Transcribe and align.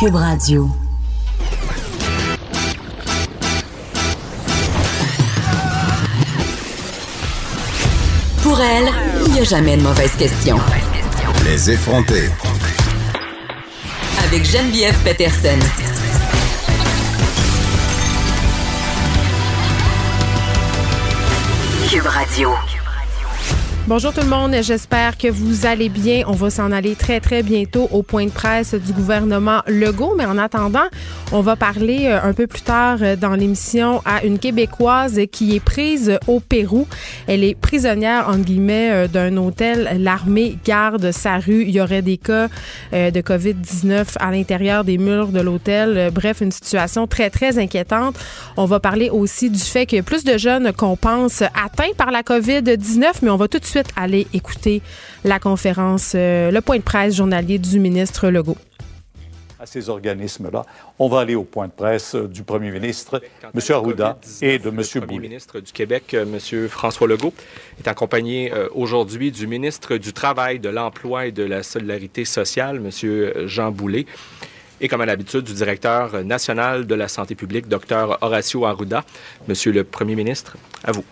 Cube 0.00 0.14
Radio. 0.14 0.70
Pour 8.42 8.60
elle, 8.60 8.88
il 9.26 9.32
n'y 9.32 9.40
a 9.40 9.44
jamais 9.44 9.76
de 9.76 9.82
mauvaise 9.82 10.12
question. 10.16 10.56
Les 11.44 11.70
effronter. 11.70 12.30
Avec 14.24 14.44
Geneviève 14.44 14.96
Peterson. 15.04 15.58
Cube 21.90 22.06
Radio. 22.06 22.50
Bonjour 23.88 24.12
tout 24.12 24.20
le 24.20 24.26
monde, 24.26 24.54
j'espère 24.60 25.16
que 25.16 25.28
vous 25.28 25.64
allez 25.64 25.88
bien. 25.88 26.24
On 26.26 26.32
va 26.32 26.50
s'en 26.50 26.72
aller 26.72 26.94
très 26.94 27.20
très 27.20 27.42
bientôt 27.42 27.88
au 27.90 28.02
point 28.02 28.26
de 28.26 28.30
presse 28.30 28.74
du 28.74 28.92
gouvernement 28.92 29.62
Legault, 29.66 30.14
mais 30.14 30.26
en 30.26 30.36
attendant, 30.36 30.84
on 31.32 31.40
va 31.40 31.56
parler 31.56 32.04
euh, 32.04 32.20
un 32.22 32.34
peu 32.34 32.46
plus 32.46 32.60
tard 32.60 32.98
euh, 33.00 33.16
dans 33.16 33.30
l'émission 33.30 34.02
à 34.04 34.24
une 34.24 34.38
Québécoise 34.38 35.18
qui 35.32 35.56
est 35.56 35.60
prise 35.60 36.18
au 36.26 36.38
Pérou. 36.38 36.86
Elle 37.26 37.42
est 37.42 37.54
prisonnière, 37.54 38.28
entre 38.28 38.44
guillemets, 38.44 38.90
euh, 38.90 39.08
d'un 39.08 39.34
hôtel. 39.38 39.96
L'armée 39.98 40.58
garde 40.66 41.10
sa 41.10 41.38
rue. 41.38 41.62
Il 41.62 41.70
y 41.70 41.80
aurait 41.80 42.02
des 42.02 42.18
cas 42.18 42.48
de 42.92 43.20
COVID-19 43.20 44.16
à 44.20 44.30
l'intérieur 44.30 44.84
des 44.84 44.98
murs 44.98 45.28
de 45.28 45.40
l'hôtel. 45.40 46.10
Bref, 46.12 46.42
une 46.42 46.52
situation 46.52 47.06
très 47.06 47.30
très 47.30 47.58
inquiétante. 47.58 48.16
On 48.58 48.66
va 48.66 48.80
parler 48.80 49.08
aussi 49.08 49.48
du 49.48 49.58
fait 49.58 49.90
a 49.94 50.02
plus 50.02 50.24
de 50.24 50.36
jeunes 50.36 50.72
qu'on 50.74 50.96
pense 50.96 51.40
atteints 51.40 51.94
par 51.96 52.10
la 52.10 52.22
COVID-19, 52.22 53.04
mais 53.22 53.30
on 53.30 53.36
va 53.36 53.48
tout 53.48 53.58
de 53.58 53.64
suite 53.64 53.77
aller 53.96 54.26
écouter 54.32 54.82
la 55.24 55.38
conférence, 55.38 56.12
euh, 56.14 56.50
le 56.50 56.60
point 56.60 56.78
de 56.78 56.82
presse 56.82 57.16
journalier 57.16 57.58
du 57.58 57.78
ministre 57.78 58.28
Legault 58.28 58.58
à 59.60 59.66
ces 59.66 59.88
organismes-là. 59.88 60.64
On 61.00 61.08
va 61.08 61.18
aller 61.18 61.34
au 61.34 61.42
point 61.42 61.66
de 61.66 61.72
presse 61.72 62.14
euh, 62.14 62.28
du 62.28 62.44
premier 62.44 62.70
ministre, 62.70 63.20
M. 63.42 63.60
Arruda, 63.70 64.16
et 64.40 64.60
de 64.60 64.68
M. 64.68 64.76
Le 64.76 65.00
premier 65.00 65.18
ministre 65.18 65.58
du 65.58 65.72
Québec, 65.72 66.14
euh, 66.14 66.24
M. 66.24 66.68
François 66.68 67.08
Legault, 67.08 67.34
est 67.80 67.88
accompagné 67.88 68.52
aujourd'hui 68.72 69.32
du 69.32 69.48
ministre 69.48 69.96
du 69.96 70.12
Travail, 70.12 70.60
de 70.60 70.68
l'Emploi 70.68 71.26
et 71.26 71.32
de 71.32 71.42
la 71.42 71.64
Solidarité 71.64 72.24
sociale, 72.24 72.76
M. 72.76 73.48
Jean 73.48 73.72
Boulet, 73.72 74.06
et 74.80 74.88
comme 74.88 75.00
à 75.00 75.06
l'habitude, 75.06 75.42
du 75.42 75.54
directeur 75.54 76.22
national 76.24 76.86
de 76.86 76.94
la 76.94 77.08
santé 77.08 77.34
publique, 77.34 77.66
Dr. 77.68 78.18
Horacio 78.20 78.64
Arruda. 78.64 79.04
Monsieur 79.48 79.72
le 79.72 79.82
premier 79.84 80.14
ministre, 80.14 80.56
à 80.84 80.92
vous. 80.92 81.04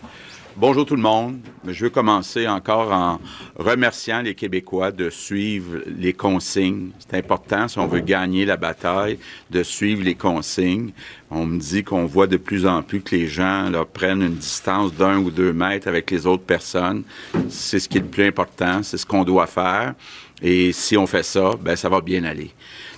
Bonjour 0.58 0.86
tout 0.86 0.96
le 0.96 1.02
monde. 1.02 1.40
Je 1.66 1.84
veux 1.84 1.90
commencer 1.90 2.48
encore 2.48 2.90
en 2.90 3.20
remerciant 3.56 4.22
les 4.22 4.34
Québécois 4.34 4.90
de 4.90 5.10
suivre 5.10 5.80
les 5.86 6.14
consignes. 6.14 6.92
C'est 6.98 7.18
important 7.18 7.68
si 7.68 7.78
on 7.78 7.86
veut 7.86 8.00
gagner 8.00 8.46
la 8.46 8.56
bataille 8.56 9.18
de 9.50 9.62
suivre 9.62 10.02
les 10.02 10.14
consignes. 10.14 10.92
On 11.30 11.44
me 11.44 11.58
dit 11.58 11.84
qu'on 11.84 12.06
voit 12.06 12.26
de 12.26 12.38
plus 12.38 12.66
en 12.66 12.82
plus 12.82 13.02
que 13.02 13.14
les 13.14 13.26
gens 13.26 13.70
prennent 13.92 14.22
une 14.22 14.36
distance 14.36 14.94
d'un 14.94 15.18
ou 15.18 15.30
deux 15.30 15.52
mètres 15.52 15.88
avec 15.88 16.10
les 16.10 16.26
autres 16.26 16.44
personnes. 16.44 17.02
C'est 17.50 17.78
ce 17.78 17.86
qui 17.86 17.98
est 17.98 18.00
le 18.00 18.06
plus 18.06 18.24
important, 18.24 18.82
c'est 18.82 18.96
ce 18.96 19.04
qu'on 19.04 19.24
doit 19.24 19.46
faire. 19.46 19.92
Et 20.40 20.72
si 20.72 20.96
on 20.96 21.06
fait 21.06 21.22
ça, 21.22 21.50
ben 21.60 21.76
ça 21.76 21.90
va 21.90 22.00
bien 22.00 22.24
aller. 22.24 22.50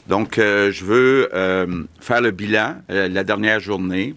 Donc, 0.06 0.38
euh, 0.38 0.70
je 0.70 0.84
veux 0.84 1.28
euh, 1.34 1.82
faire 1.98 2.20
le 2.20 2.30
bilan 2.30 2.76
euh, 2.88 3.08
la 3.08 3.24
dernière 3.24 3.58
journée 3.58 4.14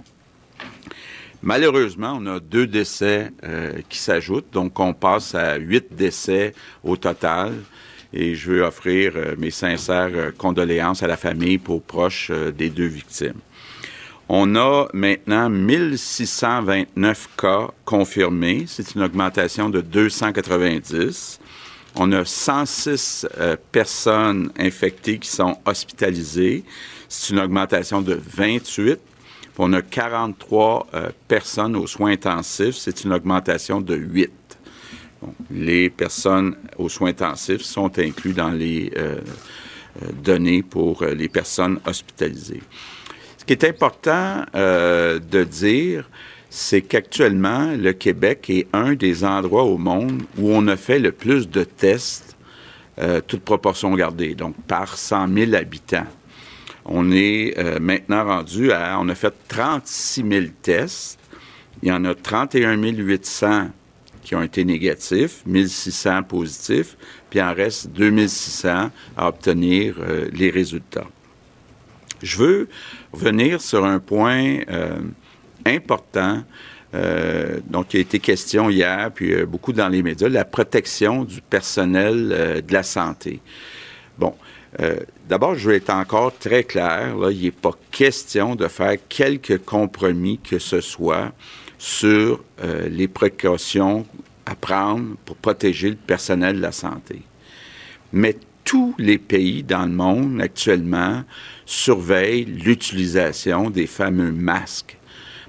Malheureusement, 1.43 2.19
on 2.21 2.27
a 2.27 2.39
deux 2.39 2.67
décès 2.67 3.31
euh, 3.43 3.73
qui 3.89 3.97
s'ajoutent, 3.97 4.51
donc 4.53 4.79
on 4.79 4.93
passe 4.93 5.33
à 5.33 5.55
huit 5.55 5.87
décès 5.91 6.53
au 6.83 6.97
total. 6.97 7.53
Et 8.13 8.35
je 8.35 8.51
veux 8.51 8.61
offrir 8.61 9.13
euh, 9.15 9.35
mes 9.39 9.49
sincères 9.49 10.11
euh, 10.13 10.31
condoléances 10.37 11.01
à 11.01 11.07
la 11.07 11.17
famille 11.17 11.57
pour 11.57 11.81
proches 11.81 12.31
des 12.55 12.69
deux 12.69 12.85
victimes. 12.85 13.39
On 14.29 14.55
a 14.55 14.87
maintenant 14.93 15.49
1629 15.49 17.29
cas 17.37 17.69
confirmés. 17.85 18.65
C'est 18.67 18.93
une 18.93 19.01
augmentation 19.01 19.69
de 19.69 19.81
290. 19.81 21.39
On 21.95 22.11
a 22.11 22.23
106 22.23 23.27
personnes 23.71 24.51
infectées 24.57 25.17
qui 25.17 25.27
sont 25.27 25.57
hospitalisées. 25.65 26.63
C'est 27.09 27.33
une 27.33 27.39
augmentation 27.39 28.01
de 28.01 28.13
28 28.13 28.99
on 29.57 29.73
a 29.73 29.81
43 29.81 30.87
euh, 30.93 31.09
personnes 31.27 31.75
aux 31.75 31.87
soins 31.87 32.11
intensifs. 32.11 32.75
C'est 32.75 33.03
une 33.03 33.13
augmentation 33.13 33.81
de 33.81 33.95
8. 33.95 34.31
les 35.51 35.89
personnes 35.89 36.55
aux 36.77 36.89
soins 36.89 37.09
intensifs 37.09 37.61
sont 37.61 37.99
inclus 37.99 38.33
dans 38.33 38.49
les 38.49 38.91
euh, 38.97 39.19
euh, 40.01 40.11
données 40.23 40.63
pour 40.63 41.03
les 41.03 41.29
personnes 41.29 41.79
hospitalisées. 41.85 42.63
Ce 43.37 43.45
qui 43.45 43.53
est 43.53 43.63
important 43.63 44.45
de 44.53 45.43
dire, 45.43 46.07
c'est 46.49 46.81
qu'actuellement, 46.81 47.71
le 47.75 47.91
Québec 47.93 48.49
est 48.49 48.67
un 48.71 48.93
des 48.93 49.23
endroits 49.23 49.63
au 49.63 49.79
monde 49.79 50.23
où 50.37 50.51
on 50.51 50.67
a 50.67 50.77
fait 50.77 50.99
le 50.99 51.11
plus 51.11 51.49
de 51.49 51.63
tests, 51.63 52.37
toute 53.25 53.41
proportion 53.41 53.95
gardée, 53.95 54.35
donc 54.35 54.55
par 54.67 54.95
100 54.95 55.27
000 55.33 55.55
habitants. 55.55 56.05
On 56.85 57.11
est 57.11 57.57
euh, 57.57 57.79
maintenant 57.79 58.25
rendu 58.25 58.71
à, 58.71 58.97
on 58.99 59.07
a 59.09 59.15
fait 59.15 59.33
36 59.47 60.25
000 60.27 60.45
tests. 60.61 61.19
Il 61.83 61.89
y 61.89 61.91
en 61.91 62.05
a 62.05 62.15
31 62.15 62.77
800 62.77 63.69
qui 64.23 64.35
ont 64.35 64.43
été 64.43 64.63
négatifs, 64.65 65.41
1600 65.45 66.23
positifs, 66.23 66.95
puis 67.29 67.39
il 67.39 67.41
en 67.41 67.53
reste 67.53 67.89
2600 67.89 68.91
à 69.17 69.27
obtenir 69.27 69.95
euh, 69.99 70.29
les 70.31 70.51
résultats. 70.51 71.07
Je 72.21 72.37
veux 72.37 72.69
revenir 73.11 73.61
sur 73.61 73.83
un 73.83 73.99
point 73.99 74.59
euh, 74.69 74.99
important 75.65 76.43
dont 77.69 77.83
il 77.83 77.97
a 77.97 77.99
été 78.01 78.19
question 78.19 78.69
hier, 78.69 79.11
puis 79.15 79.45
beaucoup 79.45 79.71
dans 79.71 79.87
les 79.87 80.03
médias, 80.03 80.27
la 80.27 80.43
protection 80.43 81.23
du 81.23 81.39
personnel 81.39 82.63
de 82.67 82.73
la 82.73 82.83
santé. 82.83 83.39
Bon, 84.19 84.35
euh, 84.79 84.99
d'abord, 85.27 85.55
je 85.55 85.69
vais 85.69 85.77
être 85.77 85.89
encore 85.89 86.37
très 86.37 86.63
clair. 86.63 87.15
Il 87.31 87.41
n'est 87.41 87.51
pas 87.51 87.73
question 87.91 88.55
de 88.55 88.67
faire 88.67 88.95
quelque 89.09 89.53
compromis 89.55 90.39
que 90.39 90.59
ce 90.59 90.81
soit 90.81 91.31
sur 91.77 92.43
euh, 92.63 92.87
les 92.89 93.07
précautions 93.07 94.05
à 94.45 94.55
prendre 94.55 95.15
pour 95.25 95.35
protéger 95.35 95.89
le 95.89 95.95
personnel 95.95 96.57
de 96.57 96.61
la 96.61 96.71
santé. 96.71 97.21
Mais 98.13 98.37
tous 98.63 98.95
les 98.97 99.17
pays 99.17 99.63
dans 99.63 99.85
le 99.85 99.91
monde 99.91 100.39
actuellement 100.39 101.23
surveillent 101.65 102.45
l'utilisation 102.45 103.69
des 103.69 103.87
fameux 103.87 104.31
masques 104.31 104.97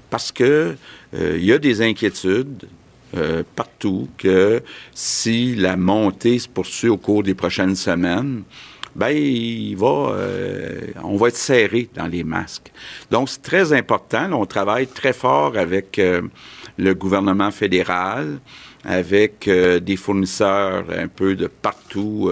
parce 0.09 0.31
que 0.31 0.75
euh, 1.13 1.37
y 1.39 1.51
a 1.53 1.59
des 1.59 1.81
inquiétudes 1.81 2.67
partout 3.55 4.09
que 4.17 4.63
si 4.95 5.53
la 5.53 5.77
montée 5.77 6.39
se 6.39 6.47
poursuit 6.47 6.89
au 6.89 6.97
cours 6.97 7.21
des 7.21 7.35
prochaines 7.35 7.75
semaines, 7.75 8.41
ben 8.95 9.09
il 9.09 9.75
va, 9.75 10.11
euh, 10.11 10.81
on 11.03 11.17
va 11.17 11.29
être 11.29 11.37
serré 11.37 11.89
dans 11.95 12.07
les 12.07 12.23
masques. 12.23 12.71
Donc 13.11 13.29
c'est 13.29 13.41
très 13.41 13.73
important. 13.73 14.31
on 14.33 14.45
travaille 14.45 14.87
très 14.87 15.13
fort 15.13 15.57
avec 15.57 15.99
euh, 15.99 16.21
le 16.77 16.93
gouvernement 16.93 17.51
fédéral, 17.51 18.39
avec 18.83 19.47
euh, 19.47 19.79
des 19.79 19.95
fournisseurs 19.95 20.85
un 20.95 21.07
peu 21.07 21.35
de 21.35 21.47
partout 21.47 22.29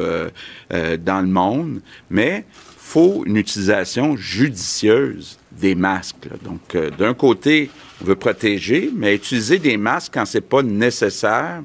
dans 0.69 1.21
le 1.21 1.27
monde, 1.27 1.81
mais 2.09 2.45
faut 2.77 3.23
une 3.25 3.37
utilisation 3.37 4.17
judicieuse 4.17 5.37
des 5.51 5.75
masques. 5.75 6.27
Donc 6.43 6.77
d'un 6.97 7.13
côté, 7.13 7.69
on 8.01 8.05
veut 8.05 8.15
protéger, 8.15 8.91
mais 8.93 9.15
utiliser 9.15 9.59
des 9.59 9.77
masques 9.77 10.13
quand 10.13 10.25
c'est 10.25 10.41
pas 10.41 10.61
nécessaire 10.61 11.61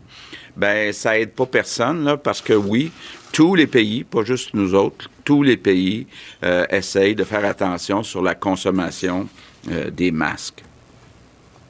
ben 0.56 0.92
ça 0.92 1.18
aide 1.18 1.32
pas 1.32 1.46
personne 1.46 2.04
là, 2.04 2.16
parce 2.16 2.40
que 2.40 2.54
oui, 2.54 2.90
tous 3.32 3.54
les 3.54 3.66
pays, 3.66 4.04
pas 4.04 4.24
juste 4.24 4.54
nous 4.54 4.74
autres, 4.74 5.10
tous 5.24 5.42
les 5.42 5.56
pays 5.56 6.06
euh, 6.44 6.64
essayent 6.70 7.14
de 7.14 7.24
faire 7.24 7.44
attention 7.44 8.02
sur 8.02 8.22
la 8.22 8.34
consommation 8.34 9.28
euh, 9.70 9.90
des 9.90 10.10
masques. 10.10 10.62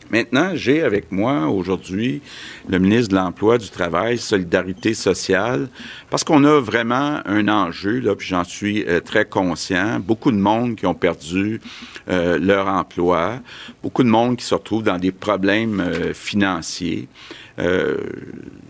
Maintenant, 0.08 0.50
j'ai 0.54 0.82
avec 0.82 1.10
moi 1.10 1.48
aujourd'hui 1.48 2.22
le 2.68 2.78
ministre 2.78 3.08
de 3.10 3.16
l'Emploi, 3.16 3.58
du 3.58 3.68
Travail, 3.70 4.18
Solidarité 4.18 4.94
sociale, 4.94 5.68
parce 6.10 6.22
qu'on 6.22 6.44
a 6.44 6.60
vraiment 6.60 7.20
un 7.24 7.48
enjeu, 7.48 8.14
puis 8.16 8.28
j'en 8.28 8.44
suis 8.44 8.84
euh, 8.84 9.00
très 9.00 9.24
conscient. 9.24 9.98
Beaucoup 9.98 10.30
de 10.30 10.36
monde 10.36 10.76
qui 10.76 10.86
ont 10.86 10.94
perdu 10.94 11.60
leur 12.06 12.68
emploi, 12.68 13.40
beaucoup 13.82 14.04
de 14.04 14.08
monde 14.08 14.36
qui 14.36 14.44
se 14.44 14.54
retrouve 14.54 14.84
dans 14.84 14.98
des 14.98 15.10
problèmes 15.10 15.82
financiers. 16.14 17.08
Euh, 17.58 17.96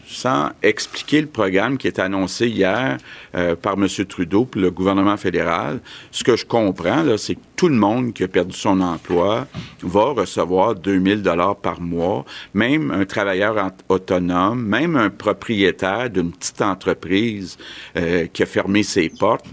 sans 0.06 0.50
expliquer 0.62 1.20
le 1.20 1.26
programme 1.26 1.78
qui 1.78 1.88
est 1.88 1.98
annoncé 1.98 2.46
hier 2.46 2.96
euh, 3.34 3.56
par 3.56 3.74
M. 3.74 3.88
Trudeau 4.08 4.44
pour 4.44 4.60
le 4.60 4.70
gouvernement 4.70 5.16
fédéral. 5.16 5.80
Ce 6.12 6.22
que 6.22 6.36
je 6.36 6.46
comprends, 6.46 7.02
là, 7.02 7.18
c'est 7.18 7.34
que 7.34 7.40
tout 7.56 7.68
le 7.68 7.74
monde 7.74 8.12
qui 8.12 8.22
a 8.22 8.28
perdu 8.28 8.56
son 8.56 8.80
emploi 8.80 9.48
va 9.82 10.04
recevoir 10.10 10.76
2000 10.76 11.22
dollars 11.22 11.56
par 11.56 11.80
mois, 11.80 12.24
même 12.54 12.92
un 12.92 13.04
travailleur 13.04 13.72
autonome, 13.88 14.62
même 14.62 14.94
un 14.94 15.10
propriétaire 15.10 16.08
d'une 16.08 16.30
petite 16.30 16.62
entreprise 16.62 17.58
euh, 17.96 18.26
qui 18.32 18.44
a 18.44 18.46
fermé 18.46 18.84
ses 18.84 19.08
portes. 19.08 19.46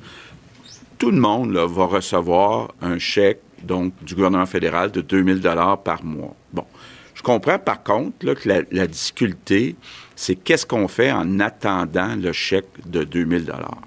Tout 1.00 1.10
le 1.10 1.20
monde 1.20 1.52
là, 1.52 1.66
va 1.66 1.86
recevoir 1.86 2.74
un 2.82 3.00
chèque 3.00 3.42
donc 3.64 3.94
du 4.04 4.14
gouvernement 4.14 4.46
fédéral 4.46 4.92
de 4.92 5.02
2000 5.02 5.40
dollars 5.40 5.82
par 5.82 6.04
mois. 6.04 6.36
Bon. 6.52 6.66
Comprends 7.24 7.58
par 7.58 7.81
contre 7.84 8.34
que 8.34 8.50
la, 8.70 8.88
difficulté, 8.88 9.78
c'est 10.16 10.36
qu'est-ce 10.36 10.66
qu'on 10.66 10.90
fait 10.90 11.12
en 11.12 11.40
attendant 11.40 12.16
le 12.16 12.34
chèque 12.34 12.68
de 12.86 13.06
2000 13.06 13.46
dollars? 13.46 13.81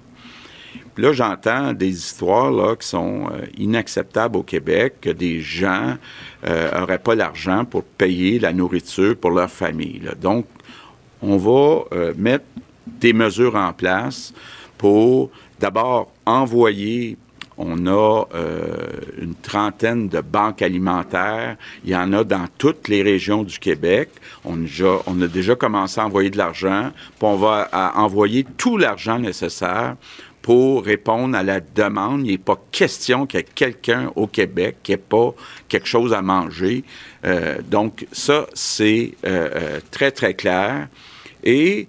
Là, 0.97 1.13
j'entends 1.13 1.73
des 1.73 1.89
histoires 1.89 2.49
là, 2.49 2.75
qui 2.75 2.87
sont 2.87 3.29
euh, 3.31 3.45
inacceptables 3.55 4.37
au 4.37 4.41
Québec, 4.41 4.95
que 5.01 5.11
des 5.11 5.39
gens 5.39 5.95
n'auraient 6.43 6.93
euh, 6.93 6.97
pas 6.97 7.13
l'argent 7.13 7.65
pour 7.65 7.83
payer 7.83 8.39
la 8.39 8.51
nourriture 8.51 9.15
pour 9.15 9.29
leur 9.29 9.51
famille. 9.51 10.01
Donc, 10.19 10.47
on 11.21 11.37
va 11.37 11.83
euh, 11.93 12.13
mettre 12.17 12.45
des 12.87 13.13
mesures 13.13 13.55
en 13.55 13.73
place 13.73 14.33
pour 14.79 15.29
d'abord 15.59 16.11
envoyer 16.25 17.17
on 17.57 17.87
a 17.87 18.25
euh, 18.35 18.67
une 19.19 19.35
trentaine 19.35 20.09
de 20.09 20.21
banques 20.21 20.61
alimentaires. 20.61 21.57
Il 21.83 21.89
y 21.89 21.95
en 21.95 22.13
a 22.13 22.23
dans 22.23 22.45
toutes 22.57 22.87
les 22.87 23.01
régions 23.01 23.43
du 23.43 23.57
Québec. 23.57 24.09
On, 24.45 24.57
a 24.63 25.27
déjà 25.27 25.55
commencé 25.55 25.99
à 25.99 26.05
envoyer 26.05 26.29
de 26.29 26.37
l'argent. 26.37 26.91
On 27.21 27.35
va 27.35 27.69
envoyer 27.95 28.45
tout 28.57 28.77
l'argent 28.77 29.17
nécessaire 29.17 29.95
pour 30.43 30.85
répondre 30.85 31.35
à 31.35 31.43
la 31.43 31.59
demande. 31.59 32.25
Il 32.25 32.31
n'est 32.31 32.37
pas 32.37 32.61
question 32.71 33.25
qu'il 33.25 33.39
y 33.39 33.43
ait 33.43 33.47
quelqu'un 33.55 34.11
au 34.15 34.27
Québec 34.27 34.77
qui 34.83 34.91
n'ait 34.91 34.97
pas 34.97 35.33
quelque 35.67 35.87
chose 35.87 36.13
à 36.13 36.21
manger. 36.21 36.83
Euh, 37.25 37.57
donc, 37.67 38.05
ça, 38.11 38.45
c'est 38.53 39.15
euh, 39.25 39.79
très, 39.91 40.11
très 40.11 40.35
clair. 40.35 40.87
Et, 41.43 41.87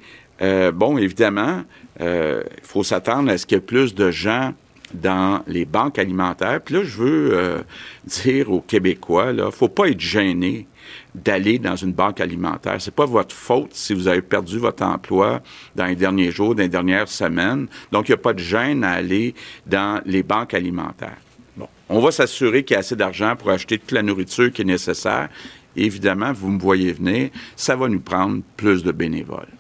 bon, 0.73 0.97
évidemment, 0.97 1.63
il 2.01 2.43
faut 2.63 2.83
s'attendre 2.83 3.31
à 3.31 3.37
ce 3.37 3.45
qu'il 3.45 3.57
y 3.57 3.59
ait 3.59 3.61
plus 3.61 3.95
de 3.95 4.11
gens 4.11 4.55
dans 4.95 5.43
les 5.47 5.65
banques 5.65 5.99
alimentaires. 5.99 6.61
Puis 6.61 6.77
là, 6.77 6.83
je 6.85 6.97
veux 6.97 7.31
euh, 7.33 7.59
dire 8.05 8.51
aux 8.51 8.61
Québécois, 8.61 9.33
là, 9.33 9.51
faut 9.51 9.69
pas 9.69 9.89
être 9.89 10.01
gêné 10.01 10.67
d'aller 11.15 11.59
dans 11.59 11.77
une 11.77 11.93
banque 11.93 12.21
alimentaire. 12.21 12.77
C'est 12.81 12.95
pas 12.95 13.07
votre 13.07 13.35
faute 13.35 13.71
si 13.73 13.95
vous 13.95 14.09
avez 14.09 14.23
perdu 14.23 14.59
votre 14.59 14.83
emploi 14.83 15.43
dans 15.75 15.87
les 15.87 15.97
derniers 15.97 16.31
jours, 16.31 16.55
dans 16.55 16.63
les 16.63 16.69
dernières 16.69 17.09
semaines. 17.09 17.67
Donc, 17.93 18.09
il 18.09 18.13
n'y 18.13 18.15
a 18.15 18.23
pas 18.23 18.33
de 18.33 18.39
gêne 18.39 18.85
à 18.85 18.93
aller 18.93 19.35
dans 19.67 20.01
les 20.07 20.23
banques 20.23 20.55
alimentaires. 20.55 21.19
Bon. 21.57 21.69
On 21.89 22.01
va 22.01 22.11
s'assurer 22.11 22.65
qu'il 22.65 22.75
y 22.75 22.77
a 22.77 22.81
assez 22.81 22.97
d'argent 22.97 23.35
pour 23.37 23.51
acheter 23.51 23.79
toute 23.79 23.93
la 23.93 24.03
nourriture 24.03 24.53
qui 24.53 24.63
est 24.63 24.67
nécessaire. 24.67 25.29
évidemment, 25.77 26.33
vous 26.33 26.51
me 26.51 26.59
voyez 26.59 26.93
venir, 26.93 27.31
ça 27.55 27.77
va 27.77 27.89
nous 27.89 28.01
prendre 28.01 28.43
plus 28.57 28.83
de 28.83 28.93
bénévoles. 28.93 29.58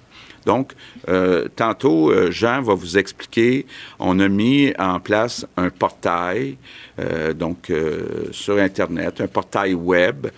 Donc, 0.49 0.73
euh, 1.11 1.47
tantôt, 1.55 2.11
euh, 2.11 2.31
Jean 2.31 2.62
va 2.62 2.73
vous 2.73 2.97
expliquer, 2.97 3.67
on 3.99 4.19
a 4.19 4.29
mis 4.29 4.73
en 4.79 4.99
place 4.99 5.47
un 5.59 5.69
portail, 5.69 6.56
euh, 6.99 7.35
donc 7.35 7.71
sur 8.31 8.56
Internet, 8.56 9.21
un 9.21 9.27
portail 9.27 9.75
web, 9.75 10.29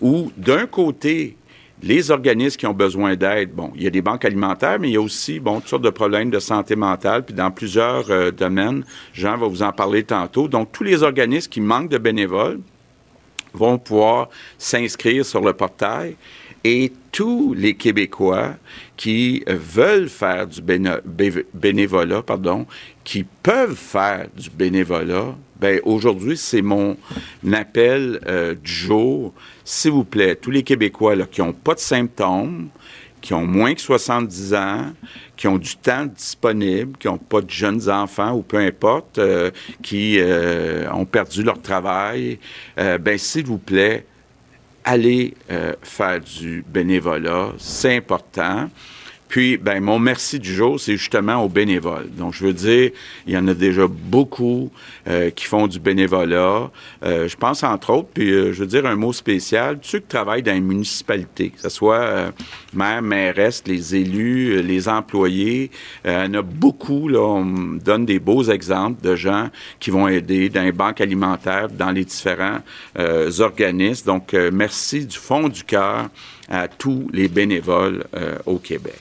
où 0.00 0.32
d'un 0.36 0.66
côté, 0.66 1.36
les 1.84 2.10
organismes 2.10 2.56
qui 2.56 2.66
ont 2.66 2.74
besoin 2.74 3.14
d'aide, 3.14 3.52
bon, 3.52 3.70
il 3.76 3.84
y 3.84 3.86
a 3.86 3.90
des 3.90 4.02
banques 4.02 4.24
alimentaires, 4.24 4.80
mais 4.80 4.88
il 4.88 4.94
y 4.94 4.96
a 4.96 5.00
aussi, 5.00 5.38
bon, 5.38 5.60
toutes 5.60 5.68
sortes 5.68 5.84
de 5.84 5.90
problèmes 5.90 6.30
de 6.30 6.40
santé 6.40 6.74
mentale, 6.74 7.24
puis 7.24 7.36
dans 7.36 7.52
plusieurs 7.52 8.32
domaines. 8.32 8.84
Jean 9.12 9.36
va 9.36 9.46
vous 9.46 9.62
en 9.62 9.70
parler 9.70 10.02
tantôt. 10.02 10.48
Donc, 10.48 10.72
tous 10.72 10.82
les 10.82 11.04
organismes 11.04 11.48
qui 11.48 11.60
manquent 11.60 11.90
de 11.90 11.98
bénévoles 11.98 12.58
vont 13.54 13.78
pouvoir 13.78 14.30
s'inscrire 14.58 15.24
sur 15.24 15.42
le 15.42 15.52
portail 15.52 16.16
et 16.64 16.92
tous 17.12 17.54
les 17.54 17.74
Québécois 17.74 18.54
qui 18.96 19.42
veulent 19.46 20.08
faire 20.08 20.46
du 20.46 20.60
bénévolat, 20.62 22.22
pardon, 22.22 22.66
qui 23.02 23.24
peuvent 23.42 23.76
faire 23.76 24.26
du 24.36 24.50
bénévolat, 24.50 25.34
ben 25.58 25.80
aujourd'hui, 25.84 26.36
c'est 26.36 26.62
mon 26.62 26.96
appel 27.52 28.20
euh, 28.26 28.54
du 28.54 28.72
jour. 28.72 29.34
S'il 29.64 29.92
vous 29.92 30.04
plaît, 30.04 30.36
tous 30.36 30.50
les 30.50 30.62
Québécois 30.62 31.16
qui 31.30 31.40
n'ont 31.40 31.52
pas 31.52 31.74
de 31.74 31.80
symptômes, 31.80 32.68
qui 33.20 33.34
ont 33.34 33.44
moins 33.44 33.74
que 33.74 33.80
70 33.80 34.54
ans, 34.54 34.92
qui 35.36 35.46
ont 35.48 35.58
du 35.58 35.76
temps 35.76 36.06
disponible, 36.06 36.96
qui 36.98 37.08
n'ont 37.08 37.18
pas 37.18 37.42
de 37.42 37.50
jeunes 37.50 37.90
enfants 37.90 38.32
ou 38.32 38.42
peu 38.42 38.56
importe, 38.56 39.18
euh, 39.18 39.50
qui 39.82 40.18
euh, 40.18 40.90
ont 40.92 41.04
perdu 41.04 41.42
leur 41.42 41.60
travail, 41.60 42.38
ben 42.76 43.18
s'il 43.18 43.44
vous 43.44 43.58
plaît, 43.58 44.06
allez 44.84 45.34
euh, 45.50 45.74
faire 45.82 46.20
du 46.20 46.64
bénévolat, 46.66 47.52
c'est 47.58 47.96
important. 47.96 48.68
Puis, 49.30 49.58
ben, 49.58 49.80
mon 49.80 50.00
merci 50.00 50.40
du 50.40 50.52
jour, 50.52 50.80
c'est 50.80 50.96
justement 50.96 51.36
aux 51.36 51.48
bénévoles. 51.48 52.10
Donc, 52.10 52.34
je 52.34 52.44
veux 52.44 52.52
dire, 52.52 52.90
il 53.28 53.32
y 53.32 53.38
en 53.38 53.46
a 53.46 53.54
déjà 53.54 53.86
beaucoup 53.86 54.72
euh, 55.06 55.30
qui 55.30 55.44
font 55.44 55.68
du 55.68 55.78
bénévolat. 55.78 56.68
Euh, 57.04 57.28
je 57.28 57.36
pense, 57.36 57.62
entre 57.62 57.90
autres, 57.90 58.08
puis 58.12 58.28
je 58.28 58.58
veux 58.58 58.66
dire 58.66 58.86
un 58.86 58.96
mot 58.96 59.12
spécial, 59.12 59.78
ceux 59.82 60.00
qui 60.00 60.08
travaillent 60.08 60.42
dans 60.42 60.52
les 60.52 60.60
municipalités, 60.60 61.50
que 61.50 61.60
ce 61.60 61.68
soit 61.68 62.32
maire, 62.72 63.02
mairesse, 63.02 63.62
les 63.66 63.94
élus, 63.94 64.62
les 64.62 64.88
employés. 64.88 65.70
il 66.04 66.10
y 66.10 66.14
en 66.16 66.34
a 66.34 66.42
beaucoup, 66.42 67.06
là, 67.06 67.20
on 67.20 67.78
donne 67.78 68.06
des 68.06 68.18
beaux 68.18 68.42
exemples 68.42 69.00
de 69.00 69.14
gens 69.14 69.48
qui 69.78 69.90
vont 69.90 70.08
aider 70.08 70.48
dans 70.48 70.62
les 70.62 70.72
banques 70.72 71.00
alimentaires, 71.00 71.68
dans 71.68 71.92
les 71.92 72.04
différents 72.04 72.58
organismes. 73.38 74.06
Donc, 74.06 74.32
merci 74.52 75.06
du 75.06 75.16
fond 75.16 75.48
du 75.48 75.62
cœur 75.62 76.08
à 76.48 76.66
tous 76.66 77.08
les 77.12 77.28
bénévoles 77.28 78.04
au 78.44 78.58
Québec. 78.58 79.00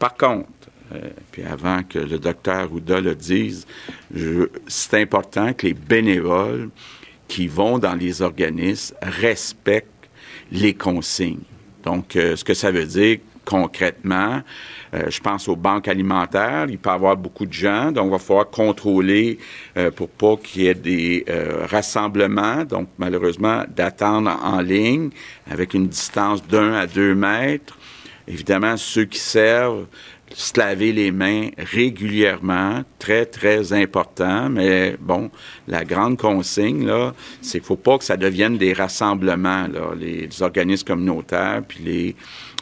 Par 0.00 0.16
contre, 0.16 0.48
euh, 0.92 0.98
puis 1.30 1.44
avant 1.44 1.82
que 1.82 1.98
le 1.98 2.18
docteur 2.18 2.72
Ouda 2.72 3.00
le 3.00 3.14
dise, 3.14 3.66
c'est 4.66 5.00
important 5.00 5.52
que 5.52 5.66
les 5.66 5.74
bénévoles 5.74 6.70
qui 7.28 7.46
vont 7.46 7.78
dans 7.78 7.94
les 7.94 8.22
organismes 8.22 8.96
respectent 9.02 10.08
les 10.50 10.74
consignes. 10.74 11.44
Donc, 11.84 12.16
euh, 12.16 12.34
ce 12.34 12.42
que 12.42 12.54
ça 12.54 12.72
veut 12.72 12.86
dire 12.86 13.18
concrètement, 13.44 14.42
euh, 14.94 15.10
je 15.10 15.20
pense 15.20 15.48
aux 15.48 15.56
banques 15.56 15.88
alimentaires, 15.88 16.66
il 16.68 16.78
peut 16.78 16.90
y 16.90 16.92
avoir 16.92 17.16
beaucoup 17.16 17.46
de 17.46 17.52
gens, 17.52 17.92
donc 17.92 18.06
il 18.06 18.10
va 18.10 18.18
falloir 18.18 18.48
contrôler 18.48 19.38
pour 19.96 20.08
pas 20.08 20.36
qu'il 20.36 20.62
y 20.62 20.66
ait 20.66 20.74
des 20.74 21.24
rassemblements, 21.68 22.64
donc 22.64 22.88
malheureusement 22.98 23.64
d'attendre 23.68 24.38
en 24.42 24.60
ligne 24.60 25.10
avec 25.50 25.74
une 25.74 25.88
distance 25.88 26.46
d'un 26.46 26.74
à 26.74 26.86
deux 26.86 27.14
mètres. 27.14 27.76
Évidemment, 28.30 28.76
ceux 28.76 29.06
qui 29.06 29.18
servent, 29.18 29.86
se 30.32 30.56
laver 30.56 30.92
les 30.92 31.10
mains 31.10 31.48
régulièrement, 31.58 32.84
très, 33.00 33.26
très 33.26 33.72
important. 33.72 34.48
Mais 34.48 34.96
bon, 35.00 35.32
la 35.66 35.84
grande 35.84 36.16
consigne, 36.16 36.86
là, 36.86 37.12
c'est 37.42 37.58
qu'il 37.58 37.62
ne 37.62 37.66
faut 37.66 37.76
pas 37.76 37.98
que 37.98 38.04
ça 38.04 38.16
devienne 38.16 38.56
des 38.56 38.72
rassemblements, 38.72 39.66
là, 39.66 39.94
les, 39.98 40.28
organismes 40.42 40.86
communautaires, 40.86 41.62
puis 41.66 41.80
les 41.82 42.16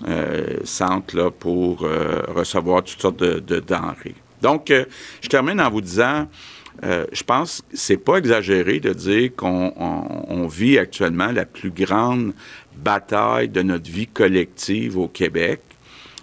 euh, 0.09 0.57
centres 0.65 1.15
là, 1.15 1.31
pour 1.31 1.85
euh, 1.85 2.23
recevoir 2.29 2.83
toutes 2.83 3.03
sortes 3.03 3.21
de, 3.21 3.61
denrées. 3.61 4.15
Donc, 4.41 4.71
euh, 4.71 4.87
je 5.21 5.29
termine 5.29 5.61
en 5.61 5.71
vous 5.71 5.83
disant, 5.83 6.29
je 6.81 7.25
pense 7.25 7.61
que 7.61 7.77
c'est 7.77 7.97
pas 7.97 8.19
exagéré 8.19 8.79
de 8.79 8.93
dire 8.93 9.35
qu'on 9.37 10.47
vit 10.49 10.79
actuellement 10.79 11.33
la 11.33 11.45
plus 11.45 11.73
grande 11.73 12.33
bataille 12.79 13.49
de 13.49 13.63
notre 13.63 13.91
vie 13.91 14.07
collective 14.07 14.99
au 14.99 15.09
Québec. 15.09 15.61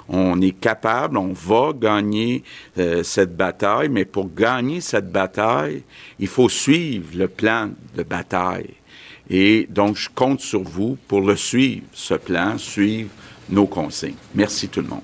On 0.08 0.40
est 0.42 0.52
capable, 0.52 1.18
on 1.18 1.34
va 1.34 1.72
gagner 1.74 2.44
euh, 2.78 3.02
cette 3.02 3.36
bataille, 3.36 3.90
mais 3.90 4.06
pour 4.06 4.32
gagner 4.34 4.80
cette 4.80 5.12
bataille, 5.12 5.82
il 6.20 6.28
faut 6.28 6.50
suivre 6.50 7.08
le 7.16 7.28
plan 7.28 7.72
de 7.96 8.04
bataille. 8.04 8.76
Et 9.30 9.68
donc, 9.70 9.96
je 9.96 10.10
compte 10.14 10.42
sur 10.42 10.62
vous 10.62 10.98
pour 11.08 11.22
le 11.22 11.36
suivre, 11.36 11.84
ce 11.92 12.14
plan, 12.14 12.58
suivre 12.60 13.10
nos 13.50 13.66
consignes. 13.66 14.16
Merci 14.36 14.68
tout 14.68 14.82
le 14.82 14.88
monde. 14.88 15.02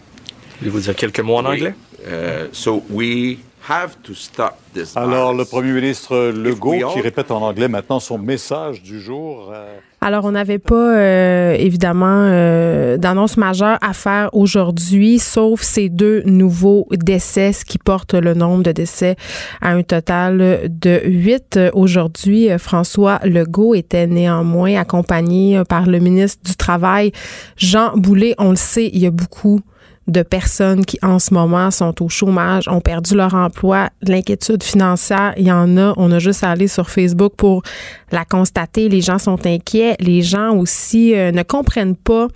Voulez-vous 0.60 0.80
dire 0.82 0.96
quelques 0.96 1.20
mots 1.22 1.38
en 1.38 1.46
anglais? 1.46 1.74
Euh, 2.06 2.48
so 2.52 2.84
we 2.90 3.40
have 3.68 3.96
to 4.04 4.14
stop 4.14 4.58
this 4.74 4.96
Alors, 4.96 5.34
le 5.34 5.46
premier 5.46 5.72
ministre 5.72 6.32
Legault 6.32 6.94
qui 6.94 7.02
répète 7.02 7.32
en 7.32 7.42
anglais 7.42 7.68
maintenant 7.68 8.00
son 8.00 8.18
message 8.18 8.82
du 8.84 9.02
jour. 9.02 9.52
Euh, 9.54 9.78
Alors, 10.04 10.26
on 10.26 10.32
n'avait 10.32 10.58
pas, 10.58 10.98
euh, 10.98 11.54
évidemment, 11.54 12.08
euh, 12.08 12.98
d'annonce 12.98 13.38
majeure 13.38 13.78
à 13.82 13.94
faire 13.94 14.32
aujourd'hui, 14.34 15.20
sauf 15.20 15.62
ces 15.62 15.90
deux 15.90 16.24
nouveaux 16.26 16.88
décès, 16.92 17.54
ce 17.54 17.64
qui 17.64 17.78
porte 17.78 18.16
le 18.16 18.34
nombre 18.34 18.64
de 18.64 18.72
décès 18.72 19.16
à 19.62 19.70
un 19.70 19.84
total 19.84 20.72
de 20.72 21.02
huit. 21.06 21.60
Aujourd'hui, 21.74 22.50
François 22.58 23.20
Legault 23.24 23.76
était 23.76 24.08
néanmoins 24.08 24.80
accompagné 24.80 25.62
par 25.70 25.86
le 25.86 26.00
ministre 26.00 26.42
du 26.44 26.56
Travail, 26.56 27.12
Jean 27.56 27.96
Boulet. 27.96 28.34
On 28.40 28.50
le 28.50 28.56
sait, 28.56 28.90
il 28.92 28.98
y 28.98 29.06
a 29.06 29.12
beaucoup 29.12 29.60
de 30.08 30.24
personnes 30.24 30.86
qui 30.86 30.98
en 31.04 31.20
ce 31.20 31.34
moment 31.34 31.72
sont 31.72 32.04
au 32.04 32.10
chômage, 32.10 32.68
ont 32.68 32.82
perdu 32.82 33.16
leur 33.16 33.34
emploi, 33.34 33.90
l'inquiétude 34.02 34.64
financière, 34.64 35.34
il 35.38 35.46
y 35.46 35.52
en 35.52 35.78
a. 35.78 35.94
On 35.98 36.12
a 36.12 36.20
juste 36.20 36.44
à 36.44 36.56
sur 36.68 36.90
Facebook 36.90 37.34
pour 37.38 37.64
la 38.12 38.26
constater. 38.26 38.90
Les 38.90 39.02
gens 39.02 39.18
sont 39.18 39.46
inquiets. 39.46 39.96
Les 40.00 40.22
gens 40.22 40.56
aussi 40.56 41.16
euh, 41.16 41.32
ne 41.32 41.44
comprennent 41.44 41.96
pas 41.96 42.28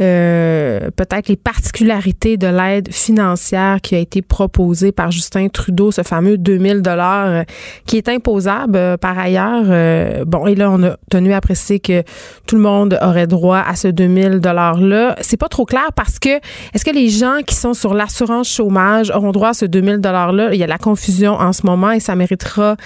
euh, 0.00 0.90
peut-être 0.96 1.28
les 1.28 1.36
particularités 1.36 2.38
de 2.38 2.46
l'aide 2.46 2.92
financière 2.92 3.80
qui 3.82 3.94
a 3.94 3.98
été 3.98 4.22
proposée 4.22 4.90
par 4.90 5.10
Justin 5.10 5.48
Trudeau, 5.48 5.90
ce 5.90 6.02
fameux 6.02 6.38
2000 6.38 6.80
dollars 6.80 7.26
euh, 7.26 7.42
qui 7.86 7.98
est 7.98 8.08
imposable 8.08 8.76
euh, 8.76 8.96
par 8.96 9.18
ailleurs. 9.18 10.24
bon, 10.26 10.46
et 10.46 10.54
là, 10.54 10.70
on 10.70 10.82
a 10.82 10.96
tenu 11.10 11.32
à 11.34 11.40
préciser 11.40 11.78
que 11.78 12.02
tout 12.46 12.56
le 12.56 12.62
monde 12.62 12.98
aurait 13.02 13.26
droit 13.26 13.58
à 13.58 13.76
ce 13.76 13.88
2000 13.88 14.40
dollars-là. 14.40 15.16
C'est 15.20 15.36
pas 15.36 15.48
trop 15.48 15.66
clair 15.66 15.90
parce 15.94 16.18
que 16.18 16.40
est-ce 16.74 16.84
que 16.84 16.94
les 16.94 17.10
gens 17.10 17.40
qui 17.46 17.54
sont 17.54 17.74
sur 17.74 17.92
l'assurance 17.92 18.48
chômage 18.48 19.10
auront 19.10 19.32
droit 19.32 19.50
à 19.50 19.54
ce 19.54 19.66
2000 19.66 19.98
dollars-là? 19.98 20.54
Il 20.54 20.58
y 20.58 20.64
a 20.64 20.66
la 20.66 20.78
confusion 20.78 21.32
en 21.34 21.52
ce 21.52 21.66
moment 21.66 21.90
et 21.90 22.00
ça 22.00 22.16
méritera 22.16 22.76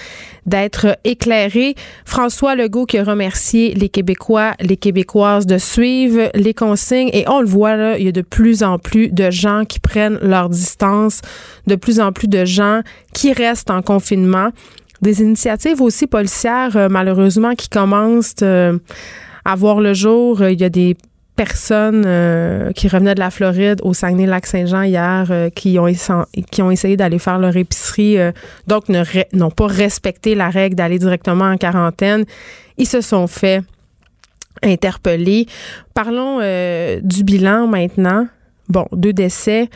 d'être 0.45 0.97
éclairé. 1.03 1.75
François 2.05 2.55
Legault 2.55 2.85
qui 2.85 2.97
a 2.97 3.03
remercié 3.03 3.73
les 3.73 3.89
Québécois, 3.89 4.53
les 4.59 4.77
Québécoises 4.77 5.45
de 5.45 5.57
suivre 5.57 6.29
les 6.33 6.53
consignes 6.53 6.96
et 7.13 7.25
on 7.27 7.41
le 7.41 7.47
voit 7.47 7.75
là, 7.75 7.97
il 7.97 8.05
y 8.05 8.07
a 8.07 8.11
de 8.11 8.21
plus 8.21 8.63
en 8.63 8.79
plus 8.79 9.09
de 9.09 9.29
gens 9.31 9.63
qui 9.65 9.79
prennent 9.79 10.19
leur 10.21 10.49
distance, 10.49 11.21
de 11.67 11.75
plus 11.75 11.99
en 11.99 12.11
plus 12.11 12.27
de 12.27 12.45
gens 12.45 12.81
qui 13.13 13.33
restent 13.33 13.71
en 13.71 13.81
confinement. 13.81 14.49
Des 15.01 15.21
initiatives 15.21 15.81
aussi 15.81 16.07
policières, 16.07 16.75
euh, 16.75 16.89
malheureusement, 16.89 17.53
qui 17.53 17.69
commencent 17.69 18.35
euh, 18.41 18.77
à 19.45 19.55
voir 19.55 19.79
le 19.79 19.93
jour. 19.93 20.43
Il 20.43 20.59
y 20.59 20.63
a 20.63 20.69
des 20.69 20.97
personnes 21.37 22.03
euh, 22.05 22.73
qui 22.73 22.89
revenaient 22.89 23.15
de 23.15 23.19
la 23.21 23.29
Floride 23.29 23.79
au 23.83 23.93
Saguenay-Lac-Saint-Jean 23.93 24.81
hier 24.81 25.27
euh, 25.29 25.49
qui, 25.49 25.79
ont 25.79 25.87
essayé 26.71 26.97
d'aller 26.97 27.19
faire 27.19 27.39
leur 27.39 27.55
épicerie, 27.55 28.17
euh, 28.17 28.33
donc 28.65 28.85
n'ont 28.89 29.51
pas 29.51 29.67
respecté 29.67 30.35
la 30.35 30.49
règle 30.49 30.75
d'aller 30.75 30.99
directement 30.99 31.45
en 31.45 31.57
quarantaine. 31.57 32.25
Ils 32.77 32.87
se 32.87 32.99
sont 32.99 33.27
fait 33.27 33.61
interpeller. 34.63 35.47
Parlons 35.93 36.39
du 37.01 37.23
bilan 37.23 37.67
maintenant. 37.67 38.27
Bon, 38.69 38.85
deux 38.91 39.13
décès 39.13 39.69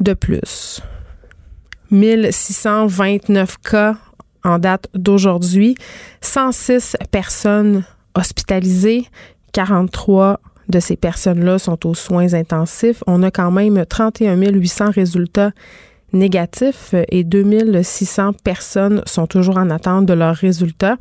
de 0.00 0.14
plus. 0.14 0.80
1629 1.90 3.58
cas 3.58 3.96
en 4.44 4.58
date 4.58 4.88
d'aujourd'hui. 4.94 5.76
106 6.20 6.96
personnes 7.10 7.84
hospitalisées, 8.14 9.06
43 9.52 10.40
de 10.68 10.80
ces 10.80 10.96
personnes-là 10.96 11.58
sont 11.58 11.86
aux 11.86 11.94
soins 11.94 12.32
intensifs. 12.34 13.02
On 13.06 13.22
a 13.22 13.30
quand 13.30 13.50
même 13.50 13.84
31 13.84 14.36
800 14.36 14.90
résultats 14.90 15.52
négatifs 16.12 16.94
et 17.08 17.24
2600 17.24 18.32
personnes 18.44 19.02
sont 19.06 19.26
toujours 19.26 19.58
en 19.58 19.70
attente 19.70 20.06
de 20.06 20.12
leurs 20.12 20.36
résultats. 20.36 20.96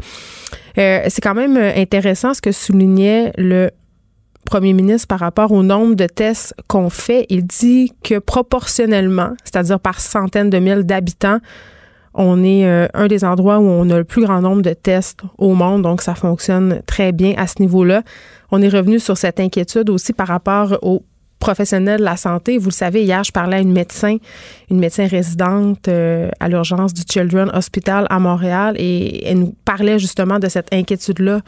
Euh, 0.77 1.01
c'est 1.07 1.21
quand 1.21 1.35
même 1.35 1.57
intéressant 1.57 2.33
ce 2.33 2.41
que 2.41 2.51
soulignait 2.51 3.31
le 3.37 3.71
premier 4.45 4.73
ministre 4.73 5.07
par 5.07 5.19
rapport 5.19 5.51
au 5.51 5.63
nombre 5.63 5.95
de 5.95 6.07
tests 6.07 6.53
qu'on 6.67 6.89
fait. 6.89 7.25
Il 7.29 7.45
dit 7.45 7.93
que 8.03 8.19
proportionnellement, 8.19 9.31
c'est-à-dire 9.43 9.79
par 9.79 9.99
centaines 9.99 10.49
de 10.49 10.59
mille 10.59 10.83
d'habitants, 10.83 11.39
on 12.13 12.43
est 12.43 12.65
euh, 12.65 12.87
un 12.93 13.07
des 13.07 13.23
endroits 13.23 13.59
où 13.59 13.63
on 13.63 13.89
a 13.89 13.97
le 13.97 14.03
plus 14.03 14.23
grand 14.23 14.41
nombre 14.41 14.61
de 14.61 14.73
tests 14.73 15.21
au 15.37 15.53
monde, 15.53 15.83
donc 15.83 16.01
ça 16.01 16.15
fonctionne 16.15 16.81
très 16.85 17.11
bien 17.11 17.33
à 17.37 17.47
ce 17.47 17.61
niveau-là. 17.61 18.03
On 18.51 18.61
est 18.61 18.69
revenu 18.69 18.99
sur 18.99 19.17
cette 19.17 19.39
inquiétude 19.39 19.89
aussi 19.89 20.11
par 20.11 20.27
rapport 20.27 20.77
aux 20.81 21.03
professionnels 21.41 21.99
de 21.99 22.05
la 22.05 22.15
santé. 22.15 22.57
Vous 22.57 22.69
le 22.69 22.73
savez, 22.73 23.03
hier, 23.03 23.21
je 23.25 23.31
parlais 23.33 23.57
à 23.57 23.59
une 23.59 23.73
médecin, 23.73 24.15
une 24.69 24.79
médecin 24.79 25.07
résidente 25.07 25.89
euh, 25.89 26.29
à 26.39 26.47
l'urgence 26.47 26.93
du 26.93 27.01
Children 27.01 27.51
Hospital 27.53 28.07
à 28.09 28.19
Montréal 28.19 28.75
et 28.77 29.27
elle 29.27 29.39
nous 29.39 29.55
parlait 29.65 29.99
justement 29.99 30.39
de 30.39 30.47
cette 30.47 30.73
inquiétude-là 30.73 31.41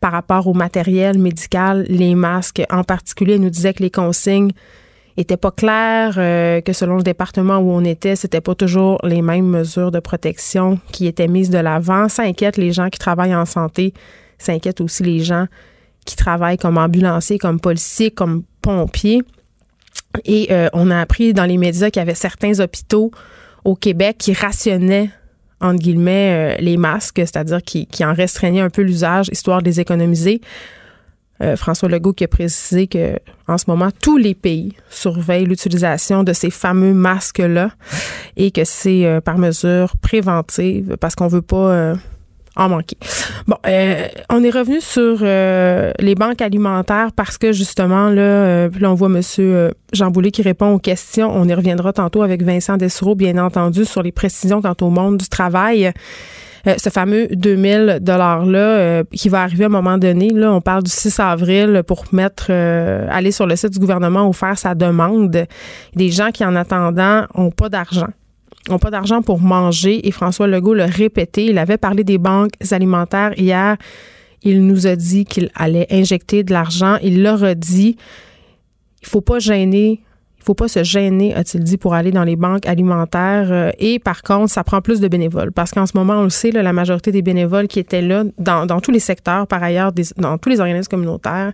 par 0.00 0.12
rapport 0.12 0.46
au 0.46 0.52
matériel 0.54 1.18
médical, 1.18 1.86
les 1.88 2.14
masques 2.14 2.62
en 2.70 2.84
particulier. 2.84 3.34
Elle 3.34 3.40
nous 3.40 3.50
disait 3.50 3.72
que 3.72 3.82
les 3.82 3.90
consignes 3.90 4.52
était 5.16 5.36
pas 5.36 5.50
clair, 5.50 6.14
euh, 6.16 6.60
que 6.60 6.72
selon 6.72 6.96
le 6.96 7.02
département 7.02 7.58
où 7.58 7.70
on 7.70 7.84
était, 7.84 8.16
c'était 8.16 8.40
pas 8.40 8.54
toujours 8.54 8.98
les 9.02 9.22
mêmes 9.22 9.46
mesures 9.46 9.90
de 9.90 10.00
protection 10.00 10.78
qui 10.92 11.06
étaient 11.06 11.28
mises 11.28 11.50
de 11.50 11.58
l'avant. 11.58 12.08
Ça 12.08 12.22
inquiète 12.22 12.56
les 12.56 12.72
gens 12.72 12.88
qui 12.90 12.98
travaillent 12.98 13.34
en 13.34 13.46
santé, 13.46 13.92
ça 14.38 14.52
inquiète 14.52 14.80
aussi 14.80 15.02
les 15.02 15.20
gens 15.20 15.46
qui 16.04 16.16
travaillent 16.16 16.58
comme 16.58 16.78
ambulanciers, 16.78 17.38
comme 17.38 17.60
policiers, 17.60 18.10
comme 18.10 18.42
pompiers. 18.60 19.22
Et 20.24 20.48
euh, 20.50 20.68
on 20.72 20.90
a 20.90 21.00
appris 21.00 21.32
dans 21.32 21.44
les 21.44 21.56
médias 21.56 21.90
qu'il 21.90 22.00
y 22.00 22.02
avait 22.02 22.14
certains 22.14 22.60
hôpitaux 22.60 23.10
au 23.64 23.74
Québec 23.74 24.16
qui 24.18 24.32
rationnaient 24.32 25.10
entre 25.60 25.78
guillemets 25.78 26.56
euh, 26.58 26.60
les 26.60 26.76
masques, 26.76 27.18
c'est-à-dire 27.18 27.62
qui, 27.62 27.86
qui 27.86 28.04
en 28.04 28.12
restreignaient 28.12 28.60
un 28.60 28.70
peu 28.70 28.82
l'usage 28.82 29.28
histoire 29.30 29.62
de 29.62 29.66
les 29.66 29.80
économiser. 29.80 30.40
Euh, 31.42 31.56
François 31.56 31.88
Legault 31.88 32.12
qui 32.12 32.24
a 32.24 32.28
précisé 32.28 32.86
que 32.86 33.18
en 33.48 33.58
ce 33.58 33.64
moment 33.66 33.88
tous 34.00 34.16
les 34.16 34.34
pays 34.34 34.74
surveillent 34.90 35.46
l'utilisation 35.46 36.22
de 36.22 36.32
ces 36.32 36.50
fameux 36.50 36.94
masques 36.94 37.38
là 37.38 37.70
et 38.36 38.52
que 38.52 38.64
c'est 38.64 39.04
euh, 39.06 39.20
par 39.20 39.38
mesure 39.38 39.96
préventive 39.96 40.96
parce 41.00 41.16
qu'on 41.16 41.26
veut 41.26 41.42
pas 41.42 41.72
euh, 41.72 41.94
en 42.56 42.68
manquer. 42.68 42.96
Bon, 43.46 43.56
on 43.64 44.44
est 44.44 44.50
revenu 44.50 44.80
sur 44.80 45.22
les 45.22 46.14
banques 46.14 46.42
alimentaires 46.42 47.12
parce 47.16 47.38
que 47.38 47.52
justement 47.52 48.10
là, 48.10 48.68
là 48.68 48.90
on 48.90 48.94
voit 48.94 49.08
Monsieur 49.08 49.72
Jean 49.92 50.10
Boulet 50.10 50.30
qui 50.30 50.42
répond 50.42 50.72
aux 50.72 50.78
questions. 50.78 51.30
On 51.34 51.46
y 51.46 51.54
reviendra 51.54 51.92
tantôt 51.92 52.22
avec 52.22 52.42
Vincent 52.42 52.76
Dessereau, 52.76 53.14
bien 53.14 53.38
entendu, 53.38 53.84
sur 53.84 54.02
les 54.02 54.12
précisions 54.12 54.60
quant 54.60 54.76
au 54.80 54.90
monde 54.90 55.16
du 55.18 55.28
travail. 55.28 55.92
Euh, 56.66 56.74
ce 56.78 56.90
fameux 56.90 57.26
2000 57.28 57.98
dollars 58.00 58.46
là 58.46 58.58
euh, 58.58 59.04
qui 59.12 59.28
va 59.28 59.42
arriver 59.42 59.64
à 59.64 59.66
un 59.66 59.70
moment 59.70 59.98
donné. 59.98 60.30
Là, 60.30 60.52
on 60.52 60.60
parle 60.60 60.84
du 60.84 60.90
6 60.90 61.18
avril 61.18 61.82
pour 61.86 62.04
mettre 62.12 62.46
euh, 62.50 63.06
aller 63.10 63.32
sur 63.32 63.46
le 63.46 63.56
site 63.56 63.72
du 63.72 63.80
gouvernement 63.80 64.28
ou 64.28 64.32
faire 64.32 64.56
sa 64.56 64.74
demande. 64.74 65.46
Des 65.94 66.10
gens 66.10 66.30
qui 66.30 66.44
en 66.44 66.54
attendant 66.54 67.24
ont 67.34 67.50
pas 67.50 67.68
d'argent 67.68 68.08
ont 68.70 68.78
pas 68.78 68.90
d'argent 68.90 69.22
pour 69.22 69.40
manger 69.40 70.06
et 70.06 70.10
François 70.10 70.46
Legault 70.46 70.74
l'a 70.74 70.86
répété. 70.86 71.46
Il 71.46 71.58
avait 71.58 71.78
parlé 71.78 72.04
des 72.04 72.18
banques 72.18 72.52
alimentaires 72.70 73.32
hier. 73.38 73.76
Il 74.42 74.66
nous 74.66 74.86
a 74.86 74.96
dit 74.96 75.24
qu'il 75.24 75.50
allait 75.54 75.86
injecter 75.90 76.42
de 76.44 76.52
l'argent. 76.52 76.96
Il 77.02 77.22
leur 77.22 77.42
a 77.44 77.54
dit 77.54 77.96
il 79.02 79.08
faut 79.08 79.20
pas 79.20 79.38
gêner 79.38 80.00
il 80.42 80.44
faut 80.44 80.54
pas 80.54 80.66
se 80.66 80.82
gêner, 80.82 81.32
a-t-il 81.36 81.62
dit, 81.62 81.76
pour 81.76 81.94
aller 81.94 82.10
dans 82.10 82.24
les 82.24 82.34
banques 82.34 82.66
alimentaires. 82.66 83.52
Euh, 83.52 83.70
et 83.78 84.00
par 84.00 84.24
contre, 84.24 84.50
ça 84.50 84.64
prend 84.64 84.80
plus 84.80 84.98
de 84.98 85.06
bénévoles. 85.06 85.52
Parce 85.52 85.70
qu'en 85.70 85.86
ce 85.86 85.96
moment, 85.96 86.14
on 86.14 86.24
le 86.24 86.30
sait, 86.30 86.50
la 86.50 86.72
majorité 86.72 87.12
des 87.12 87.22
bénévoles 87.22 87.68
qui 87.68 87.78
étaient 87.78 88.02
là, 88.02 88.24
dans 88.38 88.80
tous 88.80 88.90
les 88.90 88.98
secteurs, 88.98 89.46
par 89.46 89.62
ailleurs, 89.62 89.92
dans 90.16 90.38
tous 90.38 90.48
les 90.48 90.58
organismes 90.58 90.90
communautaires, 90.90 91.52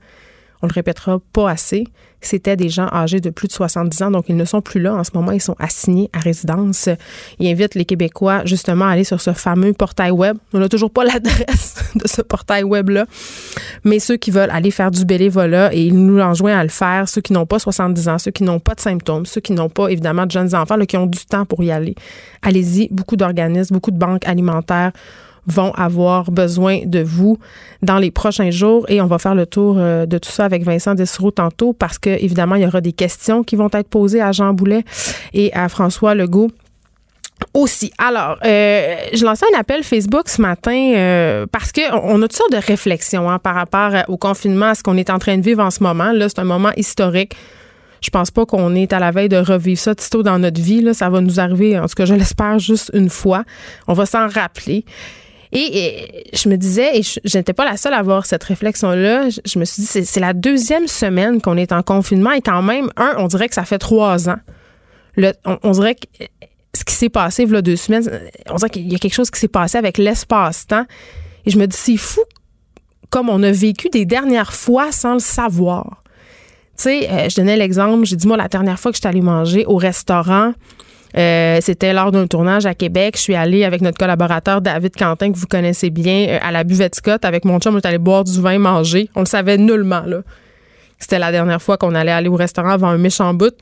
on 0.62 0.67
le 0.67 0.73
répétera 0.73 1.21
pas 1.33 1.50
assez, 1.50 1.85
c'était 2.21 2.57
des 2.57 2.69
gens 2.69 2.88
âgés 2.93 3.21
de 3.21 3.31
plus 3.31 3.47
de 3.47 3.53
70 3.53 4.03
ans, 4.03 4.11
donc 4.11 4.25
ils 4.29 4.37
ne 4.37 4.45
sont 4.45 4.61
plus 4.61 4.81
là 4.81 4.95
en 4.95 5.05
ce 5.05 5.11
moment, 5.15 5.31
ils 5.33 5.41
sont 5.41 5.55
assignés 5.59 6.11
à 6.12 6.19
résidence. 6.19 6.88
Il 7.38 7.49
invite 7.49 7.75
les 7.75 7.85
Québécois 7.85 8.43
justement 8.45 8.87
à 8.87 8.91
aller 8.91 9.05
sur 9.05 9.21
ce 9.21 9.33
fameux 9.33 9.73
portail 9.73 10.11
web. 10.11 10.37
On 10.53 10.59
n'a 10.59 10.69
toujours 10.69 10.91
pas 10.91 11.05
l'adresse 11.05 11.77
de 11.95 12.09
ce 12.09 12.23
portail 12.23 12.65
web-là, 12.65 13.07
mais 13.85 14.00
ceux 14.00 14.17
qui 14.17 14.31
veulent 14.31 14.50
aller 14.50 14.71
faire 14.71 14.91
du 14.91 15.05
bénévolat, 15.05 15.73
et 15.73 15.83
ils 15.83 15.95
nous 15.97 16.21
enjoignent 16.21 16.59
à 16.59 16.65
le 16.65 16.71
faire, 16.71 17.09
ceux 17.09 17.21
qui 17.21 17.33
n'ont 17.33 17.47
pas 17.47 17.59
70 17.59 18.09
ans, 18.09 18.19
ceux 18.19 18.33
qui 18.33 18.43
n'ont 18.43 18.61
pas 18.61 18.75
de 18.75 18.81
symptômes, 18.81 19.27
ceux 19.27 19.41
qui 19.41 19.53
n'ont 19.53 19.71
pas 19.71 19.88
évidemment 19.88 20.27
de 20.27 20.33
jeunes 20.33 20.55
enfants, 20.55 20.77
là, 20.77 20.87
qui 20.87 20.97
ont 20.97 21.07
du 21.07 21.25
temps 21.25 21.45
pour 21.45 21.62
y 21.62 21.71
aller. 21.71 21.95
Allez-y, 22.43 22.88
beaucoup 22.91 23.17
d'organismes, 23.17 23.75
beaucoup 23.75 23.93
de 23.93 23.99
banques 23.99 24.27
alimentaires 24.27 24.93
vont 25.49 25.73
avoir 25.73 26.31
besoin 26.31 26.81
de 26.85 27.00
vous 27.00 27.38
dans 27.83 27.99
les 27.99 28.11
prochains 28.11 28.50
jours 28.50 28.85
et 28.88 29.00
on 29.00 29.07
va 29.07 29.19
faire 29.19 29.35
le 29.35 29.47
tour 29.47 29.76
euh, 29.78 30.07
de 30.07 30.19
tout 30.19 30.31
ça 30.31 30.45
avec 30.45 30.62
Vincent 30.62 30.95
Dessereau 30.95 31.31
tantôt 31.31 31.73
parce 31.73 31.99
que 31.99 32.11
évidemment 32.11 32.57
il 32.57 32.62
y 32.62 32.67
aura 32.67 32.81
des 32.81 32.93
questions 32.93 33.43
qui 33.43 33.57
vont 33.57 33.71
être 33.73 33.88
posées 33.88 34.21
à 34.21 34.33
Jean 34.33 34.52
Boulet 34.52 34.85
et 35.33 35.52
à 35.55 35.69
François 35.69 36.14
Legault 36.14 36.50
aussi. 37.55 37.93
Alors, 37.99 38.37
euh, 38.45 38.97
je 39.12 39.25
lançais 39.25 39.47
un 39.55 39.59
appel 39.59 39.85
Facebook 39.85 40.28
ce 40.28 40.43
matin 40.43 40.93
euh, 40.97 41.47
parce 41.50 41.71
que 41.71 41.81
on 42.02 42.21
a 42.23 42.23
toutes 42.23 42.37
sortes 42.37 42.52
de 42.52 42.59
réflexions 42.59 43.31
hein, 43.31 43.38
par 43.38 43.55
rapport 43.55 43.93
au 44.09 44.17
confinement, 44.17 44.67
à 44.67 44.75
ce 44.75 44.83
qu'on 44.83 44.97
est 44.97 45.09
en 45.09 45.19
train 45.19 45.38
de 45.38 45.43
vivre 45.43 45.62
en 45.62 45.71
ce 45.71 45.83
moment. 45.83 46.11
Là, 46.12 46.28
c'est 46.28 46.40
un 46.40 46.45
moment 46.45 46.73
historique. 46.76 47.35
Je 48.00 48.11
pense 48.11 48.31
pas 48.31 48.47
qu'on 48.47 48.75
est 48.75 48.93
à 48.93 48.99
la 48.99 49.11
veille 49.11 49.28
de 49.28 49.37
revivre 49.37 49.81
ça 49.81 49.95
tôt 49.95 50.23
dans 50.23 50.38
notre 50.38 50.61
vie. 50.61 50.83
Là. 50.83 50.95
Ça 50.95 51.09
va 51.11 51.21
nous 51.21 51.40
arriver, 51.40 51.78
en 51.78 51.87
tout 51.87 51.95
cas, 51.95 52.05
je 52.05 52.14
l'espère, 52.14 52.59
juste 52.59 52.90
une 52.95 53.11
fois. 53.11 53.45
On 53.87 53.93
va 53.93 54.07
s'en 54.07 54.28
rappeler. 54.28 54.85
Et, 55.52 56.26
je 56.35 56.49
me 56.49 56.57
disais, 56.57 56.99
et 56.99 57.02
je 57.02 57.38
n'étais 57.38 57.52
pas 57.52 57.64
la 57.64 57.76
seule 57.76 57.95
à 57.95 57.99
avoir 57.99 58.26
cette 58.26 58.45
réflexion-là, 58.45 59.28
je, 59.31 59.59
me 59.59 59.64
suis 59.64 59.83
dit, 59.83 60.07
c'est 60.07 60.21
la 60.21 60.33
deuxième 60.33 60.87
semaine 60.87 61.40
qu'on 61.40 61.57
est 61.57 61.73
en 61.73 61.83
confinement 61.83 62.33
et 62.33 62.40
quand 62.40 62.62
même, 62.62 62.90
un, 62.97 63.14
on 63.19 63.26
dirait 63.28 63.49
que 63.49 63.55
ça 63.55 63.64
fait 63.64 63.78
trois 63.78 64.28
ans. 64.28 64.38
Le, 65.17 65.33
on, 65.62 65.71
dirait 65.73 65.95
que 65.95 66.07
ce 66.75 66.85
qui 66.85 66.95
s'est 66.95 67.09
passé 67.09 67.47
a 67.52 67.62
deux 67.62 67.76
semaines, 67.76 68.09
on 68.49 68.57
dirait 68.57 68.71
qu'il 68.71 68.93
y 68.93 68.95
a 68.95 68.99
quelque 68.99 69.14
chose 69.14 69.31
qui 69.31 69.40
s'est 69.40 69.49
passé 69.49 69.78
avec 69.78 69.99
l'espace-temps. 69.99 70.85
Et 71.47 71.50
je 71.50 71.59
me 71.59 71.67
dis, 71.67 71.76
c'est 71.76 71.97
fou 71.97 72.21
comme 73.11 73.31
on 73.31 73.43
a 73.43 73.50
vécu 73.50 73.88
des 73.88 74.05
dernières 74.05 74.52
fois 74.52 74.93
sans 74.93 75.14
le 75.14 75.19
savoir. 75.19 76.02
Tu 76.76 76.85
sais, 76.85 77.11
euh, 77.11 77.28
je 77.28 77.37
donnais 77.37 77.57
l'exemple, 77.57 78.05
j'ai 78.05 78.17
dit, 78.17 78.26
moi, 78.26 78.37
la 78.37 78.49
dernière 78.49 78.78
fois 78.78 78.93
que 78.93 78.97
j'étais 78.97 79.09
allée 79.09 79.23
manger 79.23 79.64
au 79.67 79.76
restaurant, 79.76 80.52
euh, 81.17 81.59
c'était 81.62 81.93
lors 81.93 82.12
d'un 82.12 82.27
tournage 82.27 82.67
à 82.67 82.75
Québec. 82.75 83.15
Je 83.17 83.23
suis 83.23 83.35
allée 83.35 83.65
avec 83.65 83.81
notre 83.81 83.99
collaborateur 83.99 84.61
David 84.61 84.95
Quentin, 84.97 85.33
que 85.33 85.38
vous 85.38 85.47
connaissez 85.47 85.91
bien, 85.91 86.27
euh, 86.29 86.38
à 86.43 86.53
la 86.53 86.65
buvette 86.65 86.95
Scott. 86.95 87.25
Avec 87.25 87.45
mon 87.45 87.59
chum, 87.59 87.75
on 87.75 87.79
est 87.79 87.87
allé 87.87 87.99
boire 87.99 88.25
du 88.25 88.41
vin, 88.41 88.59
manger. 88.59 89.09
On 89.15 89.21
le 89.21 89.27
savait 89.27 89.59
nullement, 89.59 90.03
là. 90.03 90.19
C'était 90.99 91.19
la 91.19 91.31
dernière 91.31 91.62
fois 91.62 91.77
qu'on 91.77 91.95
allait 91.95 92.12
aller 92.12 92.29
au 92.29 92.35
restaurant 92.35 92.71
avant 92.71 92.88
un 92.88 92.99
méchant 92.99 93.33
bout. 93.33 93.55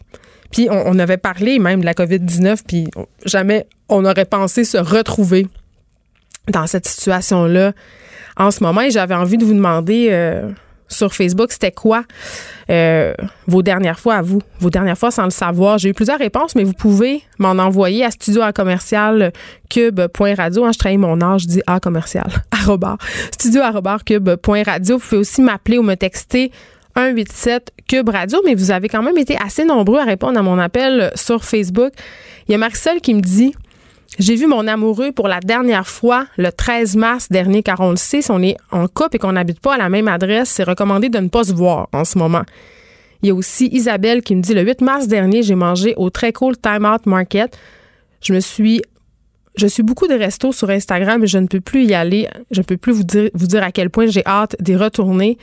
Puis 0.51 0.69
on, 0.71 0.99
avait 0.99 1.19
parlé 1.19 1.59
même 1.59 1.81
de 1.81 1.85
la 1.85 1.93
COVID-19, 1.93 2.61
puis 2.67 2.89
jamais 3.25 3.67
on 3.89 4.05
aurait 4.05 4.25
pensé 4.25 4.65
se 4.65 4.79
retrouver 4.79 5.49
dans 6.49 6.67
cette 6.67 6.87
situation-là 6.87 7.73
en 8.37 8.51
ce 8.51 8.63
moment. 8.63 8.81
Et 8.83 8.91
j'avais 8.91 9.15
envie 9.15 9.39
de 9.39 9.45
vous 9.45 9.55
demander... 9.55 10.09
Euh, 10.11 10.51
sur 10.89 11.15
Facebook, 11.15 11.53
c'était 11.53 11.73
quoi 11.73 12.05
euh, 12.71 13.15
vos 13.47 13.63
dernières 13.63 13.99
fois 13.99 14.15
à 14.15 14.23
vous, 14.23 14.41
vos 14.61 14.71
dernières 14.71 14.99
fois 14.99 15.11
sans 15.11 15.25
le 15.25 15.31
savoir. 15.31 15.79
J'ai 15.79 15.91
eu 15.91 15.95
plusieurs 15.95 16.19
réponses, 16.19 16.55
mais 16.55 16.65
vous 16.65 16.73
pouvez 16.73 17.23
m'en 17.39 17.51
envoyer 17.51 18.05
à 18.05 18.11
studio 18.11 18.43
à 18.43 18.53
commercial 18.53 19.33
cube.radio. 19.69 20.65
Hein, 20.65 20.73
je 20.73 20.79
travaille 20.79 20.99
mon 20.99 21.21
âge, 21.21 21.43
je 21.43 21.47
dis 21.47 21.63
à 21.67 21.81
commercial, 21.81 22.27
cube.radio. 24.05 24.99
Vous 24.99 25.05
pouvez 25.05 25.21
aussi 25.21 25.43
m'appeler 25.43 25.79
ou 25.79 25.83
me 25.83 25.95
texter 25.95 26.51
187 26.97 27.73
Cube 27.89 28.09
Radio, 28.09 28.41
mais 28.45 28.55
vous 28.55 28.71
avez 28.71 28.89
quand 28.89 29.03
même 29.03 29.19
été 29.19 29.37
assez 29.37 29.65
nombreux 29.65 30.01
à 30.01 30.05
répondre 30.05 30.39
à 30.39 30.43
mon 30.43 30.59
appel 30.59 31.13
sur 31.15 31.45
Facebook. 31.45 31.93
Il 32.49 32.53
y 32.53 32.55
a 32.55 32.59
Marcel 32.59 33.01
qui 33.01 33.13
me 33.15 33.21
dit 33.21 33.55
j'ai 34.19 34.35
vu 34.35 34.47
mon 34.47 34.67
amoureux 34.67 35.13
pour 35.13 35.29
la 35.29 35.41
dernière 35.41 35.87
fois 35.87 36.27
le 36.39 36.51
13 36.51 36.97
mars 36.97 37.29
dernier, 37.31 37.63
car 37.63 37.81
on 37.81 37.91
le 37.91 37.97
sait, 37.97 38.23
si 38.23 38.31
on 38.31 38.41
est 38.43 38.57
en 38.71 38.87
couple 38.89 39.17
et 39.17 39.19
qu'on 39.19 39.33
n'habite 39.33 39.61
pas 39.61 39.75
à 39.75 39.79
la 39.79 39.89
même 39.89 40.09
adresse, 40.09 40.49
c'est 40.49 40.65
recommandé 40.65 41.09
de 41.09 41.19
ne 41.19 41.29
pas 41.29 41.45
se 41.45 41.53
voir 41.53 41.89
en 41.93 42.05
ce 42.05 42.17
moment. 42.17 42.43
Il 43.23 43.29
y 43.29 43.31
a 43.31 43.35
aussi 43.35 43.69
Isabelle 43.73 44.23
qui 44.23 44.35
me 44.35 44.41
dit 44.41 44.55
le 44.55 44.63
8 44.63 44.81
mars 44.81 45.09
dernier, 45.09 45.43
j'ai 45.43 45.55
mangé 45.55 45.95
au 45.97 46.11
très 46.11 46.33
cool 46.33 46.57
Time 46.57 46.87
Out 46.87 47.07
Market. 47.07 47.59
Je 48.23 48.33
me 48.33 48.41
suis 48.41 48.83
je 49.57 49.67
suis 49.67 49.83
beaucoup 49.83 50.07
de 50.07 50.15
restos 50.15 50.53
sur 50.53 50.69
Instagram 50.69 51.25
et 51.25 51.27
je 51.27 51.39
ne 51.39 51.47
peux 51.47 51.63
plus 51.63 51.87
y 51.87 51.95
aller. 51.95 52.29
Je 52.51 52.61
ne 52.61 52.65
peux 52.65 52.77
plus 52.77 52.93
vous 52.93 53.05
dire, 53.05 53.31
vous 53.33 53.47
dire 53.47 53.63
à 53.63 53.73
quel 53.73 53.89
point 53.89 54.07
j'ai 54.07 54.25
hâte 54.27 54.55
d'y 54.61 54.77
retourner. 54.77 55.39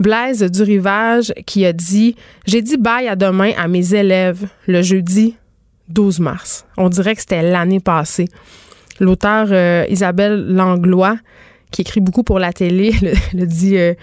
Blaise 0.00 0.42
du 0.42 0.62
Rivage 0.62 1.34
qui 1.46 1.66
a 1.66 1.74
dit 1.74 2.16
J'ai 2.46 2.62
dit 2.62 2.78
bye 2.78 3.06
à 3.08 3.14
demain 3.14 3.52
à 3.58 3.68
mes 3.68 3.94
élèves 3.94 4.48
le 4.66 4.80
jeudi 4.80 5.36
12 5.88 6.20
mars. 6.20 6.64
On 6.76 6.88
dirait 6.88 7.14
que 7.14 7.20
c'était 7.20 7.42
l'année 7.42 7.80
passée. 7.80 8.28
L'auteur 9.00 9.48
euh, 9.50 9.84
Isabelle 9.88 10.46
Langlois, 10.48 11.16
qui 11.70 11.82
écrit 11.82 12.00
beaucoup 12.00 12.22
pour 12.22 12.38
la 12.38 12.52
télé, 12.52 12.92
le, 13.34 13.46
dit 13.46 13.76
euh, 13.76 13.94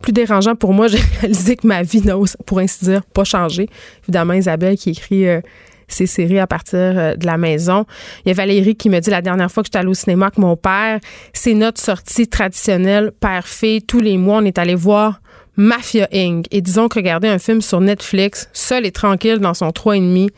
plus 0.00 0.12
dérangeant 0.12 0.54
pour 0.54 0.72
moi, 0.72 0.88
j'ai 0.88 1.00
réalisé 1.20 1.56
que 1.56 1.66
ma 1.66 1.82
vie 1.82 2.00
n'a, 2.02 2.14
pour 2.46 2.58
ainsi 2.58 2.84
dire, 2.84 3.02
pas 3.04 3.24
changé. 3.24 3.68
Évidemment, 4.04 4.34
Isabelle 4.34 4.76
qui 4.76 4.90
écrit 4.90 5.26
euh, 5.26 5.40
ses 5.88 6.06
séries 6.06 6.38
à 6.38 6.46
partir 6.46 7.16
de 7.16 7.26
la 7.26 7.36
maison. 7.36 7.86
Il 8.24 8.28
y 8.28 8.30
a 8.32 8.34
Valérie 8.34 8.74
qui 8.74 8.90
me 8.90 8.98
dit 8.98 9.10
la 9.10 9.22
dernière 9.22 9.50
fois 9.50 9.62
que 9.62 9.68
j'étais 9.68 9.78
allée 9.78 9.88
au 9.88 9.94
cinéma 9.94 10.26
avec 10.26 10.38
mon 10.38 10.56
père, 10.56 10.98
c'est 11.32 11.54
notre 11.54 11.80
sortie 11.80 12.26
traditionnelle 12.26 13.12
père-fille. 13.12 13.82
Tous 13.82 14.00
les 14.00 14.18
mois, 14.18 14.38
on 14.38 14.44
est 14.44 14.58
allé 14.58 14.74
voir 14.74 15.20
Mafia 15.56 16.08
Inc. 16.12 16.46
Et 16.50 16.60
disons 16.60 16.88
que 16.88 16.98
regarder 16.98 17.28
un 17.28 17.38
film 17.38 17.60
sur 17.60 17.80
Netflix, 17.80 18.48
seul 18.52 18.86
et 18.86 18.92
tranquille 18.92 19.38
dans 19.38 19.54
son 19.54 19.68
3,5, 19.68 20.30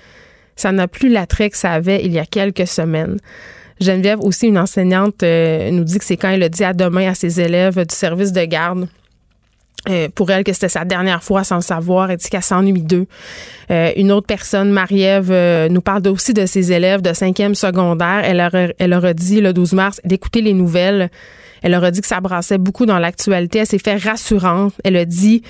ça 0.59 0.73
n'a 0.73 0.89
plus 0.89 1.09
l'attrait 1.09 1.51
que 1.51 1.57
ça 1.57 1.73
avait 1.73 2.05
il 2.05 2.13
y 2.13 2.19
a 2.19 2.27
quelques 2.27 2.67
semaines. 2.67 3.19
Geneviève, 3.81 4.19
aussi 4.21 4.49
une 4.49 4.59
enseignante, 4.59 5.23
euh, 5.23 5.71
nous 5.71 5.85
dit 5.85 5.99
que 5.99 6.05
c'est 6.05 6.17
quand 6.17 6.31
elle 6.31 6.43
a 6.43 6.49
dit 6.49 6.65
à 6.65 6.73
demain 6.73 7.11
à 7.11 7.15
ses 7.15 7.41
élèves 7.41 7.77
du 7.87 7.95
service 7.95 8.33
de 8.33 8.45
garde 8.45 8.89
euh, 9.89 10.09
pour 10.13 10.33
elle 10.33 10.43
que 10.43 10.53
c'était 10.53 10.69
sa 10.69 10.85
dernière 10.85 11.23
fois 11.23 11.45
sans 11.45 11.57
le 11.57 11.63
savoir. 11.63 12.11
Elle 12.11 12.17
dit 12.17 12.29
qu'elle 12.29 12.43
s'ennuie 12.43 12.83
d'eux. 12.83 13.07
Euh, 13.71 13.93
une 13.97 14.11
autre 14.11 14.27
personne, 14.27 14.71
Marie-Ève, 14.73 15.69
nous 15.71 15.81
parle 15.81 16.07
aussi 16.09 16.35
de 16.35 16.45
ses 16.45 16.73
élèves 16.73 17.03
de 17.03 17.13
cinquième 17.13 17.55
secondaire. 17.55 18.23
Elle 18.25 18.39
leur, 18.39 18.55
elle 18.55 18.91
leur 18.91 19.05
a 19.05 19.15
dit 19.15 19.41
le 19.41 19.53
12 19.53 19.75
mars 19.75 20.01
d'écouter 20.05 20.43
les 20.43 20.55
nouvelles 20.55 21.09
elle 21.63 21.73
leur 21.73 21.85
a 21.85 21.91
dit 21.91 22.01
que 22.01 22.07
ça 22.07 22.21
brassait 22.21 22.59
beaucoup 22.59 22.87
dans 22.87 22.99
l'actualité. 22.99 23.61
Elle 23.61 23.67
s'est 23.67 23.79
fait 23.79 23.97
rassurante. 23.97 24.75
Elle 24.85 24.97
a 24.97 25.05
dit 25.05 25.43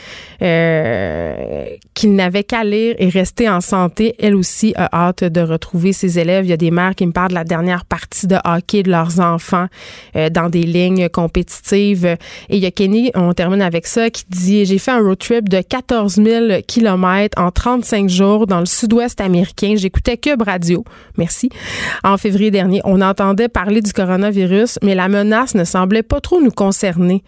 euh, 0.42 1.66
qu'il 1.94 2.14
n'avait 2.14 2.44
qu'à 2.44 2.64
lire 2.64 2.94
et 2.98 3.08
rester 3.08 3.48
en 3.48 3.60
santé. 3.60 4.14
Elle 4.18 4.34
aussi 4.34 4.72
a 4.76 4.88
hâte 4.92 5.24
de 5.24 5.40
retrouver 5.40 5.92
ses 5.92 6.18
élèves. 6.18 6.44
Il 6.44 6.50
y 6.50 6.52
a 6.52 6.58
des 6.58 6.70
mères 6.70 6.94
qui 6.94 7.06
me 7.06 7.12
parlent 7.12 7.30
de 7.30 7.34
la 7.34 7.44
dernière 7.44 7.84
partie 7.84 8.26
de 8.26 8.36
hockey 8.44 8.82
de 8.82 8.90
leurs 8.90 9.20
enfants 9.20 9.66
euh, 10.16 10.30
dans 10.30 10.48
des 10.48 10.62
lignes 10.62 11.08
compétitives. 11.08 12.06
Et 12.48 12.56
il 12.56 12.58
y 12.58 12.66
a 12.66 12.70
Kenny, 12.70 13.10
on 13.14 13.32
termine 13.32 13.62
avec 13.62 13.86
ça, 13.86 14.10
qui 14.10 14.24
dit 14.28 14.64
J'ai 14.64 14.78
fait 14.78 14.92
un 14.92 15.00
road 15.00 15.18
trip 15.18 15.48
de 15.48 15.60
14 15.60 16.14
000 16.16 16.62
kilomètres 16.66 17.40
en 17.40 17.50
35 17.50 18.08
jours 18.08 18.46
dans 18.46 18.60
le 18.60 18.66
sud-ouest 18.66 19.20
américain. 19.20 19.74
J'écoutais 19.76 20.16
Cube 20.16 20.42
Radio. 20.42 20.84
Merci. 21.16 21.50
En 22.04 22.16
février 22.16 22.50
dernier, 22.50 22.80
on 22.84 23.00
entendait 23.00 23.48
parler 23.48 23.80
du 23.80 23.92
coronavirus, 23.92 24.78
mais 24.82 24.94
la 24.94 25.08
menace 25.08 25.54
ne 25.54 25.64
semblait 25.64 25.97
pas 26.02 26.20
trop 26.20 26.40
nous 26.40 26.50
concerner. 26.50 27.22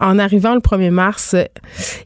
En 0.00 0.18
arrivant 0.18 0.54
le 0.54 0.60
1er 0.60 0.90
mars, 0.90 1.36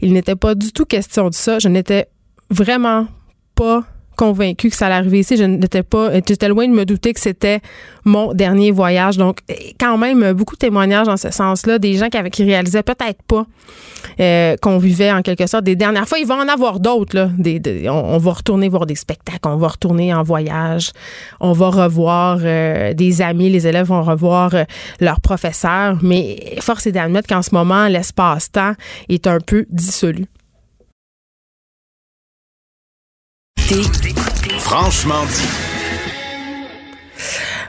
il 0.00 0.12
n'était 0.12 0.34
pas 0.34 0.54
du 0.54 0.72
tout 0.72 0.84
question 0.84 1.28
de 1.28 1.34
ça. 1.34 1.60
Je 1.60 1.68
n'étais 1.68 2.06
vraiment 2.50 3.06
pas 3.54 3.84
convaincue 4.16 4.70
que 4.70 4.76
ça 4.76 4.86
allait 4.86 4.96
arriver 4.96 5.20
ici. 5.20 5.36
Je 5.36 5.44
n'étais 5.44 5.82
pas, 5.82 6.12
j'étais 6.14 6.48
loin 6.48 6.66
de 6.66 6.72
me 6.72 6.84
douter 6.84 7.12
que 7.12 7.20
c'était 7.20 7.60
mon 8.04 8.32
dernier 8.34 8.70
voyage. 8.70 9.16
Donc, 9.16 9.38
quand 9.78 9.98
même, 9.98 10.32
beaucoup 10.32 10.54
de 10.54 10.60
témoignages 10.60 11.06
dans 11.06 11.16
ce 11.16 11.30
sens-là, 11.30 11.78
des 11.78 11.94
gens 11.94 12.08
qui, 12.08 12.16
avaient, 12.16 12.30
qui 12.30 12.44
réalisaient 12.44 12.82
peut-être 12.82 13.22
pas 13.22 13.46
euh, 14.20 14.56
qu'on 14.60 14.78
vivait 14.78 15.10
en 15.10 15.22
quelque 15.22 15.46
sorte 15.46 15.64
des 15.64 15.76
dernières 15.76 16.08
fois. 16.08 16.18
Il 16.18 16.26
va 16.26 16.36
en 16.36 16.48
avoir 16.48 16.80
d'autres. 16.80 17.16
Là. 17.16 17.30
On, 17.90 18.18
va 18.18 18.32
retourner 18.32 18.68
voir 18.68 18.86
des 18.86 18.94
spectacles, 18.94 19.40
on 19.44 19.56
va 19.56 19.68
retourner 19.68 20.14
en 20.14 20.22
voyage, 20.22 20.92
on 21.40 21.52
va 21.52 21.70
revoir 21.70 22.38
euh, 22.42 22.94
des 22.94 23.22
amis, 23.22 23.50
les 23.50 23.66
élèves 23.66 23.86
vont 23.86 24.02
revoir 24.02 24.54
euh, 24.54 24.64
leurs 25.00 25.20
professeurs. 25.20 25.98
Mais 26.02 26.56
force 26.60 26.86
est 26.86 26.92
d'admettre 26.92 27.28
qu'en 27.28 27.42
ce 27.42 27.54
moment, 27.54 27.88
l'espace-temps 27.88 28.74
est 29.08 29.26
un 29.26 29.38
peu 29.40 29.66
dissolu. 29.70 30.26
Franchement 34.58 35.24
dit. 35.24 35.48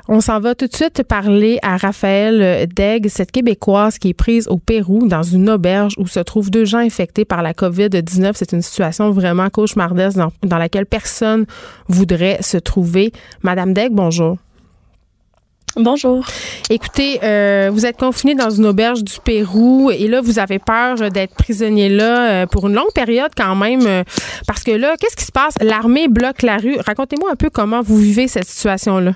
On 0.10 0.20
s'en 0.20 0.42
va 0.42 0.54
tout 0.54 0.68
de 0.68 0.76
suite 0.76 1.04
parler 1.04 1.58
à 1.62 1.78
Raphaël 1.78 2.68
Degg, 2.68 3.08
cette 3.08 3.32
Québécoise 3.32 3.98
qui 3.98 4.10
est 4.10 4.14
prise 4.14 4.50
au 4.50 4.58
Pérou 4.58 5.08
dans 5.08 5.24
une 5.24 5.50
auberge 5.50 5.94
où 5.98 6.06
se 6.06 6.20
trouvent 6.20 6.52
deux 6.52 6.66
gens 6.66 6.80
infectés 6.80 7.24
par 7.24 7.42
la 7.42 7.54
COVID-19. 7.54 8.34
C'est 8.36 8.52
une 8.52 8.62
situation 8.62 9.12
vraiment 9.12 9.50
cauchemardesque 9.50 10.18
dans, 10.44 10.58
laquelle 10.58 10.86
personne 10.86 11.46
voudrait 11.88 12.40
se 12.42 12.58
trouver. 12.58 13.14
Madame 13.42 13.74
Degg, 13.74 13.94
bonjour. 13.94 14.38
Bonjour. 15.78 16.26
Écoutez, 16.70 17.20
euh, 17.22 17.70
vous 17.72 17.86
êtes 17.86 17.98
confiné 17.98 18.34
dans 18.34 18.50
une 18.50 18.66
auberge 18.66 19.04
du 19.04 19.20
Pérou 19.20 19.92
et 19.92 20.08
là, 20.08 20.22
vous 20.22 20.40
avez 20.40 20.58
peur 20.58 20.96
d'être 21.12 21.36
prisonnier 21.36 21.90
là 21.90 22.44
euh, 22.44 22.46
pour 22.46 22.68
une 22.68 22.76
longue 22.76 22.94
période 22.94 23.32
quand 23.36 23.56
même. 23.56 23.86
Euh, 23.86 24.04
parce 24.48 24.64
que 24.64 24.72
là, 24.72 24.96
qu'est-ce 24.98 25.18
qui 25.18 25.26
se 25.26 25.34
passe? 25.34 25.56
L'armée 25.60 26.08
bloque 26.08 26.44
la 26.44 26.58
rue. 26.58 26.78
Racontez-moi 26.80 27.30
un 27.30 27.36
peu 27.36 27.50
comment 27.50 27.82
vous 27.82 27.98
vivez 27.98 28.30
cette 28.30 28.48
situation-là. 28.48 29.12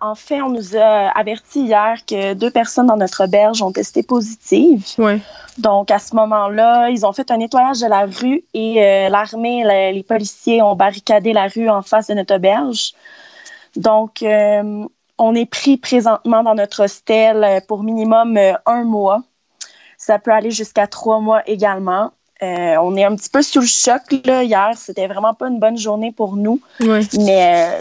en 0.00 0.14
fait, 0.14 0.40
on 0.40 0.50
nous 0.50 0.76
a 0.76 1.08
averti 1.18 1.62
hier 1.62 1.96
que 2.06 2.34
deux 2.34 2.50
personnes 2.52 2.86
dans 2.86 2.96
notre 2.96 3.24
auberge 3.24 3.60
ont 3.60 3.72
testé 3.72 4.04
positives. 4.04 4.86
Ouais. 4.98 5.18
Donc, 5.58 5.90
à 5.90 5.98
ce 5.98 6.14
moment-là, 6.14 6.90
ils 6.90 7.04
ont 7.04 7.12
fait 7.12 7.28
un 7.32 7.38
nettoyage 7.38 7.80
de 7.80 7.88
la 7.88 8.06
rue 8.06 8.44
et 8.54 9.08
l'armée, 9.10 9.64
les 9.92 10.04
policiers 10.04 10.62
ont 10.62 10.76
barricadé 10.76 11.32
la 11.32 11.48
rue 11.48 11.68
en 11.68 11.82
face 11.82 12.06
de 12.06 12.14
notre 12.14 12.36
auberge. 12.36 12.94
Donc, 13.76 14.22
euh, 14.22 14.84
on 15.18 15.34
est 15.34 15.46
pris 15.46 15.76
présentement 15.76 16.42
dans 16.42 16.54
notre 16.54 16.84
hostel 16.84 17.62
pour 17.68 17.82
minimum 17.82 18.36
euh, 18.36 18.54
un 18.66 18.84
mois. 18.84 19.22
Ça 19.98 20.18
peut 20.18 20.32
aller 20.32 20.50
jusqu'à 20.50 20.86
trois 20.86 21.20
mois 21.20 21.42
également. 21.46 22.12
Euh, 22.42 22.76
on 22.80 22.96
est 22.96 23.04
un 23.04 23.14
petit 23.16 23.28
peu 23.28 23.42
sous 23.42 23.60
le 23.60 23.66
choc 23.66 24.00
là, 24.24 24.42
hier. 24.42 24.72
C'était 24.76 25.06
vraiment 25.06 25.34
pas 25.34 25.48
une 25.48 25.60
bonne 25.60 25.76
journée 25.76 26.10
pour 26.10 26.36
nous. 26.36 26.60
Mais 27.18 27.78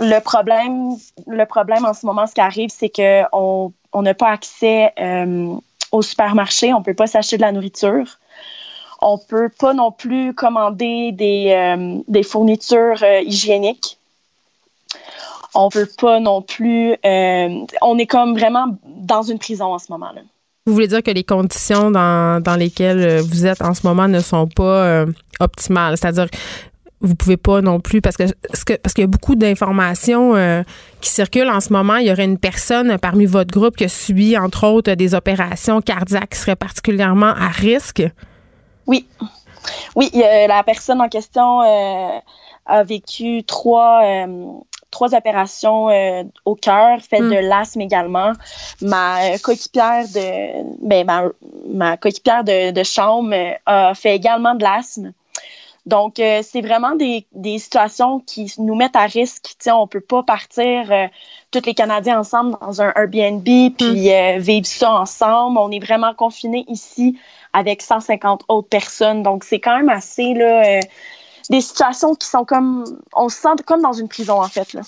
le 0.00 0.18
problème, 0.18 0.96
le 1.28 1.44
problème 1.46 1.84
en 1.84 1.94
ce 1.94 2.04
moment, 2.04 2.26
ce 2.26 2.34
qui 2.34 2.40
arrive, 2.40 2.70
c'est 2.76 2.90
qu'on 2.90 3.72
n'a 3.94 4.14
pas 4.14 4.30
accès 4.30 4.92
au 5.92 6.02
supermarché. 6.02 6.74
On 6.74 6.82
peut 6.82 6.94
pas 6.94 7.06
s'acheter 7.06 7.36
de 7.36 7.42
la 7.42 7.52
nourriture. 7.52 8.18
On 9.00 9.16
peut 9.16 9.48
pas 9.48 9.74
non 9.74 9.92
plus 9.92 10.34
commander 10.34 11.12
des, 11.12 12.02
des 12.08 12.22
fournitures 12.24 13.04
hygiéniques. 13.22 14.00
On 15.54 15.68
veut 15.68 15.88
pas 15.98 16.20
non 16.20 16.42
plus. 16.42 16.92
euh, 17.04 17.48
on 17.82 17.98
est 17.98 18.06
comme 18.06 18.36
vraiment 18.38 18.66
dans 18.84 19.22
une 19.22 19.38
prison 19.38 19.66
en 19.74 19.78
ce 19.78 19.86
moment-là. 19.90 20.20
Vous 20.66 20.74
voulez 20.74 20.88
dire 20.88 21.02
que 21.02 21.10
les 21.10 21.24
conditions 21.24 21.90
dans, 21.90 22.42
dans 22.42 22.56
lesquelles 22.56 23.00
euh, 23.02 23.22
vous 23.22 23.46
êtes 23.46 23.62
en 23.62 23.74
ce 23.74 23.86
moment 23.86 24.08
ne 24.08 24.20
sont 24.20 24.46
pas 24.46 24.84
euh, 24.84 25.06
optimales, 25.40 25.96
c'est-à-dire 25.96 26.26
vous 27.02 27.14
pouvez 27.14 27.38
pas 27.38 27.62
non 27.62 27.80
plus 27.80 28.02
parce 28.02 28.18
que 28.18 28.24
ce 28.52 28.64
que- 28.66 28.76
parce 28.76 28.92
qu'il 28.92 29.00
y 29.02 29.04
a 29.04 29.08
beaucoup 29.08 29.34
d'informations 29.34 30.36
euh, 30.36 30.62
qui 31.00 31.08
circulent 31.08 31.48
en 31.48 31.60
ce 31.60 31.72
moment. 31.72 31.96
Il 31.96 32.06
y 32.06 32.12
aurait 32.12 32.26
une 32.26 32.36
personne 32.38 32.98
parmi 32.98 33.24
votre 33.24 33.50
groupe 33.50 33.74
qui 33.74 33.84
a 33.84 33.88
subi 33.88 34.36
entre 34.36 34.66
autres 34.66 34.92
des 34.92 35.14
opérations 35.14 35.80
cardiaques 35.80 36.28
qui 36.30 36.38
seraient 36.38 36.56
particulièrement 36.56 37.30
à 37.34 37.48
risque. 37.48 38.02
Oui. 38.86 39.06
Oui, 39.96 40.10
la 40.14 40.62
personne 40.62 41.00
en 41.00 41.08
question 41.08 41.62
euh, 41.62 42.18
a 42.66 42.82
vécu 42.84 43.44
trois, 43.44 44.02
euh, 44.04 44.26
trois 44.90 45.14
opérations 45.14 45.88
euh, 45.90 46.22
au 46.44 46.54
cœur, 46.54 47.00
fait 47.00 47.20
Mm. 47.20 47.30
de 47.30 47.36
l'asthme 47.36 47.80
également. 47.80 48.32
Ma 48.80 49.34
euh, 49.34 49.38
coéquipière 49.42 50.04
de 50.08 50.86
ben, 50.86 51.06
ma, 51.06 51.24
ma 51.68 51.96
coéquipière 51.96 52.44
de, 52.44 52.70
de 52.70 52.82
chambre 52.82 53.32
euh, 53.32 53.54
a 53.66 53.94
fait 53.94 54.14
également 54.16 54.54
de 54.54 54.62
l'asthme. 54.62 55.12
Donc, 55.86 56.18
euh, 56.20 56.40
c'est 56.42 56.60
vraiment 56.60 56.94
des, 56.94 57.26
des 57.32 57.58
situations 57.58 58.20
qui 58.20 58.52
nous 58.58 58.74
mettent 58.74 58.96
à 58.96 59.06
risque. 59.06 59.44
Tu 59.44 59.54
sais, 59.60 59.70
on 59.70 59.86
peut 59.86 60.00
pas 60.02 60.22
partir 60.22 60.92
euh, 60.92 61.06
tous 61.50 61.64
les 61.64 61.72
Canadiens 61.74 62.20
ensemble 62.20 62.56
dans 62.60 62.82
un 62.82 62.92
Airbnb 62.94 63.42
puis 63.42 64.12
euh, 64.12 64.36
vivre 64.38 64.66
ça 64.66 64.92
ensemble. 64.92 65.58
On 65.58 65.70
est 65.70 65.82
vraiment 65.84 66.12
confinés 66.14 66.64
ici 66.68 67.18
avec 67.54 67.80
150 67.80 68.44
autres 68.48 68.68
personnes. 68.68 69.22
Donc, 69.22 69.42
c'est 69.42 69.58
quand 69.58 69.76
même 69.76 69.88
assez, 69.88 70.34
là, 70.34 70.80
des 71.48 71.60
situations 71.60 72.14
qui 72.14 72.28
sont 72.28 72.44
comme, 72.44 72.84
on 73.14 73.28
se 73.28 73.36
sent 73.36 73.48
comme 73.66 73.82
dans 73.82 73.92
une 73.92 74.08
prison, 74.08 74.40
en 74.40 74.48
fait, 74.48 74.72
là. 74.72 74.82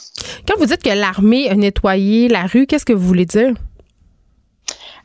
Quand 0.46 0.58
vous 0.58 0.66
dites 0.66 0.82
que 0.82 0.90
l'armée 0.90 1.48
a 1.48 1.54
nettoyé 1.54 2.28
la 2.28 2.46
rue, 2.46 2.66
qu'est-ce 2.66 2.84
que 2.84 2.92
vous 2.92 3.06
voulez 3.06 3.26
dire? 3.26 3.54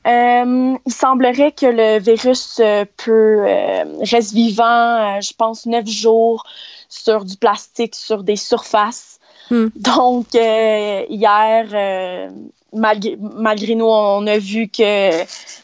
Euh, 0.08 0.78
il 0.86 0.94
semblerait 0.94 1.52
que 1.52 1.66
le 1.66 2.00
virus 2.00 2.60
euh, 2.60 2.86
peut 2.96 3.46
euh, 3.46 3.84
reste 4.10 4.34
vivant, 4.34 5.20
je 5.20 5.34
pense, 5.34 5.66
neuf 5.66 5.86
jours 5.86 6.46
sur 6.88 7.26
du 7.26 7.36
plastique, 7.36 7.94
sur 7.94 8.24
des 8.24 8.38
surfaces. 8.38 9.17
Hmm. 9.50 9.68
Donc, 9.76 10.36
euh, 10.36 11.06
hier, 11.10 11.68
euh, 11.74 12.30
malgré, 12.74 13.76
nous, 13.76 13.86
on 13.86 14.26
a 14.28 14.38
vu 14.38 14.68
que 14.68 15.12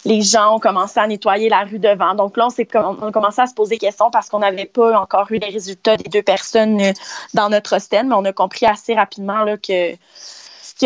les 0.06 0.22
gens 0.22 0.56
ont 0.56 0.60
commencé 0.60 1.00
à 1.00 1.08
nettoyer 1.08 1.50
la 1.50 1.63
rue 1.63 1.80
devant. 1.80 2.15
Donc 2.15 2.38
là, 2.38 2.48
on, 2.76 3.08
a 3.08 3.12
commencé 3.12 3.41
à 3.41 3.48
se 3.48 3.54
poser 3.54 3.76
des 3.76 3.80
questions 3.80 4.10
parce 4.12 4.30
qu'on 4.30 4.39
n'avait 4.39 4.65
pas 4.65 5.00
encore 5.00 5.32
eu 5.32 5.38
les 5.38 5.50
résultats 5.50 5.98
des 5.98 6.10
deux 6.10 6.24
personnes 6.24 6.82
euh, 6.82 6.93
dans 7.34 7.50
notre 7.50 7.76
hostel, 7.76 8.08
mais 8.08 8.15
on 8.15 8.26
a 8.26 8.34
compris 8.34 8.65
assez 8.65 8.93
rapidement 8.93 9.46
que 9.58 9.96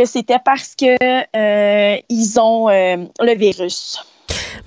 c'était 0.06 0.40
parce 0.44 0.76
que 0.76 0.96
euh, 1.36 1.98
ils 2.10 2.40
ont 2.40 2.68
le 2.68 3.36
virus. 3.36 4.04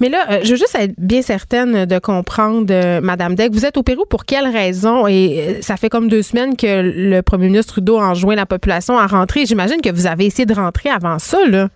Mais 0.00 0.08
là, 0.08 0.26
euh, 0.30 0.40
je 0.42 0.50
veux 0.52 0.56
juste 0.56 0.74
être 0.74 0.94
bien 0.96 1.20
certaine 1.20 1.84
de 1.84 1.98
comprendre, 1.98 2.72
euh, 2.72 3.02
Madame 3.02 3.34
Deck, 3.34 3.52
vous 3.52 3.66
êtes 3.66 3.76
au 3.76 3.82
Pérou 3.82 4.06
pour 4.06 4.24
quelle 4.24 4.48
raison? 4.48 5.06
Et 5.06 5.58
euh, 5.58 5.62
ça 5.62 5.76
fait 5.76 5.90
comme 5.90 6.08
deux 6.08 6.22
semaines 6.22 6.56
que 6.56 6.80
le 6.82 7.20
premier 7.20 7.48
ministre 7.48 7.74
Trudeau 7.74 8.00
enjoint 8.00 8.34
la 8.34 8.46
population 8.46 8.98
à 8.98 9.06
rentrer. 9.06 9.44
J'imagine 9.44 9.82
que 9.82 9.90
vous 9.90 10.06
avez 10.06 10.24
essayé 10.24 10.46
de 10.46 10.54
rentrer 10.54 10.88
avant 10.88 11.18
ça, 11.18 11.44
là. 11.46 11.68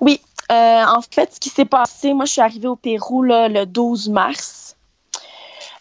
Oui, 0.00 0.20
en 0.50 1.00
fait, 1.10 1.34
ce 1.34 1.40
qui 1.40 1.50
s'est 1.50 1.64
passé, 1.66 2.14
moi, 2.14 2.24
je 2.24 2.32
suis 2.32 2.40
arrivée 2.40 2.68
au 2.68 2.76
Pérou 2.76 3.22
le 3.22 3.64
12 3.64 4.08
mars. 4.08 4.76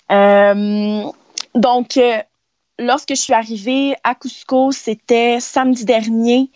Donc, 0.09 1.99
lorsque 2.79 3.09
je 3.09 3.21
suis 3.21 3.33
arrivée 3.33 3.95
à 4.03 4.15
Cusco, 4.15 4.71
c'était 4.71 5.39
samedi 5.39 5.85
dernier. 5.85 6.49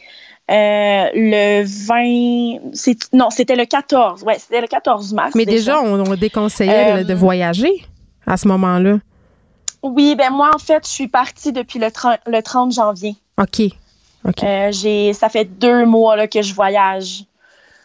Euh, 0.49 1.05
le 1.13 1.63
20, 1.65 2.71
c'est- 2.73 3.13
non, 3.13 3.29
c'était 3.29 3.55
le 3.55 3.65
14, 3.65 4.23
ouais, 4.23 4.37
c'était 4.39 4.61
le 4.61 4.67
14 4.67 5.13
mars. 5.13 5.33
Mais 5.35 5.45
déjà, 5.45 5.81
on, 5.81 5.99
on 6.09 6.15
déconseillait 6.15 7.01
Euh, 7.01 7.03
de 7.03 7.13
voyager 7.13 7.85
à 8.25 8.37
ce 8.37 8.47
moment-là. 8.47 8.97
Oui, 9.83 10.15
ben 10.15 10.31
moi, 10.31 10.51
en 10.53 10.59
fait, 10.59 10.85
je 10.85 10.91
suis 10.91 11.07
partie 11.07 11.51
depuis 11.51 11.79
le 11.79 11.91
30, 11.91 12.19
le 12.25 12.41
30 12.41 12.71
janvier. 12.73 13.15
OK. 13.37 14.43
Euh, 14.43 14.71
j'ai, 14.71 15.13
ça 15.13 15.29
fait 15.29 15.45
deux 15.45 15.85
mois 15.85 16.15
là, 16.15 16.27
que 16.27 16.41
je 16.41 16.53
voyage. 16.53 17.23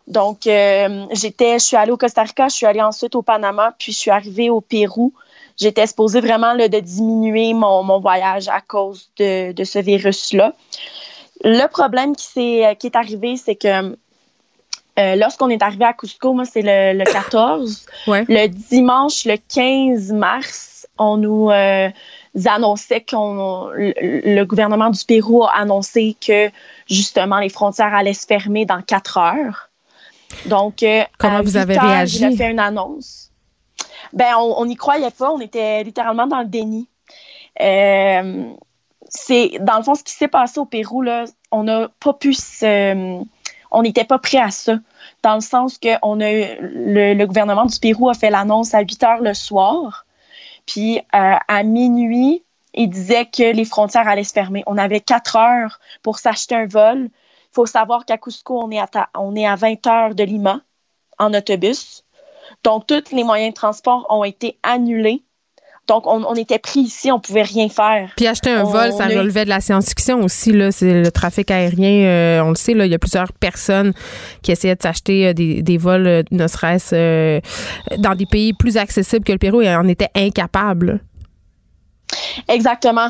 Donc, 0.09 0.47
euh, 0.49 1.07
j'étais, 1.13 1.59
je 1.61 1.65
suis 1.65 1.77
allée 1.77 1.93
au 1.93 1.97
Costa 1.97 2.23
Rica, 2.23 2.49
je 2.49 2.55
suis 2.55 2.67
allée 2.67 2.83
ensuite 2.83 3.15
au 3.15 3.23
Panama, 3.23 3.75
puis 3.79 3.93
je 3.93 3.99
suis 3.99 4.11
arrivée 4.11 4.51
au 4.51 4.61
Pérou. 4.61 5.13
J'étais 5.61 5.87
supposée 5.87 6.21
vraiment 6.21 6.55
là, 6.55 6.67
de 6.69 6.81
diminuer 6.81 7.55
mon, 7.55 7.83
mon 7.85 8.01
voyage 8.01 8.49
à 8.49 8.61
cause 8.61 9.11
de, 9.19 9.53
de 9.53 9.65
ce 9.65 9.79
virus-là. 9.79 10.55
Le 11.45 11.67
problème 11.67 12.15
qui, 12.15 12.27
s'est, 12.27 12.77
qui 12.79 12.87
est 12.87 12.97
arrivé, 12.97 13.37
c'est 13.37 13.57
que 13.57 13.97
euh, 14.99 15.17
lorsqu'on 15.17 15.49
est 15.49 15.63
arrivé 15.63 15.85
à 15.85 15.95
Cusco, 15.95 16.35
moi, 16.35 16.45
c'est 16.45 16.63
le, 16.63 16.99
le 16.99 17.05
14. 17.05 17.87
Ouais. 18.07 18.25
Le 18.29 18.49
dimanche, 18.49 19.25
le 19.25 19.37
15 19.37 20.13
mars, 20.13 20.89
on 20.99 21.17
nous 21.17 21.51
euh, 21.51 21.89
annonçait 22.47 23.01
qu'on 23.01 23.71
le, 23.75 24.45
gouvernement 24.45 24.91
du 24.91 25.05
Pérou 25.05 25.45
a 25.45 25.53
annoncé 25.53 26.17
que 26.21 26.51
justement 26.89 27.39
les 27.39 27.49
frontières 27.49 27.95
allaient 27.95 28.13
se 28.13 28.27
fermer 28.27 28.67
dans 28.67 28.83
quatre 28.83 29.19
heures. 29.19 29.71
Donc, 30.47 30.83
euh, 30.83 31.05
Comment 31.19 31.37
à 31.37 31.43
vous 31.43 31.53
8 31.53 31.57
avez 31.59 31.77
heures, 31.77 31.83
réagi? 31.83 32.19
Il 32.19 32.25
a 32.25 32.37
fait 32.37 32.51
une 32.51 32.59
annonce. 32.59 33.31
Ben, 34.13 34.35
on 34.37 34.67
n'y 34.67 34.77
croyait 34.77 35.11
pas. 35.11 35.31
On 35.31 35.41
était 35.41 35.85
littéralement 35.85 36.27
dans 36.27 36.41
le 36.41 36.47
déni. 36.47 36.89
C'est 39.15 39.59
dans 39.61 39.77
le 39.77 39.83
fond 39.83 39.95
ce 39.95 40.03
qui 40.03 40.13
s'est 40.15 40.29
passé 40.29 40.59
au 40.59 40.65
Pérou 40.65 41.03
là, 41.03 41.25
on 41.51 41.65
n'a 41.65 41.89
pas 42.01 42.15
pu 42.15 42.33
se, 42.33 43.23
on 43.71 43.83
n'était 43.83 44.05
pas 44.05 44.19
prêt 44.19 44.39
à 44.39 44.51
ça 44.51 44.79
dans 45.23 45.35
le 45.35 45.41
sens 45.43 45.79
que 45.79 45.91
on 46.03 46.21
a 46.21 46.31
le, 46.61 47.15
le 47.15 47.27
gouvernement 47.27 47.67
du 47.67 47.79
Pérou 47.79 48.09
a 48.09 48.15
fait 48.15 48.31
l'annonce 48.31 48.75
à 48.75 48.81
8 48.81 49.03
heures 49.05 49.21
le 49.21 49.35
soir, 49.35 50.07
puis 50.67 50.99
euh, 51.15 51.35
à 51.47 51.63
minuit 51.63 52.43
il 52.75 52.89
disait 52.89 53.27
que 53.27 53.53
les 53.53 53.67
frontières 53.67 54.09
allaient 54.09 54.25
se 54.25 54.33
fermer. 54.33 54.63
On 54.67 54.79
avait 54.79 55.01
quatre 55.01 55.37
heures 55.37 55.79
pour 56.03 56.19
s'acheter 56.19 56.55
un 56.55 56.67
vol. 56.67 57.11
Il 57.11 57.55
faut 57.55 57.67
savoir 57.67 58.07
qu'à 58.07 58.17
Cusco 58.17 58.63
on 58.63 58.71
est 58.71 58.79
à 58.81 58.87
ta- 58.87 59.11
on 59.15 59.37
est 59.37 59.47
à 59.47 59.57
20 59.57 59.87
heures 59.87 60.15
de 60.15 60.25
Lima 60.25 60.63
en 61.19 61.35
autobus. 61.35 62.05
Donc 62.65 62.87
tous 62.87 63.13
les 63.13 63.25
moyens 63.25 63.51
de 63.53 63.57
transport 63.57 64.07
ont 64.09 64.25
été 64.25 64.59
annulés. 64.63 65.23
Donc 65.89 66.07
on, 66.07 66.25
on 66.25 66.35
était 66.35 66.59
pris 66.61 66.81
ici, 66.81 67.11
on 67.11 67.19
pouvait 67.19 67.43
rien 67.43 67.69
faire. 67.69 68.11
Puis 68.17 68.27
acheter 68.27 68.51
un 68.51 68.63
On- 68.65 68.71
vol, 68.71 68.93
ça 68.93 69.07
on 69.11 69.19
relevait 69.19 69.45
de 69.45 69.49
la 69.51 69.61
science-fiction 69.61 70.21
aussi. 70.23 70.53
Là, 70.53 70.71
c'est 70.71 71.03
le 71.03 71.11
trafic 71.11 71.51
aérien. 71.51 72.07
euh, 72.07 72.41
on 72.45 72.51
le 72.51 72.55
sait, 72.55 72.73
là, 72.75 72.87
il 72.87 72.93
y 72.93 72.95
a 72.95 72.99
plusieurs 72.99 73.33
personnes 73.33 73.93
qui 74.43 74.53
essayaient 74.53 74.77
de 74.77 74.83
s'acheter 74.83 75.27
euh, 75.29 75.33
des, 75.33 75.61
des 75.63 75.79
vols, 75.79 76.07
euh, 76.07 76.23
ne 76.31 76.47
serait-ce 76.47 76.95
euh, 76.95 77.41
dans 77.99 78.15
des 78.15 78.27
pays 78.27 78.53
plus 78.53 78.77
accessibles 78.77 79.25
que 79.25 79.33
le 79.33 79.39
Pérou, 79.39 79.61
et 79.61 79.75
en 79.75 79.89
étaient 79.89 80.11
incapables. 80.15 81.01
Exactement. 82.49 83.09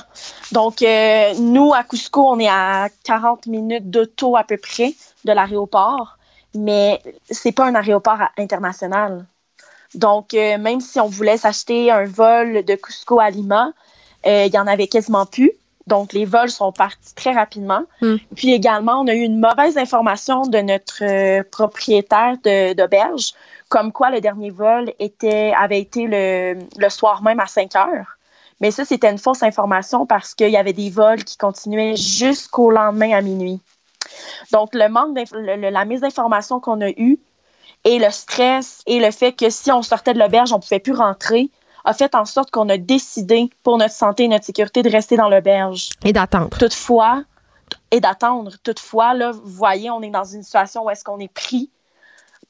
Donc, 0.53 0.83
euh, 0.83 1.35
nous, 1.41 1.75
à 1.75 1.83
Cusco, 1.85 2.23
on 2.29 2.39
est 2.39 2.49
à 2.49 2.89
40 3.05 3.47
minutes 3.47 3.91
d'auto 3.91 4.37
à 4.37 4.45
peu 4.45 4.57
près 4.57 4.95
de 5.25 5.33
l'aéroport, 5.33 6.19
mais 6.55 7.01
c'est 7.31 7.53
pas 7.53 7.67
un 7.67 7.75
aéroport 7.75 8.19
international. 8.39 9.27
Donc, 9.95 10.35
euh, 10.35 10.59
même 10.59 10.81
si 10.81 11.01
on 11.01 11.07
voulait 11.09 11.37
s'acheter 11.37 11.91
un 11.91 12.05
vol 12.05 12.65
de 12.65 12.75
Cusco 12.75 13.21
à 13.21 13.31
Lima, 13.31 13.73
euh, 14.27 14.45
il 14.47 14.55
y 14.55 14.59
en 14.59 14.67
avait 14.67 14.87
quasiment 14.87 15.27
plus. 15.27 15.53
Donc, 15.87 16.13
les 16.13 16.25
vols 16.25 16.51
sont 16.51 16.71
partis 16.73 17.15
très 17.15 17.33
rapidement. 17.33 17.83
Hmm. 18.01 18.17
Puis 18.37 18.53
également, 18.53 19.01
on 19.01 19.09
a 19.09 19.15
eu 19.15 19.23
une 19.23 19.41
mauvaise 19.41 19.77
information 19.77 20.43
de 20.43 20.59
notre 20.59 21.03
euh, 21.03 21.43
propriétaire 21.51 22.37
d'auberge, 22.77 23.33
comme 23.69 23.91
quoi 23.93 24.11
le 24.11 24.21
dernier 24.21 24.51
vol 24.51 24.93
était, 25.01 25.53
avait 25.59 25.81
été 25.81 26.07
le, 26.07 26.59
le 26.79 26.89
soir 26.89 27.23
même 27.23 27.41
à 27.41 27.47
5 27.47 27.75
heures. 27.77 28.17
Mais 28.61 28.71
ça, 28.71 28.85
c'était 28.85 29.11
une 29.11 29.19
fausse 29.19 29.43
information 29.43 30.07
parce 30.07 30.35
qu'il 30.35 30.51
y 30.51 30.57
avait 30.57 30.73
des 30.73 30.89
vols 30.89 31.25
qui 31.25 31.37
continuaient 31.37 31.97
jusqu'au 31.97 32.71
lendemain 32.71 33.11
à 33.13 33.21
minuit. 33.21 33.61
Donc, 34.53 34.71
le 34.75 34.89
manque 34.89 35.19
le- 35.33 35.71
la 35.71 35.85
mise 35.85 36.01
d'information 36.01 36.61
qu'on 36.61 36.81
a 36.81 36.91
eue 36.91 37.19
et 37.85 37.99
le 37.99 38.11
stress 38.11 38.83
et 38.87 39.01
le 39.01 39.11
fait 39.11 39.33
que 39.33 39.51
si 39.51 39.71
on 39.73 39.83
sortait 39.83 40.15
de 40.15 40.19
l'auberge, 40.19 40.53
on 40.53 40.57
ne 40.57 40.63
pouvait 40.63 40.79
plus 40.81 40.95
rentrer, 40.95 41.51
a 41.85 41.93
fait 41.95 42.15
en 42.15 42.25
sorte 42.25 42.51
qu'on 42.53 42.69
a 42.69 42.77
décidé 42.79 43.51
pour 43.65 43.77
notre 43.79 43.95
santé 43.95 44.25
et 44.25 44.29
notre 44.29 44.45
sécurité 44.45 44.83
de 44.83 44.91
rester 44.91 45.17
dans 45.17 45.29
l'auberge. 45.29 45.89
Et 46.05 46.13
d'attendre. 46.13 46.57
Toutefois, 46.57 47.25
et 47.91 48.01
d'attendre. 48.01 48.53
Toutefois, 48.63 49.15
là, 49.15 49.33
vous 49.33 49.41
voyez, 49.51 49.91
on 49.91 50.01
est 50.03 50.11
dans 50.11 50.25
une 50.25 50.43
situation 50.45 50.85
où 50.85 50.91
est-ce 50.91 51.03
qu'on 51.03 51.19
est 51.19 51.33
pris 51.33 51.71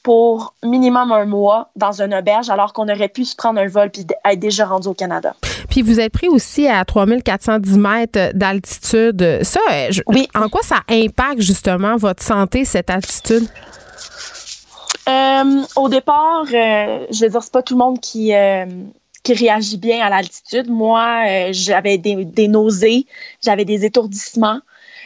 pour 0.03 0.55
minimum 0.65 1.13
un 1.13 1.25
mois 1.27 1.71
dans 1.77 2.03
une 2.03 2.13
auberge 2.13 2.51
alors 2.51 2.73
qu'on 2.73 2.89
aurait 2.89 3.09
pu 3.09 3.25
se 3.25 3.37
prendre 3.37 3.61
un 3.61 3.69
vol 3.69 3.89
puis 3.91 4.05
être 4.25 4.39
déjà 4.41 4.67
rendu 4.67 4.89
au 4.89 4.95
Canada. 4.95 5.35
Puis 5.71 5.81
vous 5.83 6.01
êtes 6.01 6.13
pris 6.13 6.29
aussi 6.29 6.67
à 6.69 6.85
3410 6.85 7.79
mètres 7.79 8.33
d'altitude. 8.35 9.39
Ça, 9.45 9.61
je- 9.91 10.03
Oui. 10.09 10.29
en 10.35 10.49
quoi 10.49 10.63
ça 10.63 10.81
impacte 10.91 11.41
justement 11.41 11.97
votre 11.97 12.23
santé, 12.23 12.65
cette 12.65 12.91
altitude? 12.91 13.49
Euh, 15.09 15.63
au 15.77 15.89
départ, 15.89 16.45
euh, 16.53 17.07
je 17.11 17.25
veux 17.25 17.31
dire, 17.31 17.43
c'est 17.43 17.53
pas 17.53 17.63
tout 17.63 17.75
le 17.75 17.79
monde 17.79 18.01
qui, 18.01 18.35
euh, 18.35 18.67
qui 19.23 19.35
réagit 19.35 19.79
bien 19.79 20.05
à 20.05 20.11
l'altitude. 20.11 20.71
Moi, 20.71 21.25
euh, 21.27 21.49
j'avais 21.53 21.99
des, 21.99 22.25
des, 22.25 22.49
nausées, 22.49 23.07
j'avais 23.43 23.65
des 23.65 23.85
étourdissements. 23.85 24.61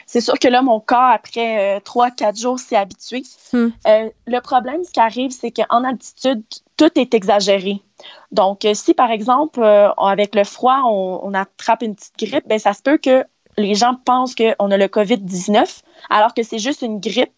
C'est 0.06 0.20
sûr 0.20 0.38
que 0.38 0.48
là, 0.48 0.62
mon 0.62 0.78
corps, 0.78 1.10
après 1.12 1.80
trois, 1.80 2.12
quatre 2.12 2.38
jours, 2.38 2.60
s'est 2.60 2.76
habitué. 2.76 3.24
Hmm. 3.52 3.70
le 3.84 4.38
problème, 4.40 4.84
ce 4.84 4.92
qui 4.92 5.00
arrive, 5.00 5.32
c'est 5.32 5.50
qu'en 5.50 5.82
altitude, 5.82 6.44
tout 6.76 6.90
est 6.96 7.12
exagéré. 7.12 7.82
Donc, 8.30 8.64
si 8.74 8.94
par 8.94 9.10
exemple, 9.10 9.64
avec 9.64 10.36
le 10.36 10.44
froid, 10.44 10.82
on, 10.84 11.20
on, 11.24 11.34
attrape 11.34 11.82
une 11.82 11.96
petite 11.96 12.16
grippe, 12.20 12.46
ben 12.46 12.60
ça 12.60 12.72
se 12.72 12.82
peut 12.82 12.98
que 12.98 13.24
les 13.58 13.74
gens 13.74 13.96
pensent 14.04 14.36
qu'on 14.36 14.70
a 14.70 14.76
le 14.76 14.86
COVID-19, 14.86 15.82
alors 16.08 16.34
que 16.34 16.44
c'est 16.44 16.60
juste 16.60 16.82
une 16.82 17.00
grippe, 17.00 17.32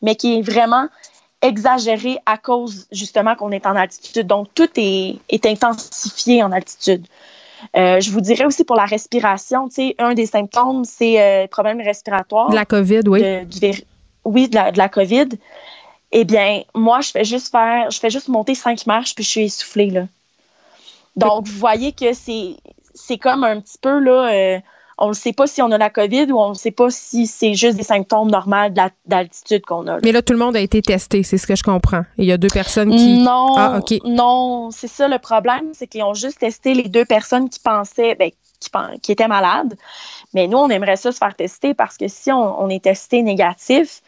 mais 0.00 0.16
qui 0.16 0.38
est 0.38 0.42
vraiment 0.42 0.88
exagérée 1.44 2.18
à 2.26 2.38
cause 2.38 2.86
justement 2.90 3.36
qu'on 3.36 3.50
est 3.50 3.66
en 3.66 3.76
altitude. 3.76 4.26
Donc, 4.26 4.48
tout 4.54 4.68
est, 4.76 5.46
intensifié 5.46 6.42
en 6.42 6.50
altitude. 6.52 7.06
Euh, 7.76 8.00
je 8.00 8.10
vous 8.10 8.20
dirais 8.20 8.44
aussi 8.44 8.64
pour 8.64 8.76
la 8.76 8.84
respiration, 8.86 9.68
tu 9.68 9.74
sais, 9.74 9.94
un 9.98 10.14
des 10.14 10.26
symptômes, 10.26 10.84
c'est 10.84 11.20
euh, 11.20 11.46
problème 11.46 11.80
respiratoire. 11.80 12.50
De 12.50 12.54
la 12.54 12.64
COVID, 12.64 13.02
oui. 13.06 13.22
oui, 14.24 14.48
de 14.48 14.54
la, 14.54 14.72
de 14.72 14.78
la 14.78 14.88
COVID. 14.88 15.28
Eh 16.12 16.24
bien, 16.24 16.62
moi, 16.74 17.00
je 17.00 17.10
fais 17.10 17.24
juste 17.24 17.50
faire, 17.50 17.90
je 17.90 17.98
fais 17.98 18.10
juste 18.10 18.28
monter 18.28 18.54
cinq 18.54 18.86
marches, 18.86 19.14
puis 19.14 19.24
je 19.24 19.30
suis 19.30 19.44
essoufflée, 19.44 19.90
là. 19.90 20.06
Donc, 21.16 21.46
vous 21.46 21.58
voyez 21.58 21.92
que 21.92 22.12
c'est, 22.12 22.56
c'est 22.94 23.18
comme 23.18 23.44
un 23.44 23.60
petit 23.60 23.78
peu, 23.78 23.98
là, 23.98 24.32
euh, 24.32 24.58
on 24.98 25.08
ne 25.08 25.12
sait 25.14 25.32
pas 25.32 25.46
si 25.46 25.62
on 25.62 25.70
a 25.70 25.78
la 25.78 25.90
COVID 25.90 26.30
ou 26.32 26.38
on 26.40 26.50
ne 26.50 26.54
sait 26.54 26.70
pas 26.70 26.90
si 26.90 27.26
c'est 27.26 27.54
juste 27.54 27.76
des 27.76 27.82
symptômes 27.82 28.30
normaux 28.30 28.68
d'altitude 29.06 29.64
qu'on 29.66 29.86
a. 29.86 29.98
Mais 30.02 30.12
là, 30.12 30.22
tout 30.22 30.32
le 30.32 30.38
monde 30.38 30.56
a 30.56 30.60
été 30.60 30.82
testé, 30.82 31.22
c'est 31.22 31.38
ce 31.38 31.46
que 31.46 31.56
je 31.56 31.62
comprends. 31.62 32.02
Il 32.18 32.24
y 32.24 32.32
a 32.32 32.36
deux 32.36 32.48
personnes 32.48 32.90
qui. 32.90 33.18
Non, 33.18 33.56
ah, 33.56 33.80
non, 34.04 34.70
c'est 34.70 34.88
ça 34.88 35.08
le 35.08 35.18
problème, 35.18 35.70
c'est 35.72 35.86
qu'ils 35.86 36.02
ont 36.02 36.14
juste 36.14 36.38
testé 36.38 36.74
les 36.74 36.88
deux 36.88 37.04
personnes 37.04 37.48
qui 37.48 37.60
pensaient, 37.60 38.14
ben, 38.14 38.30
qui, 38.60 38.70
qui, 39.02 39.12
étaient 39.12 39.28
malades. 39.28 39.74
Mais 40.32 40.46
nous, 40.46 40.58
on 40.58 40.68
aimerait 40.68 40.96
ça 40.96 41.12
se 41.12 41.18
faire 41.18 41.34
tester 41.34 41.74
parce 41.74 41.96
que 41.96 42.08
si 42.08 42.30
on 42.32 42.68
est 42.68 42.82
testé 42.82 43.22
négatif, 43.22 44.02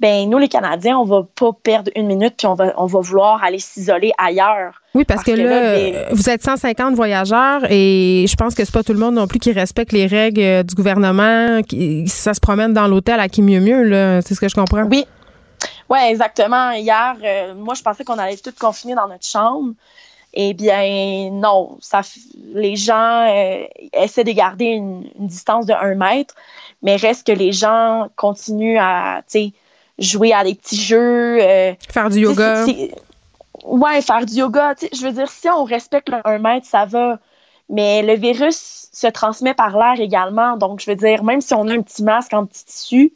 ben 0.00 0.28
nous 0.28 0.38
les 0.38 0.48
Canadiens, 0.48 0.98
on 0.98 1.04
va 1.04 1.22
pas 1.22 1.52
perdre 1.52 1.90
une 1.94 2.06
minute 2.06 2.34
puis 2.36 2.46
on 2.46 2.54
va 2.54 2.74
on 2.76 2.86
va 2.86 3.00
vouloir 3.00 3.42
aller 3.44 3.60
s'isoler 3.60 4.12
ailleurs. 4.18 4.82
Oui, 4.94 5.04
parce, 5.04 5.24
que, 5.24 5.32
là, 5.32 6.08
vous 6.12 6.30
êtes 6.30 6.42
150 6.42 6.94
voyageurs 6.94 7.62
et 7.68 8.26
je 8.28 8.36
pense 8.36 8.54
que 8.54 8.64
c'est 8.64 8.72
pas 8.72 8.84
tout 8.84 8.92
le 8.92 8.98
monde 8.98 9.14
non 9.14 9.26
plus 9.26 9.40
qui 9.40 9.50
respecte 9.52 9.92
les 9.92 10.06
règles 10.06 10.40
euh, 10.40 10.62
du 10.62 10.74
gouvernement, 10.74 11.62
qui 11.62 12.06
ça 12.06 12.32
se 12.32 12.40
promène 12.40 12.72
dans 12.72 12.86
l'hôtel 12.86 13.18
à 13.18 13.28
qui 13.28 13.42
mieux 13.42 13.60
mieux 13.60 13.82
là, 13.82 14.22
c'est 14.22 14.34
ce 14.34 14.40
que 14.40 14.48
je 14.48 14.54
comprends. 14.54 14.84
Oui. 14.84 15.04
Oui, 15.88 15.98
exactement. 16.08 16.72
Hier, 16.72 17.16
euh, 17.22 17.54
moi 17.54 17.74
je 17.74 17.82
pensais 17.82 18.04
qu'on 18.04 18.18
allait 18.18 18.36
tout 18.36 18.52
confiner 18.58 18.94
dans 18.94 19.08
notre 19.08 19.26
chambre. 19.26 19.72
Eh 20.36 20.52
bien, 20.52 21.30
non. 21.30 21.78
Ça, 21.80 22.00
les 22.54 22.74
gens 22.74 23.28
euh, 23.28 23.64
essaient 23.92 24.24
de 24.24 24.32
garder 24.32 24.64
une, 24.64 25.08
une, 25.18 25.28
distance 25.28 25.64
de 25.66 25.72
un 25.72 25.94
mètre, 25.94 26.34
mais 26.82 26.96
reste 26.96 27.24
que 27.24 27.32
les 27.32 27.52
gens 27.52 28.08
continuent 28.16 28.78
à, 28.80 29.22
tu 29.30 29.38
sais, 29.38 29.52
jouer 29.98 30.32
à 30.32 30.44
des 30.44 30.54
petits 30.54 30.80
jeux. 30.80 31.38
Euh, 31.40 31.72
faire 31.88 32.10
du 32.10 32.20
yoga. 32.20 32.66
Ouais, 33.64 34.02
faire 34.02 34.26
du 34.26 34.34
yoga. 34.34 34.74
Je 34.92 35.04
veux 35.04 35.12
dire, 35.12 35.28
si 35.28 35.48
on 35.48 35.64
respecte 35.64 36.08
le 36.08 36.18
1 36.24 36.38
mètre, 36.38 36.66
ça 36.66 36.84
va. 36.84 37.18
Mais 37.70 38.02
le 38.02 38.14
virus 38.14 38.88
se 38.92 39.06
transmet 39.06 39.54
par 39.54 39.76
l'air 39.76 39.98
également. 39.98 40.56
Donc, 40.56 40.80
je 40.80 40.90
veux 40.90 40.96
dire, 40.96 41.24
même 41.24 41.40
si 41.40 41.54
on 41.54 41.66
a 41.68 41.72
un 41.72 41.82
petit 41.82 42.02
masque 42.02 42.34
en 42.34 42.44
petit 42.44 42.64
tissu, 42.64 43.12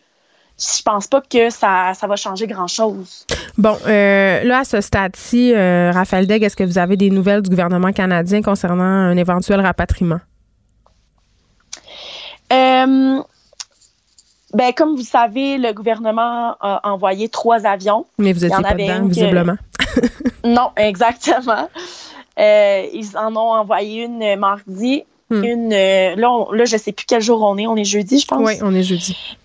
je 0.59 0.83
pense 0.83 1.07
pas 1.07 1.21
que 1.21 1.51
ça, 1.51 1.93
ça 1.95 2.07
va 2.07 2.17
changer 2.17 2.47
grand-chose. 2.47 3.27
Bon, 3.57 3.77
euh, 3.87 4.43
là, 4.43 4.61
à 4.61 4.64
ce 4.64 4.81
stade-ci, 4.81 5.55
euh, 5.55 5.93
Raphaël 5.93 6.27
Degg, 6.27 6.43
est-ce 6.43 6.57
que 6.57 6.64
vous 6.64 6.79
avez 6.79 6.97
des 6.97 7.11
nouvelles 7.11 7.43
du 7.43 7.51
gouvernement 7.51 7.93
canadien 7.93 8.43
concernant 8.43 8.83
un 8.83 9.17
éventuel 9.17 9.61
rapatriement? 9.61 10.21
Euh, 12.53 13.23
ben, 14.55 14.73
comme 14.73 14.97
vous 14.97 15.03
savez, 15.03 15.59
le 15.59 15.73
gouvernement 15.73 16.57
a 16.61 16.81
envoyé 16.91 17.29
trois 17.29 17.67
avions. 17.67 18.07
Mais 18.17 18.33
vous 18.33 18.45
étiez 18.45 18.63
pas 18.63 18.75
dedans, 18.75 19.07
visiblement. 19.07 19.57
non, 20.45 20.71
exactement. 20.77 21.69
Euh, 22.39 22.87
ils 22.93 23.17
en 23.19 23.37
ont 23.37 23.53
envoyé 23.53 24.05
une 24.05 24.37
mardi, 24.37 25.05
hmm. 25.29 25.45
une 25.45 25.73
euh, 25.73 26.17
là, 26.17 26.47
là, 26.53 26.65
je 26.65 26.77
sais 26.77 26.93
plus 26.93 27.05
quel 27.07 27.21
jour 27.21 27.43
on 27.43 27.59
est. 27.59 27.67
On 27.67 27.77
est 27.77 27.85
jeudi, 27.85 28.21
je 28.21 28.27
pense. 28.27 28.41
Oui, 28.41 28.55
on 28.63 28.75
est 28.75 28.83
jeudi. 28.83 29.37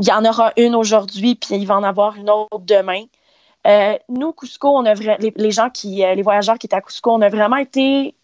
Il 0.00 0.06
y 0.06 0.12
en 0.12 0.24
aura 0.24 0.52
une 0.56 0.74
aujourd'hui, 0.74 1.36
puis 1.36 1.54
il 1.54 1.66
va 1.66 1.76
en 1.76 1.84
avoir 1.84 2.16
une 2.16 2.30
autre 2.30 2.58
demain. 2.60 3.02
Euh, 3.66 3.96
nous, 4.08 4.32
Cusco, 4.32 4.68
on 4.68 4.84
a 4.84 4.94
les, 4.94 5.32
les, 5.36 5.50
gens 5.52 5.70
qui, 5.70 5.96
les 5.96 6.22
voyageurs 6.22 6.58
qui 6.58 6.66
étaient 6.66 6.76
à 6.76 6.80
Cusco, 6.80 7.12
on 7.12 7.22
a 7.22 7.28
vraiment 7.28 7.56
été 7.56 8.14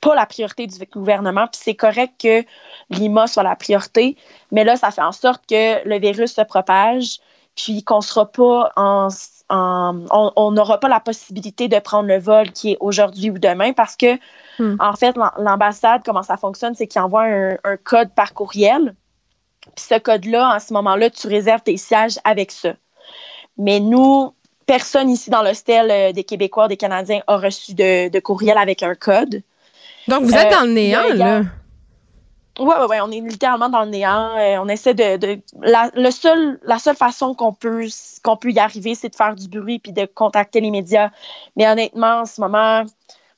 pas 0.00 0.14
la 0.14 0.26
priorité 0.26 0.66
du 0.66 0.78
gouvernement. 0.86 1.46
Puis 1.46 1.60
c'est 1.62 1.74
correct 1.74 2.14
que 2.20 2.44
Lima 2.90 3.26
soit 3.26 3.42
la 3.42 3.56
priorité, 3.56 4.16
mais 4.50 4.64
là, 4.64 4.76
ça 4.76 4.90
fait 4.90 5.02
en 5.02 5.12
sorte 5.12 5.42
que 5.48 5.86
le 5.86 5.98
virus 5.98 6.34
se 6.34 6.42
propage, 6.42 7.18
puis 7.56 7.82
qu'on 7.82 8.00
sera 8.00 8.26
pas 8.26 8.72
en, 8.76 9.08
on 9.50 10.50
n'aura 10.52 10.78
pas 10.78 10.88
la 10.88 11.00
possibilité 11.00 11.68
de 11.68 11.78
prendre 11.78 12.08
le 12.08 12.18
vol 12.18 12.52
qui 12.52 12.72
est 12.72 12.76
aujourd'hui 12.80 13.30
ou 13.30 13.38
demain 13.38 13.72
parce 13.72 13.96
que, 13.96 14.14
hmm. 14.58 14.76
en 14.78 14.94
fait, 14.94 15.16
l'ambassade, 15.38 16.02
comment 16.04 16.22
ça 16.22 16.36
fonctionne, 16.36 16.74
c'est 16.74 16.86
qu'il 16.86 17.00
envoie 17.00 17.24
un, 17.24 17.76
code 17.76 18.10
par 18.14 18.32
courriel. 18.32 18.94
Puis 19.74 19.86
ce 19.88 19.98
code-là, 19.98 20.54
en 20.54 20.60
ce 20.60 20.72
moment-là, 20.72 21.10
tu 21.10 21.26
réserves 21.26 21.62
tes 21.62 21.76
sièges 21.76 22.18
avec 22.24 22.50
ça. 22.50 22.74
Mais 23.58 23.80
nous, 23.80 24.32
personne 24.66 25.10
ici 25.10 25.30
dans 25.30 25.42
l'hostel 25.42 25.90
euh, 25.90 26.12
des 26.12 26.24
Québécois, 26.24 26.68
des 26.68 26.76
Canadiens 26.76 27.20
a 27.26 27.36
reçu 27.36 27.74
de 27.74 28.20
courriel 28.20 28.56
avec 28.56 28.82
un 28.82 28.94
code. 28.94 29.42
Donc, 30.08 30.24
vous 30.24 30.34
êtes 30.34 30.52
dans 30.52 30.66
le 30.66 30.72
néant, 30.72 31.14
là. 31.14 31.42
Oui, 32.58 32.74
oui, 32.78 32.86
oui, 32.90 32.96
on 33.00 33.10
est 33.10 33.20
littéralement 33.20 33.68
dans 33.70 33.84
le 33.84 33.90
néant. 33.90 34.36
Euh, 34.36 34.58
on 34.58 34.68
essaie 34.68 34.92
de. 34.92 35.40
la, 35.62 35.90
le 35.94 36.10
seul, 36.10 36.58
la 36.64 36.78
seule 36.78 36.96
façon 36.96 37.34
qu'on 37.34 37.54
peut, 37.54 37.86
qu'on 38.22 38.36
peut 38.36 38.50
y 38.50 38.58
arriver, 38.58 38.94
c'est 38.94 39.08
de 39.08 39.14
faire 39.14 39.34
du 39.34 39.48
bruit 39.48 39.78
puis 39.78 39.92
de 39.92 40.04
contacter 40.04 40.60
les 40.60 40.70
médias. 40.70 41.10
Mais 41.56 41.66
honnêtement, 41.68 42.20
en 42.20 42.24
ce 42.26 42.40
moment, 42.40 42.84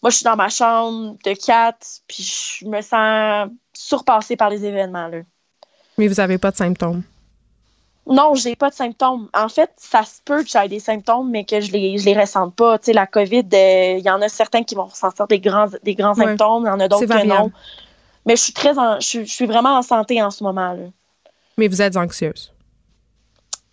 moi, 0.02 0.10
je 0.10 0.16
suis 0.16 0.24
dans 0.24 0.34
ma 0.34 0.48
chambre 0.48 1.16
de 1.24 1.34
quatre, 1.34 1.86
puis 2.08 2.22
je 2.22 2.66
me 2.66 2.80
sens 2.80 3.48
surpassée 3.72 4.36
par 4.36 4.50
les 4.50 4.64
événements. 4.64 5.06
Là. 5.06 5.18
Mais 5.98 6.08
vous 6.08 6.14
n'avez 6.14 6.38
pas 6.38 6.50
de 6.50 6.56
symptômes? 6.56 7.02
Non, 8.06 8.34
j'ai 8.34 8.56
pas 8.56 8.70
de 8.70 8.74
symptômes. 8.74 9.28
En 9.32 9.48
fait, 9.48 9.70
ça 9.76 10.02
se 10.02 10.20
peut 10.24 10.42
que 10.42 10.48
j'aie 10.48 10.68
des 10.68 10.80
symptômes, 10.80 11.30
mais 11.30 11.44
que 11.44 11.60
je 11.60 11.70
les, 11.70 11.98
je 11.98 12.04
les 12.04 12.18
ressente 12.18 12.54
pas. 12.54 12.78
Tu 12.78 12.86
sais, 12.86 12.92
la 12.92 13.06
COVID, 13.06 13.46
euh, 13.54 13.96
il 13.98 14.04
y 14.04 14.10
en 14.10 14.20
a 14.20 14.28
certains 14.28 14.64
qui 14.64 14.74
vont 14.74 14.86
ressentir 14.86 15.28
des 15.28 15.38
grands, 15.38 15.68
des 15.84 15.94
grands 15.94 16.14
symptômes, 16.14 16.64
il 16.64 16.68
y 16.68 16.70
en 16.70 16.80
a 16.80 16.88
d'autres 16.88 17.06
que 17.06 17.26
non. 17.26 17.52
Mais 18.26 18.36
je 18.36 18.42
suis 18.42 18.52
très, 18.52 18.72
je, 19.00 19.24
suis 19.24 19.46
vraiment 19.46 19.76
en 19.76 19.82
santé 19.82 20.22
en 20.22 20.30
ce 20.30 20.42
moment. 20.42 20.72
là. 20.72 20.84
Mais 21.58 21.68
vous 21.68 21.82
êtes 21.82 21.96
anxieuse? 21.96 22.52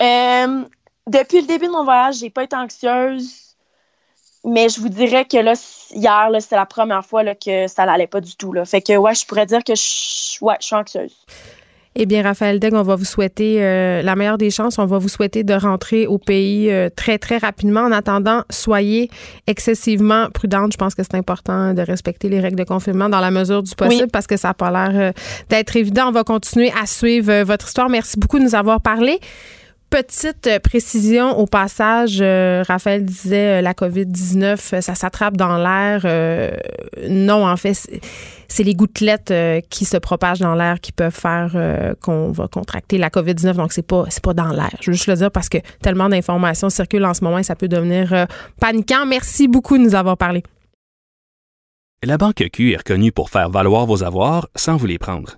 Euh, 0.01 0.63
depuis 1.07 1.41
le 1.41 1.47
début 1.47 1.67
de 1.67 1.71
mon 1.71 1.83
voyage, 1.83 2.17
j'ai 2.17 2.29
pas 2.29 2.43
été 2.43 2.55
anxieuse. 2.55 3.55
Mais 4.45 4.69
je 4.69 4.79
vous 4.79 4.89
dirais 4.89 5.25
que 5.25 5.37
là, 5.37 5.53
hier, 5.91 6.29
c'est 6.39 6.55
la 6.55 6.65
première 6.65 7.05
fois 7.05 7.23
là, 7.23 7.35
que 7.35 7.67
ça 7.67 7.85
n'allait 7.85 8.07
pas 8.07 8.21
du 8.21 8.35
tout. 8.35 8.53
Là. 8.53 8.63
Fait 8.63 8.81
que 8.81 8.95
ouais, 8.95 9.13
je 9.13 9.25
pourrais 9.25 9.45
dire 9.45 9.63
que 9.63 9.75
je, 9.75 10.43
ouais, 10.43 10.55
je 10.61 10.65
suis 10.65 10.75
anxieuse. 10.75 11.15
Eh 11.95 12.05
bien, 12.05 12.21
Raphaël 12.21 12.59
Degg, 12.59 12.73
on 12.75 12.83
va 12.83 12.95
vous 12.95 13.05
souhaiter 13.05 13.63
euh, 13.63 14.01
la 14.03 14.15
meilleure 14.15 14.37
des 14.37 14.51
chances. 14.51 14.77
On 14.77 14.85
va 14.85 14.99
vous 14.99 15.09
souhaiter 15.09 15.43
de 15.43 15.53
rentrer 15.53 16.05
au 16.05 16.19
pays 16.19 16.69
euh, 16.71 16.89
très, 16.95 17.17
très 17.17 17.37
rapidement. 17.37 17.81
En 17.81 17.91
attendant, 17.91 18.43
soyez 18.51 19.09
excessivement 19.47 20.29
prudente. 20.31 20.71
Je 20.71 20.77
pense 20.77 20.93
que 20.93 21.01
c'est 21.03 21.15
important 21.15 21.73
de 21.73 21.81
respecter 21.81 22.29
les 22.29 22.39
règles 22.39 22.57
de 22.57 22.63
confinement 22.63 23.09
dans 23.09 23.19
la 23.19 23.31
mesure 23.31 23.63
du 23.63 23.73
possible 23.75 24.09
parce 24.11 24.27
que 24.27 24.37
ça 24.37 24.49
n'a 24.49 24.53
pas 24.53 24.69
l'air 24.69 24.91
euh, 24.93 25.11
d'être 25.49 25.75
évident. 25.75 26.09
On 26.09 26.11
va 26.11 26.23
continuer 26.23 26.71
à 26.79 26.85
suivre 26.85 27.41
votre 27.41 27.67
histoire. 27.67 27.89
Merci 27.89 28.19
beaucoup 28.19 28.37
de 28.37 28.43
nous 28.43 28.55
avoir 28.55 28.81
parlé. 28.81 29.19
Petite 29.89 30.45
euh, 30.45 30.59
précision 30.59 31.39
au 31.39 31.47
passage, 31.47 32.19
euh, 32.21 32.63
Raphaël 32.67 33.03
disait 33.03 33.57
euh, 33.57 33.61
la 33.61 33.73
COVID-19, 33.73 34.81
ça 34.81 34.93
s'attrape 34.93 35.35
dans 35.35 35.57
l'air. 35.57 36.05
non, 37.09 37.47
en 37.47 37.57
fait, 37.57 37.73
c'est 38.47 38.63
les 38.63 38.75
gouttelettes 38.75 39.33
qui 39.69 39.85
se 39.85 39.97
propagent 39.97 40.41
dans 40.41 40.53
l'air 40.53 40.79
qui 40.79 40.91
peuvent 40.91 41.15
faire 41.15 41.55
qu'on 42.01 42.31
va 42.31 42.47
contracter 42.47 42.97
la 42.97 43.09
COVID-19. 43.09 43.53
Donc, 43.53 43.73
c'est 43.73 43.85
pas, 43.85 44.05
c'est 44.09 44.23
pas 44.23 44.33
dans 44.33 44.51
l'air. 44.51 44.71
Je 44.81 44.91
veux 44.91 44.95
juste 44.95 45.07
le 45.07 45.15
dire 45.15 45.31
parce 45.31 45.49
que 45.49 45.57
tellement 45.81 46.09
d'informations 46.09 46.69
circulent 46.69 47.05
en 47.05 47.13
ce 47.13 47.23
moment 47.23 47.39
et 47.39 47.43
ça 47.43 47.55
peut 47.55 47.67
devenir 47.67 48.27
paniquant. 48.59 49.05
Merci 49.07 49.47
beaucoup 49.47 49.77
de 49.77 49.83
nous 49.83 49.95
avoir 49.95 50.17
parlé. 50.17 50.43
La 52.03 52.17
Banque 52.17 52.43
Q 52.53 52.73
est 52.73 52.77
reconnue 52.77 53.11
pour 53.11 53.29
faire 53.29 53.49
valoir 53.49 53.85
vos 53.85 54.03
avoirs 54.03 54.47
sans 54.55 54.77
vous 54.77 54.85
les 54.85 54.99
prendre. 54.99 55.37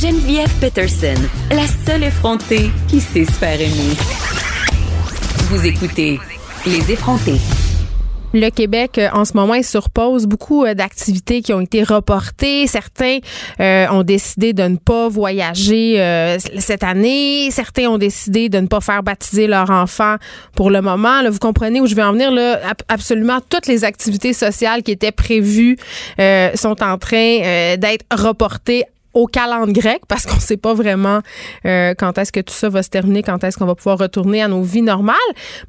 Geneviève 0.00 0.52
Peterson, 0.60 1.14
la 1.50 1.66
seule 1.86 2.04
effrontée 2.04 2.70
qui 2.88 3.00
sait 3.00 3.24
se 3.24 3.32
faire 3.32 3.58
aimer. 3.58 3.94
Vous 5.48 5.64
écoutez 5.64 6.18
Les 6.66 6.92
effrontés. 6.92 7.40
Le 8.34 8.50
Québec, 8.50 8.98
euh, 8.98 9.08
en 9.14 9.24
ce 9.24 9.32
moment, 9.34 9.54
est 9.54 9.62
sur 9.62 9.88
pause. 9.88 10.26
Beaucoup 10.26 10.64
euh, 10.66 10.74
d'activités 10.74 11.40
qui 11.40 11.54
ont 11.54 11.60
été 11.62 11.82
reportées. 11.82 12.66
Certains 12.66 13.18
euh, 13.60 13.86
ont 13.90 14.02
décidé 14.02 14.52
de 14.52 14.64
ne 14.64 14.76
pas 14.76 15.08
voyager 15.08 15.98
euh, 15.98 16.36
cette 16.58 16.84
année. 16.84 17.50
Certains 17.50 17.86
ont 17.88 17.96
décidé 17.96 18.50
de 18.50 18.58
ne 18.58 18.66
pas 18.66 18.80
faire 18.82 19.02
baptiser 19.02 19.46
leur 19.46 19.70
enfant 19.70 20.16
pour 20.54 20.70
le 20.70 20.82
moment. 20.82 21.22
Là, 21.22 21.30
vous 21.30 21.38
comprenez 21.38 21.80
où 21.80 21.86
je 21.86 21.94
vais 21.94 22.02
en 22.02 22.12
venir. 22.12 22.30
Là, 22.32 22.60
Ab- 22.68 22.82
absolument 22.88 23.38
toutes 23.48 23.66
les 23.68 23.84
activités 23.84 24.34
sociales 24.34 24.82
qui 24.82 24.90
étaient 24.90 25.12
prévues 25.12 25.78
euh, 26.18 26.50
sont 26.56 26.82
en 26.82 26.98
train 26.98 27.38
euh, 27.42 27.76
d'être 27.78 28.04
reportées 28.12 28.84
au 29.16 29.26
calendrier 29.26 29.66
grec 29.72 30.02
parce 30.08 30.26
qu'on 30.26 30.36
ne 30.36 30.40
sait 30.40 30.56
pas 30.56 30.74
vraiment 30.74 31.20
euh, 31.64 31.94
quand 31.96 32.18
est-ce 32.18 32.32
que 32.32 32.40
tout 32.40 32.54
ça 32.54 32.68
va 32.68 32.82
se 32.82 32.88
terminer, 32.88 33.22
quand 33.22 33.42
est-ce 33.44 33.56
qu'on 33.58 33.66
va 33.66 33.74
pouvoir 33.74 33.98
retourner 33.98 34.42
à 34.42 34.48
nos 34.48 34.62
vies 34.62 34.82
normales. 34.82 35.16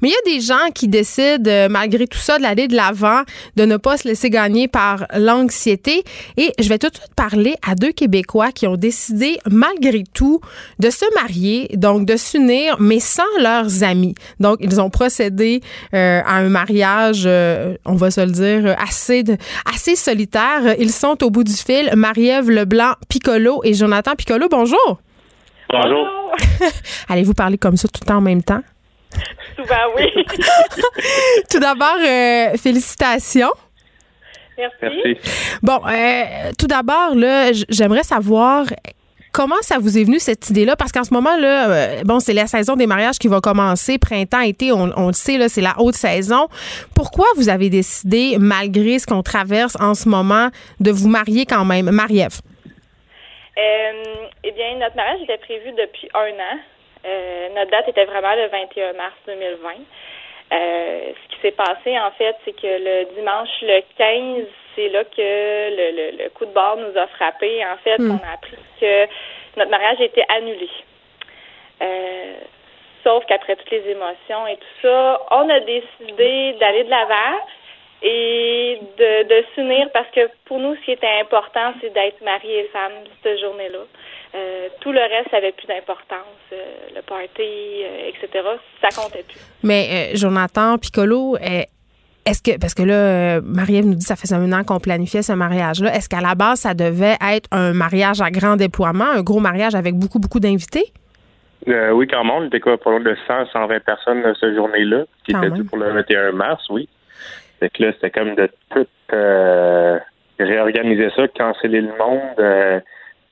Mais 0.00 0.08
il 0.08 0.12
y 0.12 0.34
a 0.34 0.36
des 0.36 0.40
gens 0.40 0.70
qui 0.74 0.88
décident, 0.88 1.50
euh, 1.50 1.68
malgré 1.68 2.06
tout 2.06 2.18
ça, 2.18 2.38
d'aller 2.38 2.68
de 2.68 2.76
l'avant, 2.76 3.22
de 3.56 3.64
ne 3.64 3.76
pas 3.76 3.96
se 3.96 4.08
laisser 4.08 4.30
gagner 4.30 4.68
par 4.68 5.06
l'anxiété. 5.16 6.04
Et 6.36 6.52
je 6.58 6.68
vais 6.68 6.78
tout 6.78 6.88
de 6.88 6.96
suite 6.96 7.14
parler 7.16 7.56
à 7.66 7.74
deux 7.74 7.92
Québécois 7.92 8.52
qui 8.52 8.66
ont 8.66 8.76
décidé, 8.76 9.38
malgré 9.50 10.04
tout, 10.12 10.40
de 10.78 10.90
se 10.90 11.04
marier, 11.14 11.68
donc 11.74 12.06
de 12.06 12.16
s'unir, 12.16 12.76
mais 12.80 13.00
sans 13.00 13.22
leurs 13.40 13.82
amis. 13.82 14.14
Donc, 14.40 14.58
ils 14.60 14.80
ont 14.80 14.90
procédé 14.90 15.60
euh, 15.94 16.20
à 16.24 16.36
un 16.36 16.48
mariage, 16.48 17.26
on 17.84 17.94
va 17.94 18.10
se 18.10 18.20
le 18.20 18.30
dire, 18.30 18.76
assez, 18.78 19.24
assez 19.72 19.96
solitaire. 19.96 20.76
Ils 20.78 20.92
sont 20.92 21.22
au 21.22 21.30
bout 21.30 21.44
du 21.44 21.52
fil. 21.52 21.90
Marie-Ève 21.94 22.50
Leblanc 22.50 22.94
Piccolo 23.38 23.60
et 23.62 23.74
Jonathan 23.74 24.16
Piccolo, 24.16 24.48
bonjour. 24.48 25.00
Bonjour. 25.70 26.32
Allez-vous 27.08 27.34
parler 27.34 27.56
comme 27.56 27.76
ça 27.76 27.86
tout 27.86 28.00
le 28.02 28.06
temps 28.06 28.16
en 28.16 28.20
même 28.20 28.42
temps? 28.42 28.62
Souvent, 29.56 29.76
oui. 29.96 30.06
Tout 31.50 31.60
d'abord, 31.60 31.98
euh, 32.04 32.56
félicitations. 32.56 33.52
Merci. 34.58 35.16
Bon, 35.62 35.80
euh, 35.86 36.50
tout 36.58 36.66
d'abord, 36.66 37.14
là, 37.14 37.52
j'aimerais 37.68 38.02
savoir 38.02 38.66
comment 39.30 39.54
ça 39.60 39.78
vous 39.78 39.96
est 39.98 40.04
venu 40.04 40.18
cette 40.18 40.50
idée-là, 40.50 40.74
parce 40.74 40.90
qu'en 40.90 41.04
ce 41.04 41.14
moment, 41.14 41.36
là, 41.36 41.70
euh, 41.70 42.02
bon, 42.04 42.18
c'est 42.18 42.34
la 42.34 42.48
saison 42.48 42.74
des 42.74 42.88
mariages 42.88 43.18
qui 43.18 43.28
va 43.28 43.40
commencer, 43.40 43.98
printemps, 43.98 44.40
été, 44.40 44.72
on, 44.72 44.90
on 44.96 45.06
le 45.08 45.12
sait, 45.12 45.38
là, 45.38 45.48
c'est 45.48 45.60
la 45.60 45.74
haute 45.78 45.94
saison. 45.94 46.48
Pourquoi 46.94 47.26
vous 47.36 47.48
avez 47.48 47.70
décidé, 47.70 48.36
malgré 48.40 48.98
ce 48.98 49.06
qu'on 49.06 49.22
traverse 49.22 49.76
en 49.78 49.94
ce 49.94 50.08
moment, 50.08 50.48
de 50.80 50.90
vous 50.90 51.08
marier 51.08 51.46
quand 51.46 51.64
même, 51.64 51.90
Marie-Ève? 51.90 52.40
Euh, 53.58 54.04
eh 54.44 54.52
bien, 54.52 54.74
notre 54.76 54.96
mariage 54.96 55.22
était 55.22 55.38
prévu 55.38 55.72
depuis 55.72 56.08
un 56.14 56.30
an. 56.30 56.58
Euh, 57.06 57.48
notre 57.54 57.70
date 57.70 57.88
était 57.88 58.04
vraiment 58.04 58.34
le 58.34 58.46
21 58.48 58.92
mars 58.94 59.14
2020. 59.26 59.70
Euh, 60.50 61.12
ce 61.12 61.34
qui 61.34 61.40
s'est 61.42 61.52
passé, 61.52 61.98
en 61.98 62.10
fait, 62.12 62.36
c'est 62.44 62.52
que 62.52 62.66
le 62.66 63.14
dimanche 63.14 63.48
le 63.62 63.80
15, 63.98 64.46
c'est 64.74 64.88
là 64.88 65.04
que 65.04 65.16
le, 65.18 65.90
le, 66.16 66.24
le 66.24 66.30
coup 66.30 66.46
de 66.46 66.52
bord 66.52 66.76
nous 66.76 66.96
a 66.98 67.06
frappé. 67.08 67.64
En 67.66 67.76
fait, 67.78 67.98
Mm. 67.98 68.10
on 68.12 68.28
a 68.28 68.32
appris 68.34 68.56
que 68.80 69.06
notre 69.56 69.70
mariage 69.70 70.00
était 70.00 70.24
annulé. 70.28 70.68
Sauf 73.04 73.24
qu'après 73.26 73.56
toutes 73.56 73.70
les 73.70 73.88
émotions 73.90 74.46
et 74.48 74.56
tout 74.56 74.74
ça, 74.82 75.20
on 75.30 75.48
a 75.48 75.60
décidé 75.60 76.52
d'aller 76.60 76.84
de 76.84 76.90
l'avant 76.90 77.38
et 78.02 78.78
de, 78.98 79.28
de 79.28 79.44
s'unir 79.54 79.88
parce 79.92 80.08
que 80.14 80.28
pour 80.44 80.58
nous, 80.60 80.74
ce 80.76 80.80
qui 80.84 80.92
était 80.92 81.20
important, 81.20 81.72
c'est 81.80 81.92
d'être 81.92 82.22
mari 82.24 82.50
et 82.50 82.68
femme 82.72 82.92
cette 83.22 83.40
journée-là. 83.40 83.78
Euh, 84.34 84.68
tout 84.80 84.92
le 84.92 85.00
reste 85.00 85.32
avait 85.32 85.52
plus 85.52 85.66
d'importance. 85.66 86.38
Euh, 86.52 86.64
le 86.94 87.02
party, 87.02 87.40
euh, 87.40 88.08
etc., 88.08 88.44
ça 88.80 88.88
comptait 89.00 89.24
plus. 89.26 89.40
Mais 89.62 89.88
euh, 89.90 90.16
Jonathan 90.16 90.78
Piccolo, 90.78 91.36
est-ce 91.38 92.42
que, 92.42 92.58
parce 92.60 92.74
que 92.74 92.82
là, 92.82 93.40
Marie-Ève 93.40 93.86
nous 93.86 93.94
dit 93.94 94.04
que 94.04 94.08
ça 94.08 94.16
faisait 94.16 94.34
un 94.34 94.52
an 94.52 94.62
qu'on 94.62 94.80
planifiait 94.80 95.22
ce 95.22 95.32
mariage-là, 95.32 95.94
est-ce 95.94 96.08
qu'à 96.08 96.20
la 96.20 96.34
base, 96.34 96.60
ça 96.60 96.74
devait 96.74 97.16
être 97.32 97.48
un 97.52 97.72
mariage 97.72 98.20
à 98.20 98.30
grand 98.30 98.56
déploiement, 98.56 99.06
un 99.06 99.22
gros 99.22 99.40
mariage 99.40 99.74
avec 99.74 99.94
beaucoup, 99.94 100.18
beaucoup 100.18 100.40
d'invités? 100.40 100.92
Euh, 101.66 101.90
oui, 101.90 102.06
quand 102.06 102.22
même. 102.22 102.34
On 102.34 102.44
était 102.44 102.60
quoi, 102.60 102.78
pas 102.78 102.90
loin 102.90 103.00
de 103.00 103.16
100, 103.26 103.46
120 103.52 103.80
personnes 103.84 104.22
cette 104.38 104.54
journée-là, 104.54 105.04
qui 105.24 105.32
Quand 105.32 105.42
était 105.42 105.64
pour 105.64 105.78
le 105.78 105.90
21 105.90 106.32
mars, 106.32 106.64
oui. 106.70 106.88
Fait 107.60 107.70
que 107.70 107.82
là, 107.82 107.92
c'était 107.92 108.10
comme 108.10 108.34
de 108.34 108.48
tout 108.70 108.86
euh, 109.12 109.98
réorganiser 110.38 111.10
ça, 111.16 111.26
canceller 111.28 111.80
le 111.80 111.96
monde, 111.96 112.38
euh, 112.38 112.80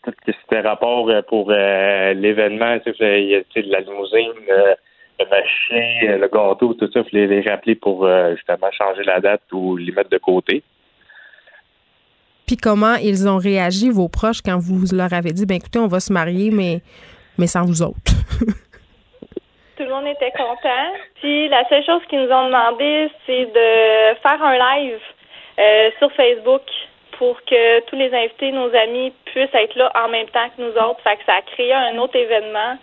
tout 0.05 0.13
ce 0.27 0.33
qui 0.33 0.39
était 0.51 0.61
rapport 0.61 1.09
euh, 1.09 1.23
pour 1.23 1.51
l'événement, 1.51 2.79
tu 2.81 2.93
il 3.01 3.29
y 3.29 3.35
a, 3.37 3.41
de 3.41 3.71
la 3.71 3.81
limousine, 3.81 4.33
le 5.19 5.25
machin, 5.31 6.19
le 6.19 6.29
gâteau, 6.29 6.75
tout 6.75 6.91
ça, 6.93 7.01
il 7.01 7.11
fallait 7.11 7.27
les 7.27 7.49
rappeler 7.49 7.75
pour 7.75 8.09
justement 8.35 8.71
changer 8.73 9.03
la 9.05 9.21
date 9.21 9.43
ou 9.53 9.77
les 9.77 9.93
mettre 9.93 10.11
de 10.11 10.19
côté. 10.19 10.63
Puis 12.47 12.57
comment 12.57 12.95
ils 12.95 13.29
ont 13.29 13.39
réagi, 13.39 13.91
vos 13.91 14.09
proches, 14.09 14.41
quand 14.41 14.59
vous 14.59 14.85
leur 14.95 15.13
avez 15.13 15.33
dit, 15.33 15.47
ben 15.47 15.57
écoutez, 15.57 15.79
on 15.79 15.89
va 15.89 16.01
se 16.01 16.13
marier, 16.13 16.51
mais, 16.51 16.81
mais 17.39 17.47
sans 17.47 17.65
vous 17.65 17.83
autres? 17.83 18.13
Tout 19.77 19.83
le 19.83 19.91
monde 19.91 20.07
était 20.07 20.33
content. 20.33 20.87
Puis 21.21 21.49
la 21.49 21.69
seule 21.69 21.85
chose 21.85 22.01
qu'ils 22.09 22.21
nous 22.21 22.33
ont 22.33 22.47
demandé, 22.47 23.11
c'est 23.27 23.45
de 23.45 24.19
faire 24.23 24.43
un 24.43 24.57
live 24.57 25.01
euh, 25.59 25.91
sur 25.99 26.11
Facebook 26.13 26.63
pour 27.19 27.37
que 27.45 27.81
tous 27.87 27.97
les 27.97 28.13
invités, 28.15 28.53
nos 28.53 28.75
amis, 28.75 29.13
puissent 29.27 29.55
être 29.55 29.75
là 29.77 29.91
en 30.05 30.09
même 30.09 30.29
temps 30.29 30.49
que 30.57 30.63
nous 30.63 30.73
autres. 30.73 31.01
Fait 31.03 31.17
que 31.17 31.25
ça 31.27 31.35
a 31.35 31.43
créé 31.43 31.73
un 31.73 31.97
autre 31.99 32.17
événement. 32.17 32.79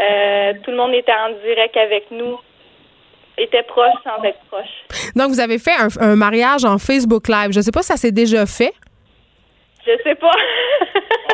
Euh, 0.00 0.54
tout 0.62 0.70
le 0.70 0.76
monde 0.76 0.94
était 0.94 1.12
en 1.12 1.30
direct 1.44 1.76
avec 1.76 2.10
nous, 2.10 2.38
était 3.38 3.62
proche 3.62 3.94
sans 4.04 4.22
être 4.24 4.38
proche. 4.50 5.12
Donc, 5.14 5.28
vous 5.28 5.40
avez 5.40 5.58
fait 5.58 5.74
un, 5.78 5.88
un 6.00 6.16
mariage 6.16 6.64
en 6.64 6.78
Facebook 6.78 7.28
Live. 7.28 7.52
Je 7.52 7.58
ne 7.58 7.62
sais 7.62 7.72
pas 7.72 7.82
si 7.82 7.88
ça 7.88 7.96
s'est 7.96 8.12
déjà 8.12 8.46
fait. 8.46 8.72
Je 9.86 9.92
sais 10.04 10.14
pas. 10.14 10.30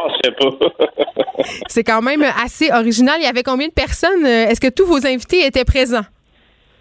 Ah, 0.00 0.08
je 0.08 0.28
sais 0.28 0.32
pas. 0.32 1.42
C'est 1.68 1.84
quand 1.84 2.02
même 2.02 2.22
assez 2.42 2.70
original. 2.72 3.16
Il 3.18 3.24
y 3.24 3.28
avait 3.28 3.42
combien 3.42 3.68
de 3.68 3.72
personnes? 3.72 4.24
Euh, 4.24 4.46
Est-ce 4.48 4.60
que 4.60 4.68
tous 4.72 4.86
vos 4.86 5.06
invités 5.06 5.44
étaient 5.44 5.64
présents? 5.64 6.04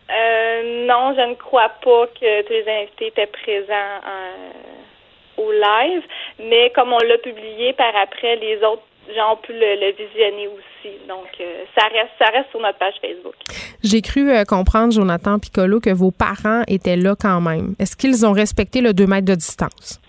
Euh, 0.10 0.86
non, 0.88 1.14
je 1.16 1.30
ne 1.30 1.36
crois 1.36 1.70
pas 1.84 2.08
que 2.20 2.42
tous 2.44 2.54
les 2.54 2.66
invités 2.82 3.08
étaient 3.08 3.28
présents 3.28 4.00
euh, 4.08 5.42
au 5.44 5.52
live, 5.52 6.02
mais 6.40 6.72
comme 6.74 6.94
on 6.94 7.00
l'a 7.00 7.18
publié 7.18 7.74
par 7.74 7.94
après, 8.02 8.38
les 8.38 8.58
autres 8.64 8.84
gens 9.16 9.34
ont 9.34 9.38
pu 9.38 9.52
le, 9.54 9.60
le 9.60 9.92
visionner 9.92 10.48
aussi. 10.48 10.96
Donc, 11.08 11.28
euh, 11.42 11.64
ça 11.78 11.86
reste 11.88 12.12
ça 12.20 12.26
reste 12.32 12.50
sur 12.52 12.62
notre 12.62 12.78
page 12.78 12.94
Facebook. 13.02 13.36
J'ai 13.84 14.02
cru 14.02 14.32
euh, 14.32 14.44
comprendre, 14.46 14.94
Jonathan 14.94 15.40
Piccolo, 15.40 15.80
que 15.82 15.90
vos 15.90 16.12
parents 16.12 16.64
étaient 16.68 16.96
là 16.98 17.16
quand 17.20 17.42
même. 17.42 17.76
Est-ce 17.80 17.96
qu'ils 17.98 18.26
ont 18.26 18.32
respecté 18.34 18.80
le 18.82 18.94
2 18.94 19.06
mètres 19.08 19.26
de 19.28 19.36
distance? 19.36 20.00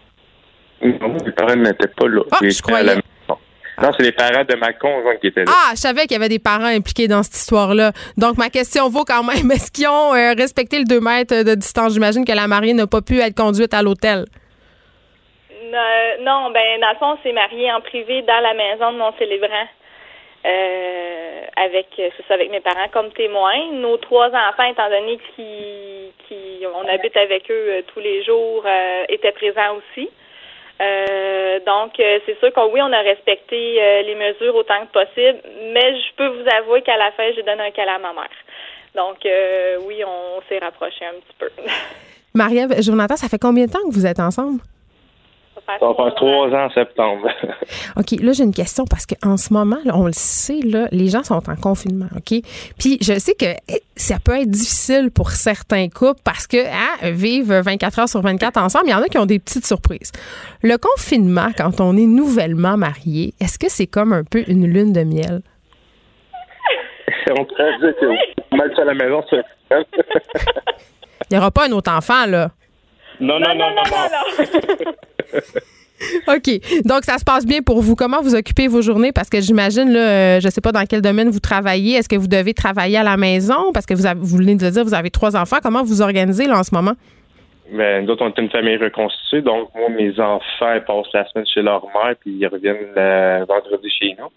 Non, 0.83 1.17
mes 1.25 1.33
parents 1.33 1.57
n'étaient 1.57 1.89
pas 1.89 2.07
là. 2.09 2.23
Ah, 2.31 2.39
je 2.43 2.47
étaient 2.47 2.73
à 2.73 2.83
la 2.83 2.83
croyais. 2.83 2.85
maison. 2.97 3.39
Non, 3.81 3.91
c'est 3.97 4.03
les 4.03 4.13
parents 4.13 4.45
de 4.45 4.57
ma 4.57 4.73
conjointe 4.73 5.21
qui 5.21 5.29
étaient 5.29 5.45
là. 5.45 5.53
Ah, 5.55 5.71
je 5.73 5.81
savais 5.81 6.03
qu'il 6.03 6.13
y 6.13 6.17
avait 6.17 6.29
des 6.29 6.39
parents 6.41 6.65
impliqués 6.65 7.07
dans 7.07 7.23
cette 7.23 7.37
histoire-là. 7.37 7.93
Donc, 8.17 8.37
ma 8.37 8.51
question 8.51 8.89
vaut 8.89 9.05
quand 9.05 9.23
même. 9.23 9.51
Est-ce 9.53 9.71
qu'ils 9.71 9.87
ont 9.89 10.15
euh, 10.15 10.35
respecté 10.37 10.79
le 10.79 10.85
2 10.85 11.01
mètres 11.01 11.45
de 11.45 11.55
distance? 11.55 11.95
J'imagine 11.95 12.25
que 12.25 12.33
la 12.33 12.49
mariée 12.49 12.75
n'a 12.75 12.87
pas 12.87 13.03
pu 13.03 13.21
être 13.21 13.37
conduite 13.37 13.75
à 13.75 13.83
l'hôtel. 13.83 14.25
Euh, 15.75 16.23
non, 16.23 16.51
ben 16.51 16.81
dans 16.81 16.91
le 16.91 16.97
fond, 16.99 17.19
on 17.19 17.23
s'est 17.23 17.33
marié 17.33 17.71
en 17.73 17.81
privé 17.81 18.23
dans 18.23 18.41
la 18.41 18.55
maison 18.55 18.93
de 18.93 18.99
mon 18.99 19.13
célébrant. 19.19 19.69
Euh, 20.47 21.41
avec 21.57 21.89
c'est 21.97 22.13
ça 22.29 22.35
avec 22.35 22.51
mes 22.51 22.61
parents 22.61 22.89
comme 22.93 23.11
témoins. 23.13 23.73
Nos 23.73 23.97
trois 23.99 24.29
enfants, 24.29 24.71
étant 24.71 24.89
donné 24.89 25.19
qui 25.35 26.13
qui 26.27 26.65
on 26.75 26.89
habite 26.89 27.17
avec 27.17 27.51
eux 27.51 27.83
tous 27.93 28.01
les 28.01 28.25
jours, 28.25 28.63
euh, 28.65 29.05
étaient 29.09 29.33
présents 29.33 29.77
aussi. 29.77 30.09
Euh, 30.81 31.59
donc 31.67 31.99
euh, 31.99 32.21
c'est 32.25 32.39
sûr 32.39 32.53
qu'on 32.53 32.73
oui, 32.73 32.81
on 32.81 32.93
a 32.93 33.01
respecté 33.01 33.83
euh, 33.83 34.03
les 34.03 34.15
mesures 34.15 34.55
autant 34.55 34.87
que 34.87 34.93
possible, 34.93 35.41
mais 35.73 35.97
je 36.01 36.15
peux 36.17 36.29
vous 36.29 36.49
avouer 36.57 36.83
qu'à 36.83 36.97
la 36.97 37.11
fin, 37.13 37.25
j'ai 37.35 37.43
donné 37.43 37.63
un 37.63 37.71
câlin 37.71 37.97
à 37.97 37.99
ma 37.99 38.13
mère. 38.13 38.31
Donc 38.95 39.19
oui, 39.87 40.03
on 40.05 40.41
s'est 40.49 40.59
rapproché 40.59 41.05
un 41.05 41.15
petit 41.21 41.35
peu. 41.39 41.49
Marie-Ève, 42.35 42.81
Jonathan, 42.81 43.17
ça 43.17 43.29
fait 43.29 43.39
combien 43.39 43.67
de 43.67 43.71
temps 43.71 43.83
que 43.89 43.95
vous 43.95 44.07
êtes 44.07 44.21
ensemble? 44.21 44.61
Ça 45.79 45.87
va 45.87 45.95
faire 45.95 46.15
trois 46.15 46.49
ans 46.49 46.65
en 46.65 46.71
septembre. 46.71 47.29
OK, 47.97 48.13
là, 48.23 48.33
j'ai 48.33 48.45
une 48.45 48.55
question 48.55 48.85
parce 48.87 49.05
qu'en 49.05 49.37
ce 49.37 49.53
moment, 49.53 49.77
là, 49.85 49.93
on 49.97 50.07
le 50.07 50.13
sait, 50.13 50.61
là, 50.65 50.89
les 50.93 51.09
gens 51.09 51.23
sont 51.23 51.35
en 51.35 51.57
confinement, 51.57 52.09
OK? 52.17 52.41
Puis 52.79 52.97
je 53.03 53.19
sais 53.19 53.35
que 53.35 53.45
eh, 53.69 53.83
ça 53.95 54.17
peut 54.19 54.41
être 54.41 54.51
difficile 54.51 55.11
pour 55.11 55.31
certains 55.31 55.89
couples 55.91 56.21
parce 56.25 56.47
que 56.47 56.57
hein, 56.57 57.11
vivre 57.11 57.61
24 57.61 57.99
heures 57.99 58.09
sur 58.09 58.23
24 58.23 58.57
ensemble, 58.57 58.87
il 58.87 58.93
y 58.93 58.95
en 58.95 59.03
a 59.03 59.09
qui 59.09 59.19
ont 59.19 59.27
des 59.27 59.39
petites 59.39 59.67
surprises. 59.67 60.11
Le 60.63 60.79
confinement, 60.79 61.49
quand 61.57 61.83
on 61.83 61.97
est 61.99 62.07
nouvellement 62.07 62.79
marié, 62.79 63.35
est-ce 63.39 63.59
que 63.59 63.69
c'est 63.69 63.87
comme 63.87 64.15
un 64.15 64.25
peu 64.25 64.45
une 64.49 64.67
lune 64.67 64.95
de 64.95 65.03
miel? 65.03 65.43
on 67.39 67.45
pourrait 67.45 67.79
dire 67.79 67.95
que 68.01 68.57
mal 68.57 68.73
à 68.75 68.85
la 68.85 68.95
maison, 68.95 69.23
c'est 69.29 69.45
Il 71.31 71.35
n'y 71.35 71.39
aura 71.39 71.51
pas 71.51 71.67
un 71.69 71.73
autre 71.73 71.93
enfant, 71.93 72.25
là. 72.27 72.53
Non, 73.21 73.39
non, 73.39 73.55
non, 73.55 73.69
non, 73.69 73.83
non. 73.85 74.45
non. 74.87 74.93
OK. 76.29 76.83
Donc, 76.85 77.05
ça 77.05 77.19
se 77.19 77.25
passe 77.25 77.45
bien 77.45 77.63
pour 77.63 77.81
vous. 77.81 77.97
Comment 77.97 78.21
vous 78.23 78.35
occupez 78.35 78.69
vos 78.69 78.83
journées? 78.83 79.13
Parce 79.13 79.29
que 79.29 79.41
j'imagine, 79.41 79.93
là, 79.93 80.01
euh, 80.01 80.41
je 80.41 80.47
ne 80.47 80.51
sais 80.51 80.61
pas 80.61 80.73
dans 80.73 80.85
quel 80.85 81.03
domaine 81.03 81.29
vous 81.29 81.41
travaillez. 81.41 81.97
Est-ce 81.97 82.09
que 82.09 82.17
vous 82.17 82.29
devez 82.29 82.55
travailler 82.55 82.99
à 82.99 83.03
la 83.03 83.17
maison? 83.17 83.73
Parce 83.73 83.87
que 83.87 83.95
vous, 83.95 84.37
venez 84.37 84.55
de 84.55 84.71
dire, 84.71 84.85
vous 84.85 84.95
avez 84.95 85.11
trois 85.11 85.37
enfants. 85.37 85.59
Comment 85.63 85.83
vous 85.83 86.01
organisez 86.03 86.47
là, 86.47 86.59
en 86.59 86.63
ce 86.63 86.75
moment? 86.75 86.93
Ben, 87.73 88.05
nous 88.05 88.13
autres, 88.13 88.25
on 88.25 88.31
est 88.31 88.41
une 88.41 88.51
famille 88.51 88.77
reconstituée. 88.77 89.43
Donc, 89.43 89.71
moi, 89.75 89.89
mes 89.91 90.19
enfants 90.21 90.75
ils 90.75 90.85
passent 90.87 91.13
la 91.13 91.29
semaine 91.29 91.47
chez 91.47 91.63
leur 91.63 91.85
mère, 91.87 92.15
puis 92.21 92.31
ils 92.31 92.47
reviennent 92.47 92.95
le 92.97 93.45
vendredi 93.45 93.91
chez 93.91 94.17
nous. 94.19 94.29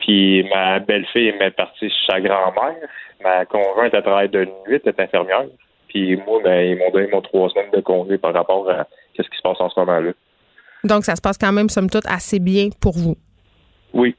Puis 0.00 0.44
ma 0.54 0.78
belle-fille 0.78 1.28
est 1.28 1.50
partie 1.50 1.88
chez 1.88 2.06
sa 2.06 2.20
grand-mère. 2.20 2.76
Ma 3.24 3.44
conjointe, 3.46 3.94
elle 3.94 4.02
travaille 4.02 4.28
de 4.28 4.44
nuit, 4.44 4.80
elle 4.84 4.92
est 4.96 5.00
infirmière. 5.00 5.46
Puis 5.88 6.16
moi, 6.16 6.40
ben, 6.44 6.60
ils 6.60 6.78
m'ont 6.78 6.90
donné 6.90 7.08
mon 7.10 7.22
trois 7.22 7.48
semaines 7.50 7.70
de 7.72 7.80
congé 7.80 8.18
par 8.18 8.34
rapport 8.34 8.70
à 8.70 8.86
ce 9.22 9.30
qui 9.30 9.36
se 9.36 9.42
passe 9.42 9.60
en 9.60 9.70
ce 9.70 9.78
moment-là. 9.80 10.12
Donc, 10.84 11.04
ça 11.04 11.16
se 11.16 11.20
passe 11.20 11.38
quand 11.38 11.52
même, 11.52 11.68
somme 11.68 11.90
toute, 11.90 12.06
assez 12.06 12.38
bien 12.38 12.68
pour 12.80 12.92
vous. 12.92 13.16
Oui. 13.92 14.14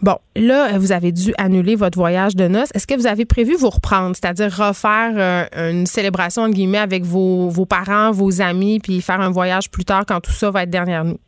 Bon, 0.00 0.16
là, 0.34 0.78
vous 0.78 0.92
avez 0.92 1.12
dû 1.12 1.32
annuler 1.38 1.76
votre 1.76 1.96
voyage 1.96 2.34
de 2.34 2.48
noces. 2.48 2.74
Est-ce 2.74 2.86
que 2.86 2.94
vous 2.94 3.06
avez 3.06 3.24
prévu 3.24 3.54
vous 3.54 3.70
reprendre, 3.70 4.16
c'est-à-dire 4.16 4.50
refaire 4.50 5.12
euh, 5.16 5.70
une 5.70 5.86
célébration, 5.86 6.42
entre 6.42 6.54
guillemets, 6.54 6.78
avec 6.78 7.02
vos, 7.02 7.48
vos 7.48 7.66
parents, 7.66 8.10
vos 8.10 8.42
amis, 8.42 8.80
puis 8.80 9.00
faire 9.00 9.20
un 9.20 9.30
voyage 9.30 9.70
plus 9.70 9.84
tard 9.84 10.04
quand 10.06 10.20
tout 10.20 10.32
ça 10.32 10.50
va 10.50 10.64
être 10.64 10.70
derrière 10.70 11.04
nous? 11.04 11.18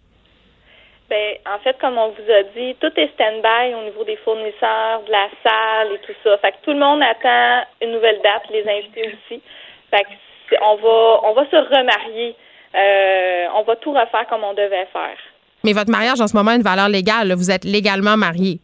Bien, 1.09 1.35
en 1.47 1.59
fait, 1.61 1.77
comme 1.81 1.99
on 1.99 2.09
vous 2.09 2.31
a 2.33 2.43
dit, 2.57 2.75
tout 2.81 2.93
est 2.97 3.11
stand-by 3.15 3.75
au 3.75 3.85
niveau 3.85 4.05
des 4.05 4.17
fournisseurs, 4.25 5.03
de 5.07 5.13
la 5.13 5.29
salle 5.45 5.93
et 5.95 6.01
tout 6.07 6.17
ça. 6.25 6.37
Fait 6.39 6.53
que 6.53 6.57
tout 6.65 6.73
le 6.73 6.81
monde 6.81 7.03
attend 7.03 7.69
une 7.83 7.93
nouvelle 7.93 8.21
date, 8.23 8.43
les 8.51 8.67
invités 8.67 9.15
aussi. 9.15 9.41
Fait 9.91 10.03
que 10.03 10.57
on 10.63 10.77
va, 10.77 11.21
on 11.25 11.35
va 11.35 11.45
se 11.51 11.57
remarier 11.57 12.35
euh, 12.75 13.47
on 13.57 13.63
va 13.63 13.77
tout 13.77 13.93
refaire 13.93 14.27
comme 14.29 14.45
on 14.45 14.53
devait 14.53 14.87
faire. 14.93 15.17
Mais 15.65 15.73
votre 15.73 15.91
mariage 15.91 16.21
en 16.21 16.27
ce 16.27 16.37
moment 16.37 16.51
a 16.51 16.57
une 16.57 16.63
valeur 16.63 16.89
légale. 16.89 17.33
Vous 17.33 17.51
êtes 17.51 17.65
légalement 17.65 18.17
marié. 18.17 18.61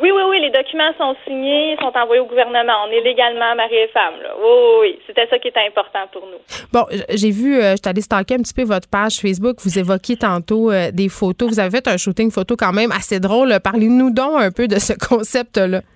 Oui, 0.00 0.10
oui, 0.10 0.22
oui. 0.30 0.40
Les 0.40 0.50
documents 0.50 0.92
sont 0.98 1.14
signés, 1.26 1.76
sont 1.80 1.92
envoyés 1.96 2.20
au 2.20 2.26
gouvernement. 2.26 2.72
On 2.86 2.90
est 2.90 3.02
légalement 3.02 3.54
marié 3.54 3.84
et 3.84 3.88
femme. 3.88 4.14
Là. 4.22 4.34
Oui, 4.38 4.44
oui, 4.48 4.74
oui. 4.80 4.98
C'était 5.06 5.26
ça 5.28 5.38
qui 5.38 5.48
était 5.48 5.64
important 5.66 6.06
pour 6.12 6.26
nous. 6.26 6.38
Bon, 6.72 6.84
j'ai 7.10 7.30
vu, 7.30 7.56
euh, 7.56 7.72
je 7.72 7.76
suis 7.76 7.88
allée 7.88 8.00
stalker 8.00 8.34
un 8.34 8.38
petit 8.38 8.54
peu 8.54 8.64
votre 8.64 8.88
page 8.88 9.16
Facebook. 9.16 9.56
Vous 9.64 9.78
évoquiez 9.78 10.16
tantôt 10.16 10.70
euh, 10.70 10.90
des 10.90 11.08
photos. 11.08 11.50
Vous 11.50 11.60
avez 11.60 11.70
fait 11.70 11.86
un 11.88 11.96
shooting 11.96 12.30
photo 12.30 12.56
quand 12.56 12.72
même 12.72 12.90
assez 12.90 13.20
drôle. 13.20 13.54
Parlez-nous 13.62 14.10
donc 14.10 14.40
un 14.40 14.50
peu 14.50 14.66
de 14.66 14.78
ce 14.78 14.92
concept-là. 14.94 15.82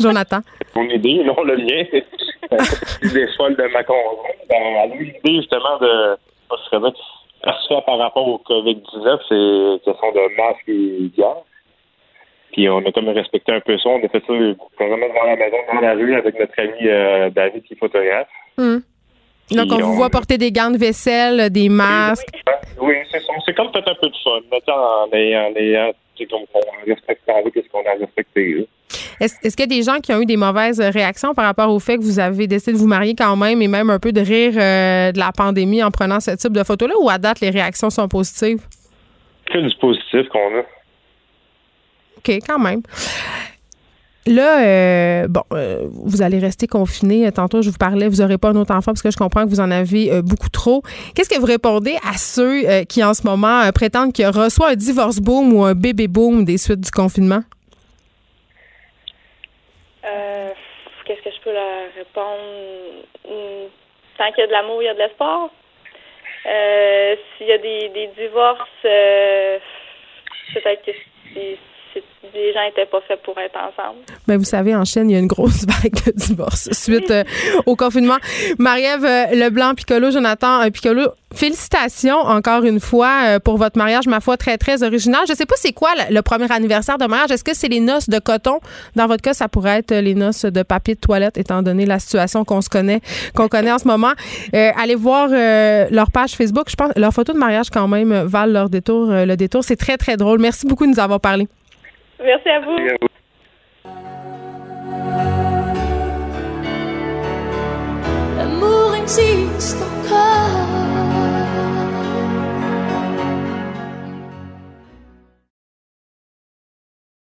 Jonathan. 0.00 0.40
Mon 0.74 0.88
idée, 0.88 1.22
non 1.24 1.42
le 1.42 1.56
mien. 1.58 1.84
des 3.12 3.26
folles 3.36 3.56
de 3.56 3.72
ma 3.72 3.82
conjointe. 3.84 4.36
Ben, 4.48 4.90
l'idée 4.98 5.36
justement 5.36 5.78
de 5.78 6.16
remettre. 6.72 7.00
par 7.86 7.98
rapport 7.98 8.26
au 8.26 8.38
COVID-19, 8.38 9.18
c'est 9.28 9.84
question 9.84 10.12
de 10.12 10.36
masque 10.36 10.68
et 10.68 11.10
gants. 11.18 11.44
Puis 12.52 12.68
on 12.68 12.78
a 12.78 12.92
comme 12.92 13.08
respecté 13.08 13.52
un 13.52 13.60
peu 13.60 13.76
ça. 13.78 13.88
On 13.90 14.04
a 14.04 14.08
fait 14.08 14.22
ça 14.26 14.32
vraiment 14.32 15.08
devant 15.08 15.24
la 15.26 15.36
maison, 15.36 15.56
dans 15.72 15.80
la 15.80 15.94
rue, 15.94 16.14
avec 16.14 16.38
notre 16.38 16.58
ami 16.58 16.78
euh, 16.82 17.30
David 17.30 17.64
qui 17.64 17.74
est 17.74 17.76
photographe. 17.76 18.28
Donc, 19.50 19.70
on, 19.70 19.78
vous 19.78 19.94
voit 19.94 20.10
porter 20.10 20.38
des 20.38 20.50
gants 20.50 20.70
de 20.70 20.76
vaisselle, 20.76 21.50
des 21.50 21.68
masques. 21.68 22.26
Oui, 22.80 22.94
c'est 23.10 23.20
C'est 23.44 23.54
comme 23.54 23.70
peut-être 23.70 23.90
un 23.90 23.94
peu 23.94 24.08
de 24.08 24.16
fun, 24.22 24.40
mais 24.50 24.60
en 24.72 25.12
ayant, 25.12 25.50
en 25.50 25.56
ayant 25.56 25.92
comme 26.24 26.42
on 26.54 26.86
respecte 26.86 27.22
ce 27.26 27.68
qu'on 27.70 27.84
a 27.84 27.94
respecté. 27.98 28.66
Est-ce 29.20 29.56
qu'il 29.56 29.60
y 29.60 29.74
a 29.74 29.78
des 29.78 29.82
gens 29.82 29.98
qui 30.00 30.12
ont 30.12 30.20
eu 30.20 30.26
des 30.26 30.36
mauvaises 30.36 30.80
réactions 30.80 31.34
par 31.34 31.44
rapport 31.46 31.70
au 31.70 31.78
fait 31.78 31.96
que 31.96 32.02
vous 32.02 32.18
avez 32.18 32.46
décidé 32.46 32.72
de 32.72 32.78
vous 32.78 32.86
marier 32.86 33.14
quand 33.14 33.36
même 33.36 33.62
et 33.62 33.68
même 33.68 33.90
un 33.90 33.98
peu 33.98 34.12
de 34.12 34.20
rire 34.20 34.52
euh, 34.56 35.12
de 35.12 35.18
la 35.18 35.32
pandémie 35.32 35.82
en 35.82 35.90
prenant 35.90 36.20
ce 36.20 36.32
type 36.32 36.52
de 36.52 36.62
photos-là 36.62 36.94
ou 37.00 37.08
à 37.08 37.18
date, 37.18 37.40
les 37.40 37.50
réactions 37.50 37.90
sont 37.90 38.08
positives? 38.08 38.60
Que 39.46 39.58
du 39.58 39.74
positif 39.76 40.28
qu'on 40.28 40.58
a. 40.58 40.64
OK, 42.18 42.38
quand 42.46 42.58
même. 42.58 42.82
Là, 44.26 44.64
euh, 44.64 45.28
bon, 45.28 45.42
euh, 45.52 45.88
vous 46.04 46.22
allez 46.22 46.38
rester 46.38 46.66
confiné. 46.66 47.30
Tantôt, 47.30 47.62
je 47.62 47.70
vous 47.70 47.78
parlais, 47.78 48.08
vous 48.08 48.16
n'aurez 48.16 48.38
pas 48.38 48.48
un 48.48 48.56
autre 48.56 48.74
enfant 48.74 48.92
parce 48.92 49.02
que 49.02 49.10
je 49.10 49.16
comprends 49.16 49.44
que 49.44 49.50
vous 49.50 49.60
en 49.60 49.70
avez 49.70 50.20
beaucoup 50.22 50.48
trop. 50.48 50.82
Qu'est-ce 51.14 51.28
que 51.28 51.38
vous 51.38 51.46
répondez 51.46 51.96
à 52.02 52.14
ceux 52.18 52.84
qui, 52.88 53.04
en 53.04 53.14
ce 53.14 53.26
moment, 53.26 53.70
prétendent 53.72 54.12
qu'il 54.12 54.24
y 54.24 54.26
un 54.26 54.74
divorce 54.74 55.18
boom 55.20 55.52
ou 55.52 55.64
un 55.64 55.74
bébé 55.74 56.08
boom 56.08 56.44
des 56.44 56.58
suites 56.58 56.80
du 56.80 56.90
confinement? 56.90 57.42
Euh, 60.06 60.50
qu'est-ce 61.04 61.22
que 61.22 61.30
je 61.30 61.40
peux 61.42 61.52
leur 61.52 61.92
répondre? 61.96 63.04
Hmm, 63.28 63.68
tant 64.18 64.32
qu'il 64.32 64.40
y 64.40 64.42
a 64.42 64.46
de 64.46 64.52
l'amour, 64.52 64.82
il 64.82 64.86
y 64.86 64.88
a 64.88 64.94
de 64.94 64.98
l'espoir. 64.98 65.50
Euh, 66.46 67.16
s'il 67.36 67.48
y 67.48 67.52
a 67.52 67.58
des, 67.58 67.88
des 67.88 68.10
divorces, 68.18 68.68
euh, 68.84 69.58
peut-être 70.54 70.84
que 70.84 70.92
c'est 71.34 71.58
les 72.36 72.52
gens 72.52 72.60
n'étaient 72.66 72.86
pas 72.90 73.00
faits 73.06 73.22
pour 73.22 73.38
être 73.38 73.56
ensemble. 73.56 74.00
Ben, 74.26 74.36
vous 74.36 74.44
savez, 74.44 74.74
en 74.74 74.84
Chine, 74.84 75.10
il 75.10 75.14
y 75.14 75.16
a 75.16 75.18
une 75.18 75.26
grosse 75.26 75.64
vague 75.66 75.94
de 76.06 76.12
divorces 76.12 76.68
suite 76.72 77.10
euh, 77.10 77.24
au 77.64 77.76
confinement. 77.76 78.16
Marie-Ève 78.58 79.04
euh, 79.04 79.34
Leblanc, 79.34 79.74
Piccolo, 79.74 80.10
Jonathan 80.10 80.62
euh, 80.62 80.70
Piccolo, 80.70 81.08
félicitations 81.34 82.18
encore 82.18 82.64
une 82.64 82.80
fois 82.80 83.40
pour 83.44 83.58
votre 83.58 83.76
mariage, 83.76 84.06
ma 84.06 84.20
foi, 84.20 84.36
très, 84.36 84.56
très 84.58 84.82
original. 84.82 85.22
Je 85.26 85.32
ne 85.32 85.36
sais 85.36 85.44
pas 85.44 85.56
c'est 85.58 85.72
quoi 85.72 85.90
le, 86.08 86.20
premier 86.22 86.50
anniversaire 86.50 86.98
de 86.98 87.06
mariage. 87.06 87.30
Est-ce 87.30 87.44
que 87.44 87.54
c'est 87.54 87.68
les 87.68 87.80
noces 87.80 88.08
de 88.08 88.18
coton? 88.18 88.60
Dans 88.94 89.06
votre 89.06 89.22
cas, 89.22 89.34
ça 89.34 89.48
pourrait 89.48 89.78
être 89.78 89.94
les 89.94 90.14
noces 90.14 90.44
de 90.44 90.62
papier 90.62 90.94
de 90.94 91.00
toilette, 91.00 91.36
étant 91.36 91.62
donné 91.62 91.84
la 91.84 91.98
situation 91.98 92.44
qu'on 92.44 92.62
se 92.62 92.70
connaît, 92.70 93.00
qu'on 93.34 93.48
connaît 93.48 93.72
en 93.72 93.78
ce 93.78 93.86
moment. 93.86 94.12
allez 94.52 94.94
voir 94.94 95.28
leur 95.28 96.10
page 96.10 96.36
Facebook. 96.36 96.70
Je 96.70 96.76
pense 96.76 96.92
leurs 96.96 97.12
photos 97.12 97.34
de 97.34 97.40
mariage, 97.40 97.70
quand 97.70 97.88
même, 97.88 98.14
valent 98.24 98.52
leur 98.52 98.70
détour. 98.70 99.08
le 99.10 99.34
détour, 99.34 99.62
c'est 99.62 99.76
très, 99.76 99.98
très 99.98 100.16
drôle. 100.16 100.38
Merci 100.38 100.66
beaucoup 100.66 100.86
de 100.86 100.92
nous 100.92 101.00
avoir 101.00 101.20
parlé. 101.20 101.48
Merci 102.22 102.48
à 102.48 102.60
vous. 102.60 102.76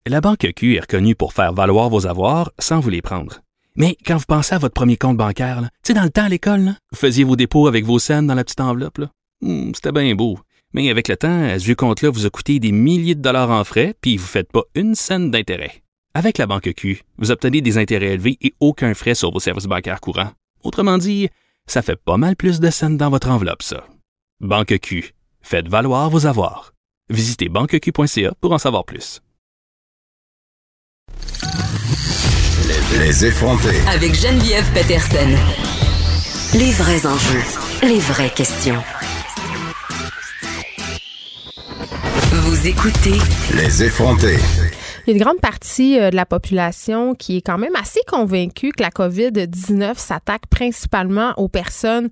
La 0.08 0.22
Banque 0.22 0.54
Q 0.56 0.76
est 0.76 0.80
reconnue 0.82 1.16
pour 1.16 1.34
faire 1.34 1.52
valoir 1.52 1.90
vos 1.90 2.06
avoirs 2.06 2.52
sans 2.60 2.80
vous 2.80 2.92
les 2.92 3.02
prendre. 3.02 3.42
Mais 3.76 3.98
quand 4.06 4.18
vous 4.18 4.26
pensez 4.28 4.54
à 4.54 4.60
votre 4.60 4.74
premier 4.74 4.98
compte 4.98 5.18
bancaire, 5.18 5.62
tu 5.62 5.68
sais, 5.88 5.94
dans 5.94 6.04
le 6.04 6.10
temps 6.10 6.26
à 6.26 6.30
l'école, 6.30 6.76
vous 6.92 6.98
faisiez 6.98 7.24
vos 7.24 7.36
dépôts 7.36 7.68
avec 7.68 7.84
vos 7.86 8.00
scènes 8.00 8.28
dans 8.28 8.36
la 8.36 8.44
petite 8.44 8.62
enveloppe. 8.62 9.02
Hmm, 9.42 9.72
c'était 9.74 9.92
bien 9.92 10.14
beau. 10.16 10.38
Mais 10.76 10.90
avec 10.90 11.08
le 11.08 11.16
temps, 11.16 11.58
ce 11.58 11.64
vieux 11.64 11.76
compte-là 11.76 12.10
vous 12.10 12.26
a 12.26 12.30
coûté 12.30 12.60
des 12.60 12.74
milliers 12.74 13.16
de 13.16 13.22
dollars 13.22 13.50
en 13.50 13.64
frais, 13.64 13.96
puis 14.02 14.18
vous 14.18 14.26
ne 14.26 14.28
faites 14.28 14.52
pas 14.52 14.64
une 14.76 14.94
scène 14.94 15.32
d'intérêt. 15.32 15.82
Avec 16.14 16.38
la 16.38 16.48
banque 16.48 16.70
Q, 16.76 17.04
vous 17.18 17.32
obtenez 17.32 17.62
des 17.62 17.78
intérêts 17.78 18.16
élevés 18.16 18.38
et 18.42 18.54
aucun 18.60 18.94
frais 18.94 19.16
sur 19.16 19.32
vos 19.32 19.40
services 19.40 19.68
bancaires 19.68 20.02
courants. 20.02 20.32
Autrement 20.66 20.98
dit, 20.98 21.30
ça 21.66 21.82
fait 21.82 21.96
pas 21.96 22.18
mal 22.18 22.36
plus 22.36 22.60
de 22.60 22.70
scènes 22.70 22.98
dans 22.98 23.10
votre 23.10 23.30
enveloppe, 23.30 23.64
ça. 23.64 23.88
Banque 24.42 24.78
Q, 24.80 25.14
faites 25.42 25.70
valoir 25.70 26.10
vos 26.10 26.26
avoirs. 26.26 26.74
Visitez 27.10 27.48
banqueq.ca 27.48 28.34
pour 28.42 28.52
en 28.52 28.58
savoir 28.58 28.84
plus. 28.84 29.22
Les 33.00 33.26
effrontés. 33.26 33.80
Avec 33.88 34.14
Geneviève 34.14 34.70
Peterson. 34.74 35.38
Les 36.54 36.72
vrais 36.72 37.06
enjeux, 37.06 37.44
les 37.82 38.00
vraies 38.00 38.30
questions. 38.30 38.82
Vous 42.38 42.68
écoutez 42.68 43.18
Les 43.56 43.82
effrontés. 43.82 44.36
Il 45.08 45.12
y 45.12 45.14
a 45.14 45.18
une 45.18 45.24
grande 45.24 45.40
partie 45.40 45.98
euh, 45.98 46.10
de 46.10 46.18
la 46.18 46.26
population 46.26 47.16
qui 47.16 47.38
est 47.38 47.42
quand 47.42 47.58
même 47.58 47.76
assez 47.78 48.02
convaincue 48.08 48.72
que 48.72 48.84
la 48.84 48.90
COVID-19 48.90 49.98
s'attaque 49.98 50.46
principalement 50.50 51.32
aux 51.38 51.48
personnes 51.48 52.10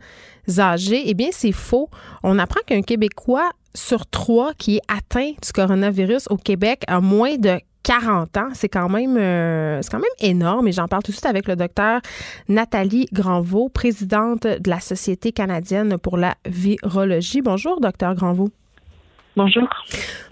âgées. 0.60 1.04
Eh 1.08 1.14
bien, 1.14 1.28
c'est 1.34 1.52
faux. 1.52 1.90
On 2.24 2.40
apprend 2.40 2.62
qu'un 2.66 2.84
Québécois 2.84 3.50
sur 3.76 4.06
trois 4.06 4.54
qui 4.54 4.78
est 4.78 4.82
atteint 4.88 5.32
du 5.32 5.52
coronavirus 5.54 6.28
au 6.30 6.38
Québec 6.38 6.84
a 6.88 7.02
moins 7.02 7.36
de 7.36 7.60
40 7.84 8.38
ans. 8.38 8.50
C'est 8.54 8.70
quand 8.70 8.88
même 8.88 9.18
euh, 9.18 9.82
c'est 9.82 9.92
quand 9.92 10.00
même 10.00 10.32
énorme 10.32 10.70
et 10.70 10.72
j'en 10.72 10.88
parle 10.88 11.04
tout 11.04 11.12
de 11.12 11.18
suite 11.18 11.26
avec 11.26 11.50
le 11.50 11.58
docteur 11.58 12.00
Nathalie 12.48 13.08
Granvaux, 13.12 13.68
présidente 13.68 14.44
de 14.48 14.70
la 14.70 14.80
Société 14.80 15.34
canadienne 15.34 15.98
pour 15.98 16.16
la 16.16 16.36
virologie. 16.46 17.42
Bonjour 17.42 17.82
docteur 17.82 18.16
Granvaux. 18.16 18.52
Bonjour. 19.36 19.68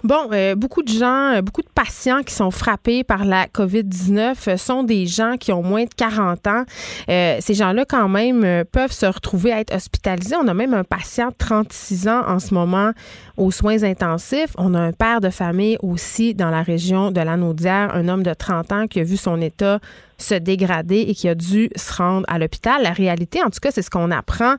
Bon, 0.04 0.30
euh, 0.32 0.54
beaucoup 0.54 0.84
de 0.84 0.90
gens, 0.90 1.34
euh, 1.34 1.42
beaucoup 1.42 1.64
de 1.64 1.70
patients 1.74 2.22
qui 2.22 2.36
sont 2.36 2.52
frappés 2.52 3.04
par 3.04 3.26
la 3.26 3.48
COVID-19 3.48 4.48
euh, 4.48 4.58
sont 4.58 4.84
des 4.84 5.08
gens 5.08 5.38
qui 5.40 5.52
ont 5.52 5.64
moins 5.64 5.86
de 5.86 5.94
40 5.96 6.46
ans. 6.46 6.64
ces 7.08 7.54
gens-là, 7.56 7.86
quand 7.86 8.10
même, 8.10 8.64
peuvent 8.72 8.92
se 8.92 9.08
retrouver 9.08 9.52
à 9.54 9.60
être 9.60 9.74
hospitalisés. 9.74 10.36
On 10.36 10.48
a 10.48 10.54
même 10.54 10.76
un 10.76 10.84
patient 10.84 11.30
de 11.30 11.36
36 11.36 12.08
ans 12.08 12.22
en 12.28 12.38
ce 12.40 12.54
moment 12.54 12.92
aux 13.38 13.50
soins 13.50 13.84
intensifs. 13.84 14.54
On 14.58 14.76
a 14.76 14.80
un 14.80 14.92
père 14.92 15.20
de 15.20 15.30
famille 15.30 15.78
aussi 15.82 16.36
dans 16.36 16.52
la 16.52 16.62
région 16.62 17.12
de 17.12 17.22
la 17.22 17.38
Naudière, 17.38 17.96
un 17.96 18.08
homme 18.08 18.24
de 18.24 18.34
30 18.34 18.72
ans 18.72 18.88
qui 18.88 19.00
a 19.00 19.04
vu 19.04 19.18
son 19.18 19.42
état 19.42 19.80
se 20.18 20.36
dégrader 20.36 21.00
et 21.08 21.16
qui 21.16 21.28
a 21.28 21.34
dû 21.34 21.70
se 21.76 21.94
rendre 21.94 22.26
à 22.28 22.38
l'hôpital. 22.38 22.84
La 22.84 22.94
réalité, 22.94 23.42
en 23.42 23.50
tout 23.50 23.60
cas, 23.60 23.72
c'est 23.72 23.82
ce 23.82 23.90
qu'on 23.90 24.12
apprend 24.12 24.56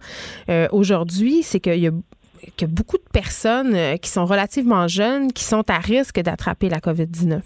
aujourd'hui, 0.72 1.42
c'est 1.42 1.60
qu'il 1.60 1.78
y 1.78 1.86
a 1.86 1.92
que 2.56 2.66
beaucoup 2.66 2.98
de 2.98 3.08
personnes 3.12 3.74
euh, 3.74 3.96
qui 3.96 4.10
sont 4.10 4.24
relativement 4.24 4.88
jeunes 4.88 5.32
qui 5.32 5.44
sont 5.44 5.68
à 5.70 5.78
risque 5.78 6.20
d'attraper 6.20 6.68
la 6.68 6.78
COVID-19? 6.78 7.42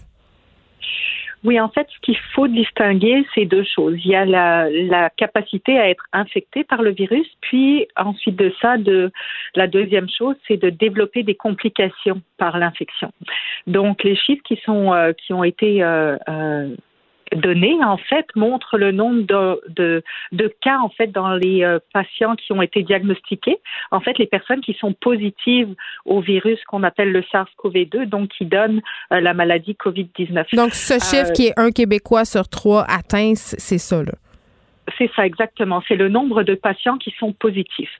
Oui, 1.43 1.59
en 1.59 1.69
fait, 1.69 1.87
ce 1.93 1.99
qu'il 2.01 2.17
faut 2.33 2.47
distinguer, 2.47 3.25
c'est 3.33 3.45
deux 3.45 3.63
choses. 3.63 3.95
Il 4.03 4.11
y 4.11 4.15
a 4.15 4.25
la, 4.25 5.09
capacité 5.11 5.79
à 5.79 5.89
être 5.89 6.03
infecté 6.11 6.63
par 6.63 6.81
le 6.81 6.91
virus, 6.91 7.27
puis 7.41 7.87
ensuite 7.95 8.35
de 8.35 8.51
ça, 8.61 8.77
de, 8.77 9.11
la 9.55 9.67
deuxième 9.67 10.09
chose, 10.09 10.35
c'est 10.47 10.57
de 10.57 10.69
développer 10.69 11.23
des 11.23 11.35
complications 11.35 12.21
par 12.37 12.57
l'infection. 12.57 13.11
Donc, 13.67 14.03
les 14.03 14.15
chiffres 14.15 14.41
qui 14.43 14.59
sont 14.65 14.93
euh, 14.93 15.13
qui 15.13 15.31
ont 15.31 15.43
été 15.43 15.83
euh, 15.83 16.17
données, 17.35 17.77
en 17.83 17.97
fait, 17.97 18.25
montrent 18.35 18.77
le 18.77 18.91
nombre 18.91 19.23
de, 19.23 19.61
de, 19.69 20.03
de 20.31 20.53
cas, 20.61 20.77
en 20.79 20.89
fait, 20.89 21.07
dans 21.07 21.33
les 21.33 21.63
euh, 21.63 21.79
patients 21.93 22.35
qui 22.35 22.51
ont 22.53 22.61
été 22.61 22.83
diagnostiqués. 22.83 23.59
En 23.91 23.99
fait, 23.99 24.17
les 24.17 24.27
personnes 24.27 24.61
qui 24.61 24.73
sont 24.79 24.93
positives 24.93 25.73
au 26.05 26.21
virus 26.21 26.63
qu'on 26.65 26.83
appelle 26.83 27.11
le 27.11 27.21
SARS-CoV-2, 27.21 28.05
donc 28.05 28.29
qui 28.29 28.45
donne 28.45 28.81
euh, 29.11 29.19
la 29.19 29.33
maladie 29.33 29.73
COVID-19. 29.73 30.55
Donc, 30.55 30.73
ce 30.73 30.93
chiffre 30.93 31.33
qui 31.33 31.47
est 31.47 31.53
un 31.57 31.71
Québécois 31.71 32.25
sur 32.25 32.47
trois 32.47 32.83
atteint, 32.83 33.33
c'est 33.35 33.77
ça, 33.77 34.03
là. 34.03 34.13
C'est 34.97 35.11
ça 35.15 35.25
exactement. 35.25 35.83
C'est 35.87 35.95
le 35.95 36.07
nombre 36.07 36.43
de 36.43 36.55
patients 36.55 36.97
qui 36.97 37.13
sont 37.19 37.33
positifs. 37.33 37.91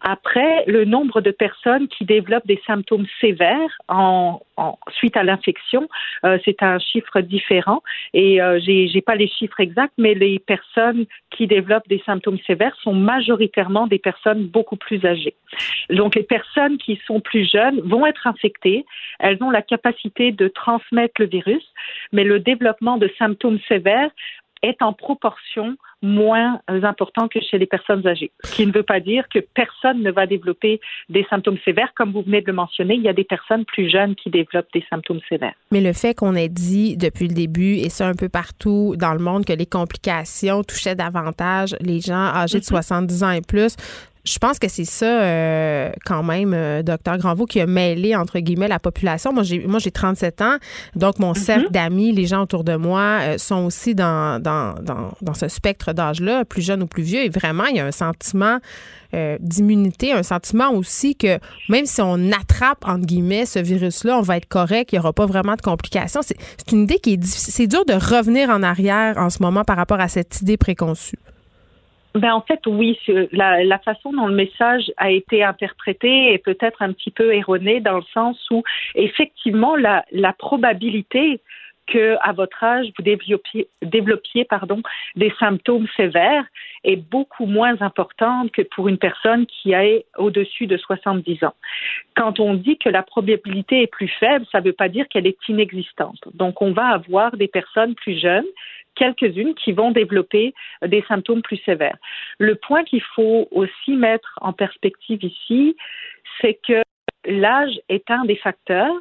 Après, 0.00 0.64
le 0.66 0.84
nombre 0.84 1.20
de 1.20 1.30
personnes 1.30 1.88
qui 1.88 2.04
développent 2.04 2.46
des 2.46 2.60
symptômes 2.66 3.06
sévères 3.20 3.78
en, 3.88 4.40
suite 4.90 5.16
à 5.16 5.24
l'infection, 5.24 5.88
euh, 6.24 6.38
c'est 6.44 6.62
un 6.62 6.78
chiffre 6.78 7.20
différent. 7.20 7.82
Et 8.14 8.40
euh, 8.40 8.60
j'ai, 8.64 8.88
j'ai 8.88 9.00
pas 9.00 9.16
les 9.16 9.28
chiffres 9.28 9.60
exacts, 9.60 9.94
mais 9.98 10.14
les 10.14 10.38
personnes 10.38 11.06
qui 11.30 11.46
développent 11.46 11.88
des 11.88 12.02
symptômes 12.06 12.38
sévères 12.46 12.76
sont 12.82 12.94
majoritairement 12.94 13.86
des 13.86 13.98
personnes 13.98 14.46
beaucoup 14.46 14.76
plus 14.76 15.04
âgées. 15.04 15.34
Donc, 15.90 16.14
les 16.14 16.22
personnes 16.22 16.78
qui 16.78 17.00
sont 17.06 17.20
plus 17.20 17.50
jeunes 17.50 17.80
vont 17.80 18.06
être 18.06 18.26
infectées. 18.26 18.84
Elles 19.18 19.42
ont 19.42 19.50
la 19.50 19.62
capacité 19.62 20.30
de 20.32 20.48
transmettre 20.48 21.14
le 21.18 21.26
virus, 21.26 21.64
mais 22.12 22.24
le 22.24 22.38
développement 22.38 22.98
de 22.98 23.10
symptômes 23.18 23.58
sévères 23.66 24.10
est 24.62 24.80
en 24.82 24.92
proportion 24.92 25.76
moins 26.02 26.60
important 26.68 27.28
que 27.28 27.40
chez 27.40 27.58
les 27.58 27.66
personnes 27.66 28.06
âgées. 28.06 28.30
Ce 28.44 28.54
qui 28.54 28.66
ne 28.66 28.72
veut 28.72 28.82
pas 28.82 29.00
dire 29.00 29.24
que 29.28 29.40
personne 29.40 30.02
ne 30.02 30.10
va 30.10 30.26
développer 30.26 30.80
des 31.08 31.26
symptômes 31.28 31.58
sévères. 31.64 31.92
Comme 31.96 32.12
vous 32.12 32.22
venez 32.22 32.40
de 32.40 32.46
le 32.46 32.52
mentionner, 32.52 32.94
il 32.94 33.02
y 33.02 33.08
a 33.08 33.12
des 33.12 33.24
personnes 33.24 33.64
plus 33.64 33.90
jeunes 33.90 34.14
qui 34.14 34.30
développent 34.30 34.72
des 34.72 34.84
symptômes 34.88 35.20
sévères. 35.28 35.54
Mais 35.72 35.80
le 35.80 35.92
fait 35.92 36.14
qu'on 36.14 36.34
ait 36.34 36.48
dit 36.48 36.96
depuis 36.96 37.28
le 37.28 37.34
début, 37.34 37.74
et 37.74 37.88
ça 37.88 38.06
un 38.06 38.14
peu 38.14 38.28
partout 38.28 38.94
dans 38.96 39.12
le 39.12 39.20
monde, 39.20 39.44
que 39.44 39.52
les 39.52 39.66
complications 39.66 40.62
touchaient 40.62 40.94
davantage 40.94 41.74
les 41.80 42.00
gens 42.00 42.14
âgés 42.14 42.60
de 42.60 42.64
70 42.64 43.22
mm-hmm. 43.22 43.26
ans 43.26 43.30
et 43.30 43.40
plus, 43.40 43.76
je 44.28 44.38
pense 44.38 44.58
que 44.58 44.68
c'est 44.68 44.84
ça, 44.84 45.06
euh, 45.06 45.90
quand 46.04 46.22
même, 46.22 46.52
euh, 46.54 46.82
docteur 46.82 47.18
Granvaux, 47.18 47.46
qui 47.46 47.60
a 47.60 47.66
mêlé, 47.66 48.14
entre 48.14 48.38
guillemets, 48.38 48.68
la 48.68 48.78
population. 48.78 49.32
Moi, 49.32 49.42
j'ai, 49.42 49.66
moi, 49.66 49.78
j'ai 49.78 49.90
37 49.90 50.42
ans, 50.42 50.56
donc 50.94 51.18
mon 51.18 51.34
cercle 51.34 51.66
mhm. 51.66 51.72
d'amis, 51.72 52.12
les 52.12 52.26
gens 52.26 52.42
autour 52.42 52.64
de 52.64 52.76
moi, 52.76 53.20
euh, 53.22 53.38
sont 53.38 53.64
aussi 53.64 53.94
dans, 53.94 54.40
dans, 54.40 54.74
dans, 54.82 55.12
dans, 55.22 55.34
ce 55.34 55.48
spectre 55.48 55.92
d'âge-là, 55.92 56.44
plus 56.44 56.62
jeunes 56.62 56.82
ou 56.82 56.86
plus 56.86 57.02
vieux. 57.02 57.24
Et 57.24 57.28
vraiment, 57.28 57.64
il 57.66 57.76
y 57.76 57.80
a 57.80 57.86
un 57.86 57.92
sentiment 57.92 58.58
d'immunité, 59.40 60.12
un 60.12 60.22
sentiment 60.22 60.70
aussi 60.74 61.16
que 61.16 61.38
même 61.70 61.86
si 61.86 62.02
on 62.02 62.30
attrape, 62.30 62.84
entre 62.84 63.06
guillemets, 63.06 63.46
ce 63.46 63.58
virus-là, 63.58 64.18
on 64.18 64.20
va 64.20 64.36
être 64.36 64.48
correct, 64.48 64.92
il 64.92 64.96
n'y 64.96 64.98
aura 64.98 65.14
pas 65.14 65.24
vraiment 65.24 65.54
de 65.54 65.62
complications. 65.62 66.20
C'est 66.20 66.36
une 66.72 66.82
idée 66.82 66.98
qui 66.98 67.14
est 67.14 67.16
difficile. 67.16 67.54
C'est 67.54 67.66
dur 67.66 67.86
de 67.86 67.94
revenir 67.94 68.50
en 68.50 68.62
arrière 68.62 69.16
en 69.16 69.30
ce 69.30 69.42
moment 69.42 69.64
par 69.64 69.78
rapport 69.78 69.98
à 69.98 70.08
cette 70.08 70.42
idée 70.42 70.58
préconçue. 70.58 71.16
Ben 72.14 72.32
en 72.32 72.40
fait, 72.40 72.60
oui, 72.66 72.98
la, 73.32 73.62
la, 73.64 73.78
façon 73.78 74.12
dont 74.12 74.26
le 74.26 74.34
message 74.34 74.90
a 74.96 75.10
été 75.10 75.44
interprété 75.44 76.32
est 76.32 76.38
peut-être 76.38 76.80
un 76.82 76.92
petit 76.92 77.10
peu 77.10 77.34
erronée 77.34 77.80
dans 77.80 77.96
le 77.96 78.04
sens 78.14 78.38
où, 78.50 78.62
effectivement, 78.94 79.76
la, 79.76 80.04
la 80.10 80.32
probabilité 80.32 81.40
que 81.88 82.16
à 82.20 82.32
votre 82.32 82.62
âge 82.62 82.86
vous 82.96 83.04
développiez, 83.82 84.44
pardon, 84.44 84.82
des 85.16 85.32
symptômes 85.38 85.88
sévères 85.96 86.44
est 86.84 86.96
beaucoup 86.96 87.46
moins 87.46 87.80
importante 87.80 88.52
que 88.52 88.62
pour 88.62 88.88
une 88.88 88.98
personne 88.98 89.46
qui 89.46 89.72
est 89.72 90.06
au-dessus 90.16 90.66
de 90.66 90.76
70 90.76 91.44
ans. 91.44 91.54
Quand 92.14 92.40
on 92.40 92.54
dit 92.54 92.78
que 92.78 92.88
la 92.88 93.02
probabilité 93.02 93.82
est 93.82 93.86
plus 93.88 94.08
faible, 94.20 94.46
ça 94.52 94.60
ne 94.60 94.66
veut 94.66 94.72
pas 94.72 94.88
dire 94.88 95.08
qu'elle 95.08 95.26
est 95.26 95.48
inexistante. 95.48 96.20
Donc 96.34 96.62
on 96.62 96.72
va 96.72 96.88
avoir 96.88 97.36
des 97.36 97.48
personnes 97.48 97.94
plus 97.94 98.20
jeunes 98.20 98.46
quelques-unes 98.98 99.54
qui 99.54 99.72
vont 99.72 99.92
développer 99.92 100.54
des 100.84 101.04
symptômes 101.08 101.42
plus 101.42 101.60
sévères. 101.64 101.96
Le 102.38 102.56
point 102.56 102.84
qu'il 102.84 103.02
faut 103.14 103.48
aussi 103.52 103.96
mettre 103.96 104.36
en 104.40 104.52
perspective 104.52 105.22
ici, 105.22 105.76
c'est 106.40 106.58
que 106.66 106.82
l'âge 107.24 107.78
est 107.88 108.10
un 108.10 108.24
des 108.24 108.36
facteurs. 108.36 108.96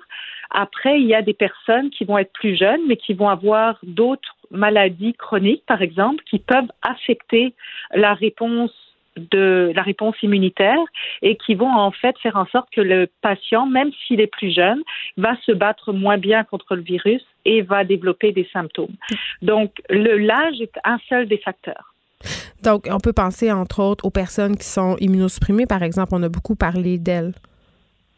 Après, 0.51 0.99
il 0.99 1.07
y 1.07 1.15
a 1.15 1.21
des 1.21 1.33
personnes 1.33 1.89
qui 1.89 2.05
vont 2.05 2.17
être 2.17 2.33
plus 2.33 2.57
jeunes, 2.57 2.81
mais 2.87 2.97
qui 2.97 3.13
vont 3.13 3.29
avoir 3.29 3.77
d'autres 3.83 4.35
maladies 4.51 5.13
chroniques, 5.13 5.65
par 5.65 5.81
exemple, 5.81 6.23
qui 6.29 6.39
peuvent 6.39 6.71
affecter 6.81 7.53
la 7.93 8.13
réponse 8.13 8.71
de 9.31 9.71
la 9.75 9.81
réponse 9.81 10.15
immunitaire 10.21 10.77
et 11.21 11.37
qui 11.37 11.55
vont 11.55 11.71
en 11.71 11.91
fait 11.91 12.15
faire 12.19 12.35
en 12.35 12.45
sorte 12.45 12.69
que 12.71 12.81
le 12.81 13.09
patient, 13.21 13.65
même 13.65 13.91
s'il 14.05 14.21
est 14.21 14.27
plus 14.27 14.53
jeune, 14.53 14.81
va 15.17 15.35
se 15.45 15.51
battre 15.51 15.91
moins 15.91 16.17
bien 16.17 16.43
contre 16.43 16.75
le 16.75 16.81
virus 16.81 17.23
et 17.45 17.61
va 17.61 17.83
développer 17.83 18.31
des 18.31 18.47
symptômes. 18.53 18.95
Donc, 19.41 19.71
l'âge 19.89 20.61
est 20.61 20.77
un 20.83 20.99
seul 21.09 21.27
des 21.27 21.39
facteurs. 21.39 21.95
Donc, 22.63 22.87
on 22.91 22.99
peut 22.99 23.13
penser 23.13 23.51
entre 23.51 23.81
autres 23.81 24.05
aux 24.05 24.11
personnes 24.11 24.57
qui 24.57 24.65
sont 24.65 24.97
immunosupprimées, 24.99 25.67
par 25.67 25.83
exemple, 25.83 26.09
on 26.13 26.23
a 26.23 26.29
beaucoup 26.29 26.55
parlé 26.55 26.97
d'elles 26.97 27.33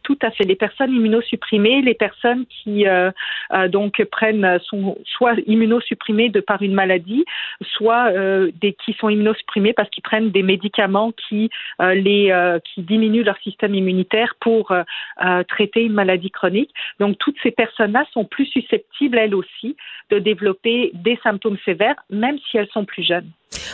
tout 0.10 0.18
à 0.24 0.32
fait. 0.32 0.44
Les 0.44 0.56
personnes 0.56 0.92
immunosupprimées, 0.92 1.84
les 1.84 1.94
personnes 1.94 2.48
qui 2.48 2.88
euh, 2.88 3.12
euh, 3.54 3.68
donc 3.68 4.04
prennent 4.06 4.58
sont 4.64 4.98
soit 5.06 5.36
immunosupprimées 5.46 6.30
de 6.30 6.40
par 6.40 6.64
une 6.64 6.74
maladie, 6.74 7.26
soit 7.62 8.08
euh, 8.08 8.50
des 8.60 8.74
qui 8.74 8.94
sont 8.94 9.10
immunosupprimées 9.10 9.74
parce 9.74 9.88
qu'ils 9.92 10.02
prennent 10.02 10.32
des 10.32 10.42
médicaments 10.42 11.12
qui 11.12 11.52
les 11.80 12.34
qui 12.66 12.82
diminuent 12.82 13.24
leur 13.24 13.38
système 13.38 13.76
immunitaire 13.76 14.34
pour 14.40 14.74
traiter 15.48 15.84
une 15.84 15.94
maladie 15.94 16.32
chronique. 16.32 16.74
Donc 17.00 17.20
toutes 17.20 17.38
ces 17.44 17.52
personnes-là 17.52 18.06
sont 18.12 18.26
plus 18.26 18.48
susceptibles 18.48 19.18
elles 19.18 19.36
aussi 19.36 19.76
de 20.10 20.18
développer 20.18 20.90
des 20.96 21.20
symptômes 21.22 21.60
sévères, 21.66 22.02
même 22.10 22.40
si 22.50 22.58
elles 22.58 22.70
sont 22.70 22.86
plus 22.86 23.04
jeunes. 23.04 23.30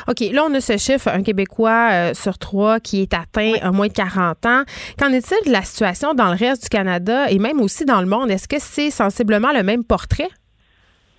OK, 0.07 0.19
là, 0.32 0.43
on 0.45 0.53
a 0.53 0.61
ce 0.61 0.78
chiffre, 0.78 1.07
un 1.07 1.23
Québécois 1.23 1.89
euh, 1.91 2.13
sur 2.13 2.38
trois 2.38 2.80
qui 2.80 3.01
est 3.01 3.13
atteint 3.13 3.53
à 3.61 3.71
moins 3.71 3.88
de 3.88 3.93
40 3.93 4.45
ans. 4.45 4.63
Qu'en 4.99 5.11
est-il 5.11 5.47
de 5.47 5.51
la 5.51 5.61
situation 5.63 6.13
dans 6.13 6.30
le 6.30 6.38
reste 6.38 6.63
du 6.63 6.69
Canada 6.69 7.30
et 7.30 7.39
même 7.39 7.61
aussi 7.61 7.86
dans 7.86 8.01
le 8.01 8.07
monde? 8.07 8.32
Est-ce 8.32 8.47
que 8.47 8.59
c'est 8.59 8.89
sensiblement 8.89 9.51
le 9.51 9.63
même 9.63 9.84
portrait? 9.84 10.30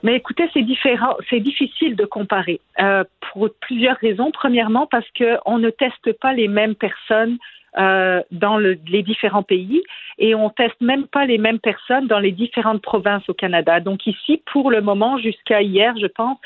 Mais 0.02 0.16
écoutez, 0.16 0.48
c'est 0.52 0.62
différent, 0.62 1.16
c'est 1.30 1.40
difficile 1.40 1.96
de 1.96 2.04
comparer 2.04 2.60
euh, 2.80 3.02
pour 3.32 3.48
plusieurs 3.60 3.96
raisons. 3.96 4.30
Premièrement, 4.30 4.86
parce 4.86 5.06
qu'on 5.18 5.58
ne 5.58 5.70
teste 5.70 6.12
pas 6.20 6.32
les 6.32 6.48
mêmes 6.48 6.74
personnes 6.74 7.38
euh, 7.78 8.22
dans 8.30 8.56
le, 8.56 8.78
les 8.88 9.02
différents 9.02 9.42
pays 9.42 9.82
et 10.18 10.34
on 10.34 10.50
teste 10.50 10.80
même 10.80 11.06
pas 11.06 11.26
les 11.26 11.38
mêmes 11.38 11.58
personnes 11.58 12.06
dans 12.06 12.18
les 12.18 12.32
différentes 12.32 12.82
provinces 12.82 13.28
au 13.28 13.34
Canada. 13.34 13.80
Donc 13.80 14.06
ici, 14.06 14.42
pour 14.52 14.70
le 14.70 14.80
moment, 14.80 15.18
jusqu'à 15.18 15.60
hier, 15.62 15.94
je 16.00 16.06
pense, 16.06 16.38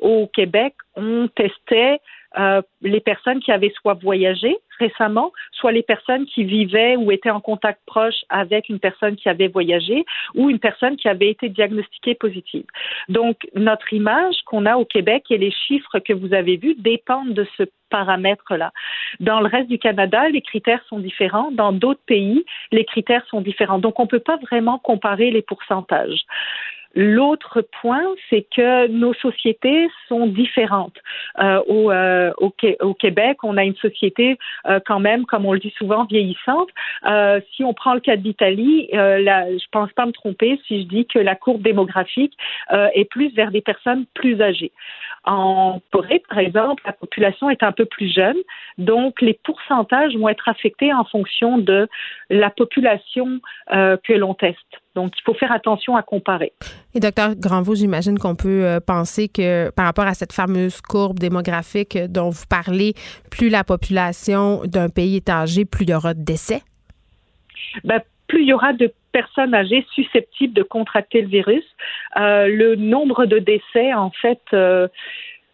au 0.00 0.26
Québec, 0.28 0.74
on 0.96 1.28
testait 1.28 2.00
euh, 2.38 2.62
les 2.82 3.00
personnes 3.00 3.40
qui 3.40 3.52
avaient 3.52 3.72
soit 3.80 3.94
voyagé 3.94 4.56
récemment, 4.78 5.32
soit 5.52 5.72
les 5.72 5.82
personnes 5.82 6.26
qui 6.26 6.44
vivaient 6.44 6.96
ou 6.96 7.10
étaient 7.10 7.30
en 7.30 7.40
contact 7.40 7.80
proche 7.86 8.24
avec 8.28 8.68
une 8.68 8.78
personne 8.78 9.16
qui 9.16 9.28
avait 9.28 9.48
voyagé 9.48 10.04
ou 10.34 10.50
une 10.50 10.58
personne 10.58 10.96
qui 10.96 11.08
avait 11.08 11.30
été 11.30 11.48
diagnostiquée 11.48 12.14
positive. 12.14 12.64
Donc, 13.08 13.36
notre 13.54 13.92
image 13.92 14.36
qu'on 14.46 14.66
a 14.66 14.76
au 14.76 14.84
Québec 14.84 15.24
et 15.30 15.38
les 15.38 15.50
chiffres 15.50 15.98
que 15.98 16.12
vous 16.12 16.34
avez 16.34 16.56
vus 16.56 16.74
dépendent 16.78 17.34
de 17.34 17.46
ce 17.56 17.64
paramètre-là. 17.90 18.72
Dans 19.20 19.40
le 19.40 19.46
reste 19.46 19.68
du 19.68 19.78
Canada, 19.78 20.28
les 20.28 20.42
critères 20.42 20.82
sont 20.88 20.98
différents. 20.98 21.50
Dans 21.50 21.72
d'autres 21.72 22.04
pays, 22.06 22.44
les 22.70 22.84
critères 22.84 23.24
sont 23.26 23.40
différents. 23.40 23.78
Donc, 23.78 23.98
on 23.98 24.04
ne 24.04 24.08
peut 24.08 24.20
pas 24.20 24.36
vraiment 24.36 24.78
comparer 24.78 25.30
les 25.30 25.42
pourcentages. 25.42 26.24
L'autre 26.94 27.62
point, 27.80 28.02
c'est 28.30 28.46
que 28.54 28.88
nos 28.88 29.12
sociétés 29.14 29.88
sont 30.08 30.26
différentes. 30.26 30.96
Euh, 31.38 31.62
au, 31.66 31.90
euh, 31.90 32.32
au, 32.38 32.94
Québec, 32.94 33.38
on 33.44 33.56
a 33.56 33.64
une 33.64 33.76
société 33.76 34.38
euh, 34.66 34.80
quand 34.84 34.98
même, 34.98 35.26
comme 35.26 35.44
on 35.44 35.52
le 35.52 35.58
dit 35.58 35.72
souvent, 35.76 36.04
vieillissante. 36.04 36.68
Euh, 37.06 37.40
si 37.54 37.62
on 37.62 37.74
prend 37.74 37.94
le 37.94 38.00
cas 38.00 38.16
d'Italie, 38.16 38.88
euh, 38.94 39.18
je 39.58 39.66
pense 39.70 39.92
pas 39.92 40.06
me 40.06 40.12
tromper 40.12 40.58
si 40.66 40.82
je 40.82 40.86
dis 40.86 41.06
que 41.06 41.18
la 41.18 41.34
courbe 41.34 41.62
démographique 41.62 42.36
est 42.70 43.04
plus 43.04 43.34
vers 43.34 43.50
des 43.50 43.60
personnes 43.60 44.06
plus 44.14 44.40
âgées. 44.40 44.72
En 45.24 45.80
Corée, 45.92 46.22
par 46.28 46.38
exemple, 46.38 46.82
la 46.86 46.92
population 46.92 47.50
est 47.50 47.62
un 47.62 47.72
peu 47.72 47.84
plus 47.84 48.12
jeune, 48.12 48.36
donc 48.78 49.20
les 49.20 49.34
pourcentages 49.34 50.16
vont 50.16 50.28
être 50.28 50.48
affectés 50.48 50.92
en 50.92 51.04
fonction 51.04 51.58
de 51.58 51.88
la 52.30 52.50
population 52.50 53.40
que 53.70 54.12
l'on 54.12 54.34
teste. 54.34 54.80
Donc, 54.94 55.12
il 55.16 55.22
faut 55.24 55.34
faire 55.34 55.52
attention 55.52 55.96
à 55.96 56.02
comparer. 56.02 56.52
Et 56.94 57.00
docteur 57.00 57.34
Granvaux, 57.36 57.74
j'imagine 57.74 58.18
qu'on 58.18 58.34
peut 58.34 58.64
euh, 58.64 58.80
penser 58.80 59.28
que 59.28 59.70
par 59.70 59.84
rapport 59.86 60.06
à 60.06 60.14
cette 60.14 60.32
fameuse 60.32 60.80
courbe 60.80 61.18
démographique 61.18 61.96
dont 62.08 62.30
vous 62.30 62.46
parlez, 62.48 62.94
plus 63.30 63.48
la 63.48 63.64
population 63.64 64.62
d'un 64.64 64.88
pays 64.88 65.16
est 65.16 65.28
âgée, 65.28 65.64
plus 65.64 65.84
il 65.84 65.90
y 65.90 65.94
aura 65.94 66.14
de 66.14 66.22
décès? 66.22 66.62
ben, 67.84 68.00
plus 68.26 68.42
il 68.42 68.48
y 68.48 68.52
aura 68.52 68.72
de 68.72 68.92
personnes 69.12 69.54
âgées 69.54 69.86
susceptibles 69.94 70.54
de 70.54 70.62
contracter 70.62 71.22
le 71.22 71.28
virus. 71.28 71.64
Euh, 72.16 72.46
le 72.48 72.76
nombre 72.76 73.26
de 73.26 73.38
décès, 73.38 73.94
en 73.94 74.10
fait, 74.10 74.40
euh, 74.52 74.88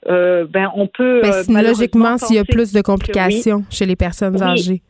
euh, 0.09 0.47
ben, 0.49 0.71
on 0.75 0.87
peut. 0.87 1.23
Mais 1.49 1.63
logiquement, 1.63 2.19
s'il 2.19 2.37
y 2.37 2.39
a 2.39 2.45
plus 2.45 2.73
de 2.73 2.83
complications 2.83 3.65
chez 3.71 3.87
les 3.87 3.97
personnes 3.97 4.43
âgées. 4.43 4.83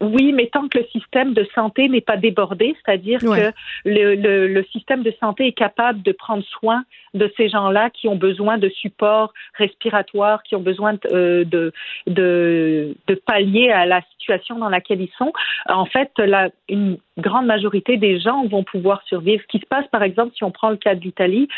Oui, 0.00 0.32
mais 0.32 0.48
tant 0.52 0.68
que 0.68 0.78
le 0.78 0.84
système 0.86 1.32
de 1.32 1.46
santé 1.54 1.88
n'est 1.88 2.02
pas 2.02 2.18
débordé, 2.18 2.76
c'est-à-dire 2.84 3.18
que 3.20 3.52
le, 3.86 4.14
le, 4.14 4.46
le, 4.46 4.64
système 4.64 5.02
de 5.02 5.12
santé 5.18 5.46
est 5.46 5.52
capable 5.52 6.02
de 6.02 6.12
prendre 6.12 6.44
soin 6.44 6.84
de 7.14 7.32
ces 7.36 7.48
gens-là 7.48 7.88
qui 7.88 8.06
ont 8.06 8.16
besoin 8.16 8.58
de 8.58 8.68
support 8.68 9.32
respiratoire, 9.54 10.42
qui 10.42 10.54
ont 10.54 10.60
besoin 10.60 10.94
de, 10.94 11.00
euh, 11.12 11.44
de, 11.44 11.72
de, 12.06 12.94
de, 13.06 13.14
pallier 13.14 13.70
à 13.70 13.86
la 13.86 14.02
situation 14.12 14.58
dans 14.58 14.68
laquelle 14.68 15.00
ils 15.00 15.12
sont. 15.16 15.32
En 15.66 15.86
fait, 15.86 16.10
la, 16.18 16.50
une 16.68 16.98
grande 17.18 17.46
majorité 17.46 17.96
des 17.96 18.20
gens 18.20 18.46
vont 18.46 18.62
pouvoir 18.62 19.02
survivre. 19.06 19.42
Ce 19.42 19.48
qui 19.48 19.58
se 19.58 19.66
passe, 19.66 19.86
par 19.88 20.02
exemple, 20.02 20.34
si 20.36 20.44
on 20.44 20.50
prend 20.50 20.70
le 20.70 20.76
cas 20.76 20.94
de 20.94 21.00
l'Italie, 21.00 21.48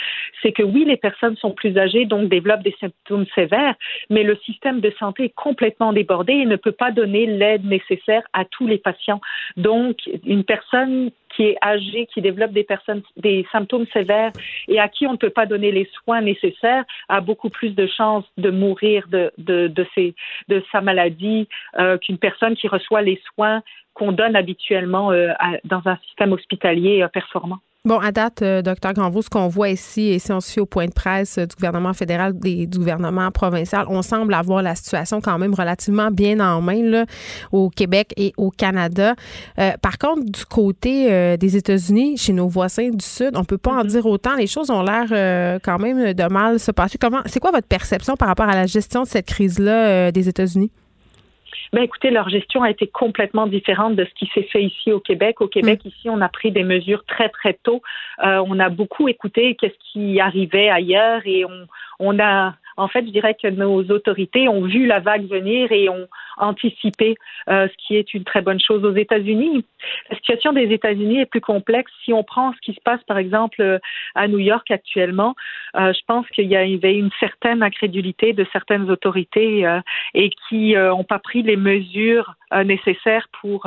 c'est 0.42 0.52
que 0.52 0.62
oui, 0.62 0.84
les 0.84 0.96
personnes 0.96 1.36
sont 1.36 1.50
plus 1.50 1.76
âgées, 1.76 2.04
donc 2.04 2.28
développent 2.28 2.62
des 2.62 2.74
symptômes 2.80 3.26
sévères, 3.34 3.74
mais 4.10 4.22
le 4.22 4.36
système 4.44 4.80
de 4.80 4.92
santé 4.98 5.24
est 5.24 5.34
complètement 5.34 5.92
débordé 5.92 6.32
et 6.32 6.46
ne 6.46 6.56
peut 6.56 6.72
pas 6.72 6.90
donner 6.90 7.26
l'aide 7.26 7.64
nécessaire 7.64 8.22
à 8.32 8.44
tous 8.44 8.66
les 8.66 8.78
patients. 8.78 9.20
Donc, 9.56 9.98
une 10.24 10.44
personne 10.44 11.10
qui 11.38 11.44
est 11.44 11.56
âgée, 11.62 12.08
qui 12.12 12.20
développe 12.20 12.50
des 12.50 12.64
personnes, 12.64 13.02
des 13.16 13.46
symptômes 13.52 13.86
sévères 13.92 14.32
et 14.66 14.80
à 14.80 14.88
qui 14.88 15.06
on 15.06 15.12
ne 15.12 15.16
peut 15.16 15.30
pas 15.30 15.46
donner 15.46 15.70
les 15.70 15.88
soins 15.94 16.20
nécessaires, 16.20 16.84
a 17.08 17.20
beaucoup 17.20 17.48
plus 17.48 17.76
de 17.76 17.86
chances 17.86 18.24
de 18.38 18.50
mourir 18.50 19.06
de, 19.08 19.30
de, 19.38 19.68
de, 19.68 19.86
ses, 19.94 20.16
de 20.48 20.64
sa 20.72 20.80
maladie 20.80 21.46
euh, 21.78 21.96
qu'une 21.96 22.18
personne 22.18 22.56
qui 22.56 22.66
reçoit 22.66 23.02
les 23.02 23.20
soins 23.28 23.62
qu'on 23.94 24.10
donne 24.10 24.34
habituellement 24.34 25.12
euh, 25.12 25.32
dans 25.64 25.82
un 25.86 25.96
système 26.06 26.32
hospitalier 26.32 27.02
euh, 27.02 27.08
performant. 27.08 27.58
Bon, 27.88 28.00
à 28.00 28.12
date, 28.12 28.42
euh, 28.42 28.60
docteur 28.60 28.92
Granvaux, 28.92 29.22
ce 29.22 29.30
qu'on 29.30 29.48
voit 29.48 29.70
ici, 29.70 30.08
et 30.08 30.18
si 30.18 30.30
on 30.30 30.42
se 30.42 30.52
fie 30.52 30.60
au 30.60 30.66
point 30.66 30.84
de 30.84 30.92
presse 30.92 31.38
du 31.38 31.56
gouvernement 31.56 31.94
fédéral 31.94 32.34
et 32.44 32.66
du 32.66 32.76
gouvernement 32.76 33.30
provincial, 33.30 33.86
on 33.88 34.02
semble 34.02 34.34
avoir 34.34 34.60
la 34.60 34.74
situation 34.74 35.22
quand 35.22 35.38
même 35.38 35.54
relativement 35.54 36.10
bien 36.10 36.38
en 36.38 36.60
main 36.60 36.82
là, 36.82 37.06
au 37.50 37.70
Québec 37.70 38.12
et 38.18 38.34
au 38.36 38.50
Canada. 38.50 39.14
par 39.80 39.96
contre, 39.96 40.22
du 40.26 40.44
côté 40.44 41.38
des 41.38 41.56
États-Unis, 41.56 42.18
chez 42.18 42.34
nos 42.34 42.46
voisins 42.46 42.90
du 42.90 43.02
Sud, 43.02 43.30
on 43.36 43.44
peut 43.44 43.56
pas 43.56 43.72
en 43.72 43.84
mm-hmm. 43.84 43.86
dire 43.86 44.04
autant. 44.04 44.34
Les 44.36 44.46
choses 44.46 44.68
ont 44.68 44.82
l'air 44.82 45.60
quand 45.62 45.78
même 45.78 46.12
de 46.12 46.28
mal 46.28 46.60
se 46.60 46.70
passer. 46.70 46.98
Comment, 46.98 47.22
c'est 47.24 47.40
quoi 47.40 47.52
votre 47.52 47.68
perception 47.68 48.16
par 48.16 48.28
rapport 48.28 48.50
à 48.50 48.54
la 48.54 48.66
gestion 48.66 49.04
de 49.04 49.08
cette 49.08 49.26
crise-là 49.26 50.12
des 50.12 50.28
États-Unis? 50.28 50.70
Ben 51.72 51.82
écoutez, 51.82 52.10
leur 52.10 52.28
gestion 52.28 52.62
a 52.62 52.70
été 52.70 52.86
complètement 52.86 53.46
différente 53.46 53.96
de 53.96 54.04
ce 54.04 54.14
qui 54.14 54.30
s'est 54.32 54.48
fait 54.50 54.62
ici 54.62 54.92
au 54.92 55.00
Québec. 55.00 55.40
Au 55.40 55.48
Québec, 55.48 55.84
mm. 55.84 55.88
ici, 55.88 56.10
on 56.10 56.20
a 56.20 56.28
pris 56.28 56.50
des 56.50 56.64
mesures 56.64 57.04
très 57.04 57.28
très 57.28 57.54
tôt. 57.54 57.82
Euh, 58.24 58.42
on 58.46 58.58
a 58.58 58.68
beaucoup 58.68 59.08
écouté 59.08 59.54
qu'est-ce 59.54 59.78
qui 59.92 60.20
arrivait 60.20 60.70
ailleurs 60.70 61.22
et 61.24 61.44
on, 61.44 61.66
on 61.98 62.18
a 62.18 62.54
en 62.78 62.88
fait, 62.88 63.04
je 63.04 63.10
dirais 63.10 63.34
que 63.40 63.48
nos 63.48 63.82
autorités 63.90 64.48
ont 64.48 64.62
vu 64.62 64.86
la 64.86 65.00
vague 65.00 65.28
venir 65.28 65.70
et 65.72 65.88
ont 65.88 66.06
anticipé, 66.38 67.16
euh, 67.48 67.68
ce 67.68 67.86
qui 67.86 67.96
est 67.96 68.14
une 68.14 68.24
très 68.24 68.40
bonne 68.40 68.60
chose 68.60 68.84
aux 68.84 68.94
États-Unis. 68.94 69.64
La 70.10 70.16
situation 70.16 70.52
des 70.52 70.72
États-Unis 70.72 71.20
est 71.20 71.26
plus 71.26 71.40
complexe. 71.40 71.90
Si 72.04 72.12
on 72.12 72.22
prend 72.22 72.52
ce 72.52 72.58
qui 72.62 72.74
se 72.74 72.80
passe, 72.80 73.02
par 73.04 73.18
exemple, 73.18 73.80
à 74.14 74.28
New 74.28 74.38
York 74.38 74.70
actuellement, 74.70 75.34
euh, 75.76 75.92
je 75.92 76.00
pense 76.06 76.26
qu'il 76.28 76.46
y 76.46 76.56
avait 76.56 76.94
une 76.94 77.10
certaine 77.18 77.62
incrédulité 77.62 78.32
de 78.32 78.46
certaines 78.52 78.88
autorités 78.90 79.66
euh, 79.66 79.80
et 80.14 80.30
qui 80.48 80.74
n'ont 80.74 81.04
pas 81.04 81.18
pris 81.18 81.42
les 81.42 81.56
mesures 81.56 82.34
nécessaires 82.64 83.28
pour 83.40 83.66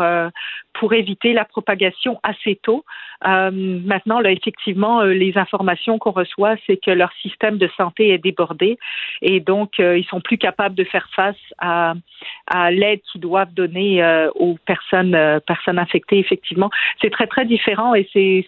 pour 0.74 0.94
éviter 0.94 1.34
la 1.34 1.46
propagation 1.46 2.20
assez 2.24 2.60
tôt. 2.64 2.84
maintenant, 3.24 4.20
là, 4.20 4.32
effectivement, 4.32 5.04
les 5.04 5.38
informations 5.38 6.00
qu'on 6.00 6.12
reçoit, 6.12 6.56
c'est 6.66 6.78
que 6.78 6.92
leur 6.92 7.12
système 7.22 7.58
de 7.58 7.70
santé 7.78 8.10
est 8.10 8.18
débordé 8.18 8.78
et 9.22 9.40
donc 9.40 9.80
euh, 9.80 9.98
ils 9.98 10.06
sont 10.06 10.22
plus 10.22 10.38
capables 10.38 10.76
de 10.76 10.84
faire 10.84 11.08
face 11.16 11.36
à, 11.58 11.94
à 12.48 12.72
l'aide 12.72 13.02
qu'ils 13.12 13.22
doivent 13.22 13.54
donner 13.54 14.04
euh, 14.04 14.30
aux 14.36 14.58
personnes 14.66 15.16
euh, 15.16 15.40
personnes 15.40 15.80
infectées. 15.80 16.20
Effectivement, 16.20 16.70
c'est 17.02 17.12
très 17.12 17.28
très 17.28 17.46
différent 17.46 17.94
et 17.96 18.08
c'est 18.14 18.46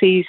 c'est 0.00 0.26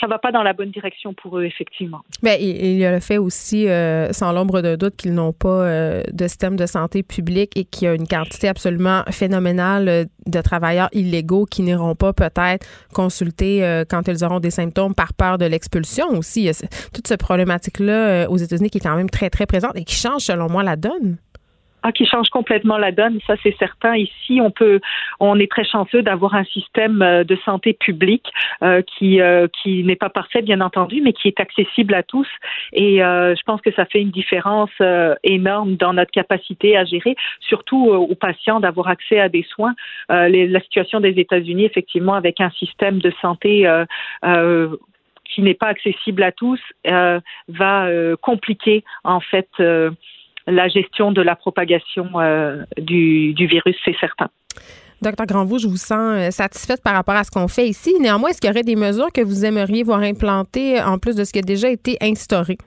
ça 0.00 0.06
va 0.06 0.18
pas 0.18 0.32
dans 0.32 0.42
la 0.42 0.52
bonne 0.52 0.70
direction 0.70 1.14
pour 1.14 1.38
eux, 1.38 1.44
effectivement. 1.44 2.00
Bien, 2.22 2.34
il, 2.40 2.78
y 2.78 2.84
a 2.84 2.90
le 2.90 3.00
fait 3.00 3.18
aussi, 3.18 3.68
euh, 3.68 4.12
sans 4.12 4.32
l'ombre 4.32 4.62
de 4.62 4.76
doute, 4.76 4.96
qu'ils 4.96 5.14
n'ont 5.14 5.32
pas 5.32 5.48
euh, 5.48 6.02
de 6.12 6.26
système 6.26 6.56
de 6.56 6.66
santé 6.66 7.02
public 7.02 7.52
et 7.56 7.64
qu'il 7.64 7.86
y 7.86 7.88
a 7.88 7.94
une 7.94 8.08
quantité 8.08 8.48
absolument 8.48 9.02
phénoménale 9.10 9.88
euh, 9.88 10.04
de 10.26 10.40
travailleurs 10.40 10.88
illégaux 10.92 11.44
qui 11.44 11.62
n'iront 11.62 11.94
pas 11.94 12.12
peut-être 12.12 12.66
consulter 12.94 13.84
quand 13.88 14.06
ils 14.06 14.24
auront 14.24 14.38
des 14.38 14.50
symptômes 14.50 14.94
par 14.94 15.12
peur 15.12 15.38
de 15.38 15.44
l'expulsion 15.44 16.06
aussi. 16.10 16.42
Il 16.42 16.46
y 16.46 16.50
a 16.50 16.66
toute 16.92 17.08
cette 17.08 17.20
problématique-là 17.20 18.30
aux 18.30 18.36
États-Unis 18.36 18.70
qui 18.70 18.78
est 18.78 18.82
quand 18.82 18.96
même 18.96 19.10
très, 19.10 19.28
très 19.28 19.46
présente 19.46 19.76
et 19.76 19.84
qui 19.84 19.94
change, 19.94 20.22
selon 20.22 20.48
moi, 20.48 20.62
la 20.62 20.76
donne. 20.76 21.16
Ah, 21.82 21.92
qui 21.92 22.04
change 22.04 22.28
complètement 22.28 22.76
la 22.76 22.92
donne, 22.92 23.20
ça 23.26 23.36
c'est 23.42 23.56
certain. 23.58 23.96
Ici, 23.96 24.40
on 24.42 24.50
peut, 24.50 24.80
on 25.18 25.38
est 25.38 25.50
très 25.50 25.64
chanceux 25.64 26.02
d'avoir 26.02 26.34
un 26.34 26.44
système 26.44 27.00
euh, 27.00 27.24
de 27.24 27.36
santé 27.44 27.72
publique 27.72 28.26
euh, 28.62 28.82
qui 28.82 29.20
euh, 29.20 29.46
qui 29.62 29.82
n'est 29.84 29.96
pas 29.96 30.10
parfait, 30.10 30.42
bien 30.42 30.60
entendu, 30.60 31.00
mais 31.02 31.14
qui 31.14 31.28
est 31.28 31.40
accessible 31.40 31.94
à 31.94 32.02
tous. 32.02 32.28
Et 32.72 32.98
je 32.98 33.42
pense 33.44 33.60
que 33.62 33.72
ça 33.72 33.86
fait 33.86 34.00
une 34.00 34.10
différence 34.10 34.70
énorme 35.22 35.76
dans 35.76 35.92
notre 35.92 36.10
capacité 36.10 36.76
à 36.76 36.84
gérer, 36.84 37.16
surtout 37.40 37.88
aux 37.88 38.14
patients 38.14 38.60
d'avoir 38.60 38.88
accès 38.88 39.18
à 39.18 39.28
des 39.28 39.42
soins. 39.42 39.74
la 40.08 40.60
situation 40.60 41.00
des 41.00 41.18
États-Unis, 41.18 41.64
effectivement, 41.64 42.14
avec 42.14 42.40
un 42.40 42.50
système 42.50 42.98
de 42.98 43.12
santé 43.20 43.68
qui 45.24 45.42
n'est 45.42 45.54
pas 45.54 45.68
accessible 45.68 46.22
à 46.22 46.32
tous, 46.32 46.60
va 47.48 47.88
compliquer 48.20 48.84
en 49.04 49.20
fait 49.20 49.48
la 50.50 50.68
gestion 50.68 51.12
de 51.12 51.22
la 51.22 51.36
propagation 51.36 52.08
euh, 52.16 52.62
du, 52.78 53.34
virus, 53.46 53.76
c'est 53.84 53.96
certain. 53.98 54.28
Docteur 55.02 55.26
Granvaux, 55.26 55.58
je 55.58 55.66
vous 55.66 55.76
sens 55.76 56.18
euh, 56.18 56.30
satisfaite 56.30 56.82
par 56.82 56.94
rapport 56.94 57.14
à 57.14 57.24
ce 57.24 57.30
qu'on 57.30 57.48
fait 57.48 57.66
ici. 57.68 57.94
Néanmoins, 58.00 58.30
est-ce 58.30 58.40
qu'il 58.40 58.48
y 58.48 58.52
aurait 58.52 58.62
des 58.62 58.76
mesures 58.76 59.10
que 59.12 59.22
vous 59.22 59.44
aimeriez 59.44 59.82
voir 59.82 60.00
implantées 60.00 60.80
en 60.82 60.98
plus 60.98 61.16
de 61.16 61.24
ce 61.24 61.32
qui 61.32 61.38
a 61.38 61.42
déjà 61.42 61.70
été 61.70 61.96
instauré? 62.02 62.58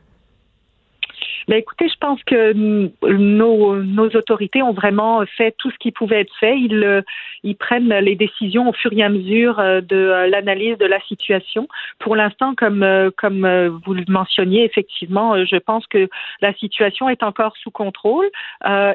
Ben 1.48 1.58
écoutez, 1.58 1.89
je 1.89 1.98
pense 2.00 2.24
que 2.24 2.54
nos, 2.54 3.76
nos, 3.84 4.10
autorités 4.10 4.62
ont 4.62 4.72
vraiment 4.72 5.26
fait 5.26 5.54
tout 5.58 5.70
ce 5.72 5.78
qui 5.78 5.91
pouvait 5.91 6.22
être 6.22 6.34
fait. 6.39 6.58
Ils, 6.58 6.84
euh, 6.84 7.02
ils 7.44 7.56
prennent 7.56 7.94
les 7.94 8.16
décisions 8.16 8.70
au 8.70 8.74
fur 8.74 8.94
et 8.94 9.04
à 9.04 9.10
mesure 9.10 9.60
euh, 9.60 9.82
de 9.82 9.96
euh, 9.96 10.28
l'analyse 10.28 10.78
de 10.78 10.86
la 10.86 11.02
situation. 11.02 11.68
Pour 12.00 12.16
l'instant, 12.16 12.56
comme 12.56 12.84
comme 13.18 13.46
vous 13.86 13.94
le 13.94 14.04
mentionniez, 14.08 14.64
effectivement, 14.64 15.44
je 15.46 15.58
pense 15.58 15.86
que 15.88 16.10
la 16.41 16.54
situation 16.54 17.10
est 17.10 17.24
encore 17.24 17.56
sous 17.58 17.72
contrôle. 17.72 18.30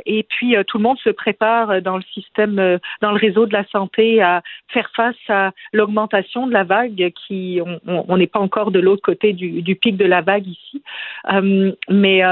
et 0.06 0.22
puis 0.28 0.56
tout 0.66 0.78
le 0.78 0.82
monde 0.82 0.98
se 0.98 1.10
prépare 1.10 1.82
dans 1.82 1.96
le 1.96 2.02
système, 2.14 2.78
dans 3.00 3.10
le 3.10 3.16
réseau 3.16 3.46
de 3.46 3.52
la 3.52 3.64
santé 3.68 4.20
à 4.22 4.42
faire 4.68 4.90
face 4.94 5.16
à 5.28 5.52
l'augmentation 5.72 6.46
de 6.46 6.52
la 6.52 6.64
vague. 6.64 7.12
Qui 7.26 7.60
on 7.86 8.16
n'est 8.16 8.26
pas 8.26 8.40
encore 8.40 8.70
de 8.70 8.80
l'autre 8.80 9.02
côté 9.02 9.32
du, 9.32 9.74
pic 9.76 9.96
de 9.96 10.04
la 10.04 10.20
vague 10.20 10.46
ici, 10.46 10.82
mais 11.88 12.22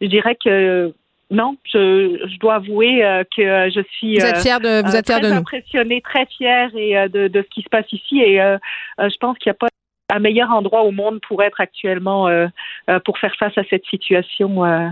je 0.00 0.06
dirais 0.06 0.36
que 0.42 0.92
non, 1.30 1.56
je, 1.64 2.38
dois 2.38 2.56
avouer 2.56 3.02
euh, 3.04 3.24
que 3.34 3.70
je 3.70 3.80
suis 3.96 4.18
vous 4.18 4.26
êtes 4.26 4.42
fière 4.42 4.60
de, 4.60 4.84
vous 4.84 4.94
êtes 4.94 5.06
très 5.06 5.20
de 5.20 5.32
impressionnée, 5.32 6.02
très 6.02 6.26
fière 6.26 6.70
et 6.76 7.08
de, 7.08 7.28
de, 7.28 7.42
ce 7.42 7.48
qui 7.48 7.62
se 7.62 7.70
passe 7.70 7.90
ici. 7.90 8.20
Et 8.20 8.36
je 8.36 9.16
pense 9.18 9.38
qu'il 9.38 9.50
n'y 9.50 9.56
a 9.56 9.58
pas 9.58 9.68
un 10.12 10.18
meilleur 10.18 10.50
endroit 10.50 10.82
au 10.82 10.90
monde 10.90 11.20
pour 11.26 11.42
être 11.42 11.60
actuellement 11.60 12.28
euh, 12.28 12.46
euh, 12.90 13.00
pour 13.04 13.18
faire 13.18 13.34
face 13.38 13.56
à 13.56 13.62
cette 13.70 13.84
situation 13.86 14.64
euh, 14.64 14.88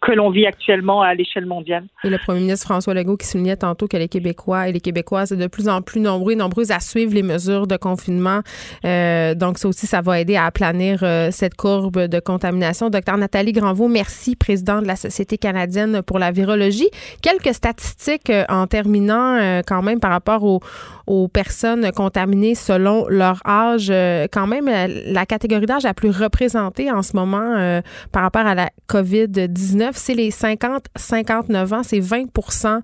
que, 0.00 0.12
l'on 0.12 0.30
vit 0.30 0.46
actuellement 0.46 1.00
à 1.02 1.14
l'échelle 1.14 1.46
mondiale. 1.46 1.84
Et 2.02 2.10
le 2.10 2.18
premier 2.18 2.40
ministre 2.40 2.66
François 2.66 2.92
Legault 2.92 3.16
qui 3.16 3.26
soulignait 3.26 3.56
tantôt 3.56 3.86
que 3.86 3.96
les 3.96 4.08
Québécois 4.08 4.68
et 4.68 4.72
les 4.72 4.80
Québécoises 4.80 5.28
sont 5.28 5.36
de 5.36 5.46
plus 5.46 5.68
en 5.68 5.80
plus 5.80 6.00
nombreux 6.00 6.32
et 6.32 6.36
nombreuses 6.36 6.72
à 6.72 6.80
suivre 6.80 7.14
les 7.14 7.22
mesures 7.22 7.66
de 7.66 7.76
confinement. 7.76 8.40
donc 8.82 9.58
ça 9.58 9.68
aussi, 9.68 9.86
ça 9.86 10.00
va 10.00 10.20
aider 10.20 10.36
à 10.36 10.46
aplanir 10.46 11.00
cette 11.30 11.54
courbe 11.54 12.06
de 12.06 12.20
contamination. 12.20 12.90
Docteur 12.90 13.16
Nathalie 13.16 13.52
Granvaux, 13.52 13.88
merci, 13.88 14.34
présidente 14.34 14.82
de 14.82 14.88
la 14.88 14.96
Société 14.96 15.38
canadienne 15.38 16.02
pour 16.02 16.18
la 16.18 16.32
virologie. 16.32 16.88
Quelques 17.22 17.54
statistiques 17.54 18.32
en 18.48 18.66
terminant 18.66 19.62
quand 19.66 19.82
même 19.82 20.00
par 20.00 20.10
rapport 20.10 20.42
au, 20.42 20.60
aux 21.08 21.26
personnes 21.26 21.90
contaminées 21.92 22.54
selon 22.54 23.08
leur 23.08 23.40
âge. 23.46 23.88
Euh, 23.90 24.26
quand 24.30 24.46
même, 24.46 24.68
la 25.06 25.24
catégorie 25.24 25.64
d'âge 25.64 25.84
la 25.84 25.94
plus 25.94 26.10
représentée 26.10 26.92
en 26.92 27.02
ce 27.02 27.16
moment 27.16 27.56
euh, 27.56 27.80
par 28.12 28.22
rapport 28.22 28.46
à 28.46 28.54
la 28.54 28.68
COVID-19, 28.90 29.92
c'est 29.94 30.14
les 30.14 30.30
50-59 30.30 31.74
ans. 31.74 31.82
C'est 31.82 32.00
20% 32.00 32.80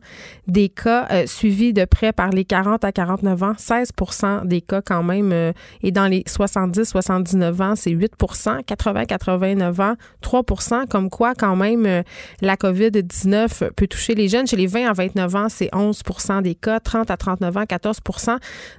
des 0.47 0.71
cas 0.71 1.07
euh, 1.11 1.27
suivis 1.27 1.75
de 1.75 1.85
près 1.85 2.13
par 2.13 2.31
les 2.31 2.47
40 2.47 2.83
à 2.85 2.93
49 2.93 3.43
ans. 3.43 3.53
16% 3.53 4.47
des 4.47 4.63
cas 4.63 4.81
quand 4.81 5.03
même. 5.03 5.53
et 5.83 5.93
dans 5.93 6.07
les 6.07 6.23
70-79 6.23 7.63
ans, 7.63 7.77
c'est 7.77 7.91
8% 7.91 8.65
80-89 8.65 9.83
ans, 9.83 9.95
3% 10.23 10.89
comme 10.89 11.11
quoi 11.11 11.35
quand 11.35 11.57
même 11.57 12.03
la 12.41 12.57
COVID-19 12.57 13.71
peut 13.73 13.87
toucher 13.87 14.15
les 14.15 14.29
jeunes. 14.29 14.47
Chez 14.47 14.57
les 14.57 14.67
20 14.67 14.89
à 14.89 14.93
29 14.95 15.37
ans, 15.37 15.49
c'est 15.51 15.69
11% 15.73 16.43
des 16.43 16.55
cas, 16.55 16.81
30 16.81 17.11
à 17.11 17.17
39 17.17 17.57
ans, 17.59 17.65
14 17.67 18.01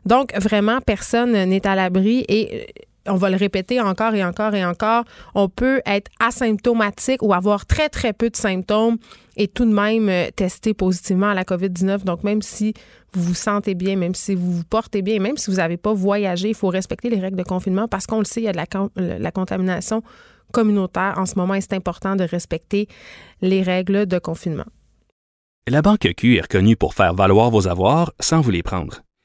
Donc, 0.06 0.34
vraiment, 0.40 0.80
personne 0.82 1.32
n'est 1.32 1.68
à 1.68 1.76
l'abri 1.76 2.26
et 2.28 2.54
euh, 2.54 2.64
on 3.08 3.16
va 3.16 3.30
le 3.30 3.38
répéter 3.38 3.80
encore 3.80 4.16
et 4.16 4.24
encore 4.24 4.56
et 4.56 4.66
encore, 4.66 5.04
on 5.36 5.50
peut 5.50 5.82
être 5.86 6.10
asymptomatique 6.20 7.22
ou 7.22 7.34
avoir 7.34 7.66
très, 7.66 7.90
très 7.90 8.14
peu 8.14 8.30
de 8.30 8.36
symptômes 8.36 8.98
et 9.38 9.48
tout 9.48 9.66
de 9.66 9.74
même 9.74 10.10
euh, 10.10 10.30
tester 10.36 10.74
positivement 10.74 11.30
à 11.30 11.34
la 11.34 11.44
COVID-19. 11.44 12.04
Donc, 12.04 12.24
même 12.24 12.42
si 12.42 12.74
vous 13.14 13.24
vous 13.24 13.34
sentez 13.34 13.76
bien, 13.76 13.96
même 13.96 14.16
si 14.16 14.36
vous 14.36 14.52
vous 14.52 14.64
portez 14.64 15.02
bien, 15.02 15.20
même 15.20 15.38
si 15.38 15.50
vous 15.50 15.58
n'avez 15.58 15.78
pas 15.78 15.94
voyagé, 15.94 16.50
il 16.50 16.56
faut 16.56 16.70
respecter 16.70 17.10
les 17.10 17.20
règles 17.20 17.38
de 17.38 17.44
confinement 17.44 17.88
parce 17.88 18.08
qu'on 18.08 18.20
le 18.20 18.26
sait, 18.26 18.42
il 18.42 18.46
y 18.46 18.50
a 18.50 18.54
de 18.54 19.22
la, 19.22 19.32
contamination 19.32 20.02
communautaire 20.52 21.16
en 21.18 21.26
ce 21.26 21.36
moment 21.36 21.56
et 21.56 21.62
c'est 21.62 21.74
important 21.74 22.16
de 22.16 22.24
respecter 22.24 22.88
les 23.42 23.62
règles 23.62 24.06
de 24.06 24.20
confinement. 24.20 24.66
La 25.68 25.82
Banque 25.82 26.14
Q 26.16 26.38
est 26.38 26.42
reconnue 26.42 26.76
pour 26.76 26.94
faire 26.94 27.14
valoir 27.16 27.50
vos 27.50 27.68
avoirs 27.68 28.14
sans 28.20 28.42
vous 28.42 28.52
les 28.52 28.64
prendre. 28.64 29.05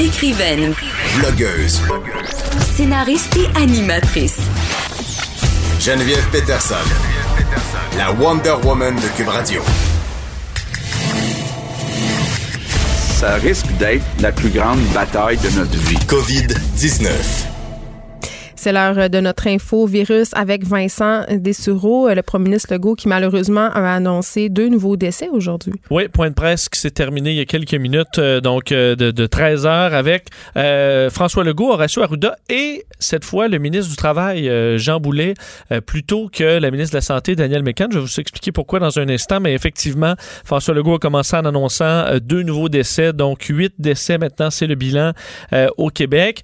Écrivaine. 0.00 0.72
Blogueuse. 1.18 1.82
Scénariste 2.74 3.36
et 3.36 3.60
animatrice. 3.60 4.38
Geneviève 5.78 6.26
Peterson. 6.32 6.74
La 7.98 8.10
Wonder 8.12 8.54
Woman 8.64 8.96
de 8.96 9.08
Cube 9.14 9.28
Radio. 9.28 9.60
Ça 13.18 13.34
risque 13.34 13.66
d'être 13.78 14.06
la 14.20 14.32
plus 14.32 14.48
grande 14.48 14.80
bataille 14.94 15.36
de 15.36 15.50
notre 15.50 15.76
vie. 15.76 15.98
COVID-19. 16.06 17.49
C'est 18.62 18.72
l'heure 18.72 19.08
de 19.08 19.20
notre 19.20 19.46
info 19.46 19.86
virus 19.86 20.32
avec 20.34 20.64
Vincent 20.66 21.24
Dessureau, 21.30 22.10
le 22.10 22.20
premier 22.20 22.50
ministre 22.50 22.74
Legault 22.74 22.94
qui 22.94 23.08
malheureusement 23.08 23.70
a 23.72 23.94
annoncé 23.94 24.50
deux 24.50 24.68
nouveaux 24.68 24.98
décès 24.98 25.30
aujourd'hui. 25.30 25.72
Oui, 25.88 26.08
point 26.08 26.28
de 26.28 26.34
presse 26.34 26.68
qui 26.68 26.78
s'est 26.78 26.90
terminé 26.90 27.30
il 27.30 27.36
y 27.36 27.40
a 27.40 27.46
quelques 27.46 27.72
minutes, 27.72 28.18
euh, 28.18 28.42
donc 28.42 28.70
euh, 28.70 28.94
de, 28.96 29.26
13 29.26 29.64
heures 29.64 29.94
avec 29.94 30.26
euh, 30.58 31.08
François 31.08 31.42
Legault, 31.42 31.72
Horacio 31.72 32.02
Arruda 32.02 32.36
et 32.50 32.84
cette 32.98 33.24
fois 33.24 33.48
le 33.48 33.58
ministre 33.58 33.88
du 33.88 33.96
Travail, 33.96 34.52
Jean 34.76 35.00
Boulet, 35.00 35.32
plutôt 35.86 36.28
que 36.28 36.58
la 36.58 36.70
ministre 36.70 36.92
de 36.92 36.98
la 36.98 37.02
Santé, 37.02 37.34
Danielle 37.36 37.62
Mécan. 37.62 37.86
Je 37.90 37.96
vais 37.96 38.04
vous 38.04 38.20
expliquer 38.20 38.52
pourquoi 38.52 38.78
dans 38.78 38.98
un 38.98 39.08
instant, 39.08 39.40
mais 39.40 39.54
effectivement, 39.54 40.16
François 40.44 40.74
Legault 40.74 40.96
a 40.96 40.98
commencé 40.98 41.34
en 41.34 41.46
annonçant 41.46 42.04
deux 42.22 42.42
nouveaux 42.42 42.68
décès, 42.68 43.14
donc 43.14 43.44
huit 43.44 43.72
décès 43.78 44.18
maintenant, 44.18 44.50
c'est 44.50 44.66
le 44.66 44.74
bilan 44.74 45.12
au 45.78 45.88
Québec. 45.88 46.42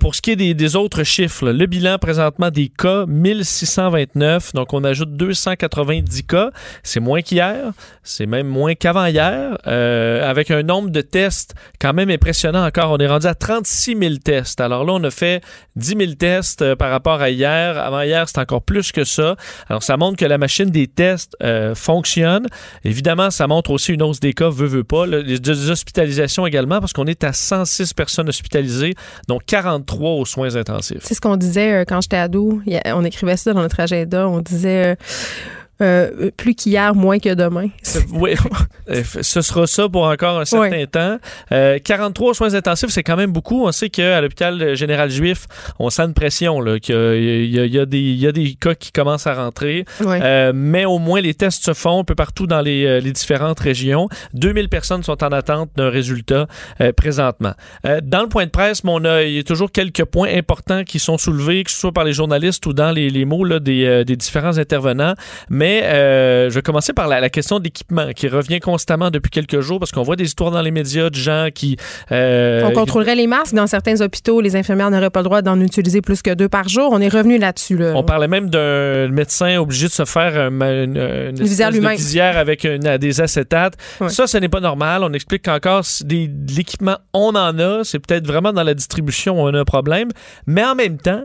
pour 0.00 0.16
ce 0.16 0.22
qui 0.22 0.32
est 0.32 0.36
des, 0.36 0.54
des 0.54 0.74
autres 0.74 1.04
chiffres, 1.04 1.51
le 1.52 1.66
bilan 1.66 1.98
présentement 1.98 2.50
des 2.50 2.68
cas, 2.68 3.04
1629. 3.06 4.52
Donc, 4.54 4.72
on 4.72 4.84
ajoute 4.84 5.16
290 5.16 6.24
cas. 6.24 6.50
C'est 6.82 7.00
moins 7.00 7.22
qu'hier. 7.22 7.72
C'est 8.02 8.26
même 8.26 8.46
moins 8.46 8.74
qu'avant 8.74 9.06
hier. 9.06 9.58
Euh, 9.66 10.28
avec 10.28 10.50
un 10.50 10.62
nombre 10.62 10.90
de 10.90 11.00
tests 11.00 11.54
quand 11.80 11.92
même 11.92 12.10
impressionnant 12.10 12.64
encore. 12.64 12.90
On 12.90 12.98
est 12.98 13.06
rendu 13.06 13.26
à 13.26 13.34
36 13.34 13.96
000 13.98 14.14
tests. 14.16 14.60
Alors 14.60 14.84
là, 14.84 14.94
on 14.94 15.04
a 15.04 15.10
fait 15.10 15.42
10 15.76 15.96
000 15.98 16.12
tests 16.14 16.62
euh, 16.62 16.76
par 16.76 16.90
rapport 16.90 17.20
à 17.20 17.30
hier. 17.30 17.78
Avant 17.78 18.02
hier, 18.02 18.28
c'est 18.28 18.38
encore 18.38 18.62
plus 18.62 18.92
que 18.92 19.04
ça. 19.04 19.36
Alors, 19.68 19.82
ça 19.82 19.96
montre 19.96 20.16
que 20.16 20.24
la 20.24 20.38
machine 20.38 20.70
des 20.70 20.86
tests 20.86 21.36
euh, 21.42 21.74
fonctionne. 21.74 22.46
Évidemment, 22.84 23.30
ça 23.30 23.46
montre 23.46 23.70
aussi 23.70 23.92
une 23.92 24.02
hausse 24.02 24.20
des 24.20 24.32
cas, 24.32 24.48
veut, 24.50 24.66
veut 24.66 24.84
pas. 24.84 25.06
Les 25.06 25.70
hospitalisations 25.70 26.46
également, 26.46 26.80
parce 26.80 26.92
qu'on 26.92 27.06
est 27.06 27.24
à 27.24 27.32
106 27.32 27.94
personnes 27.94 28.28
hospitalisées, 28.28 28.94
dont 29.28 29.38
43 29.44 30.10
aux 30.10 30.24
soins 30.24 30.56
intensifs. 30.56 31.00
C'est 31.02 31.14
ce 31.14 31.20
qu'on 31.20 31.36
disait 31.42 31.72
euh, 31.72 31.84
quand 31.86 32.00
j'étais 32.00 32.16
ado. 32.16 32.60
On 32.86 33.04
écrivait 33.04 33.36
ça 33.36 33.52
dans 33.52 33.62
notre 33.62 33.80
agenda. 33.80 34.28
On 34.28 34.40
disait. 34.40 34.96
Euh, 35.82 36.10
euh, 36.20 36.30
plus 36.36 36.54
qu'hier, 36.54 36.94
moins 36.94 37.18
que 37.18 37.34
demain. 37.34 37.68
Oui, 38.12 38.34
ce 39.22 39.40
sera 39.40 39.66
ça 39.66 39.88
pour 39.88 40.04
encore 40.04 40.38
un 40.38 40.44
certain 40.44 40.86
temps. 40.86 41.18
43 41.50 42.34
soins 42.34 42.54
intensifs, 42.54 42.90
c'est 42.90 43.02
quand 43.02 43.16
même 43.16 43.32
beaucoup. 43.32 43.66
On 43.66 43.72
sait 43.72 43.90
qu'à 43.90 44.20
l'hôpital 44.20 44.76
général 44.76 45.10
juif, 45.10 45.46
on 45.78 45.90
sent 45.90 46.02
une 46.02 46.14
pression, 46.14 46.62
qu'il 46.80 46.94
y, 46.94 47.58
a, 47.58 47.64
y, 47.64 47.74
y, 47.74 48.26
a, 48.26 48.32
des 48.32 48.56
cas 48.60 48.74
qui 48.74 48.92
commencent 48.92 49.26
à 49.26 49.34
rentrer. 49.34 49.84
mais 50.54 50.84
au 50.84 50.98
moins, 50.98 51.20
les 51.20 51.34
tests 51.34 51.64
se 51.64 51.74
font 51.74 52.00
un 52.00 52.04
peu 52.04 52.14
partout 52.14 52.46
dans 52.46 52.60
les, 52.60 53.00
les 53.00 53.12
différentes 53.12 53.60
régions. 53.60 54.08
2000 54.34 54.68
personnes 54.68 55.02
sont 55.02 55.22
en 55.24 55.28
attente 55.28 55.70
d'un 55.76 55.90
résultat 55.90 56.46
présentement. 56.96 57.54
dans 58.02 58.22
le 58.22 58.28
point 58.28 58.44
de 58.44 58.50
presse, 58.50 58.84
mon, 58.84 59.00
il 59.20 59.32
y 59.32 59.38
a 59.38 59.42
toujours 59.42 59.72
quelques 59.72 60.04
points 60.04 60.32
importants 60.34 60.84
qui 60.84 60.98
sont 60.98 61.18
soulevés, 61.18 61.64
que 61.64 61.70
ce 61.70 61.78
soit 61.78 61.92
par 61.92 62.04
les 62.04 62.12
journalistes 62.12 62.64
ou 62.66 62.72
dans 62.72 62.92
les, 62.92 63.10
les 63.10 63.24
mots 63.24 63.44
là, 63.44 63.58
des, 63.58 64.04
des 64.04 64.16
différents 64.16 64.58
intervenants. 64.58 65.14
Mais 65.50 65.71
mais 65.72 65.84
euh, 65.84 66.50
je 66.50 66.54
vais 66.54 66.62
commencer 66.62 66.92
par 66.92 67.08
la, 67.08 67.30
question 67.30 67.58
d'équipement 67.58 68.12
qui 68.14 68.28
revient 68.28 68.60
constamment 68.60 69.10
depuis 69.10 69.30
quelques 69.30 69.60
jours 69.60 69.78
parce 69.78 69.90
qu'on 69.90 70.02
voit 70.02 70.16
des 70.16 70.24
histoires 70.24 70.50
dans 70.50 70.60
les 70.60 70.70
médias 70.70 71.08
de 71.08 71.14
gens 71.14 71.48
qui... 71.54 71.76
Euh, 72.10 72.62
on 72.64 72.72
contrôlerait 72.72 73.14
les 73.14 73.26
masques. 73.26 73.54
Dans 73.54 73.66
certains 73.66 74.00
hôpitaux, 74.00 74.40
les 74.40 74.54
infirmières 74.54 74.90
n'auraient 74.90 75.10
pas 75.10 75.20
le 75.20 75.24
droit 75.24 75.42
d'en 75.42 75.58
utiliser 75.60 76.02
plus 76.02 76.20
que 76.20 76.34
deux 76.34 76.48
par 76.48 76.68
jour. 76.68 76.90
On 76.92 77.00
est 77.00 77.08
revenu 77.08 77.38
là-dessus. 77.38 77.78
On 77.94 78.02
parlait 78.02 78.28
même 78.28 78.50
d'un 78.50 79.08
médecin 79.08 79.58
obligé 79.58 79.86
de 79.86 79.92
se 79.92 80.04
faire 80.04 80.36
une, 80.36 80.62
une, 80.62 81.42
visière, 81.42 82.36
avec 82.36 82.66
des 82.66 83.20
acétates. 83.20 83.74
Ça, 84.08 84.26
ce 84.26 84.36
n'est 84.38 84.48
pas 84.48 84.60
normal. 84.60 85.02
On 85.04 85.12
explique 85.12 85.42
qu'encore 85.42 85.82
l'équipement, 86.08 86.98
on 87.14 87.34
en 87.34 87.58
a. 87.58 87.84
C'est 87.84 87.98
peut-être 87.98 88.26
vraiment 88.26 88.52
dans 88.52 88.64
la 88.64 88.74
distribution 88.74 89.42
on 89.42 89.54
a 89.54 89.60
un 89.60 89.64
problème. 89.64 90.08
Mais 90.46 90.64
en 90.64 90.74
même 90.74 90.98
temps, 90.98 91.22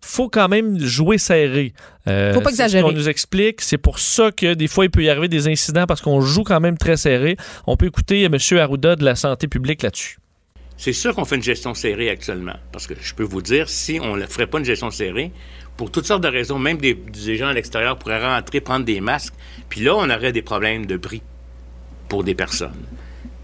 faut 0.00 0.28
quand 0.28 0.48
même 0.48 0.78
jouer 0.78 1.18
serré. 1.18 1.72
Euh, 2.08 2.32
faut 2.32 2.40
pas 2.40 2.50
exagérer. 2.50 2.82
Ce 2.82 2.88
qu'on 2.88 2.96
nous 2.96 3.08
explique, 3.08 3.60
c'est 3.60 3.78
pour 3.78 3.98
ça 3.98 4.32
que 4.32 4.54
des 4.54 4.68
fois 4.68 4.84
il 4.84 4.90
peut 4.90 5.02
y 5.02 5.10
arriver 5.10 5.28
des 5.28 5.48
incidents 5.48 5.86
parce 5.86 6.00
qu'on 6.00 6.20
joue 6.20 6.42
quand 6.42 6.60
même 6.60 6.78
très 6.78 6.96
serré. 6.96 7.36
On 7.66 7.76
peut 7.76 7.86
écouter 7.86 8.22
M. 8.24 8.36
Arruda 8.58 8.96
de 8.96 9.04
la 9.04 9.14
santé 9.14 9.48
publique 9.48 9.82
là-dessus. 9.82 10.18
C'est 10.76 10.94
sûr 10.94 11.14
qu'on 11.14 11.26
fait 11.26 11.36
une 11.36 11.42
gestion 11.42 11.74
serrée 11.74 12.08
actuellement. 12.08 12.56
Parce 12.72 12.86
que 12.86 12.94
je 12.98 13.14
peux 13.14 13.22
vous 13.22 13.42
dire, 13.42 13.68
si 13.68 14.00
on 14.02 14.16
ne 14.16 14.24
ferait 14.24 14.46
pas 14.46 14.58
une 14.58 14.64
gestion 14.64 14.90
serrée, 14.90 15.30
pour 15.76 15.90
toutes 15.90 16.06
sortes 16.06 16.22
de 16.22 16.28
raisons, 16.28 16.58
même 16.58 16.78
des, 16.78 16.96
gens 17.36 17.48
à 17.48 17.52
l'extérieur 17.52 17.98
pourraient 17.98 18.26
rentrer, 18.26 18.62
prendre 18.62 18.86
des 18.86 19.02
masques, 19.02 19.34
puis 19.68 19.82
là, 19.82 19.94
on 19.94 20.08
aurait 20.08 20.32
des 20.32 20.40
problèmes 20.40 20.86
de 20.86 20.96
bris 20.96 21.22
pour 22.08 22.24
des 22.24 22.34
personnes. 22.34 22.86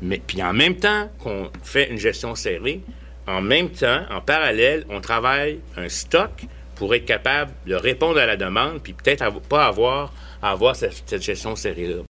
Mais 0.00 0.20
puis 0.26 0.42
en 0.42 0.54
même 0.54 0.76
temps 0.76 1.11
qu'on 1.18 1.50
fait 1.62 1.90
une 1.90 1.98
gestion 1.98 2.34
serrée, 2.34 2.80
en 3.27 3.41
même 3.41 3.70
temps, 3.70 4.03
en 4.11 4.20
parallèle, 4.20 4.85
on 4.89 5.01
travaille 5.01 5.61
un 5.77 5.89
stock 5.89 6.31
pour 6.77 6.95
être 6.95 7.07
capable 7.07 7.53
de 7.66 7.74
répondre 7.74 8.18
à 8.18 8.27
la 8.27 8.37
demande, 8.37 8.83
puis 8.83 8.93
peut-être 8.93 9.29
pas 9.49 9.66
avoir 9.66 10.12
avoir 10.43 10.77
cette, 10.77 11.03
cette 11.07 11.22
gestion 11.22 11.57
serrée-là. 11.57 12.03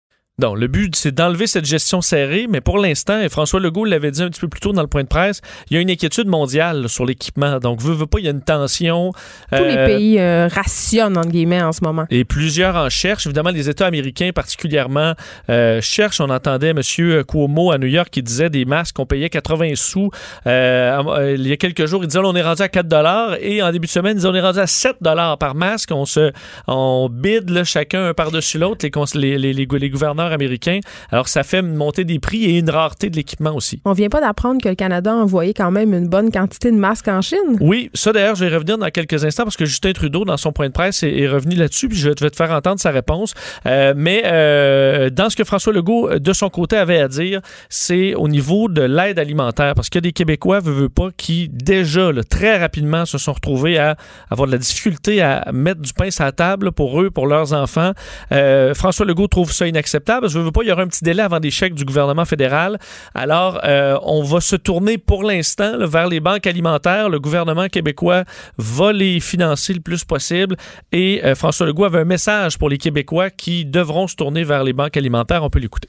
Non, 0.42 0.56
le 0.56 0.66
but, 0.66 0.96
c'est 0.96 1.14
d'enlever 1.14 1.46
cette 1.46 1.64
gestion 1.64 2.00
serrée, 2.00 2.48
mais 2.50 2.60
pour 2.60 2.78
l'instant, 2.78 3.20
et 3.20 3.28
François 3.28 3.60
Legault 3.60 3.84
l'avait 3.84 4.10
dit 4.10 4.20
un 4.20 4.30
petit 4.30 4.40
peu 4.40 4.48
plus 4.48 4.58
tôt 4.58 4.72
dans 4.72 4.82
le 4.82 4.88
point 4.88 5.04
de 5.04 5.08
presse, 5.08 5.40
il 5.70 5.74
y 5.74 5.78
a 5.78 5.80
une 5.80 5.90
inquiétude 5.90 6.26
mondiale 6.26 6.88
sur 6.88 7.06
l'équipement. 7.06 7.60
Donc, 7.60 7.80
veut, 7.80 7.94
veut 7.94 8.08
pas, 8.08 8.18
il 8.18 8.24
y 8.24 8.28
a 8.28 8.32
une 8.32 8.42
tension. 8.42 9.12
Tous 9.52 9.62
les 9.62 9.76
euh, 9.76 9.86
pays 9.86 10.18
euh, 10.18 10.48
rationnent, 10.48 11.16
entre 11.16 11.28
guillemets, 11.28 11.62
en 11.62 11.70
ce 11.70 11.84
moment. 11.84 12.06
Et 12.10 12.24
plusieurs 12.24 12.74
en 12.74 12.88
cherchent. 12.88 13.26
Évidemment, 13.26 13.50
les 13.50 13.70
États 13.70 13.86
américains 13.86 14.30
particulièrement 14.34 15.14
euh, 15.50 15.80
cherchent. 15.80 16.20
On 16.20 16.30
entendait 16.30 16.70
M. 16.70 16.80
Cuomo 17.22 17.70
à 17.70 17.78
New 17.78 17.86
York 17.86 18.08
qui 18.10 18.20
disait 18.20 18.50
des 18.50 18.64
masques 18.64 18.96
qu'on 18.96 19.06
payait 19.06 19.30
80 19.30 19.74
sous. 19.76 20.10
il 20.46 21.46
y 21.46 21.52
a 21.52 21.56
quelques 21.56 21.86
jours, 21.86 22.02
il 22.02 22.08
disait 22.08 22.18
on 22.18 22.34
est 22.34 22.42
rendu 22.42 22.62
à 22.62 22.68
4 22.68 22.88
dollars 22.88 23.36
et 23.40 23.62
en 23.62 23.70
début 23.70 23.86
de 23.86 23.92
semaine, 23.92 24.14
il 24.14 24.16
disait 24.16 24.28
on 24.28 24.34
est 24.34 24.40
rendu 24.40 24.58
à 24.58 24.66
7 24.66 24.96
dollars 25.00 25.38
par 25.38 25.54
masque. 25.54 25.92
On 25.92 26.06
se 26.06 26.32
on 26.66 27.08
bide 27.08 27.62
chacun 27.62 28.08
un 28.08 28.14
par-dessus 28.14 28.58
l'autre, 28.58 28.84
les, 29.14 29.38
les, 29.38 29.52
les, 29.52 29.66
les 29.70 29.90
gouverneurs 29.90 30.23
américains. 30.32 30.80
Alors, 31.10 31.28
ça 31.28 31.42
fait 31.42 31.62
monter 31.62 32.04
des 32.04 32.18
prix 32.18 32.44
et 32.44 32.58
une 32.58 32.70
rareté 32.70 33.10
de 33.10 33.16
l'équipement 33.16 33.54
aussi. 33.54 33.80
On 33.84 33.92
vient 33.92 34.08
pas 34.08 34.20
d'apprendre 34.20 34.62
que 34.62 34.68
le 34.68 34.74
Canada 34.74 35.12
a 35.12 35.16
envoyé 35.16 35.54
quand 35.54 35.70
même 35.70 35.94
une 35.94 36.08
bonne 36.08 36.30
quantité 36.30 36.70
de 36.70 36.76
masques 36.76 37.08
en 37.08 37.20
Chine. 37.20 37.56
Oui, 37.60 37.90
ça 37.94 38.12
d'ailleurs, 38.12 38.34
je 38.34 38.44
vais 38.44 38.54
revenir 38.54 38.78
dans 38.78 38.90
quelques 38.90 39.24
instants 39.24 39.44
parce 39.44 39.56
que 39.56 39.64
Justin 39.64 39.92
Trudeau, 39.92 40.24
dans 40.24 40.36
son 40.36 40.52
point 40.52 40.68
de 40.68 40.72
presse, 40.72 41.02
est, 41.02 41.18
est 41.18 41.28
revenu 41.28 41.54
là-dessus, 41.56 41.88
puis 41.88 41.98
je 41.98 42.08
vais 42.08 42.14
te 42.14 42.36
faire 42.36 42.50
entendre 42.50 42.80
sa 42.80 42.90
réponse. 42.90 43.34
Euh, 43.66 43.94
mais 43.96 44.22
euh, 44.26 45.10
dans 45.10 45.30
ce 45.30 45.36
que 45.36 45.44
François 45.44 45.72
Legault, 45.72 46.18
de 46.18 46.32
son 46.32 46.48
côté, 46.48 46.76
avait 46.76 47.00
à 47.00 47.08
dire, 47.08 47.40
c'est 47.68 48.14
au 48.14 48.28
niveau 48.28 48.68
de 48.68 48.82
l'aide 48.82 49.18
alimentaire, 49.18 49.74
parce 49.74 49.88
qu'il 49.88 49.98
y 49.98 50.02
a 50.02 50.08
des 50.08 50.12
Québécois, 50.12 50.60
veut, 50.60 50.72
veut 50.72 50.88
pas, 50.88 51.08
qui 51.16 51.48
déjà, 51.48 52.12
là, 52.12 52.22
très 52.22 52.58
rapidement, 52.58 53.06
se 53.06 53.18
sont 53.18 53.32
retrouvés 53.32 53.78
à 53.78 53.96
avoir 54.30 54.46
de 54.46 54.52
la 54.52 54.58
difficulté 54.58 55.22
à 55.22 55.50
mettre 55.52 55.80
du 55.80 55.92
pain 55.92 56.10
sur 56.10 56.24
la 56.24 56.32
table 56.32 56.72
pour 56.72 57.00
eux, 57.00 57.10
pour 57.10 57.26
leurs 57.26 57.52
enfants. 57.52 57.92
Euh, 58.32 58.74
François 58.74 59.06
Legault 59.06 59.28
trouve 59.28 59.52
ça 59.52 59.66
inacceptable. 59.66 60.13
Je 60.26 60.38
veux 60.38 60.52
pas, 60.52 60.62
il 60.62 60.68
y 60.68 60.72
aura 60.72 60.82
un 60.82 60.88
petit 60.88 61.04
délai 61.04 61.22
avant 61.22 61.40
des 61.40 61.50
chèques 61.50 61.74
du 61.74 61.84
gouvernement 61.84 62.24
fédéral. 62.24 62.78
Alors, 63.14 63.60
euh, 63.64 63.98
on 64.02 64.22
va 64.22 64.40
se 64.40 64.56
tourner 64.56 64.98
pour 64.98 65.24
l'instant 65.24 65.86
vers 65.86 66.08
les 66.08 66.20
banques 66.20 66.46
alimentaires. 66.46 67.08
Le 67.08 67.20
gouvernement 67.20 67.68
québécois 67.68 68.24
va 68.58 68.92
les 68.92 69.20
financer 69.20 69.74
le 69.74 69.80
plus 69.80 70.04
possible. 70.04 70.56
Et 70.92 71.24
euh, 71.24 71.34
François 71.34 71.66
Legault 71.66 71.84
avait 71.84 72.00
un 72.00 72.04
message 72.04 72.58
pour 72.58 72.68
les 72.68 72.78
Québécois 72.78 73.30
qui 73.30 73.64
devront 73.64 74.06
se 74.06 74.16
tourner 74.16 74.44
vers 74.44 74.64
les 74.64 74.72
banques 74.72 74.96
alimentaires. 74.96 75.42
On 75.42 75.50
peut 75.50 75.58
l'écouter. 75.58 75.88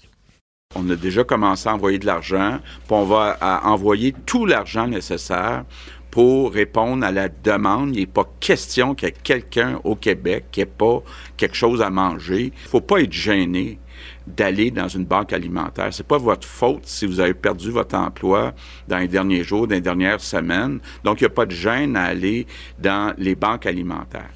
On 0.75 0.89
a 0.89 0.95
déjà 0.95 1.23
commencé 1.23 1.69
à 1.69 1.73
envoyer 1.73 1.99
de 1.99 2.05
l'argent, 2.05 2.59
on 2.89 3.03
va 3.05 3.37
envoyer 3.63 4.13
tout 4.25 4.45
l'argent 4.45 4.87
nécessaire 4.87 5.63
pour 6.11 6.53
répondre 6.53 7.05
à 7.05 7.11
la 7.11 7.29
demande. 7.29 7.95
Il 7.95 7.99
n'est 7.99 8.05
pas 8.05 8.23
question 8.39 8.95
qu'il 8.95 9.07
y 9.07 9.11
ait 9.11 9.15
quelqu'un 9.23 9.79
au 9.83 9.95
Québec 9.95 10.45
qui 10.51 10.61
n'ait 10.61 10.65
pas 10.65 11.01
quelque 11.37 11.55
chose 11.55 11.81
à 11.81 11.89
manger. 11.89 12.53
Il 12.55 12.63
ne 12.63 12.69
faut 12.69 12.81
pas 12.81 12.99
être 12.99 13.11
gêné 13.11 13.79
d'aller 14.27 14.71
dans 14.71 14.87
une 14.87 15.05
banque 15.05 15.33
alimentaire. 15.33 15.89
C'est 15.91 16.07
pas 16.07 16.17
votre 16.17 16.47
faute 16.47 16.85
si 16.85 17.05
vous 17.05 17.19
avez 17.19 17.33
perdu 17.33 17.71
votre 17.71 17.95
emploi 17.95 18.53
dans 18.87 18.97
les 18.97 19.07
derniers 19.07 19.43
jours, 19.43 19.67
dans 19.67 19.75
les 19.75 19.81
dernières 19.81 20.21
semaines. 20.21 20.79
Donc, 21.03 21.21
il 21.21 21.23
n'y 21.23 21.27
a 21.27 21.33
pas 21.33 21.45
de 21.45 21.51
gêne 21.51 21.95
à 21.95 22.03
aller 22.03 22.47
dans 22.79 23.13
les 23.17 23.35
banques 23.35 23.65
alimentaires. 23.65 24.29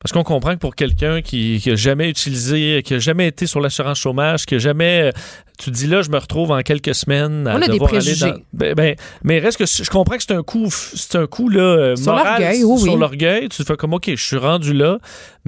Parce 0.00 0.12
qu'on 0.12 0.22
comprend 0.22 0.54
que 0.54 0.60
pour 0.60 0.76
quelqu'un 0.76 1.22
qui, 1.22 1.58
qui 1.60 1.72
a 1.72 1.76
jamais 1.76 2.08
utilisé, 2.08 2.82
qui 2.84 2.94
a 2.94 2.98
jamais 3.00 3.26
été 3.26 3.46
sur 3.46 3.60
l'assurance 3.60 3.98
chômage, 3.98 4.46
qui 4.46 4.54
a 4.54 4.58
jamais 4.58 5.10
tu 5.58 5.72
dis 5.72 5.88
là, 5.88 6.02
je 6.02 6.10
me 6.10 6.18
retrouve 6.18 6.52
en 6.52 6.60
quelques 6.60 6.94
semaines 6.94 7.48
à 7.48 7.54
On 7.54 7.56
a 7.56 7.66
des 7.66 7.70
aller 7.72 7.78
préjugés. 7.80 8.30
dans. 8.30 8.36
Ben, 8.52 8.74
ben, 8.74 8.94
mais 9.24 9.40
reste 9.40 9.58
que 9.58 9.66
je 9.66 9.90
comprends 9.90 10.16
que 10.16 10.22
c'est 10.22 10.34
un 10.34 10.44
coup, 10.44 10.68
c'est 10.70 11.16
un 11.16 11.26
coup 11.26 11.48
là, 11.48 11.60
euh, 11.60 11.96
Sur 11.96 12.12
moral, 12.12 12.40
l'orgueil, 12.40 12.64
oui, 12.64 12.78
sur 12.78 12.92
oui. 12.92 13.00
l'orgueil. 13.00 13.48
Tu 13.48 13.58
te 13.58 13.64
fais 13.64 13.76
comme 13.76 13.92
ok, 13.92 14.08
je 14.08 14.24
suis 14.24 14.36
rendu 14.36 14.72
là, 14.72 14.98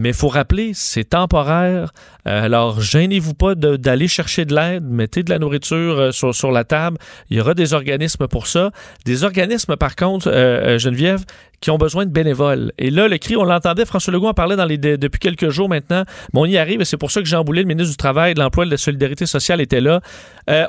mais 0.00 0.08
il 0.10 0.14
faut 0.14 0.28
rappeler, 0.28 0.72
c'est 0.74 1.10
temporaire. 1.10 1.92
Euh, 2.26 2.44
alors 2.44 2.80
gênez-vous 2.80 3.34
pas 3.34 3.54
d'aller 3.54 4.08
chercher 4.08 4.46
de 4.46 4.54
l'aide, 4.54 4.84
mettez 4.84 5.22
de 5.22 5.30
la 5.30 5.38
nourriture 5.38 5.98
euh, 5.98 6.10
sur, 6.10 6.34
sur 6.34 6.50
la 6.50 6.64
table. 6.64 6.96
Il 7.28 7.36
y 7.36 7.40
aura 7.40 7.52
des 7.52 7.74
organismes 7.74 8.26
pour 8.26 8.46
ça. 8.46 8.70
Des 9.04 9.24
organismes 9.24 9.76
par 9.76 9.96
contre, 9.96 10.28
euh, 10.28 10.78
Geneviève, 10.78 11.24
qui 11.60 11.70
ont 11.70 11.76
besoin 11.76 12.06
de 12.06 12.10
bénévoles. 12.10 12.72
Et 12.78 12.90
là, 12.90 13.06
le 13.08 13.18
cri, 13.18 13.36
on 13.36 13.44
l'entendait, 13.44 13.84
François 13.84 14.14
Legault 14.14 14.28
en 14.28 14.34
parlait 14.34 14.56
depuis 14.56 15.18
quelques 15.18 15.50
jours 15.50 15.68
maintenant, 15.68 16.04
mais 16.32 16.40
on 16.40 16.46
y 16.46 16.56
arrive 16.56 16.80
et 16.80 16.86
c'est 16.86 16.96
pour 16.96 17.10
ça 17.10 17.20
que 17.20 17.26
Jean 17.26 17.44
Boulet, 17.44 17.60
le 17.60 17.68
ministre 17.68 17.90
du 17.90 17.98
Travail, 17.98 18.32
de 18.32 18.40
l'Emploi 18.40 18.64
et 18.64 18.66
de 18.66 18.70
la 18.70 18.78
Solidarité 18.78 19.26
sociale, 19.26 19.60
était 19.60 19.82
là. 19.82 20.00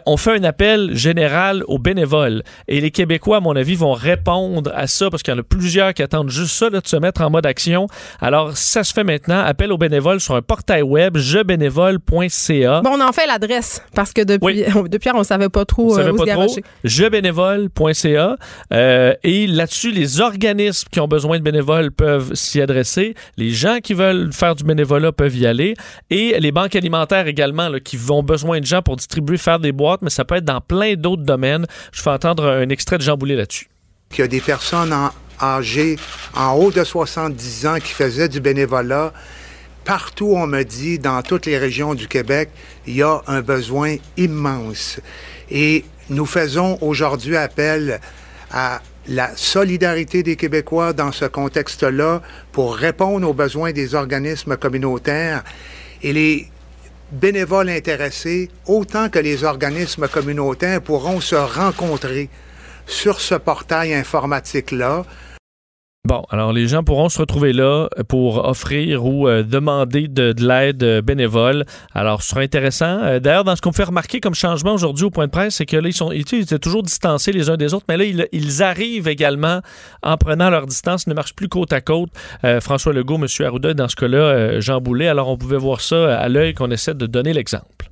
On 0.06 0.18
fait 0.18 0.38
un 0.38 0.44
appel 0.44 0.94
général 0.94 1.64
aux 1.68 1.80
bénévoles. 1.80 2.44
Et 2.68 2.82
les 2.82 2.92
Québécois, 2.92 3.38
à 3.38 3.40
mon 3.40 3.56
avis, 3.56 3.76
vont 3.76 3.94
répondre 3.94 4.70
à 4.76 4.86
ça 4.88 5.10
parce 5.10 5.24
qu'il 5.24 5.34
y 5.34 5.38
en 5.38 5.40
a 5.40 5.44
plusieurs 5.44 5.94
qui 5.94 6.04
attendent 6.04 6.30
juste 6.30 6.56
ça, 6.56 6.70
là, 6.70 6.82
de 6.82 6.88
se 6.88 6.98
mettre 6.98 7.22
en 7.22 7.30
mode 7.30 7.46
action. 7.46 7.88
Alors, 8.20 8.58
ça 8.58 8.84
se 8.84 8.94
fait 8.94 9.06
maintenant. 9.06 9.21
Appel 9.30 9.72
aux 9.72 9.78
bénévoles 9.78 10.20
sur 10.20 10.36
un 10.36 10.42
portail 10.42 10.82
web, 10.82 11.18
jebénévole.ca. 11.18 12.82
Bon, 12.82 12.92
on 12.98 13.02
en 13.02 13.12
fait 13.12 13.26
l'adresse 13.26 13.82
parce 13.94 14.14
que 14.14 14.22
depuis, 14.22 14.64
depuis 14.90 15.08
hier, 15.08 15.16
on 15.16 15.24
savait 15.24 15.50
pas 15.50 15.66
trop 15.66 15.90
Vous 15.90 16.00
euh, 16.00 16.12
où 16.12 16.18
pas 16.18 16.26
se 16.26 16.32
trop, 16.32 16.56
jebénévole.ca. 16.84 18.36
Euh, 18.74 19.14
et 19.24 19.48
là-dessus, 19.48 19.92
les 19.92 20.22
organismes 20.22 20.88
qui 20.92 21.00
ont 21.00 21.08
besoin 21.08 21.38
de 21.40 21.44
bénévoles 21.44 21.92
peuvent 21.92 22.34
s'y 22.34 22.62
adresser. 22.62 23.16
Les 23.38 23.50
gens 23.52 23.78
qui 23.82 23.94
veulent 23.94 24.32
faire 24.34 24.56
du 24.56 24.64
bénévolat 24.64 25.12
peuvent 25.12 25.36
y 25.38 25.46
aller. 25.46 25.76
Et 26.10 26.40
les 26.40 26.52
banques 26.52 26.76
alimentaires 26.76 27.28
également, 27.28 27.70
là, 27.70 27.80
qui 27.80 27.98
ont 28.10 28.24
besoin 28.24 28.60
de 28.60 28.66
gens 28.66 28.82
pour 28.82 28.96
distribuer, 28.96 29.38
faire 29.38 29.60
des 29.60 29.72
boîtes, 29.72 30.02
mais 30.02 30.10
ça 30.10 30.26
peut 30.26 30.36
être 30.36 30.46
dans 30.46 30.62
plein 30.62 30.94
d'autres 30.96 31.24
domaines. 31.24 31.66
Je 31.92 32.02
fais 32.02 32.10
entendre 32.10 32.46
un 32.46 32.70
extrait 32.70 32.98
de 32.98 33.04
Jean 33.04 33.18
Boulet 33.18 33.36
là-dessus. 33.36 33.68
qu'il 34.10 34.20
y 34.20 34.24
a 34.24 34.28
des 34.28 34.42
personnes 34.42 34.92
en- 34.92 35.10
âgées 35.42 35.98
en 36.36 36.54
haut 36.54 36.72
de 36.72 36.84
70 36.84 37.66
ans 37.68 37.78
qui 37.84 37.94
faisaient 37.94 38.30
du 38.30 38.40
bénévolat. 38.40 39.14
Partout, 39.84 40.34
on 40.36 40.46
me 40.46 40.64
dit, 40.64 41.00
dans 41.00 41.22
toutes 41.24 41.46
les 41.48 41.58
régions 41.58 41.96
du 41.96 42.08
Québec, 42.08 42.50
il 42.86 42.96
y 42.96 43.04
a 43.04 43.22
un 43.28 43.42
besoin 43.42 43.96
immense. 44.18 45.00
Et 45.50 45.86
nous 46.10 46.26
faisons 46.26 46.78
aujourd'hui 46.82 47.36
appel 47.36 48.00
à 48.52 48.82
la 49.08 49.36
solidarité 49.36 50.22
des 50.24 50.36
Québécois 50.36 50.94
dans 50.94 51.12
ce 51.12 51.26
contexte-là 51.26 52.22
pour 52.52 52.76
répondre 52.76 53.28
aux 53.28 53.34
besoins 53.34 53.72
des 53.72 53.96
organismes 53.96 54.58
communautaires. 54.58 55.44
Et 56.04 56.14
les 56.14 56.48
bénévoles 57.12 57.70
intéressés, 57.70 58.50
autant 58.68 59.10
que 59.10 59.20
les 59.20 59.44
organismes 59.44 60.08
communautaires, 60.08 60.82
pourront 60.82 61.20
se 61.20 61.36
rencontrer 61.36 62.30
sur 62.86 63.20
ce 63.20 63.36
portail 63.36 63.94
informatique-là. 63.94 65.06
Bon, 66.04 66.24
alors 66.32 66.52
les 66.52 66.68
gens 66.68 66.84
pourront 66.84 67.10
se 67.10 67.20
retrouver 67.20 67.54
là 67.54 67.88
pour 68.08 68.44
offrir 68.44 69.06
ou 69.06 69.28
euh, 69.28 69.44
demander 69.44 70.08
de, 70.08 70.32
de 70.32 70.48
l'aide 70.48 70.82
euh, 70.82 71.04
bénévole. 71.04 71.64
Alors, 71.94 72.24
ce 72.24 72.30
sera 72.30 72.42
intéressant. 72.42 72.98
Euh, 73.04 73.20
D'ailleurs, 73.20 73.44
dans 73.44 73.56
ce 73.56 73.62
qu'on 73.62 73.72
fait 73.72 73.84
remarquer 73.84 74.20
comme 74.20 74.34
changement 74.34 74.74
aujourd'hui 74.74 75.06
au 75.06 75.12
point 75.12 75.28
de 75.28 75.32
presse, 75.32 75.58
c'est 75.58 75.68
que 75.68 75.78
là, 75.78 75.88
ils 75.88 75.94
sont 75.94 76.12
étaient 76.12 76.58
toujours 76.58 76.82
distancés 76.82 77.32
les 77.32 77.52
uns 77.52 77.56
des 77.56 77.76
autres, 77.76 77.86
mais 77.88 77.98
là, 77.98 78.26
ils, 78.32 78.64
arrivent 78.64 79.08
également 79.08 79.62
en 80.02 80.18
prenant 80.18 80.50
leur 80.50 80.66
distance. 80.66 81.06
Ne 81.06 81.14
marchent 81.14 81.36
plus 81.36 81.50
côte 81.50 81.72
à 81.72 81.82
côte. 81.82 82.10
François 82.62 82.94
Legault, 82.94 83.18
M. 83.18 83.28
Arruda, 83.46 83.74
dans 83.76 83.88
ce 83.88 83.96
cas-là, 83.96 84.60
Jean 84.60 84.82
Boulet. 84.82 85.08
Alors, 85.08 85.30
on 85.30 85.38
pouvait 85.38 85.58
voir 85.58 85.82
ça 85.82 86.18
à 86.18 86.28
l'œil 86.30 86.54
qu'on 86.54 86.72
essaie 86.72 86.94
de 86.94 87.06
donner 87.06 87.34
l'exemple. 87.34 87.90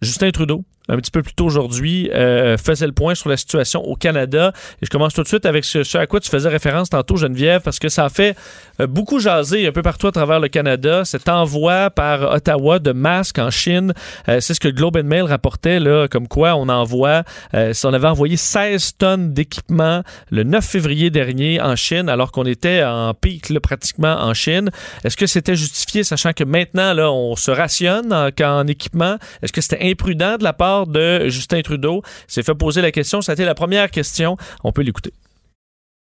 Justin 0.00 0.30
Trudeau, 0.30 0.64
un 0.88 0.96
petit 0.96 1.10
peu 1.10 1.22
plus 1.22 1.34
tôt 1.34 1.44
aujourd'hui, 1.44 2.10
euh, 2.14 2.56
faisait 2.56 2.86
le 2.86 2.92
point 2.92 3.14
sur 3.14 3.28
la 3.28 3.36
situation 3.36 3.82
au 3.82 3.94
Canada. 3.94 4.52
Et 4.80 4.86
je 4.86 4.90
commence 4.90 5.14
tout 5.14 5.22
de 5.22 5.28
suite 5.28 5.46
avec 5.46 5.64
ce, 5.64 5.96
à 5.96 6.06
quoi 6.06 6.20
tu 6.20 6.30
faisais 6.30 6.48
référence 6.48 6.90
tantôt, 6.90 7.16
Geneviève, 7.16 7.60
parce 7.62 7.78
que 7.78 7.88
ça 7.88 8.06
a 8.06 8.08
fait 8.08 8.36
euh, 8.80 8.86
beaucoup 8.86 9.18
jaser 9.18 9.66
un 9.66 9.72
peu 9.72 9.82
partout 9.82 10.06
à 10.06 10.12
travers 10.12 10.40
le 10.40 10.48
Canada. 10.48 11.04
Cet 11.04 11.28
envoi 11.28 11.90
par 11.90 12.32
Ottawa 12.32 12.78
de 12.78 12.92
masques 12.92 13.38
en 13.38 13.50
Chine, 13.50 13.92
euh, 14.28 14.40
c'est 14.40 14.54
ce 14.54 14.60
que 14.60 14.68
Globe 14.68 14.96
and 14.96 15.04
Mail 15.04 15.24
rapportait, 15.24 15.80
là, 15.80 16.08
comme 16.08 16.28
quoi 16.28 16.54
on 16.54 16.68
envoie, 16.68 17.22
on 17.52 17.92
avait 17.92 18.08
envoyé 18.08 18.36
16 18.36 18.96
tonnes 18.96 19.32
d'équipements 19.32 20.02
le 20.30 20.42
9 20.42 20.64
février 20.64 21.10
dernier 21.10 21.60
en 21.60 21.76
Chine, 21.76 22.08
alors 22.08 22.32
qu'on 22.32 22.44
était 22.44 22.82
en 22.84 23.14
pic 23.14 23.52
pratiquement 23.60 24.16
en 24.20 24.34
Chine. 24.34 24.70
Est-ce 25.04 25.16
que 25.16 25.26
c'était 25.26 25.56
justifié, 25.56 26.04
sachant 26.04 26.32
que 26.32 26.44
maintenant, 26.44 26.92
là, 26.94 27.10
on 27.10 27.36
se 27.36 27.50
rationne 27.50 28.12
en, 28.12 28.30
en 28.42 28.66
équipement? 28.66 29.16
Est-ce 29.42 29.52
que 29.52 29.60
c'était 29.60 29.90
imprudent 29.90 30.36
de 30.38 30.44
la 30.44 30.52
part 30.52 30.77
de 30.86 31.28
Justin 31.28 31.62
Trudeau? 31.62 32.02
s'est 32.26 32.42
fait 32.42 32.54
poser 32.54 32.82
la 32.82 32.92
question. 32.92 33.20
Ça 33.20 33.32
a 33.32 33.34
été 33.34 33.44
la 33.44 33.54
première 33.54 33.90
question. 33.90 34.36
On 34.64 34.72
peut 34.72 34.82
l'écouter. 34.82 35.12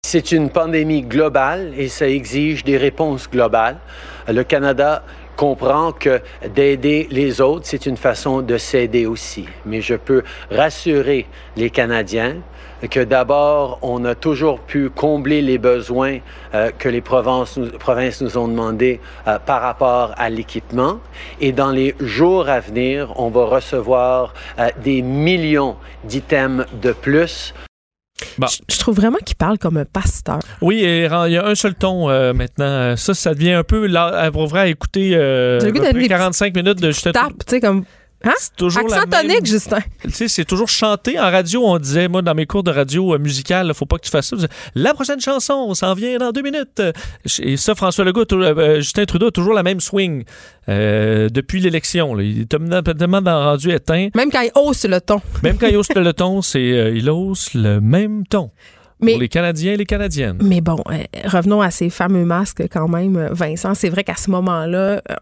C'est 0.06 0.32
une 0.32 0.50
pandémie 0.50 1.02
globale 1.02 1.72
et 1.76 1.88
ça 1.88 2.08
exige 2.08 2.64
des 2.64 2.76
réponses 2.76 3.28
globales. 3.30 3.78
Le 4.28 4.42
Canada 4.42 5.04
comprend 5.36 5.92
que 5.92 6.20
d'aider 6.54 7.06
les 7.10 7.40
autres, 7.40 7.66
c'est 7.66 7.86
une 7.86 7.96
façon 7.96 8.42
de 8.42 8.58
s'aider 8.58 9.06
aussi. 9.06 9.46
Mais 9.64 9.80
je 9.80 9.94
peux 9.94 10.22
rassurer 10.50 11.26
les 11.56 11.70
Canadiens 11.70 12.36
que 12.88 13.00
d'abord, 13.00 13.78
on 13.82 14.04
a 14.04 14.14
toujours 14.14 14.60
pu 14.60 14.90
combler 14.90 15.42
les 15.42 15.58
besoins 15.58 16.18
euh, 16.54 16.70
que 16.76 16.88
les 16.88 17.00
provinces 17.00 17.56
nous, 17.56 17.70
provinces 17.70 18.20
nous 18.20 18.38
ont 18.38 18.48
demandé 18.48 19.00
euh, 19.26 19.38
par 19.38 19.60
rapport 19.60 20.14
à 20.16 20.30
l'équipement. 20.30 21.00
Et 21.40 21.52
dans 21.52 21.70
les 21.70 21.94
jours 22.00 22.48
à 22.48 22.60
venir, 22.60 23.12
on 23.16 23.28
va 23.28 23.44
recevoir 23.44 24.34
euh, 24.58 24.68
des 24.82 25.02
millions 25.02 25.76
d'items 26.04 26.66
de 26.80 26.92
plus 26.92 27.54
Je 28.68 28.78
trouve 28.78 28.96
vraiment 28.96 29.18
qu'il 29.24 29.36
parle 29.36 29.58
comme 29.58 29.76
un 29.76 29.84
pasteur. 29.84 30.40
Oui, 30.60 30.82
et 30.84 31.04
il 31.06 31.32
y 31.32 31.36
a 31.36 31.46
un 31.46 31.54
seul 31.54 31.74
ton 31.74 32.08
euh, 32.08 32.32
maintenant. 32.32 32.96
Ça, 32.96 33.14
ça 33.14 33.34
devient 33.34 33.52
un 33.52 33.64
peu 33.64 33.86
là, 33.86 34.30
pour 34.30 34.46
vrai 34.46 34.60
à 34.60 34.66
écouter 34.66 35.16
euh, 35.16 35.60
J'ai 35.60 35.66
le 35.66 35.72
goût 35.72 35.78
à 35.78 35.80
peu 35.80 35.86
d'aller 35.86 36.08
près 36.08 36.08
des 36.08 36.08
45 36.08 36.54
minutes 36.56 36.80
de 36.80 36.92
Trudeau. 36.92 37.12
Tape, 37.12 37.32
tu 37.46 37.50
sais, 37.50 37.60
comme. 37.60 37.84
Hein? 38.22 38.32
toujours 38.56 38.86
la 38.88 38.96
Accent 38.98 39.08
tonique, 39.10 39.28
même- 39.36 39.46
Justin. 39.46 39.78
Tu 40.02 40.10
sais, 40.10 40.28
c'est 40.28 40.44
toujours 40.44 40.68
chanté 40.68 41.18
en 41.18 41.30
radio. 41.30 41.62
On 41.64 41.78
disait, 41.78 42.06
moi, 42.08 42.20
dans 42.20 42.34
mes 42.34 42.44
cours 42.46 42.62
de 42.62 42.70
radio 42.70 43.14
euh, 43.14 43.18
musicale, 43.18 43.68
là, 43.68 43.74
faut 43.74 43.86
pas 43.86 43.96
que 43.96 44.04
tu 44.04 44.10
fasses 44.10 44.28
ça. 44.28 44.36
La 44.74 44.92
prochaine 44.92 45.20
chanson, 45.20 45.54
on 45.68 45.74
s'en 45.74 45.94
vient 45.94 46.18
dans 46.18 46.30
deux 46.30 46.42
minutes. 46.42 46.82
Et 47.42 47.56
ça, 47.56 47.74
François 47.74 48.04
Legault, 48.04 48.26
toujours- 48.26 48.44
euh, 48.58 48.76
Justin 48.76 49.04
Trudeau 49.06 49.28
a 49.28 49.30
toujours 49.30 49.54
la 49.54 49.62
même 49.62 49.80
swing 49.80 50.24
euh, 50.68 51.28
depuis 51.30 51.60
l'élection. 51.60 52.18
Il 52.20 52.42
est 52.42 52.48
tellement 52.48 53.22
dans 53.22 53.42
rendu 53.52 53.70
éteint. 53.70 54.08
Même 54.14 54.30
quand 54.30 54.42
il 54.42 54.50
hausse 54.54 54.84
le 54.84 55.00
ton. 55.00 55.20
Même 55.42 55.56
quand 55.58 55.66
il 55.68 55.76
hausse 55.76 55.88
le 55.94 56.12
ton, 56.12 56.42
c'est 56.42 56.58
euh, 56.58 56.90
il 56.94 57.08
hausse 57.08 57.54
le 57.54 57.80
même 57.80 58.26
ton. 58.26 58.50
Mais- 59.02 59.12
Pour 59.12 59.22
les 59.22 59.28
Canadiens 59.30 59.72
et 59.72 59.76
les 59.78 59.86
Canadiennes. 59.86 60.38
Mais 60.42 60.60
bon, 60.60 60.76
euh, 60.90 60.98
revenons 61.24 61.62
à 61.62 61.70
ces 61.70 61.88
fameux 61.88 62.26
masques 62.26 62.64
quand 62.70 62.86
même, 62.86 63.16
euh, 63.16 63.28
Vincent. 63.32 63.74
C'est 63.74 63.88
vrai 63.88 64.04
qu'à 64.04 64.14
ce 64.16 64.30
moment-là, 64.30 64.76
euh, 65.10 65.14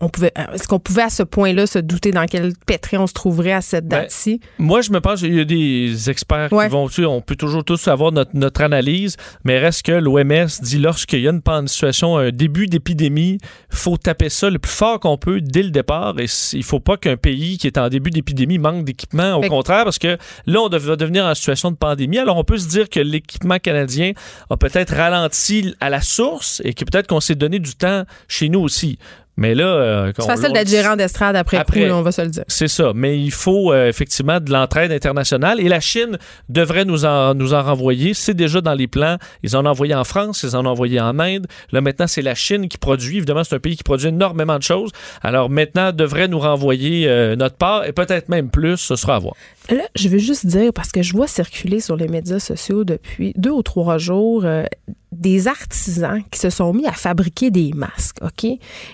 on 0.00 0.08
pouvait, 0.08 0.32
euh, 0.38 0.52
est-ce 0.54 0.68
qu'on 0.68 0.78
pouvait 0.78 1.02
à 1.02 1.10
ce 1.10 1.22
point-là 1.22 1.66
se 1.66 1.78
douter 1.78 2.10
dans 2.12 2.26
quel 2.26 2.52
pétri 2.66 2.96
on 2.98 3.06
se 3.06 3.12
trouverait 3.12 3.52
à 3.52 3.60
cette 3.60 3.86
Ben, 3.86 4.02
date-ci? 4.02 4.40
Moi, 4.58 4.80
je 4.80 4.90
me 4.92 5.00
pense 5.00 5.20
qu'il 5.20 5.34
y 5.34 5.40
a 5.40 5.44
des 5.44 6.08
experts 6.10 6.52
Ouais. 6.52 6.66
qui 6.66 6.72
vont 6.72 6.88
sais, 6.88 7.04
On 7.04 7.20
peut 7.20 7.36
toujours 7.36 7.64
tous 7.64 7.88
avoir 7.88 8.12
notre, 8.12 8.30
notre 8.34 8.62
analyse, 8.62 9.16
mais 9.44 9.58
reste 9.58 9.82
que 9.82 9.92
l'OMS 9.92 10.46
dit 10.62 10.78
lorsqu'il 10.78 11.20
y 11.20 11.28
a 11.28 11.30
une, 11.30 11.42
une 11.46 11.68
situation, 11.68 12.16
un 12.16 12.30
début 12.30 12.66
d'épidémie, 12.66 13.38
faut 13.70 13.96
taper 13.96 14.28
ça 14.28 14.50
le 14.50 14.58
plus 14.58 14.70
fort 14.72 15.00
qu'on 15.00 15.16
peut 15.18 15.40
dès 15.40 15.62
le 15.62 15.70
départ. 15.70 16.14
Et 16.18 16.26
il 16.52 16.64
faut 16.64 16.80
pas 16.80 16.96
qu'un 16.96 17.16
pays 17.16 17.58
qui 17.58 17.66
est 17.66 17.78
en 17.78 17.88
début 17.88 18.10
d'épidémie 18.10 18.58
manque 18.58 18.84
d'équipement. 18.84 19.36
Au 19.36 19.42
Fait 19.42 19.48
contraire, 19.48 19.84
parce 19.84 19.98
que 19.98 20.16
là, 20.46 20.60
on 20.60 20.68
va 20.68 20.96
devenir 20.96 21.24
en 21.24 21.34
situation 21.34 21.70
de 21.70 21.76
pandémie. 21.76 22.18
Alors, 22.18 22.36
on 22.36 22.44
peut 22.44 22.58
se 22.58 22.68
dire 22.68 22.88
que 22.88 23.00
l'équipement 23.00 23.58
canadien 23.58 24.12
a 24.50 24.56
peut-être 24.56 24.94
ralenti 24.94 25.74
à 25.80 25.90
la 25.90 26.00
source 26.00 26.62
et 26.64 26.74
que 26.74 26.84
peut-être 26.84 27.06
qu'on 27.06 27.20
s'est 27.20 27.34
donné 27.34 27.58
du 27.58 27.74
temps 27.74 28.04
chez 28.28 28.48
nous 28.48 28.60
aussi. 28.60 28.98
Mais 29.38 29.54
là, 29.54 29.66
euh, 29.66 30.12
C'est 30.18 30.26
facile 30.26 30.52
d'être 30.52 30.68
gérant 30.68 30.96
d'estrade 30.96 31.36
après, 31.36 31.58
Après. 31.58 31.82
coup, 31.82 31.86
là, 31.86 31.96
on 31.96 32.02
va 32.02 32.10
se 32.10 32.22
le 32.22 32.28
dire. 32.28 32.42
c'est 32.48 32.66
ça, 32.66 32.90
mais 32.92 33.16
il 33.20 33.30
faut 33.30 33.72
euh, 33.72 33.86
effectivement 33.88 34.40
de 34.40 34.50
l'entraide 34.50 34.90
internationale 34.90 35.60
et 35.60 35.68
la 35.68 35.78
Chine 35.78 36.18
devrait 36.48 36.84
nous 36.84 37.04
en, 37.04 37.34
nous 37.34 37.54
en 37.54 37.62
renvoyer. 37.62 38.14
C'est 38.14 38.34
déjà 38.34 38.60
dans 38.60 38.74
les 38.74 38.88
plans. 38.88 39.16
Ils 39.44 39.56
en 39.56 39.64
ont 39.64 39.68
envoyé 39.68 39.94
en 39.94 40.02
France, 40.02 40.42
ils 40.42 40.56
en 40.56 40.66
ont 40.66 40.70
envoyé 40.70 41.00
en 41.00 41.20
Inde. 41.20 41.46
Là 41.70 41.80
maintenant, 41.80 42.08
c'est 42.08 42.20
la 42.20 42.34
Chine 42.34 42.68
qui 42.68 42.78
produit. 42.78 43.18
Évidemment, 43.18 43.44
c'est 43.44 43.54
un 43.54 43.60
pays 43.60 43.76
qui 43.76 43.84
produit 43.84 44.08
énormément 44.08 44.58
de 44.58 44.64
choses. 44.64 44.90
Alors 45.22 45.48
maintenant, 45.50 45.92
devrait 45.92 46.26
nous 46.26 46.40
renvoyer 46.40 47.08
euh, 47.08 47.36
notre 47.36 47.56
part 47.56 47.84
et 47.86 47.92
peut-être 47.92 48.28
même 48.28 48.50
plus. 48.50 48.76
Ce 48.76 48.96
sera 48.96 49.14
à 49.14 49.18
voir. 49.20 49.34
Là, 49.70 49.82
je 49.94 50.08
veux 50.08 50.18
juste 50.18 50.46
dire, 50.46 50.72
parce 50.72 50.92
que 50.92 51.02
je 51.02 51.12
vois 51.12 51.26
circuler 51.26 51.80
sur 51.80 51.96
les 51.96 52.08
médias 52.08 52.38
sociaux 52.38 52.84
depuis 52.84 53.34
deux 53.36 53.50
ou 53.50 53.62
trois 53.62 53.98
jours 53.98 54.42
euh, 54.44 54.64
des 55.12 55.46
artisans 55.46 56.22
qui 56.30 56.38
se 56.38 56.48
sont 56.48 56.72
mis 56.72 56.86
à 56.86 56.92
fabriquer 56.92 57.50
des 57.50 57.72
masques, 57.74 58.18
OK? 58.22 58.50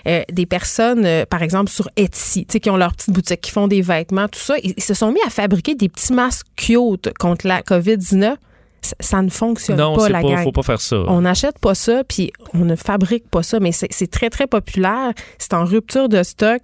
Euh, 0.07 0.23
des 0.31 0.45
personnes, 0.45 1.05
euh, 1.05 1.25
par 1.25 1.43
exemple, 1.43 1.69
sur 1.71 1.89
Etsy, 1.95 2.45
tu 2.45 2.53
sais, 2.53 2.59
qui 2.59 2.69
ont 2.69 2.77
leur 2.77 2.93
petite 2.93 3.11
boutique, 3.11 3.41
qui 3.41 3.51
font 3.51 3.67
des 3.67 3.81
vêtements, 3.81 4.27
tout 4.27 4.39
ça. 4.39 4.55
Ils, 4.63 4.73
ils 4.75 4.83
se 4.83 4.93
sont 4.93 5.11
mis 5.11 5.21
à 5.25 5.29
fabriquer 5.29 5.75
des 5.75 5.87
petits 5.87 6.13
masques 6.13 6.47
cute 6.55 7.13
contre 7.17 7.47
la 7.47 7.61
COVID-19. 7.61 8.35
Ça, 8.81 8.95
ça 8.99 9.21
ne 9.21 9.29
fonctionne 9.29 9.77
non, 9.77 9.95
pas, 9.95 10.05
c'est 10.05 10.11
la 10.11 10.21
pas, 10.21 10.27
gang. 10.27 10.43
faut 10.43 10.51
pas 10.51 10.61
faire 10.61 10.81
ça. 10.81 10.97
On 11.07 11.21
n'achète 11.21 11.57
pas 11.57 11.73
ça, 11.73 12.03
puis 12.03 12.31
on 12.53 12.65
ne 12.65 12.75
fabrique 12.75 13.27
pas 13.29 13.41
ça, 13.41 13.59
mais 13.59 13.71
c'est 13.71 14.11
très, 14.11 14.29
très 14.29 14.45
populaire. 14.45 15.11
C'est 15.39 15.53
en 15.53 15.65
rupture 15.65 16.07
de 16.07 16.21
stock. 16.21 16.61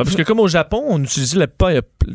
Ah, 0.00 0.04
Parce 0.04 0.16
que 0.16 0.22
comme 0.22 0.40
au 0.40 0.48
Japon, 0.48 0.82
on 0.88 1.02
utilisait 1.02 1.38
la, 1.38 1.46
pas, 1.46 1.70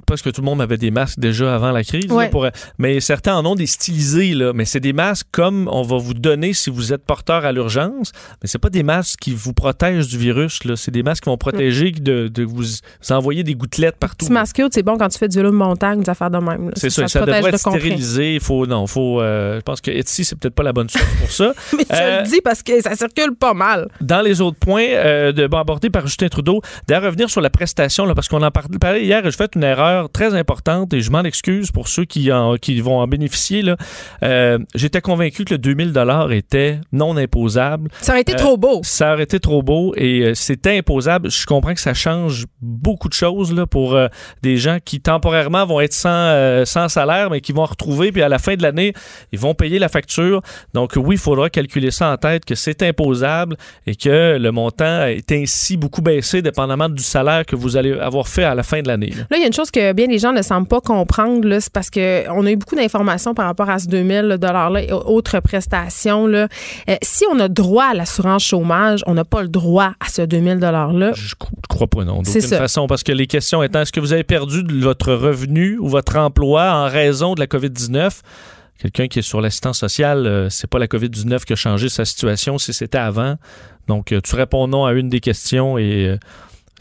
parce 0.07 0.21
que 0.21 0.29
tout 0.29 0.41
le 0.41 0.45
monde 0.45 0.61
avait 0.61 0.77
des 0.77 0.91
masques 0.91 1.19
déjà 1.19 1.53
avant 1.55 1.71
la 1.71 1.83
crise, 1.83 2.07
là, 2.07 2.15
Ouais. 2.15 2.29
pour- 2.29 2.47
mais 2.79 2.99
certains 2.99 3.35
en 3.35 3.45
ont 3.45 3.55
des 3.55 3.67
stylisés, 3.67 4.33
là, 4.33 4.53
mais 4.53 4.65
c'est 4.65 4.79
des 4.79 4.93
masques 4.93 5.27
comme 5.31 5.69
on 5.71 5.83
va 5.83 5.97
vous 5.97 6.13
donner 6.15 6.53
si 6.53 6.69
vous 6.69 6.93
êtes 6.93 7.05
porteur 7.05 7.45
à 7.45 7.51
l'urgence, 7.51 8.11
mais 8.41 8.47
c'est 8.47 8.57
pas 8.59 8.69
des 8.69 8.83
masques 8.83 9.19
qui 9.19 9.31
vous 9.33 9.53
protègent 9.53 10.07
du 10.07 10.17
virus, 10.17 10.63
là. 10.63 10.75
c'est 10.75 10.91
des 10.91 11.03
masques 11.03 11.23
qui 11.23 11.29
vont 11.29 11.37
protéger 11.37 11.91
de, 11.91 12.27
de 12.27 12.43
vous, 12.43 12.63
vous 12.63 13.11
envoyer 13.11 13.43
des 13.43 13.53
gouttelettes 13.55 13.97
partout. 13.97 14.25
Petit 14.27 14.61
c'est 14.71 14.83
bon 14.83 14.97
quand 14.97 15.09
tu 15.09 15.17
fais 15.19 15.27
du 15.27 15.37
vélo 15.37 15.51
de 15.51 15.55
montagne, 15.55 16.01
des 16.01 16.09
affaires 16.09 16.31
de 16.31 16.37
même. 16.39 16.71
C'est 16.75 16.89
ça, 16.89 17.07
ça, 17.07 17.19
protège 17.19 17.35
devrait 17.37 17.51
de 17.51 17.55
être 17.55 17.69
stérilisé. 17.69 18.33
Il 18.35 18.39
faut, 18.39 18.65
non, 18.65 18.87
faut, 18.87 19.21
euh, 19.21 19.57
je 19.57 19.61
pense 19.61 19.79
que 19.81 19.91
Etsy, 19.91 20.25
c'est 20.25 20.35
peut-être 20.37 20.55
pas 20.55 20.63
la 20.63 20.73
bonne 20.73 20.89
source 20.89 21.05
pour 21.19 21.31
ça. 21.31 21.53
Mais 21.77 21.85
je 21.89 21.95
Euh, 21.95 22.21
le 22.21 22.27
dis 22.27 22.41
parce 22.43 22.63
que 22.63 22.81
ça 22.81 22.95
circule 22.95 23.35
pas 23.35 23.53
mal. 23.53 23.87
Dans 24.01 24.21
les 24.21 24.41
autres 24.41 24.57
points 24.57 24.87
euh, 24.89 25.31
de, 25.31 25.47
bon, 25.47 25.57
abordés 25.57 25.89
par 25.89 26.07
Justin 26.07 26.27
Trudeau, 26.29 26.61
d'ailleurs 26.87 27.03
revenir 27.03 27.29
sur 27.29 27.41
la 27.41 27.49
prestation, 27.49 27.74
là, 27.79 28.15
parce 28.15 28.27
qu'on 28.27 28.41
en 28.41 28.51
par- 28.51 28.67
parlait 28.79 29.03
hier, 29.03 29.21
j'ai 29.23 29.31
fait 29.31 29.51
une 29.55 29.63
erreur 29.63 30.09
très 30.09 30.33
importante 30.33 30.93
et 30.93 31.01
je 31.01 31.11
m'en 31.11 31.23
excuse 31.23 31.71
pour 31.71 31.87
ceux 31.87 32.05
qui, 32.05 32.31
en- 32.31 32.55
qui 32.55 32.79
vont 32.81 32.99
en 32.99 33.07
bénéficier. 33.07 33.61
là. 33.61 33.77
Euh, 34.23 34.57
J'étais 34.75 35.01
convaincu 35.01 35.45
que 35.45 35.53
le 35.53 35.57
2000 35.57 35.93
était 36.31 36.79
non 36.91 37.17
imposable. 37.17 37.89
Ça 38.01 38.13
aurait 38.13 38.21
été 38.21 38.33
Euh, 38.33 38.37
trop 38.37 38.57
beau. 38.57 38.81
Ça 38.83 39.13
aurait 39.13 39.23
été 39.23 39.39
trop 39.39 39.61
beau 39.63 39.93
et 39.95 40.21
euh, 40.21 40.33
c'était 40.33 40.77
imposable. 40.77 41.29
Je 41.31 41.45
comprends 41.45 41.73
que 41.73 41.79
ça 41.79 41.93
change 41.93 42.45
beaucoup 42.61 43.07
de 43.09 43.13
choses 43.13 43.53
là, 43.53 43.65
pour 43.65 43.97
des 44.41 44.57
gens 44.57 44.77
qui 44.83 44.99
temporairement 45.01 45.65
vont 45.65 45.81
être 45.81 45.93
sans, 45.93 46.63
sans 46.65 46.87
salaire, 46.89 47.29
mais 47.29 47.41
qui 47.41 47.51
vont 47.51 47.65
retrouver, 47.65 48.11
puis 48.11 48.21
à 48.21 48.29
la 48.29 48.39
fin 48.39 48.55
de 48.55 48.61
l'année, 48.61 48.93
ils 49.31 49.39
vont 49.39 49.53
payer 49.53 49.79
la 49.79 49.89
facture. 49.89 50.41
Donc 50.73 50.93
oui, 50.95 51.15
il 51.15 51.19
faudra 51.19 51.49
calculer 51.49 51.91
ça 51.91 52.11
en 52.11 52.17
tête, 52.17 52.45
que 52.45 52.55
c'est 52.55 52.83
imposable 52.83 53.55
et 53.87 53.95
que 53.95 54.37
le 54.37 54.51
montant 54.51 55.05
est 55.05 55.31
ainsi 55.31 55.77
beaucoup 55.77 56.01
baissé 56.01 56.41
dépendamment 56.41 56.89
du 56.89 57.03
salaire 57.03 57.45
que 57.45 57.55
vous 57.55 57.64
allez 57.77 57.91
avoir 57.93 58.27
fait 58.27 58.43
à 58.43 58.55
la 58.55 58.63
fin 58.63 58.81
de 58.81 58.87
l'année. 58.87 59.09
là. 59.09 59.23
Là, 59.29 59.37
il 59.37 59.41
y 59.41 59.43
a 59.43 59.47
une 59.47 59.53
chose 59.53 59.71
que 59.71 59.93
bien 59.93 60.07
les 60.07 60.19
gens 60.19 60.31
ne 60.31 60.41
semblent 60.41 60.67
pas 60.67 60.81
comprendre, 60.81 61.47
là, 61.47 61.59
c'est 61.59 61.71
parce 61.71 61.89
que 61.89 62.29
on 62.29 62.45
a 62.45 62.51
eu 62.51 62.55
beaucoup 62.55 62.75
d'informations 62.75 63.33
par 63.33 63.45
rapport 63.45 63.69
à 63.69 63.79
ce 63.79 63.87
2000 63.87 64.37
$-là 64.39 64.81
et 64.83 64.91
autres 64.91 65.39
prestations. 65.39 66.27
Là. 66.27 66.47
Euh, 66.89 66.95
si 67.01 67.23
on 67.31 67.39
a 67.39 67.47
droit 67.47 67.85
à 67.85 67.93
l'assurance 67.93 68.43
chômage, 68.43 69.01
on 69.07 69.13
n'a 69.13 69.25
pas 69.25 69.41
le 69.41 69.49
droit 69.49 69.93
à 69.99 70.09
ce 70.09 70.21
2000 70.21 70.59
$-là. 70.59 71.11
Je 71.15 71.33
crois 71.69 71.87
pas, 71.87 72.03
non. 72.03 72.21
D'aucune 72.21 72.41
façon, 72.41 72.87
parce 72.87 73.03
que 73.03 73.11
les 73.11 73.27
questions 73.27 73.63
étant, 73.63 73.81
est-ce 73.81 73.91
que 73.91 73.99
vous 73.99 74.13
avez 74.13 74.23
perdu 74.23 74.63
de 74.63 74.73
votre 74.81 75.13
revenu 75.13 75.77
ou 75.79 75.87
votre 75.89 76.17
emploi 76.17 76.71
en 76.71 76.87
raison 76.89 77.33
de 77.35 77.39
la 77.39 77.47
COVID-19? 77.47 78.21
Quelqu'un 78.79 79.07
qui 79.07 79.19
est 79.19 79.21
sur 79.21 79.39
l'assistance 79.39 79.79
sociale, 79.79 80.27
euh, 80.27 80.49
c'est 80.49 80.69
pas 80.69 80.79
la 80.79 80.87
COVID-19 80.87 81.45
qui 81.45 81.53
a 81.53 81.55
changé 81.55 81.87
sa 81.87 82.03
situation, 82.03 82.57
si 82.57 82.73
c'était 82.73 82.97
avant. 82.97 83.35
Donc, 83.87 84.11
euh, 84.11 84.19
tu 84.21 84.35
réponds 84.35 84.67
non 84.67 84.85
à 84.85 84.91
une 84.93 85.07
des 85.07 85.21
questions 85.21 85.77
et 85.77 86.07
euh, 86.07 86.17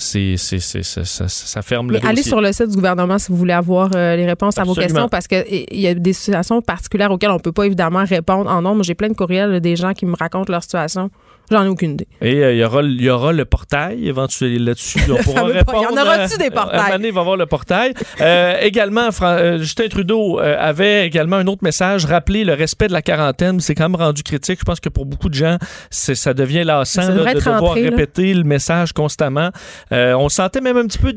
c'est, 0.04 0.36
c'est, 0.36 0.58
c'est- 0.60 0.82
ça, 0.82 1.04
ça- 1.04 1.28
ça 1.28 1.62
ferme 1.62 1.90
le 1.90 1.98
allez 2.04 2.16
dossier. 2.16 2.28
sur 2.30 2.40
le 2.40 2.52
site 2.52 2.68
du 2.68 2.76
gouvernement 2.76 3.18
si 3.18 3.32
vous 3.32 3.38
voulez 3.38 3.52
avoir 3.54 3.90
euh, 3.94 4.16
les 4.16 4.26
réponses 4.26 4.58
à 4.58 4.64
vos 4.64 4.74
questions 4.74 5.08
parce 5.08 5.26
qu'il 5.26 5.44
y 5.72 5.86
a 5.86 5.94
des 5.94 6.12
situations 6.12 6.60
particulières 6.62 7.10
auxquelles 7.10 7.30
on 7.30 7.38
peut 7.38 7.52
pas 7.52 7.64
évidemment 7.66 8.04
répondre 8.04 8.50
en 8.50 8.62
nombre. 8.62 8.82
J'ai 8.82 8.94
plein 8.94 9.08
de 9.08 9.14
courriels 9.14 9.50
là, 9.50 9.60
des 9.60 9.76
gens 9.76 9.92
qui 9.92 10.06
me 10.06 10.14
racontent 10.18 10.52
leur 10.52 10.62
situation. 10.62 11.10
J'en 11.50 11.64
ai 11.64 11.68
aucune 11.68 11.92
idée. 11.92 12.06
Et 12.22 12.36
euh, 12.42 12.52
il 12.54 12.58
y, 12.58 12.64
aura, 12.64 12.80
il 12.82 13.00
y 13.02 13.10
aura 13.10 13.32
le 13.32 13.44
portail 13.44 14.08
éventuellement 14.08 14.64
là-dessus. 14.66 14.98
On 15.10 15.16
pourra 15.22 15.40
fameux 15.42 15.52
répondre. 15.52 15.78
portail. 15.78 15.82
Y 15.82 15.98
en 15.98 16.02
aura-tu 16.02 16.38
des 16.38 16.46
euh, 16.46 16.50
portails? 16.50 16.92
À 16.92 16.96
il 16.96 17.12
va 17.12 17.20
avoir 17.20 17.36
le 17.36 17.46
portail. 17.46 17.92
Euh, 18.20 18.56
également, 18.62 19.12
Fran- 19.12 19.36
euh, 19.38 19.58
Justin 19.58 19.88
Trudeau 19.88 20.40
euh, 20.40 20.56
avait 20.58 21.06
également 21.06 21.36
un 21.36 21.46
autre 21.46 21.62
message, 21.62 22.06
rappeler 22.06 22.44
le 22.44 22.54
respect 22.54 22.88
de 22.88 22.92
la 22.94 23.02
quarantaine. 23.02 23.60
C'est 23.60 23.74
quand 23.74 23.88
même 23.90 24.00
rendu 24.00 24.22
critique. 24.22 24.58
Je 24.60 24.64
pense 24.64 24.80
que 24.80 24.88
pour 24.88 25.04
beaucoup 25.04 25.28
de 25.28 25.34
gens, 25.34 25.58
ça 25.90 26.32
devient 26.32 26.64
lassant 26.64 27.02
Ça 27.02 27.08
là, 27.10 27.22
de 27.24 27.28
être 27.28 27.34
devoir 27.36 27.60
rentré, 27.60 27.82
là. 27.82 27.90
répéter 27.90 28.32
le 28.32 28.44
message 28.44 28.92
constamment. 28.94 29.50
Euh, 29.92 30.14
on 30.14 30.28
sentait 30.30 30.60
même 30.62 30.78
un 30.78 30.86
petit 30.86 30.98
peu 30.98 31.12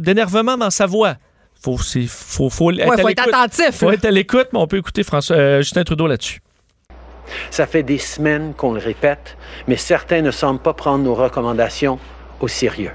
d'énervement 0.00 0.56
dans 0.56 0.70
sa 0.70 0.86
voix. 0.86 1.14
Faut, 1.62 1.76
faut, 1.76 2.48
faut, 2.50 2.72
Ouais, 2.72 2.86
faut 3.00 3.08
être 3.08 3.28
attentif. 3.28 3.70
faut 3.72 3.90
être 3.90 4.04
à 4.06 4.10
l'écoute, 4.10 4.48
mais 4.52 4.58
on 4.58 4.66
peut 4.66 4.78
écouter 4.78 5.02
François, 5.02 5.36
euh, 5.36 5.58
Justin 5.62 5.84
Trudeau 5.84 6.06
là-dessus. 6.06 6.40
Ça 7.50 7.66
fait 7.66 7.82
des 7.82 7.98
semaines 7.98 8.54
qu'on 8.56 8.72
le 8.72 8.80
répète, 8.80 9.36
mais 9.68 9.76
certains 9.76 10.22
ne 10.22 10.30
semblent 10.30 10.60
pas 10.60 10.72
prendre 10.72 11.04
nos 11.04 11.14
recommandations 11.14 11.98
au 12.40 12.48
sérieux. 12.48 12.92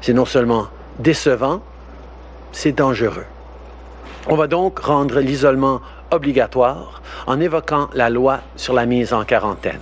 C'est 0.00 0.12
non 0.12 0.24
seulement 0.24 0.68
décevant, 0.98 1.60
c'est 2.52 2.72
dangereux. 2.72 3.26
On 4.26 4.36
va 4.36 4.46
donc 4.46 4.78
rendre 4.78 5.20
l'isolement 5.20 5.80
obligatoire 6.10 7.02
en 7.26 7.40
évoquant 7.40 7.88
la 7.94 8.10
loi 8.10 8.40
sur 8.56 8.72
la 8.74 8.86
mise 8.86 9.12
en 9.12 9.24
quarantaine. 9.24 9.80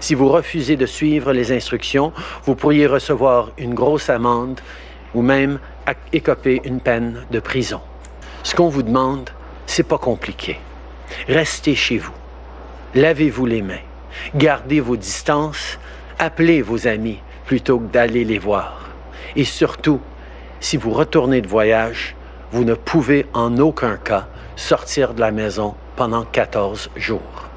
Si 0.00 0.14
vous 0.14 0.28
refusez 0.28 0.76
de 0.76 0.86
suivre 0.86 1.32
les 1.32 1.52
instructions, 1.52 2.12
vous 2.44 2.54
pourriez 2.54 2.86
recevoir 2.86 3.50
une 3.58 3.74
grosse 3.74 4.10
amende 4.10 4.60
ou 5.14 5.22
même 5.22 5.58
écoper 6.12 6.60
une 6.64 6.80
peine 6.80 7.24
de 7.30 7.40
prison. 7.40 7.80
Ce 8.42 8.54
qu'on 8.54 8.68
vous 8.68 8.82
demande, 8.82 9.30
c'est 9.66 9.86
pas 9.86 9.98
compliqué. 9.98 10.58
Restez 11.28 11.74
chez 11.74 11.98
vous. 11.98 12.17
Lavez-vous 12.98 13.46
les 13.46 13.62
mains. 13.62 13.86
Gardez 14.34 14.80
vos 14.80 14.96
distances. 14.96 15.78
Appelez 16.18 16.62
vos 16.62 16.88
amis 16.88 17.20
plutôt 17.46 17.78
que 17.78 17.86
d'aller 17.92 18.24
les 18.24 18.40
voir. 18.40 18.88
Et 19.36 19.44
surtout, 19.44 20.00
si 20.58 20.76
vous 20.76 20.90
retournez 20.90 21.40
de 21.40 21.46
voyage, 21.46 22.16
vous 22.50 22.64
ne 22.64 22.74
pouvez 22.74 23.26
en 23.34 23.56
aucun 23.58 23.98
cas 23.98 24.26
sortir 24.56 25.14
de 25.14 25.20
la 25.20 25.30
maison 25.30 25.76
pendant 25.94 26.24
14 26.24 26.90
jours. 26.96 27.48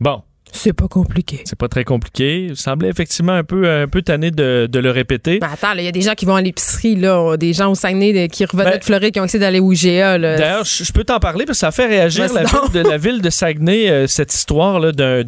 Bon. 0.00 0.22
C'est 0.52 0.72
pas 0.72 0.88
compliqué. 0.88 1.42
C'est 1.44 1.58
pas 1.58 1.68
très 1.68 1.84
compliqué. 1.84 2.46
Il 2.50 2.56
semblait 2.56 2.88
effectivement 2.88 3.32
un 3.32 3.44
peu, 3.44 3.68
un 3.70 3.86
peu 3.88 4.02
tanné 4.02 4.30
de, 4.30 4.68
de 4.70 4.78
le 4.78 4.90
répéter. 4.90 5.38
Mais 5.40 5.46
attends, 5.52 5.72
il 5.78 5.84
y 5.84 5.88
a 5.88 5.92
des 5.92 6.00
gens 6.00 6.14
qui 6.14 6.24
vont 6.24 6.34
à 6.36 6.42
l'épicerie, 6.42 6.96
là, 6.96 7.36
des 7.36 7.52
gens 7.52 7.70
au 7.70 7.74
Saguenay 7.74 8.12
de- 8.12 8.32
qui 8.32 8.44
revenaient 8.44 8.70
Ben- 8.72 8.78
de 8.78 8.84
Floride 8.84 9.12
qui 9.14 9.20
ont 9.20 9.24
essayé 9.24 9.38
d'aller 9.40 9.60
au 9.60 9.72
IGA. 9.72 10.18
Là. 10.18 10.36
D'ailleurs, 10.36 10.64
je 10.64 10.92
peux 10.92 11.04
t'en 11.04 11.18
parler 11.18 11.44
parce 11.44 11.58
que 11.58 11.60
ça 11.60 11.70
fait 11.70 11.86
réagir 11.86 12.32
la 12.32 12.44
ville, 12.44 12.72
de, 12.72 12.80
la 12.88 12.98
ville 12.98 13.20
de 13.22 13.30
Saguenay, 13.30 13.88
euh, 13.90 14.06
cette 14.06 14.34
histoire 14.34 14.80
là, 14.80 14.92
d'un, 14.92 15.22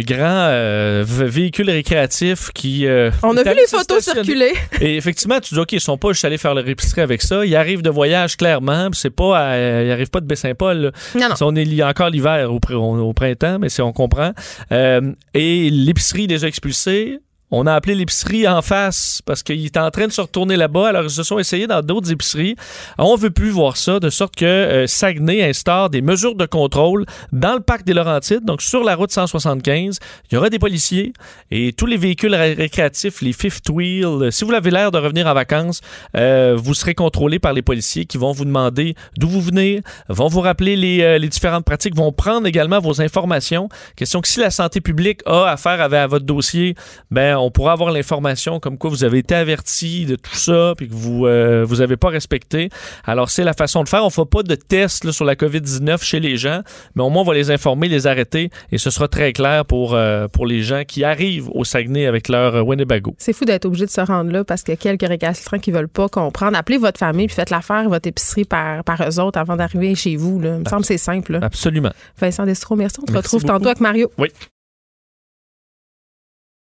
grand 0.00 0.46
euh, 0.50 1.04
véhicule 1.06 1.70
récréatif 1.70 2.50
qui. 2.54 2.86
euh, 2.86 3.10
On 3.22 3.36
a 3.36 3.42
vu 3.42 3.50
les 3.56 3.66
photos 3.68 4.04
circuler. 4.04 4.52
Et 4.80 4.96
effectivement, 4.96 5.40
tu 5.40 5.54
dis, 5.54 5.60
OK, 5.60 5.72
ils 5.72 5.80
sont 5.80 5.98
pas 5.98 6.08
juste 6.12 6.24
allés 6.24 6.38
faire 6.38 6.54
leur 6.54 6.68
épicerie 6.68 7.00
avec 7.00 7.22
ça. 7.22 7.44
Ils 7.44 7.56
arrivent 7.56 7.82
de 7.82 7.90
voyage, 7.90 8.36
clairement. 8.36 8.88
C'est 8.92 9.10
pas, 9.10 9.38
à- 9.38 9.82
ils 9.82 9.90
arrivent 9.90 10.10
pas 10.10 10.20
de 10.20 10.26
Baie-Saint-Paul. 10.26 10.92
Non, 11.14 11.28
non. 11.28 11.34
On 11.40 11.56
est, 11.56 11.62
il 11.62 11.74
y 11.74 11.82
a 11.82 11.88
encore 11.88 12.10
l'hiver 12.10 12.52
au, 12.52 12.58
pr- 12.58 12.74
au- 12.74 13.08
au 13.08 13.12
printemps, 13.12 13.58
mais 13.60 13.68
c'est, 13.68 13.82
on 13.82 13.92
comprend. 13.92 14.32
Euh, 14.72 15.12
et 15.34 15.70
l'épicerie 15.70 16.26
les 16.26 16.44
a 16.44 16.48
expulsés. 16.48 17.20
On 17.52 17.66
a 17.66 17.74
appelé 17.74 17.94
l'épicerie 17.94 18.48
en 18.48 18.60
face 18.60 19.22
parce 19.24 19.44
qu'il 19.44 19.64
est 19.64 19.76
en 19.76 19.90
train 19.92 20.08
de 20.08 20.12
se 20.12 20.20
retourner 20.20 20.56
là-bas. 20.56 20.88
Alors, 20.88 21.04
ils 21.04 21.10
se 21.10 21.22
sont 21.22 21.38
essayés 21.38 21.68
dans 21.68 21.80
d'autres 21.80 22.10
épiceries. 22.10 22.56
On 22.98 23.14
veut 23.14 23.30
plus 23.30 23.50
voir 23.50 23.76
ça, 23.76 24.00
de 24.00 24.10
sorte 24.10 24.34
que 24.34 24.44
euh, 24.44 24.86
Saguenay 24.88 25.48
instaure 25.48 25.88
des 25.88 26.02
mesures 26.02 26.34
de 26.34 26.44
contrôle 26.44 27.06
dans 27.32 27.54
le 27.54 27.60
parc 27.60 27.84
des 27.84 27.94
Laurentides, 27.94 28.44
donc 28.44 28.62
sur 28.62 28.82
la 28.82 28.96
route 28.96 29.12
175. 29.12 29.98
Il 30.30 30.34
y 30.34 30.38
aura 30.38 30.50
des 30.50 30.58
policiers 30.58 31.12
et 31.52 31.72
tous 31.72 31.86
les 31.86 31.96
véhicules 31.96 32.34
récréatifs, 32.34 33.22
les 33.22 33.32
fifth 33.32 33.68
wheel. 33.70 34.32
Si 34.32 34.44
vous 34.44 34.52
avez 34.52 34.70
l'air 34.72 34.90
de 34.90 34.98
revenir 34.98 35.28
en 35.28 35.34
vacances, 35.34 35.82
euh, 36.16 36.56
vous 36.58 36.74
serez 36.74 36.94
contrôlé 36.94 37.38
par 37.38 37.52
les 37.52 37.62
policiers 37.62 38.06
qui 38.06 38.18
vont 38.18 38.32
vous 38.32 38.44
demander 38.44 38.96
d'où 39.16 39.28
vous 39.28 39.40
venez, 39.40 39.82
vont 40.08 40.26
vous 40.26 40.40
rappeler 40.40 40.74
les, 40.74 41.02
euh, 41.02 41.18
les, 41.18 41.28
différentes 41.28 41.64
pratiques, 41.64 41.94
vont 41.94 42.10
prendre 42.10 42.48
également 42.48 42.80
vos 42.80 43.00
informations. 43.00 43.68
Question 43.94 44.20
que 44.20 44.28
si 44.28 44.40
la 44.40 44.50
santé 44.50 44.80
publique 44.80 45.20
a 45.26 45.44
affaire 45.44 45.80
à 45.80 46.06
votre 46.08 46.24
dossier, 46.24 46.74
ben 47.10 47.35
on 47.40 47.50
pourra 47.50 47.72
avoir 47.72 47.90
l'information 47.90 48.60
comme 48.60 48.78
quoi 48.78 48.90
vous 48.90 49.04
avez 49.04 49.18
été 49.18 49.34
averti 49.34 50.06
de 50.06 50.16
tout 50.16 50.34
ça 50.34 50.74
puis 50.76 50.88
que 50.88 50.94
vous 50.94 51.26
euh, 51.26 51.64
vous 51.66 51.80
avez 51.80 51.96
pas 51.96 52.08
respecté. 52.08 52.70
Alors 53.04 53.30
c'est 53.30 53.44
la 53.44 53.52
façon 53.52 53.82
de 53.82 53.88
faire. 53.88 54.04
On 54.04 54.10
fait 54.10 54.24
pas 54.24 54.42
de 54.42 54.54
test 54.54 55.10
sur 55.10 55.24
la 55.24 55.34
COVID-19 55.34 56.02
chez 56.02 56.20
les 56.20 56.36
gens, 56.36 56.62
mais 56.94 57.02
au 57.02 57.10
moins 57.10 57.22
on 57.22 57.26
va 57.26 57.34
les 57.34 57.50
informer, 57.50 57.88
les 57.88 58.06
arrêter 58.06 58.50
et 58.72 58.78
ce 58.78 58.90
sera 58.90 59.08
très 59.08 59.32
clair 59.32 59.64
pour 59.64 59.94
euh, 59.94 60.28
pour 60.28 60.46
les 60.46 60.62
gens 60.62 60.82
qui 60.86 61.04
arrivent 61.04 61.48
au 61.50 61.64
Saguenay 61.64 62.06
avec 62.06 62.28
leur 62.28 62.66
Winnebago. 62.66 63.14
C'est 63.18 63.32
fou 63.32 63.44
d'être 63.44 63.64
obligé 63.64 63.86
de 63.86 63.90
se 63.90 64.00
rendre 64.00 64.30
là 64.30 64.44
parce 64.44 64.62
qu'il 64.62 64.72
y 64.72 64.76
a 64.76 64.78
quelques 64.78 65.08
récalcitrants 65.08 65.58
qui 65.58 65.70
veulent 65.70 65.88
pas 65.88 66.08
comprendre. 66.08 66.56
Appelez 66.56 66.78
votre 66.78 66.98
famille 66.98 67.26
puis 67.26 67.36
faites 67.36 67.50
l'affaire, 67.50 67.88
votre 67.88 68.08
épicerie 68.08 68.44
par 68.44 68.84
par 68.84 69.02
eux 69.08 69.20
autres 69.20 69.38
avant 69.38 69.56
d'arriver 69.56 69.94
chez 69.94 70.16
vous. 70.16 70.40
Là. 70.40 70.56
Il 70.56 70.60
me 70.60 70.68
semble 70.68 70.82
que 70.82 70.88
c'est 70.88 70.98
simple. 70.98 71.38
Absolument. 71.42 71.92
Vincent 72.18 72.44
Destro, 72.44 72.76
merci. 72.76 72.98
On 73.00 73.04
te 73.04 73.12
retrouve 73.12 73.44
tantôt 73.44 73.66
avec 73.66 73.80
Mario. 73.80 74.10
Oui. 74.18 74.28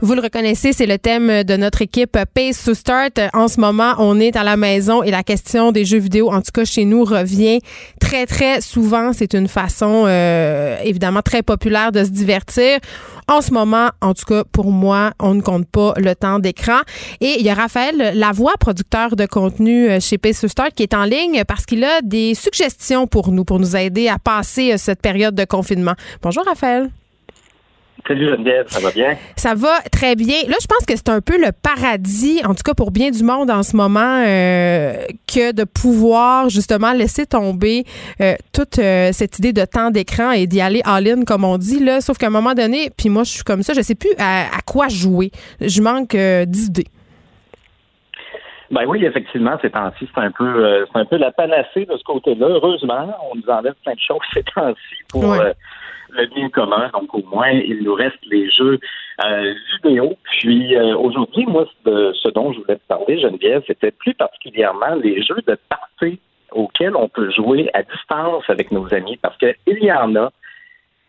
Vous 0.00 0.14
le 0.14 0.20
reconnaissez, 0.20 0.72
c'est 0.72 0.86
le 0.86 0.96
thème 0.96 1.42
de 1.42 1.56
notre 1.56 1.82
équipe 1.82 2.16
Pace 2.32 2.62
to 2.64 2.74
Start. 2.74 3.18
En 3.34 3.48
ce 3.48 3.60
moment, 3.60 3.94
on 3.98 4.20
est 4.20 4.36
à 4.36 4.44
la 4.44 4.56
maison 4.56 5.02
et 5.02 5.10
la 5.10 5.24
question 5.24 5.72
des 5.72 5.84
jeux 5.84 5.98
vidéo, 5.98 6.30
en 6.30 6.40
tout 6.40 6.52
cas 6.54 6.64
chez 6.64 6.84
nous, 6.84 7.02
revient 7.02 7.58
très, 8.00 8.24
très 8.24 8.60
souvent. 8.60 9.12
C'est 9.12 9.34
une 9.34 9.48
façon, 9.48 10.04
euh, 10.06 10.76
évidemment, 10.84 11.20
très 11.20 11.42
populaire 11.42 11.90
de 11.90 12.04
se 12.04 12.10
divertir. 12.10 12.78
En 13.26 13.40
ce 13.40 13.52
moment, 13.52 13.88
en 14.00 14.14
tout 14.14 14.24
cas 14.24 14.44
pour 14.52 14.70
moi, 14.70 15.10
on 15.18 15.34
ne 15.34 15.40
compte 15.40 15.66
pas 15.66 15.94
le 15.96 16.14
temps 16.14 16.38
d'écran. 16.38 16.78
Et 17.20 17.34
il 17.40 17.44
y 17.44 17.50
a 17.50 17.54
Raphaël 17.54 18.12
Lavoie, 18.14 18.52
producteur 18.60 19.16
de 19.16 19.26
contenu 19.26 19.90
euh, 19.90 19.98
chez 19.98 20.16
Pace 20.16 20.42
to 20.42 20.48
Start, 20.48 20.74
qui 20.76 20.84
est 20.84 20.94
en 20.94 21.04
ligne 21.04 21.42
parce 21.44 21.66
qu'il 21.66 21.82
a 21.82 22.02
des 22.02 22.36
suggestions 22.36 23.08
pour 23.08 23.32
nous, 23.32 23.44
pour 23.44 23.58
nous 23.58 23.76
aider 23.76 24.06
à 24.06 24.20
passer 24.20 24.74
euh, 24.74 24.76
cette 24.78 25.02
période 25.02 25.34
de 25.34 25.44
confinement. 25.44 25.94
Bonjour 26.22 26.44
Raphaël. 26.44 26.88
Salut 28.06 28.28
Geneviève, 28.28 28.66
ça 28.68 28.80
va 28.80 28.90
bien? 28.90 29.16
Ça 29.36 29.54
va 29.54 29.80
très 29.92 30.14
bien. 30.14 30.36
Là, 30.48 30.56
je 30.60 30.66
pense 30.66 30.86
que 30.86 30.96
c'est 30.96 31.08
un 31.08 31.20
peu 31.20 31.36
le 31.36 31.50
paradis, 31.52 32.40
en 32.44 32.54
tout 32.54 32.62
cas 32.64 32.74
pour 32.74 32.90
bien 32.90 33.10
du 33.10 33.22
monde 33.22 33.50
en 33.50 33.62
ce 33.62 33.76
moment, 33.76 34.22
euh, 34.26 34.94
que 35.26 35.52
de 35.52 35.64
pouvoir 35.64 36.48
justement 36.48 36.92
laisser 36.92 37.26
tomber 37.26 37.84
euh, 38.20 38.34
toute 38.52 38.78
euh, 38.78 39.10
cette 39.12 39.38
idée 39.38 39.52
de 39.52 39.64
temps 39.64 39.90
d'écran 39.90 40.30
et 40.30 40.46
d'y 40.46 40.60
aller 40.60 40.80
all-in, 40.84 41.24
comme 41.24 41.44
on 41.44 41.58
dit. 41.58 41.84
Là. 41.84 42.00
Sauf 42.00 42.18
qu'à 42.18 42.28
un 42.28 42.30
moment 42.30 42.54
donné, 42.54 42.90
puis 42.96 43.08
moi, 43.08 43.24
je 43.24 43.30
suis 43.30 43.44
comme 43.44 43.62
ça, 43.62 43.74
je 43.74 43.82
sais 43.82 43.94
plus 43.94 44.12
à, 44.18 44.42
à 44.56 44.60
quoi 44.64 44.88
jouer. 44.88 45.30
Je 45.60 45.82
manque 45.82 46.16
d'idées. 46.46 46.86
Ben 48.70 48.84
oui, 48.86 49.04
effectivement, 49.04 49.58
ces 49.62 49.70
temps-ci, 49.70 50.08
c'est 50.14 50.20
un 50.20 50.30
peu 50.30 50.86
c'est 50.92 50.98
un 50.98 51.06
peu 51.06 51.16
la 51.16 51.32
panacée 51.32 51.86
de 51.86 51.96
ce 51.96 52.04
côté-là. 52.04 52.46
Heureusement, 52.48 53.16
on 53.30 53.36
nous 53.36 53.48
enlève 53.48 53.74
plein 53.82 53.94
de 53.94 54.00
choses 54.00 54.18
ces 54.34 54.42
temps-ci 54.44 55.04
pour. 55.08 55.34
Le 56.10 56.26
bien 56.26 56.48
commun. 56.50 56.90
Donc, 56.92 57.12
au 57.14 57.22
moins, 57.22 57.50
il 57.50 57.82
nous 57.82 57.94
reste 57.94 58.18
les 58.24 58.50
jeux 58.50 58.78
euh, 59.24 59.54
vidéo. 59.74 60.16
Puis, 60.24 60.76
euh, 60.76 60.96
aujourd'hui, 60.96 61.46
moi, 61.46 61.66
ce 61.84 62.28
dont 62.30 62.52
je 62.52 62.60
voulais 62.60 62.76
te 62.76 62.86
parler, 62.88 63.20
Geneviève, 63.20 63.62
c'était 63.66 63.90
plus 63.90 64.14
particulièrement 64.14 64.94
les 65.02 65.22
jeux 65.22 65.42
de 65.46 65.58
party 65.68 66.20
auxquels 66.52 66.96
on 66.96 67.08
peut 67.08 67.30
jouer 67.30 67.68
à 67.74 67.82
distance 67.82 68.44
avec 68.48 68.72
nos 68.72 68.92
amis, 68.94 69.18
parce 69.18 69.36
qu'il 69.38 69.84
y 69.84 69.92
en 69.92 70.14
a. 70.16 70.30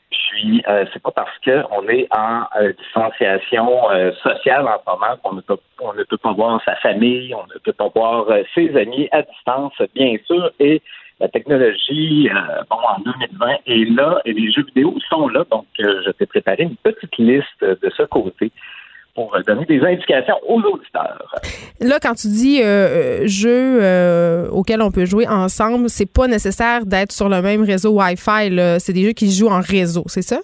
Puis, 0.10 0.64
euh, 0.68 0.86
c'est 0.92 1.02
pas 1.02 1.12
parce 1.12 1.38
qu'on 1.46 1.88
est 1.88 2.08
en 2.12 2.44
euh, 2.60 2.74
distanciation 2.74 3.92
euh, 3.92 4.12
sociale 4.24 4.68
en 4.68 4.80
ce 4.80 4.92
moment 4.92 5.18
qu'on 5.22 5.34
ne 5.34 5.42
peut 5.42 5.58
on 5.82 5.94
ne 5.94 6.04
peut 6.04 6.18
pas 6.18 6.34
voir 6.34 6.60
sa 6.66 6.76
famille, 6.78 7.34
on 7.36 7.46
ne 7.54 7.60
peut 7.60 7.74
pas 7.74 7.90
voir 7.94 8.28
euh, 8.30 8.42
ses 8.56 8.76
amis 8.76 9.08
à 9.12 9.22
distance, 9.22 9.74
bien 9.94 10.16
sûr. 10.26 10.52
Et 10.60 10.82
la 11.20 11.28
technologie, 11.28 12.30
euh, 12.30 12.64
bon, 12.70 12.78
en 12.78 13.00
2020 13.02 13.48
est 13.66 13.90
là 13.92 14.22
et 14.26 14.34
les 14.34 14.52
jeux 14.52 14.64
vidéo 14.64 14.96
sont 15.10 15.28
là. 15.28 15.44
Donc, 15.52 15.66
euh, 15.80 16.02
je 16.06 16.12
t'ai 16.12 16.26
préparé 16.26 16.64
une 16.64 16.76
petite 16.78 17.18
liste 17.18 17.62
de 17.62 17.92
ce 17.96 18.04
côté 18.04 18.52
pour 19.16 19.36
euh, 19.36 19.42
donner 19.42 19.66
des 19.66 19.82
indications 19.82 20.36
aux 20.48 20.62
auditeurs. 20.62 21.36
Là, 21.82 22.00
quand 22.02 22.14
tu 22.14 22.28
dis 22.28 22.60
jeux 22.60 23.80
euh, 23.84 24.50
auxquels 24.50 24.82
on 24.82 24.92
peut 24.92 25.06
jouer 25.06 25.28
ensemble, 25.28 25.90
c'est 25.90 26.12
pas 26.12 26.28
nécessaire 26.28 26.86
d'être 26.86 27.12
sur 27.12 27.28
le 27.28 27.42
même 27.42 27.64
réseau 27.64 28.00
Wi-Fi. 28.00 28.80
C'est 28.80 28.94
des 28.94 29.04
jeux 29.04 29.14
qui 29.14 29.30
se 29.30 29.40
jouent 29.40 29.52
en 29.52 29.62
réseau, 29.62 30.04
c'est 30.08 30.22
ça? 30.22 30.40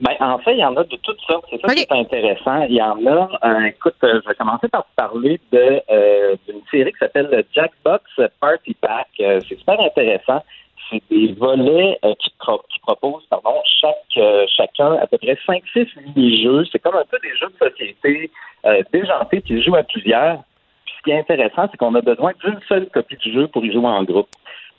Ben, 0.00 0.16
en 0.20 0.38
fait, 0.38 0.52
il 0.54 0.58
y 0.60 0.64
en 0.64 0.76
a 0.76 0.84
de 0.84 0.96
toutes 0.96 1.20
sortes. 1.22 1.44
C'est 1.50 1.60
ça 1.60 1.74
qui 1.74 1.82
est 1.82 1.92
intéressant. 1.92 2.62
Il 2.62 2.74
y 2.74 2.82
en 2.82 3.04
a, 3.06 3.28
euh, 3.44 3.64
écoute, 3.66 3.96
euh, 4.02 4.20
je 4.24 4.28
vais 4.28 4.34
commencer 4.34 4.68
par 4.68 4.84
te 4.84 4.94
parler 4.96 5.38
de 5.52 5.82
euh, 5.90 6.36
d'une 6.48 6.62
série 6.70 6.92
qui 6.92 6.98
s'appelle 6.98 7.28
le 7.30 7.44
Jackbox 7.52 8.04
Party 8.40 8.74
Pack. 8.80 9.08
Euh, 9.20 9.40
c'est 9.46 9.58
super 9.58 9.78
intéressant. 9.80 10.42
C'est 10.90 11.02
des 11.10 11.34
volets 11.34 11.98
euh, 12.04 12.14
qui, 12.18 12.30
pro- 12.38 12.62
qui 12.72 12.78
proposent, 12.80 13.26
pardon, 13.28 13.54
chaque 13.80 13.94
euh, 14.16 14.46
chacun 14.56 14.94
à 14.94 15.06
peu 15.06 15.18
près 15.18 15.36
5-6 15.46 15.86
mini-jeux. 16.16 16.64
C'est 16.72 16.78
comme 16.78 16.96
un 16.96 17.04
peu 17.04 17.18
des 17.22 17.36
jeux 17.36 17.48
de 17.60 17.68
société 17.68 18.30
euh, 18.64 18.82
déjantés 18.92 19.42
qui 19.42 19.62
jouent 19.62 19.76
à 19.76 19.82
plusieurs. 19.82 20.38
Puis 20.86 20.94
ce 20.98 21.02
qui 21.04 21.10
est 21.10 21.18
intéressant, 21.18 21.68
c'est 21.70 21.76
qu'on 21.76 21.94
a 21.94 22.00
besoin 22.00 22.32
d'une 22.42 22.58
seule 22.68 22.88
copie 22.88 23.16
du 23.18 23.32
jeu 23.34 23.48
pour 23.48 23.64
y 23.64 23.72
jouer 23.72 23.86
en 23.86 24.02
groupe. 24.02 24.28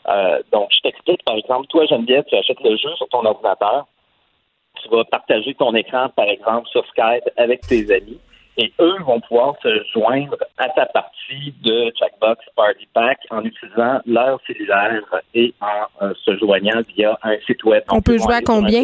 Euh, 0.10 0.42
donc, 0.52 0.70
je 0.72 0.80
t'explique, 0.82 1.24
par 1.24 1.36
exemple, 1.36 1.68
toi, 1.68 1.86
Geneviève, 1.86 2.24
tu 2.28 2.36
achètes 2.36 2.60
le 2.62 2.76
jeu 2.76 2.90
sur 2.98 3.08
ton 3.10 3.24
ordinateur 3.24 3.86
tu 4.82 4.90
vas 4.90 5.04
partager 5.06 5.54
ton 5.56 5.74
écran, 5.76 6.10
par 6.10 6.26
exemple, 6.26 6.68
sur 6.70 6.86
Skype 6.88 7.30
avec 7.38 7.62
tes 7.62 7.94
amis. 7.94 8.20
Et 8.58 8.72
eux 8.80 8.98
vont 9.06 9.22
pouvoir 9.22 9.56
se 9.64 9.84
joindre 9.94 10.36
à 10.58 10.68
ta 10.70 10.86
partie 10.88 11.54
de 11.64 11.92
Jackbox 11.98 12.44
Party 12.56 12.88
Pack 12.94 13.20
en 13.30 13.44
utilisant 13.46 14.02
leur 14.06 14.40
cellulaire 14.46 15.04
et 15.34 15.54
en 15.62 16.06
euh, 16.06 16.14
se 16.26 16.38
joignant 16.38 16.82
via 16.96 17.18
un 17.24 17.38
site 17.48 17.64
web. 17.64 17.84
On 17.90 18.02
peut 18.02 18.18
jouer 18.18 18.36
à 18.36 18.42
combien? 18.42 18.84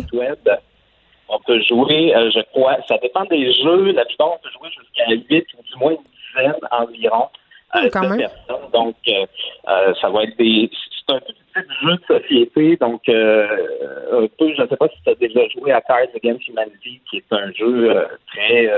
On 1.29 1.39
peut 1.39 1.61
jouer, 1.63 2.15
euh, 2.15 2.31
je 2.33 2.39
crois, 2.53 2.77
ça 2.87 2.97
dépend 2.99 3.25
des 3.25 3.53
jeux. 3.53 3.91
La 3.91 4.05
plupart, 4.05 4.35
on 4.35 4.39
peut 4.41 4.49
jouer 4.57 4.69
jusqu'à 4.69 5.11
8 5.11 5.45
ou 5.57 5.63
du 5.63 5.79
moins 5.79 5.91
une 5.91 5.97
dizaine 5.97 6.61
environ 6.71 7.27
euh, 7.75 7.89
quand 7.91 8.07
même. 8.07 8.17
personnes. 8.17 8.71
Donc, 8.73 8.95
euh, 9.07 9.25
euh, 9.67 9.93
ça 9.99 10.09
va 10.09 10.23
être 10.23 10.37
des. 10.37 10.69
C'est 11.07 11.15
un 11.15 11.19
petit 11.19 11.35
jeu 11.81 11.95
de 11.95 12.19
société. 12.19 12.77
Donc, 12.77 13.01
un 13.07 14.27
peu, 14.37 14.53
je 14.55 14.61
ne 14.61 14.67
sais 14.67 14.75
pas 14.75 14.87
si 14.89 15.01
tu 15.03 15.09
as 15.09 15.15
déjà 15.15 15.47
joué 15.49 15.71
à 15.71 15.81
Cards 15.81 16.07
Against 16.15 16.47
Humanity, 16.47 17.01
qui 17.09 17.17
est 17.17 17.31
un 17.33 17.51
jeu 17.53 18.07
très. 18.27 18.71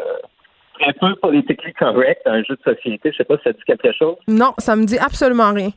peu 1.00 1.16
politically 1.16 1.74
correct, 1.74 2.22
un 2.26 2.44
jeu 2.44 2.56
de 2.56 2.74
société. 2.76 3.12
Je 3.12 3.18
sais 3.18 3.24
pas 3.24 3.38
si 3.38 3.44
ça 3.44 3.54
dit 3.54 3.64
quelque 3.66 3.92
chose. 3.94 4.18
Non, 4.28 4.54
ça 4.60 4.76
me 4.76 4.86
dit 4.86 4.98
absolument 5.00 5.54
rien. 5.54 5.70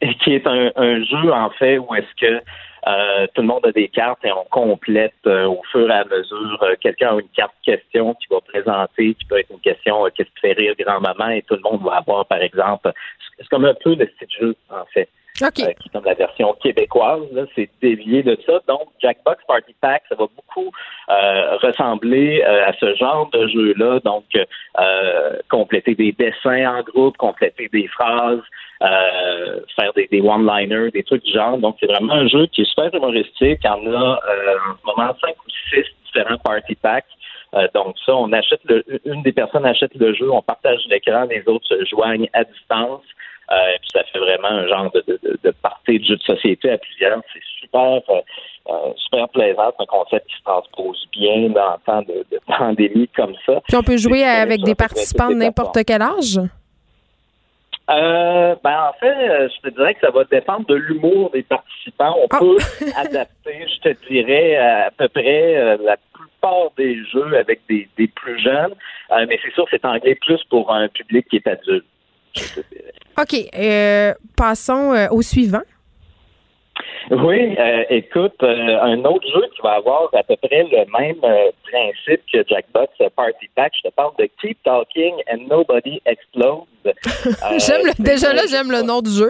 Et 0.00 0.14
qui 0.16 0.34
est 0.34 0.46
un, 0.46 0.72
un 0.74 1.04
jeu, 1.04 1.32
en 1.32 1.50
fait, 1.50 1.78
où 1.78 1.94
est-ce 1.94 2.20
que 2.20 2.42
Euh, 2.86 3.26
tout 3.34 3.40
le 3.40 3.46
monde 3.46 3.64
a 3.64 3.72
des 3.72 3.88
cartes 3.88 4.24
et 4.24 4.32
on 4.32 4.44
complète 4.44 5.14
euh, 5.26 5.46
au 5.46 5.62
fur 5.72 5.88
et 5.88 5.94
à 5.94 6.04
mesure. 6.04 6.62
Euh, 6.62 6.74
quelqu'un 6.80 7.16
a 7.16 7.20
une 7.20 7.28
carte 7.28 7.54
question 7.64 8.14
qui 8.14 8.26
va 8.30 8.40
présenter, 8.40 9.14
qui 9.14 9.24
peut 9.24 9.38
être 9.38 9.50
une 9.50 9.60
question 9.60 10.04
qu'est-ce 10.14 10.28
qui 10.28 10.40
fait 10.40 10.52
rire 10.52 10.74
grand-maman 10.78 11.30
et 11.30 11.42
tout 11.42 11.54
le 11.54 11.62
monde 11.62 11.82
va 11.82 11.96
avoir, 11.96 12.26
par 12.26 12.42
exemple, 12.42 12.92
c'est 13.38 13.48
comme 13.48 13.64
un 13.64 13.74
peu 13.74 13.94
le 13.94 14.06
style 14.06 14.28
jeu, 14.38 14.56
en 14.68 14.84
fait. 14.92 15.08
Qui 15.34 15.62
est 15.62 15.76
comme 15.92 16.04
la 16.04 16.14
version 16.14 16.54
québécoise, 16.62 17.22
c'est 17.54 17.68
dévié 17.82 18.22
de 18.22 18.38
ça. 18.46 18.60
Donc, 18.68 18.88
Jackbox 19.02 19.42
Party 19.46 19.74
Pack, 19.80 20.04
ça 20.08 20.14
va 20.14 20.26
beaucoup 20.36 20.70
ressembler 21.08 22.42
à 22.42 22.72
ce 22.78 22.94
genre 22.94 23.28
de 23.30 23.48
jeu-là. 23.48 24.00
Donc, 24.04 24.24
compléter 25.48 25.94
des 25.94 26.12
dessins 26.12 26.78
en 26.78 26.82
groupe, 26.82 27.16
compléter 27.16 27.68
des 27.72 27.88
phrases, 27.88 28.42
euh, 28.82 29.60
faire 29.76 29.92
des, 29.94 30.08
des 30.08 30.20
one-liners, 30.20 30.90
des 30.90 31.02
trucs 31.04 31.24
du 31.24 31.32
genre. 31.32 31.58
Donc, 31.58 31.76
c'est 31.80 31.86
vraiment 31.86 32.12
un 32.14 32.28
jeu 32.28 32.46
qui 32.46 32.62
est 32.62 32.64
super 32.64 32.92
humoristique. 32.94 33.60
Il 33.62 33.66
y 33.66 33.68
en 33.68 33.86
a 33.86 34.20
euh, 34.28 34.56
en 34.56 34.76
ce 34.76 34.86
moment 34.86 35.16
cinq 35.20 35.36
ou 35.46 35.50
six 35.70 35.84
différents 36.04 36.38
party 36.38 36.74
packs. 36.74 37.06
Euh, 37.54 37.68
donc 37.72 37.94
ça, 38.04 38.14
on 38.16 38.32
achète 38.32 38.60
le, 38.64 38.84
une 39.04 39.22
des 39.22 39.32
personnes 39.32 39.64
achète 39.64 39.94
le 39.94 40.12
jeu, 40.12 40.28
on 40.30 40.42
partage 40.42 40.80
l'écran, 40.88 41.24
les 41.30 41.44
autres 41.46 41.66
se 41.66 41.84
joignent 41.84 42.28
à 42.32 42.42
distance. 42.42 43.02
Euh, 43.50 43.56
puis 43.80 43.90
ça 43.92 44.04
fait 44.04 44.18
vraiment 44.18 44.48
un 44.48 44.66
genre 44.66 44.90
de, 44.92 45.04
de, 45.06 45.38
de 45.42 45.50
partie 45.62 45.98
de 45.98 46.04
jeu 46.04 46.16
de 46.16 46.22
société 46.22 46.70
à 46.70 46.78
plusieurs. 46.78 47.20
C'est 47.32 47.42
super, 47.60 48.00
euh, 48.10 48.92
super 48.96 49.28
plaisant. 49.28 49.72
C'est 49.76 49.82
un 49.82 49.86
concept 49.86 50.26
qui 50.28 50.36
se 50.36 50.42
transpose 50.42 51.06
bien 51.12 51.50
dans 51.50 51.72
le 51.72 51.84
temps 51.84 52.02
de, 52.02 52.24
de 52.30 52.40
pandémie 52.46 53.08
comme 53.08 53.34
ça. 53.44 53.60
Puis 53.66 53.76
on 53.76 53.82
peut 53.82 53.98
jouer 53.98 54.24
avec 54.24 54.62
des 54.62 54.74
participants 54.74 55.28
de 55.28 55.34
n'importe 55.34 55.78
quel 55.84 56.02
âge? 56.02 56.40
Euh, 57.90 58.54
ben 58.64 58.88
en 58.88 58.92
fait, 58.94 59.28
euh, 59.28 59.48
je 59.54 59.68
te 59.68 59.74
dirais 59.74 59.94
que 59.94 60.00
ça 60.00 60.10
va 60.10 60.24
dépendre 60.24 60.66
de 60.66 60.74
l'humour 60.74 61.30
des 61.30 61.42
participants. 61.42 62.16
On 62.18 62.26
ah. 62.30 62.38
peut 62.38 62.56
adapter, 62.96 63.66
je 63.68 63.90
te 63.90 64.08
dirais, 64.08 64.56
à 64.56 64.90
peu 64.90 65.08
près 65.08 65.56
euh, 65.56 65.76
la 65.82 65.98
plupart 66.14 66.70
des 66.78 67.04
jeux 67.04 67.36
avec 67.36 67.60
des, 67.68 67.88
des 67.98 68.08
plus 68.08 68.40
jeunes, 68.42 68.74
euh, 69.10 69.26
mais 69.28 69.38
c'est 69.42 69.52
sûr 69.52 69.66
c'est 69.70 69.84
anglais 69.84 70.14
plus 70.14 70.42
pour 70.44 70.72
un 70.72 70.88
public 70.88 71.26
qui 71.28 71.36
est 71.36 71.46
adulte. 71.46 71.84
OK. 73.18 73.34
passons 74.36 75.08
au 75.10 75.22
suivant. 75.22 75.62
Oui, 77.10 77.54
euh, 77.58 77.84
écoute, 77.90 78.42
euh, 78.42 78.80
un 78.80 79.04
autre 79.04 79.26
jeu 79.28 79.42
qui 79.54 79.60
va 79.62 79.72
avoir 79.72 80.08
à 80.14 80.22
peu 80.22 80.36
près 80.36 80.62
le 80.62 80.84
même 80.98 81.22
euh, 81.22 81.50
principe 81.70 82.22
que 82.32 82.42
Jackbox 82.48 82.92
Party 83.14 83.48
Pack, 83.54 83.72
je 83.76 83.88
te 83.88 83.94
parle 83.94 84.12
de 84.18 84.28
Keep 84.40 84.62
Talking 84.62 85.14
and 85.30 85.46
Nobody 85.48 86.00
Explodes. 86.06 86.64
j'aime 87.58 87.92
déjà 87.98 88.32
là, 88.32 88.42
j'aime 88.50 88.70
le 88.70 88.82
nom 88.82 89.02
du 89.02 89.10
jeu. 89.10 89.28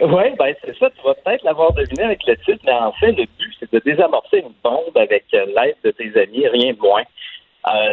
Oui, 0.00 0.22
ben 0.38 0.54
c'est 0.64 0.76
ça, 0.78 0.88
tu 0.90 1.02
vas 1.04 1.14
peut-être 1.14 1.44
l'avoir 1.44 1.74
deviné 1.74 2.04
avec 2.04 2.26
le 2.26 2.36
titre, 2.38 2.62
mais 2.64 2.72
en 2.72 2.92
fait, 2.92 3.12
le 3.12 3.26
but, 3.38 3.54
c'est 3.60 3.70
de 3.70 3.78
désamorcer 3.84 4.38
une 4.38 4.54
bombe 4.64 4.96
avec 4.96 5.24
l'aide 5.30 5.76
de 5.84 5.90
tes 5.90 6.18
amis, 6.18 6.48
rien 6.48 6.72
de 6.72 6.78
moins. 6.78 7.02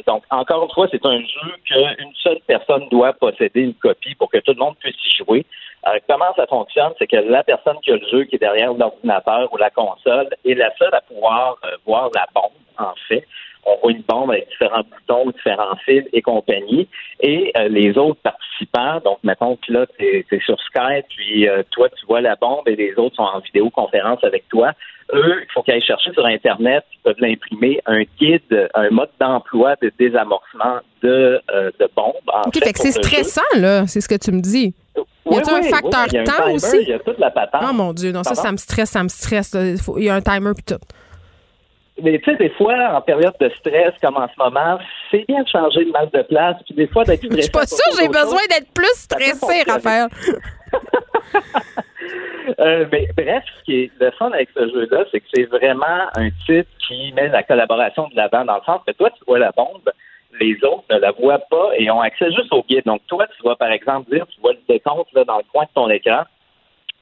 Donc, 0.07 0.23
encore 0.31 0.63
une 0.63 0.71
fois, 0.71 0.87
c'est 0.91 1.05
un 1.05 1.19
jeu 1.19 1.51
qu'une 1.65 2.13
seule 2.15 2.39
personne 2.47 2.87
doit 2.89 3.13
posséder 3.13 3.61
une 3.61 3.75
copie 3.75 4.15
pour 4.15 4.29
que 4.29 4.39
tout 4.39 4.53
le 4.53 4.59
monde 4.59 4.75
puisse 4.79 4.95
y 4.95 5.23
jouer. 5.23 5.45
Euh, 5.87 5.99
comment 6.09 6.33
ça 6.35 6.45
fonctionne? 6.47 6.91
C'est 6.97 7.07
que 7.07 7.15
la 7.15 7.43
personne 7.43 7.77
qui 7.81 7.91
a 7.91 7.95
le 7.95 8.07
jeu, 8.11 8.23
qui 8.25 8.35
est 8.35 8.39
derrière 8.39 8.73
l'ordinateur 8.73 9.51
ou 9.53 9.57
la 9.57 9.69
console, 9.69 10.29
est 10.43 10.55
la 10.55 10.75
seule 10.77 10.93
à 10.93 11.01
pouvoir 11.01 11.57
euh, 11.63 11.77
voir 11.85 12.09
la 12.13 12.25
bombe, 12.33 12.51
en 12.77 12.93
fait. 13.07 13.25
On 13.65 13.77
voit 13.81 13.91
une 13.91 14.03
bombe 14.07 14.31
avec 14.31 14.47
différents 14.49 14.83
boutons, 14.83 15.29
différents 15.31 15.75
fils 15.85 16.03
et 16.13 16.21
compagnie. 16.21 16.87
Et 17.19 17.51
euh, 17.57 17.67
les 17.67 17.97
autres 17.97 18.19
participants, 18.21 18.99
donc 19.03 19.19
mettons 19.23 19.57
que 19.57 19.71
là, 19.71 19.85
tu 19.97 20.05
es, 20.05 20.39
sur 20.39 20.59
Skype, 20.61 21.05
puis 21.09 21.47
toi, 21.71 21.89
tu 21.89 22.05
vois 22.05 22.21
la 22.21 22.35
bombe 22.35 22.67
et 22.67 22.75
les 22.75 22.93
autres 22.95 23.15
sont 23.15 23.23
en 23.23 23.39
vidéoconférence 23.39 24.23
avec 24.23 24.47
toi. 24.49 24.71
Eux, 25.13 25.41
il 25.41 25.51
faut 25.53 25.63
qu'ils 25.63 25.73
aillent 25.73 25.81
chercher 25.81 26.11
sur 26.13 26.25
Internet, 26.25 26.83
ils 26.93 26.99
peuvent 27.03 27.19
l'imprimer, 27.19 27.81
un 27.85 28.03
guide, 28.19 28.69
un 28.73 28.89
mode 28.89 29.09
d'emploi 29.19 29.75
de 29.81 29.91
désamorcement 29.97 30.79
de, 31.01 31.41
de 31.79 31.89
bombes. 31.95 32.13
OK, 32.45 32.63
fait 32.63 32.73
que 32.73 32.79
c'est 32.79 32.91
stressant, 32.91 33.41
là, 33.55 33.87
c'est 33.87 34.01
ce 34.01 34.09
que 34.09 34.15
tu 34.15 34.31
me 34.31 34.41
dis. 34.41 34.73
Y 35.31 35.37
a-t-il 35.37 35.55
un 35.55 35.63
facteur 35.63 36.07
temps 36.23 36.51
aussi? 36.53 36.77
Il 36.81 36.89
y 36.89 36.93
a 36.93 36.99
toute 36.99 37.19
la 37.19 37.31
patente. 37.31 37.63
Oh 37.67 37.73
mon 37.73 37.93
Dieu, 37.93 38.11
non, 38.11 38.23
ça, 38.23 38.35
ça 38.35 38.51
me 38.51 38.57
stresse, 38.57 38.89
ça 38.89 39.03
me 39.03 39.09
stresse. 39.09 39.55
Il 39.97 40.03
y 40.03 40.09
a 40.09 40.15
un 40.15 40.21
timer 40.21 40.51
puis 40.55 40.63
tout. 40.63 40.79
Mais 42.03 42.19
tu 42.19 42.31
sais, 42.31 42.37
des 42.37 42.49
fois, 42.51 42.75
en 42.93 43.01
période 43.01 43.33
de 43.39 43.49
stress, 43.59 43.93
comme 44.01 44.17
en 44.17 44.27
ce 44.27 44.33
moment, 44.37 44.77
c'est 45.11 45.25
bien 45.27 45.43
de 45.43 45.47
changer 45.47 45.85
de 45.85 45.91
mal 45.91 46.09
de 46.13 46.21
place, 46.23 46.57
puis 46.65 46.75
des 46.75 46.87
fois 46.87 47.03
d'être 47.03 47.23
stressé. 47.23 47.37
Je 47.37 47.41
suis 47.43 47.51
pas 47.51 47.65
sûre, 47.65 47.93
j'ai 47.99 48.07
besoin 48.07 48.41
d'être 48.49 48.71
plus 48.73 48.93
stressé, 48.95 49.63
Raphaël. 49.67 50.07
euh, 52.59 52.85
mais 52.91 53.07
bref, 53.15 53.43
ce 53.59 53.63
qui 53.63 53.83
est 53.83 53.91
le 53.99 54.11
fun 54.11 54.31
avec 54.31 54.49
ce 54.55 54.67
jeu-là, 54.67 55.05
c'est 55.11 55.19
que 55.19 55.27
c'est 55.33 55.45
vraiment 55.45 56.07
un 56.15 56.29
titre 56.45 56.69
qui 56.87 57.11
met 57.13 57.27
la 57.29 57.43
collaboration 57.43 58.07
de 58.09 58.15
l'avant 58.15 58.45
dans 58.45 58.55
le 58.55 58.63
sens 58.65 58.81
que 58.85 58.91
toi, 58.93 59.09
tu 59.11 59.23
vois 59.27 59.39
la 59.39 59.51
bombe, 59.51 59.91
les 60.39 60.55
autres 60.63 60.83
ne 60.89 60.97
la 60.97 61.11
voient 61.11 61.39
pas 61.49 61.71
et 61.77 61.89
ont 61.91 62.01
accès 62.01 62.31
juste 62.31 62.53
au 62.53 62.63
guide. 62.63 62.83
Donc, 62.85 63.01
toi, 63.07 63.25
tu 63.35 63.43
vas, 63.43 63.55
par 63.55 63.71
exemple, 63.71 64.11
dire, 64.11 64.25
tu 64.27 64.39
vois 64.41 64.53
le 64.53 64.59
décompte 64.67 65.11
là, 65.13 65.23
dans 65.23 65.37
le 65.37 65.43
coin 65.51 65.63
de 65.63 65.69
ton 65.73 65.89
écran, 65.89 66.23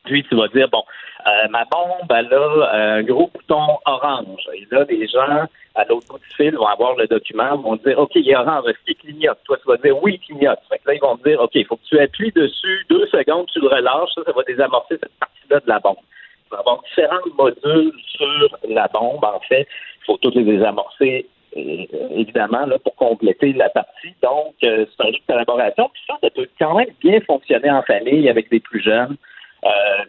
tu 0.08 0.36
vas 0.36 0.48
dire, 0.50 0.68
bon, 0.70 0.84
euh, 1.28 1.48
ma 1.50 1.66
bombe, 1.66 2.10
elle 2.10 2.34
a 2.34 2.72
un 2.74 3.04
gros 3.04 3.30
bouton 3.34 3.78
orange. 3.86 4.48
Et 4.54 4.68
là, 4.72 4.86
les 4.90 5.08
gens, 5.08 5.46
à 5.76 5.86
l'autre 5.86 6.08
bout 6.10 6.20
du 6.20 6.36
fil, 6.36 6.56
vont 6.56 6.68
avoir 6.68 6.96
le 6.96 7.08
document, 7.08 7.58
vont 7.58 7.76
dire, 7.78 8.00
OK, 8.00 8.12
il 8.16 8.30
est 8.30 8.36
orange, 8.36 8.66
est-ce 8.68 8.86
qu'il 8.86 8.96
clignote? 8.96 9.40
Toi, 9.46 9.58
tu 9.58 9.68
vas 9.68 9.78
dire, 9.78 10.02
oui, 10.04 10.20
il 10.22 10.26
clignote. 10.26 10.60
Fait 10.70 10.80
que 10.80 10.88
là, 10.88 10.94
ils 10.96 11.02
vont 11.02 11.20
dire, 11.26 11.42
OK, 11.42 11.52
il 11.56 11.66
faut 11.66 11.78
que 11.78 11.86
tu 11.86 12.00
appuies 12.00 12.32
dessus 12.32 12.86
deux 12.90 13.08
secondes, 13.08 13.48
tu 13.52 13.60
le 13.60 13.68
relâches, 13.68 14.10
ça, 14.16 14.22
ça 14.26 14.32
va 14.32 14.44
désamorcer 14.44 14.98
cette 15.02 15.20
partie-là 15.20 15.60
de 15.60 15.68
la 15.68 15.80
bombe. 15.80 15.98
Il 16.46 16.52
va 16.52 16.58
y 16.58 16.60
avoir 16.60 16.82
différents 16.84 17.36
modules 17.38 17.94
sur 18.08 18.58
la 18.70 18.88
bombe, 18.88 19.24
en 19.24 19.40
fait. 19.42 19.68
Il 20.02 20.06
faut 20.06 20.18
toutes 20.18 20.36
les 20.36 20.44
désamorcer 20.44 21.28
euh, 21.56 21.86
évidemment, 22.12 22.66
là, 22.66 22.78
pour 22.80 22.96
compléter 22.96 23.54
la 23.54 23.70
partie. 23.70 24.14
Donc, 24.22 24.56
euh, 24.64 24.86
c'est 24.86 25.04
un 25.04 25.12
jeu 25.12 25.20
de 25.20 25.28
collaboration. 25.34 25.90
Puis 25.94 26.02
ça, 26.08 26.16
ça 26.22 26.30
peut 26.30 26.48
quand 26.60 26.76
même 26.76 26.90
bien 27.02 27.20
fonctionner 27.22 27.72
en 27.72 27.82
famille 27.84 28.30
avec 28.30 28.50
des 28.50 28.60
plus 28.60 28.82
jeunes. 28.82 29.18
Euh, 29.64 30.04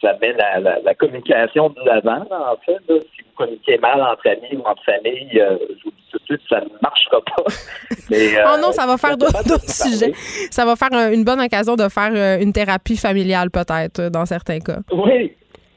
ça 0.00 0.12
met 0.20 0.32
la, 0.34 0.60
la, 0.60 0.94
communication 0.94 1.70
de 1.70 1.80
l'avant, 1.84 2.26
en 2.30 2.56
fait. 2.64 2.78
Si 2.88 3.22
vous 3.22 3.32
communiquez 3.34 3.78
mal 3.78 4.00
entre 4.02 4.28
amis 4.28 4.56
ou 4.56 4.62
entre 4.66 4.82
famille, 4.84 5.30
je 5.32 5.84
vous 5.84 5.90
dis 5.90 6.04
tout 6.12 6.18
de 6.18 6.24
suite, 6.24 6.42
ça 6.48 6.60
ne 6.60 6.68
marchera 6.82 7.20
pas. 7.22 7.44
oh 8.54 8.60
non, 8.60 8.72
ça 8.72 8.86
va 8.86 8.98
faire 8.98 9.16
d'autres 9.16 9.70
sujets. 9.70 10.12
Ça 10.50 10.64
va 10.66 10.76
faire 10.76 10.92
une 11.12 11.24
bonne 11.24 11.40
occasion 11.40 11.76
de 11.76 11.88
faire 11.88 12.40
une 12.40 12.52
thérapie 12.52 12.96
familiale, 12.96 13.50
peut-être, 13.50 14.10
dans 14.10 14.26
certains 14.26 14.60
cas. 14.60 14.78
Oui, 14.92 15.34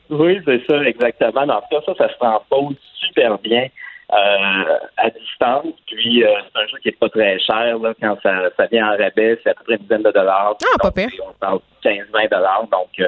oui, 0.09 0.39
c'est 0.45 0.61
ça, 0.67 0.83
exactement. 0.83 1.45
Dans 1.45 1.61
ce 1.61 1.75
cas, 1.75 1.81
ça, 1.85 1.93
ça 1.97 2.13
se 2.13 2.17
transpose 2.19 2.75
super 2.99 3.37
bien. 3.39 3.67
Euh, 4.11 4.77
à 4.97 5.11
distance. 5.11 5.75
Puis 5.85 6.23
euh, 6.23 6.29
c'est 6.41 6.59
un 6.59 6.65
jeu 6.65 6.77
qui 6.81 6.89
est 6.89 6.99
pas 6.99 7.09
très 7.09 7.37
cher 7.37 7.77
là, 7.77 7.93
quand 8.01 8.17
ça, 8.23 8.49
ça 8.57 8.65
vient 8.65 8.87
en 8.87 8.97
rabais, 8.97 9.39
c'est 9.43 9.51
à 9.51 9.53
peu 9.53 9.63
près 9.65 9.75
une 9.75 9.83
dizaine 9.83 10.01
de 10.01 10.09
dollars. 10.09 10.55
Ah, 10.63 10.77
pas 10.81 10.91
pire. 10.91 11.09
On 11.27 11.33
parle 11.33 11.59
15-20 11.83 12.29
dollars, 12.31 12.67
donc 12.71 12.89
euh, 12.99 13.07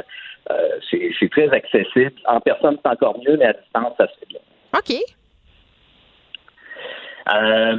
c'est 0.91 1.29
très 1.31 1.49
accessible. 1.49 2.13
En 2.25 2.39
personne, 2.39 2.77
c'est 2.83 2.91
encore 2.91 3.17
mieux, 3.17 3.35
mais 3.35 3.45
à 3.45 3.53
distance, 3.53 3.93
ça 3.97 4.07
se 4.09 4.19
fait 4.19 4.27
bien. 4.27 4.39
OK. 4.77 5.01
Euh, 7.29 7.77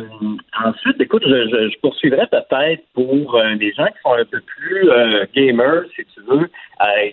ensuite, 0.64 1.01
écoute, 1.01 1.24
je, 1.27 1.78
poursuivrai 1.81 2.27
peut-être 2.27 2.85
pour 2.94 3.35
euh, 3.35 3.55
les 3.55 3.73
gens 3.73 3.86
qui 3.86 4.01
sont 4.02 4.12
un 4.12 4.24
peu 4.24 4.40
plus 4.40 4.90
euh, 4.90 5.27
gamers, 5.35 5.82
si 5.97 6.05
tu 6.14 6.20
veux, 6.23 6.48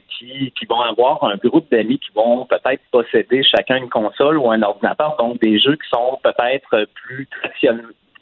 qui, 0.09 0.51
qui 0.51 0.65
vont 0.65 0.81
avoir 0.81 1.23
un 1.23 1.35
groupe 1.37 1.69
d'amis 1.71 1.99
qui 1.99 2.11
vont 2.13 2.45
peut-être 2.45 2.81
posséder 2.91 3.43
chacun 3.43 3.77
une 3.77 3.89
console 3.89 4.37
ou 4.37 4.51
un 4.51 4.61
ordinateur, 4.61 5.15
donc 5.17 5.39
des 5.39 5.59
jeux 5.59 5.75
qui 5.75 5.89
sont 5.89 6.19
peut-être 6.23 6.87
plus 6.93 7.27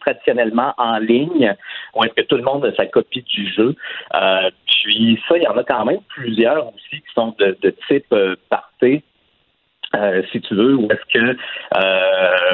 traditionnellement 0.02 0.74
en 0.78 1.00
ligne, 1.00 1.54
ou 1.96 2.04
est-ce 2.04 2.14
que 2.14 2.22
tout 2.28 2.38
le 2.38 2.44
monde 2.44 2.66
a 2.66 2.74
sa 2.76 2.86
copie 2.86 3.24
du 3.24 3.52
jeu. 3.52 3.76
puis 4.84 5.20
ça, 5.28 5.38
il 5.38 5.44
y 5.44 5.48
en 5.48 5.58
a 5.58 5.64
quand 5.64 5.86
même 5.86 6.02
plusieurs 6.10 6.68
aussi 6.68 7.02
qui 7.02 7.14
sont 7.14 7.36
de, 7.40 7.58
type 7.88 8.14
party. 8.50 9.04
si 10.32 10.42
tu 10.42 10.56
veux, 10.56 10.76
ou 10.76 10.88
est-ce 10.92 11.20
que, 11.20 11.38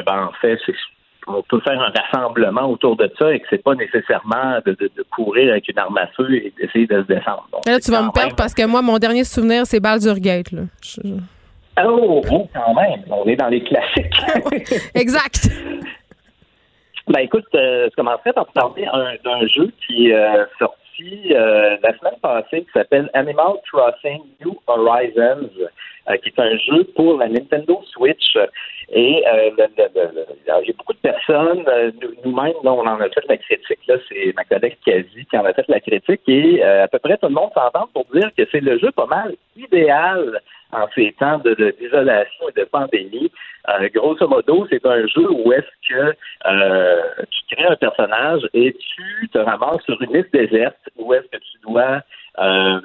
ben, 0.04 0.28
en 0.28 0.32
fait, 0.40 0.58
c'est 0.66 0.74
on 1.26 1.42
peut 1.42 1.60
faire 1.60 1.80
un 1.80 1.90
rassemblement 1.90 2.70
autour 2.70 2.96
de 2.96 3.10
ça 3.18 3.32
et 3.32 3.40
que 3.40 3.46
c'est 3.50 3.62
pas 3.62 3.74
nécessairement 3.74 4.58
de, 4.64 4.76
courir 5.10 5.52
avec 5.52 5.68
une 5.68 5.78
arme 5.78 5.98
à 5.98 6.06
feu 6.08 6.32
et 6.34 6.52
d'essayer 6.58 6.86
de 6.86 7.02
se 7.02 7.06
descendre. 7.06 7.48
là, 7.66 7.80
tu 7.80 7.90
vas 7.90 8.02
me 8.02 8.12
perdre 8.12 8.36
parce 8.36 8.54
que 8.54 8.66
moi, 8.66 8.82
mon 8.82 8.98
dernier 8.98 9.24
souvenir, 9.24 9.66
c'est 9.66 9.80
Baldur 9.80 10.18
Gate. 10.18 10.52
Là. 10.52 10.62
Oh, 11.82 12.22
quand 12.54 12.74
même. 12.74 13.02
On 13.10 13.24
est 13.26 13.36
dans 13.36 13.48
les 13.48 13.62
classiques. 13.62 14.14
exact. 14.94 15.48
ben 17.08 17.20
écoute, 17.20 17.46
euh, 17.54 17.88
je 17.90 17.96
commencerai 17.96 18.32
par 18.32 18.46
te 18.46 18.52
parler 18.52 18.86
d'un 19.24 19.46
jeu 19.46 19.72
qui 19.86 20.10
est 20.10 20.14
euh, 20.14 20.44
sorti 20.58 21.32
euh, 21.32 21.76
la 21.82 21.98
semaine 21.98 22.18
passée 22.22 22.62
qui 22.62 22.70
s'appelle 22.72 23.10
Animal 23.14 23.54
Crossing 23.72 24.22
New 24.44 24.56
Horizons. 24.66 25.50
Qui 26.22 26.28
est 26.28 26.38
un 26.38 26.56
jeu 26.58 26.84
pour 26.94 27.18
la 27.18 27.28
Nintendo 27.28 27.80
Switch. 27.92 28.36
Et 28.92 29.22
il 29.22 29.54
y 30.46 30.50
a 30.50 30.72
beaucoup 30.76 30.92
de 30.92 30.98
personnes, 30.98 31.64
nous-mêmes, 32.24 32.52
on 32.64 32.86
en 32.86 33.00
a 33.00 33.08
fait 33.08 33.26
la 33.28 33.38
critique, 33.38 33.78
là, 33.88 33.96
c'est 34.08 34.34
ma 34.36 34.44
collègue 34.44 34.76
Kazi 34.84 35.24
qui 35.24 35.38
en 35.38 35.44
a 35.44 35.54
fait 35.54 35.66
la 35.68 35.80
critique, 35.80 36.20
et 36.28 36.62
à 36.62 36.88
peu 36.88 36.98
près 36.98 37.16
tout 37.16 37.28
le 37.28 37.34
monde 37.34 37.50
s'entend 37.54 37.88
pour 37.94 38.04
dire 38.14 38.30
que 38.36 38.42
c'est 38.52 38.60
le 38.60 38.78
jeu 38.78 38.90
pas 38.92 39.06
mal 39.06 39.34
idéal 39.56 40.40
en 40.74 40.86
ces 40.94 41.12
temps 41.18 41.38
d'isolation 41.38 42.48
et 42.48 42.60
de 42.60 42.64
pandémie. 42.64 43.30
Euh, 43.68 43.88
grosso 43.94 44.26
modo, 44.28 44.66
c'est 44.68 44.84
un 44.84 45.06
jeu 45.06 45.30
où 45.30 45.52
est-ce 45.52 45.88
que 45.88 46.14
euh, 46.46 47.02
tu 47.30 47.56
crées 47.56 47.66
un 47.66 47.76
personnage 47.76 48.42
et 48.52 48.74
tu 48.74 49.28
te 49.28 49.38
ramasses 49.38 49.82
sur 49.84 50.00
une 50.02 50.14
liste 50.14 50.32
déserte 50.32 50.76
où 50.96 51.14
est-ce 51.14 51.26
que 51.28 51.38
tu 51.38 51.58
dois 51.66 52.02
euh, 52.38 52.80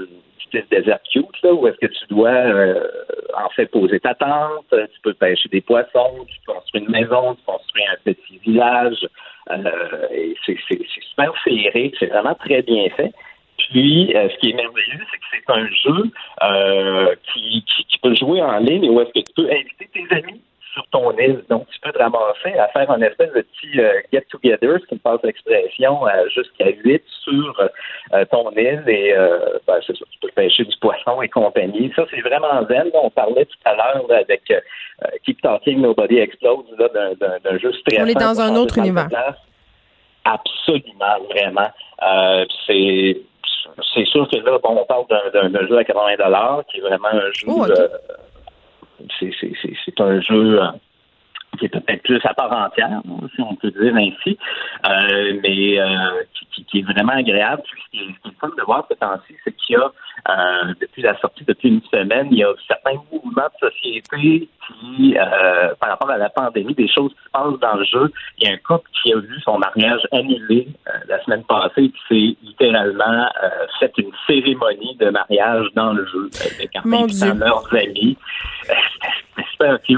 une 0.54 0.66
désert 0.70 1.00
cute, 1.12 1.42
là, 1.44 1.54
où 1.54 1.68
est-ce 1.68 1.78
que 1.78 1.92
tu 1.92 2.06
dois 2.10 2.30
euh, 2.30 2.88
en 3.38 3.50
fait 3.50 3.68
poser 3.68 4.00
ta 4.00 4.14
tente, 4.16 4.68
tu 4.70 5.02
peux 5.04 5.14
pêcher 5.14 5.50
des 5.50 5.62
poissons, 5.62 6.26
tu 6.28 6.38
construis 6.46 6.82
une 6.82 6.92
maison, 6.92 7.36
tu 7.36 7.44
construis 7.46 7.84
un 7.86 7.98
petit 8.04 8.38
village. 8.46 9.08
et 10.12 10.36
c'est 10.46 10.58
super 11.10 11.36
féerique, 11.44 11.96
c'est 12.00 12.08
vraiment 12.08 12.36
très 12.36 12.62
bien 12.62 12.90
fait. 12.96 13.14
Puis, 13.70 14.16
euh, 14.16 14.30
ce 14.30 14.38
qui 14.40 14.50
est 14.50 14.54
merveilleux, 14.54 15.06
c'est 15.12 15.18
que 15.18 15.26
c'est 15.32 15.54
un 15.54 15.68
jeu 15.68 16.12
euh, 16.44 17.16
qui, 17.34 17.64
qui, 17.66 18.00
peut 18.00 18.16
jouer 18.16 18.42
en 18.42 18.58
ligne 18.60 18.90
où 18.90 19.02
est-ce 19.02 19.10
que 19.10 19.20
tu 19.20 19.34
peux 19.36 19.52
inviter 19.52 19.90
tes 19.94 20.16
amis 20.16 20.42
sur 20.74 20.86
ton 20.92 21.12
île. 21.18 21.44
Donc, 21.50 21.68
tu 21.70 21.80
peux 21.80 21.92
te 21.92 21.98
ramasser 21.98 22.58
à 22.58 22.68
faire 22.70 22.90
un 22.92 23.02
espèce 23.02 23.32
de 23.34 23.42
petit 23.42 23.80
euh, 23.80 24.02
get-together, 24.12 24.80
ce 24.82 24.86
qui 24.88 24.96
me 24.96 25.00
passe 25.00 25.20
l'expression, 25.24 26.00
jusqu'à 26.34 26.70
8 26.70 27.04
sur 27.24 27.70
ton 28.32 28.52
île. 28.52 28.84
Et 28.88 29.14
ben, 29.68 29.80
c'est 29.86 29.98
ça, 29.98 30.06
tu 30.12 30.20
peux 30.22 30.32
pêcher 30.36 30.64
du 30.64 30.76
poisson 30.80 31.22
et 31.22 31.30
compagnie. 31.30 31.92
Ça, 31.96 32.06
c'est 32.12 32.22
vraiment 32.22 32.66
zen. 32.68 32.90
On 32.94 33.10
parlait 33.10 33.46
tout 33.46 33.58
à 33.66 33.76
l'heure 33.76 34.06
avec 34.12 34.52
Keep 35.26 35.42
Talking, 35.42 35.82
Nobody 35.82 36.20
Explodes, 36.20 36.66
d'un 36.78 37.58
jeu 37.58 37.72
stressant. 37.74 38.04
On 38.04 38.08
est 38.08 38.14
dans 38.14 38.42
un 38.42 38.56
autre 38.56 38.78
univers. 38.78 39.08
Absolument, 40.26 41.20
vraiment. 41.30 41.70
c'est 42.68 43.18
c'est 43.94 44.06
sûr 44.06 44.28
que 44.30 44.38
là, 44.38 44.58
bon, 44.62 44.78
on 44.82 44.86
parle 44.86 45.06
d'un 45.34 45.68
jeu 45.68 45.78
à 45.78 45.84
80 45.84 46.64
qui 46.70 46.78
est 46.78 46.82
vraiment 46.82 47.08
un 47.08 47.32
jeu. 47.32 47.48
Oh, 47.48 47.66
euh, 47.66 47.88
c'est 49.20 50.02
un 50.02 50.22
jeu. 50.22 50.60
Euh, 51.54 51.58
qui 51.58 51.66
est 51.66 51.70
peut-être 51.70 52.04
plus 52.04 52.20
à 52.24 52.34
part 52.34 52.52
entière, 52.52 53.02
si 53.36 53.42
on 53.42 53.56
peut 53.56 53.72
dire 53.72 53.96
ainsi, 53.96 54.38
euh, 54.88 55.40
mais 55.44 55.78
qui, 56.68 56.80
est 56.80 56.82
vraiment 56.82 57.14
agréable. 57.14 57.64
ce 57.66 57.92
qui 57.92 58.04
est, 58.04 58.40
fun 58.40 58.50
de 58.58 58.64
voir 58.64 58.86
ce 58.90 58.96
temps-ci, 58.96 59.36
c'est 59.44 59.56
qu'il 59.56 59.78
y 59.78 59.80
a, 59.80 59.92
depuis 60.80 61.02
la 61.02 61.18
sortie, 61.20 61.44
depuis 61.46 61.70
une 61.70 61.82
semaine, 61.92 62.28
il 62.32 62.40
y 62.40 62.44
a 62.44 62.54
certains 62.68 63.00
mouvements 63.12 63.48
de 63.62 63.70
société 63.70 64.50
qui, 64.68 65.16
par 65.80 65.90
rapport 65.90 66.10
à 66.10 66.18
la 66.18 66.30
pandémie, 66.30 66.74
des 66.74 66.88
choses 66.88 67.12
qui 67.12 67.24
se 67.26 67.30
passent 67.32 67.60
dans 67.60 67.78
le 67.78 67.86
jeu. 67.86 68.12
Il 68.38 68.48
y 68.48 68.52
a 68.52 68.54
un 68.54 68.58
couple 68.58 68.90
qui 69.02 69.14
a 69.14 69.18
vu 69.18 69.40
son 69.42 69.58
mariage 69.58 70.02
annulé 70.12 70.68
la 71.08 71.22
semaine 71.24 71.44
passée, 71.44 71.84
et 71.86 71.90
qui 71.90 72.02
s'est 72.08 72.38
littéralement 72.44 73.28
fait 73.80 73.92
une 73.98 74.12
cérémonie 74.28 74.96
de 75.00 75.10
mariage 75.10 75.68
dans 75.76 75.94
le 75.94 76.06
jeu 76.06 76.30
avec 76.46 76.72
Mon 76.86 77.06
Dieu. 77.08 77.34
leurs 77.34 77.74
amis. 77.74 78.18
C'est 79.40 79.46
super 79.52 79.82
cute. 79.82 79.98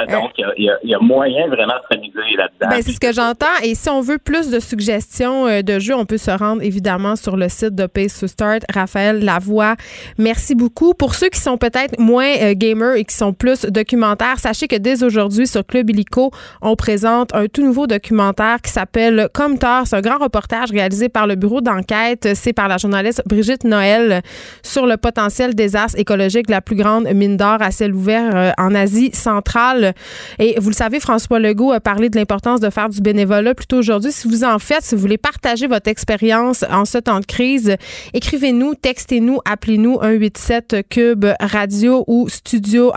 Euh, 0.00 0.06
donc, 0.06 0.32
il 0.56 0.70
y, 0.82 0.93
a 0.93 0.93
moyen 1.00 1.46
vraiment 1.48 1.74
de 1.74 1.94
s'amuser 1.94 2.36
là-dedans. 2.36 2.68
Ben, 2.70 2.82
c'est 2.82 2.92
ce 2.92 3.00
que 3.00 3.12
j'entends. 3.12 3.46
Et 3.62 3.74
si 3.74 3.88
on 3.88 4.00
veut 4.00 4.18
plus 4.18 4.50
de 4.50 4.60
suggestions 4.60 5.46
euh, 5.46 5.62
de 5.62 5.78
jeux, 5.78 5.94
on 5.94 6.04
peut 6.04 6.18
se 6.18 6.30
rendre 6.30 6.62
évidemment 6.62 7.16
sur 7.16 7.36
le 7.36 7.48
site 7.48 7.74
de 7.74 7.86
Pace 7.86 8.18
to 8.18 8.26
Start. 8.26 8.62
Raphaël 8.72 9.24
Lavoie, 9.24 9.76
merci 10.18 10.54
beaucoup. 10.54 10.94
Pour 10.94 11.14
ceux 11.14 11.28
qui 11.28 11.40
sont 11.40 11.56
peut-être 11.56 11.98
moins 11.98 12.32
euh, 12.42 12.54
gamers 12.54 12.96
et 12.96 13.04
qui 13.04 13.14
sont 13.14 13.32
plus 13.32 13.64
documentaires, 13.66 14.38
sachez 14.38 14.68
que 14.68 14.76
dès 14.76 15.02
aujourd'hui, 15.02 15.46
sur 15.46 15.64
Club 15.66 15.90
Illico, 15.90 16.30
on 16.62 16.76
présente 16.76 17.34
un 17.34 17.46
tout 17.46 17.62
nouveau 17.62 17.86
documentaire 17.86 18.60
qui 18.62 18.70
s'appelle 18.70 19.28
Comme 19.32 19.58
tard. 19.58 19.86
C'est 19.86 19.96
un 19.96 20.00
grand 20.00 20.18
reportage 20.18 20.70
réalisé 20.70 21.08
par 21.08 21.26
le 21.26 21.34
bureau 21.34 21.60
d'enquête. 21.60 22.28
C'est 22.34 22.52
par 22.52 22.68
la 22.68 22.76
journaliste 22.76 23.22
Brigitte 23.26 23.64
Noël 23.64 24.22
sur 24.62 24.86
le 24.86 24.96
potentiel 24.96 25.54
désastre 25.54 25.98
écologique 25.98 26.46
de 26.46 26.52
la 26.52 26.60
plus 26.60 26.76
grande 26.76 27.04
mine 27.12 27.36
d'or 27.36 27.58
à 27.60 27.70
ciel 27.70 27.94
ouvert 27.94 28.30
euh, 28.34 28.50
en 28.58 28.74
Asie 28.74 29.10
centrale. 29.12 29.94
Et 30.38 30.56
vous 30.58 30.70
le 30.74 30.76
savez, 30.76 30.98
François 30.98 31.38
Legault 31.38 31.70
a 31.70 31.78
parlé 31.78 32.10
de 32.10 32.18
l'importance 32.18 32.58
de 32.58 32.68
faire 32.68 32.88
du 32.88 33.00
bénévolat 33.00 33.54
plutôt 33.54 33.76
aujourd'hui. 33.76 34.10
Si 34.10 34.26
vous 34.26 34.42
en 34.42 34.58
faites, 34.58 34.82
si 34.82 34.96
vous 34.96 35.00
voulez 35.00 35.18
partager 35.18 35.68
votre 35.68 35.88
expérience 35.88 36.64
en 36.68 36.84
ce 36.84 36.98
temps 36.98 37.20
de 37.20 37.26
crise, 37.26 37.76
écrivez-nous, 38.12 38.74
textez-nous, 38.74 39.38
appelez-nous 39.44 40.00
187 40.00 40.88
Cube 40.90 41.26
Radio 41.38 42.02
ou 42.08 42.28
studio 42.28 42.92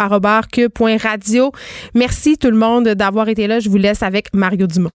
Merci 1.93 2.37
tout 2.39 2.49
le 2.49 2.57
monde 2.57 2.87
d'avoir 2.87 3.29
été 3.29 3.45
là. 3.45 3.59
Je 3.59 3.69
vous 3.69 3.77
laisse 3.77 4.01
avec 4.01 4.33
Mario 4.33 4.65
Dumont. 4.65 4.89